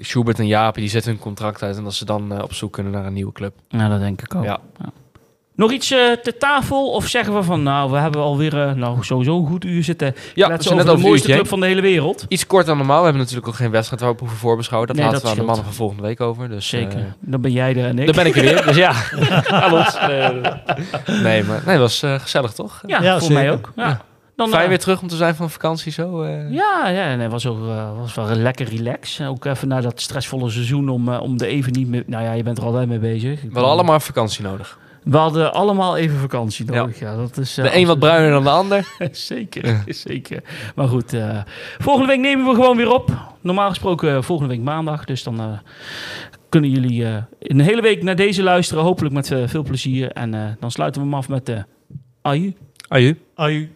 Schubert 0.00 0.38
en 0.38 0.46
Jaapie, 0.46 0.82
die 0.82 0.90
zetten 0.90 1.10
hun 1.10 1.20
contract 1.20 1.62
uit 1.62 1.76
en 1.82 1.88
dat 1.88 1.94
ze 1.96 2.04
dan 2.04 2.32
eh, 2.32 2.42
op 2.42 2.52
zoek 2.54 2.72
kunnen 2.72 2.92
naar 2.92 3.06
een 3.06 3.12
nieuwe 3.12 3.32
club. 3.32 3.54
Ja, 3.68 3.88
dat 3.88 4.00
denk 4.00 4.22
ik 4.22 4.34
ook. 4.34 4.44
Ja. 4.44 4.58
Nog 5.54 5.72
iets 5.72 5.90
eh 5.90 5.98
ter 6.22 6.38
tafel? 6.38 6.90
Of 6.90 7.06
zeggen 7.06 7.34
we 7.34 7.42
van, 7.42 7.62
nou, 7.62 7.90
we 7.90 7.96
hebben 7.98 8.20
alweer 8.20 8.54
uh, 8.68 8.72
nou, 8.72 9.04
sowieso 9.04 9.38
een 9.38 9.46
goed 9.46 9.64
uur 9.64 9.84
zitten 9.84 10.14
Ja, 10.34 10.48
we 10.56 10.62
zijn 10.62 10.76
net 10.76 10.86
over 10.88 11.00
de 11.02 11.06
mooiste 11.06 11.10
uurtje. 11.28 11.32
club 11.32 11.48
van 11.48 11.60
de 11.60 11.66
hele 11.66 11.80
wereld? 11.80 12.24
Iets 12.28 12.46
kort 12.46 12.66
dan 12.66 12.76
normaal. 12.76 12.98
We 12.98 13.02
hebben 13.04 13.20
natuurlijk 13.22 13.48
ook 13.48 13.54
geen 13.54 13.70
wedstrijd 13.70 14.00
waarop 14.00 14.18
we 14.18 14.24
hoeven 14.24 14.42
voorbeschouwen. 14.42 14.88
Dat 14.88 14.96
Nee, 14.96 15.06
laten 15.06 15.20
dat 15.22 15.30
we 15.32 15.36
aan 15.38 15.40
de 15.44 15.46
mannen 15.50 15.64
van 15.64 15.74
volgende 15.74 16.02
week 16.02 16.20
over. 16.20 16.48
Dus, 16.48 16.68
Zeker. 16.68 16.98
eh, 16.98 17.04
Dan 17.20 17.40
ben 17.40 17.52
jij 17.52 17.76
er 17.76 17.84
en 17.84 17.98
ik. 17.98 18.06
daar 18.06 18.14
ben 18.14 18.26
ik 18.26 18.36
er 18.36 18.42
weer. 18.42 18.64
Dus 18.66 18.76
ja, 18.76 18.90
ons. 19.78 19.98
nee, 21.22 21.44
maar 21.44 21.62
nee, 21.66 21.76
dat 21.76 21.78
was 21.78 22.02
eh, 22.02 22.14
gezellig 22.20 22.52
toch? 22.52 22.82
Ja, 22.86 23.02
Ja, 23.02 23.12
voor 23.12 23.20
zeker. 23.28 23.34
mij 23.34 23.52
ook. 23.52 23.72
Ja. 23.76 23.86
Ja. 23.88 24.00
Dan, 24.36 24.48
Fijn 24.48 24.62
eh, 24.62 24.68
weer 24.68 24.78
terug 24.78 25.02
om 25.02 25.08
te 25.08 25.16
zijn 25.16 25.34
van 25.34 25.50
vakantie 25.50 25.92
zo. 25.92 26.22
eh. 26.22 26.50
Ja, 26.52 26.88
ja 26.88 27.16
nee, 27.16 27.28
was, 27.28 27.46
ook, 27.46 27.66
eh, 27.66 27.98
was 27.98 28.14
wel 28.14 28.26
lekker 28.26 28.68
relax. 28.68 29.20
Ook 29.20 29.44
even 29.44 29.68
na 29.68 29.80
dat 29.80 30.00
stressvolle 30.00 30.50
seizoen 30.50 30.88
om, 30.88 31.08
om 31.08 31.38
er 31.38 31.46
even 31.46 31.72
niet 31.72 31.88
meer... 31.88 32.02
Nou 32.06 32.24
ja, 32.24 32.32
je 32.32 32.42
bent 32.42 32.58
er 32.58 32.64
altijd 32.64 32.88
mee 32.88 32.98
bezig. 32.98 33.40
We 33.42 33.48
hadden 33.52 33.70
allemaal 33.70 34.00
vakantie 34.00 34.42
nodig. 34.44 34.78
We 35.02 35.16
hadden 35.16 35.52
allemaal 35.52 35.96
even 35.96 36.18
vakantie 36.18 36.64
nodig. 36.64 36.98
Ja. 36.98 37.16
dat 37.16 37.36
is, 37.38 37.58
eh, 37.58 37.64
De 37.64 37.76
een 37.76 37.86
wat 37.86 37.98
bruiner 37.98 38.30
dan 38.30 38.42
de 38.44 38.50
ander. 38.50 38.86
zeker, 39.12 39.84
zeker. 39.86 40.42
Maar 40.74 40.88
goed, 40.88 41.12
eh, 41.12 41.38
volgende 41.78 42.08
week 42.08 42.20
nemen 42.20 42.46
we 42.46 42.54
gewoon 42.54 42.76
weer 42.76 42.90
op. 42.92 43.10
Normaal 43.40 43.68
gesproken 43.68 44.24
volgende 44.24 44.54
week 44.54 44.62
maandag. 44.64 45.04
Dus 45.04 45.22
dan 45.22 45.40
eh, 45.40 45.46
kunnen 46.48 46.70
jullie 46.70 47.04
eh, 47.06 47.16
een 47.38 47.60
hele 47.60 47.82
week 47.82 48.02
naar 48.02 48.16
deze 48.16 48.42
luisteren. 48.42 48.82
Hopelijk 48.84 49.14
met 49.14 49.34
veel 49.46 49.62
plezier. 49.62 50.10
En 50.12 50.34
eh, 50.34 50.40
dan 50.60 50.70
sluiten 50.70 51.00
we 51.00 51.06
hem 51.06 51.16
af 51.16 51.28
met 51.28 51.46
de 51.46 51.64
aju. 52.22 52.54
Aju. 52.88 53.18
Aju. 53.34 53.68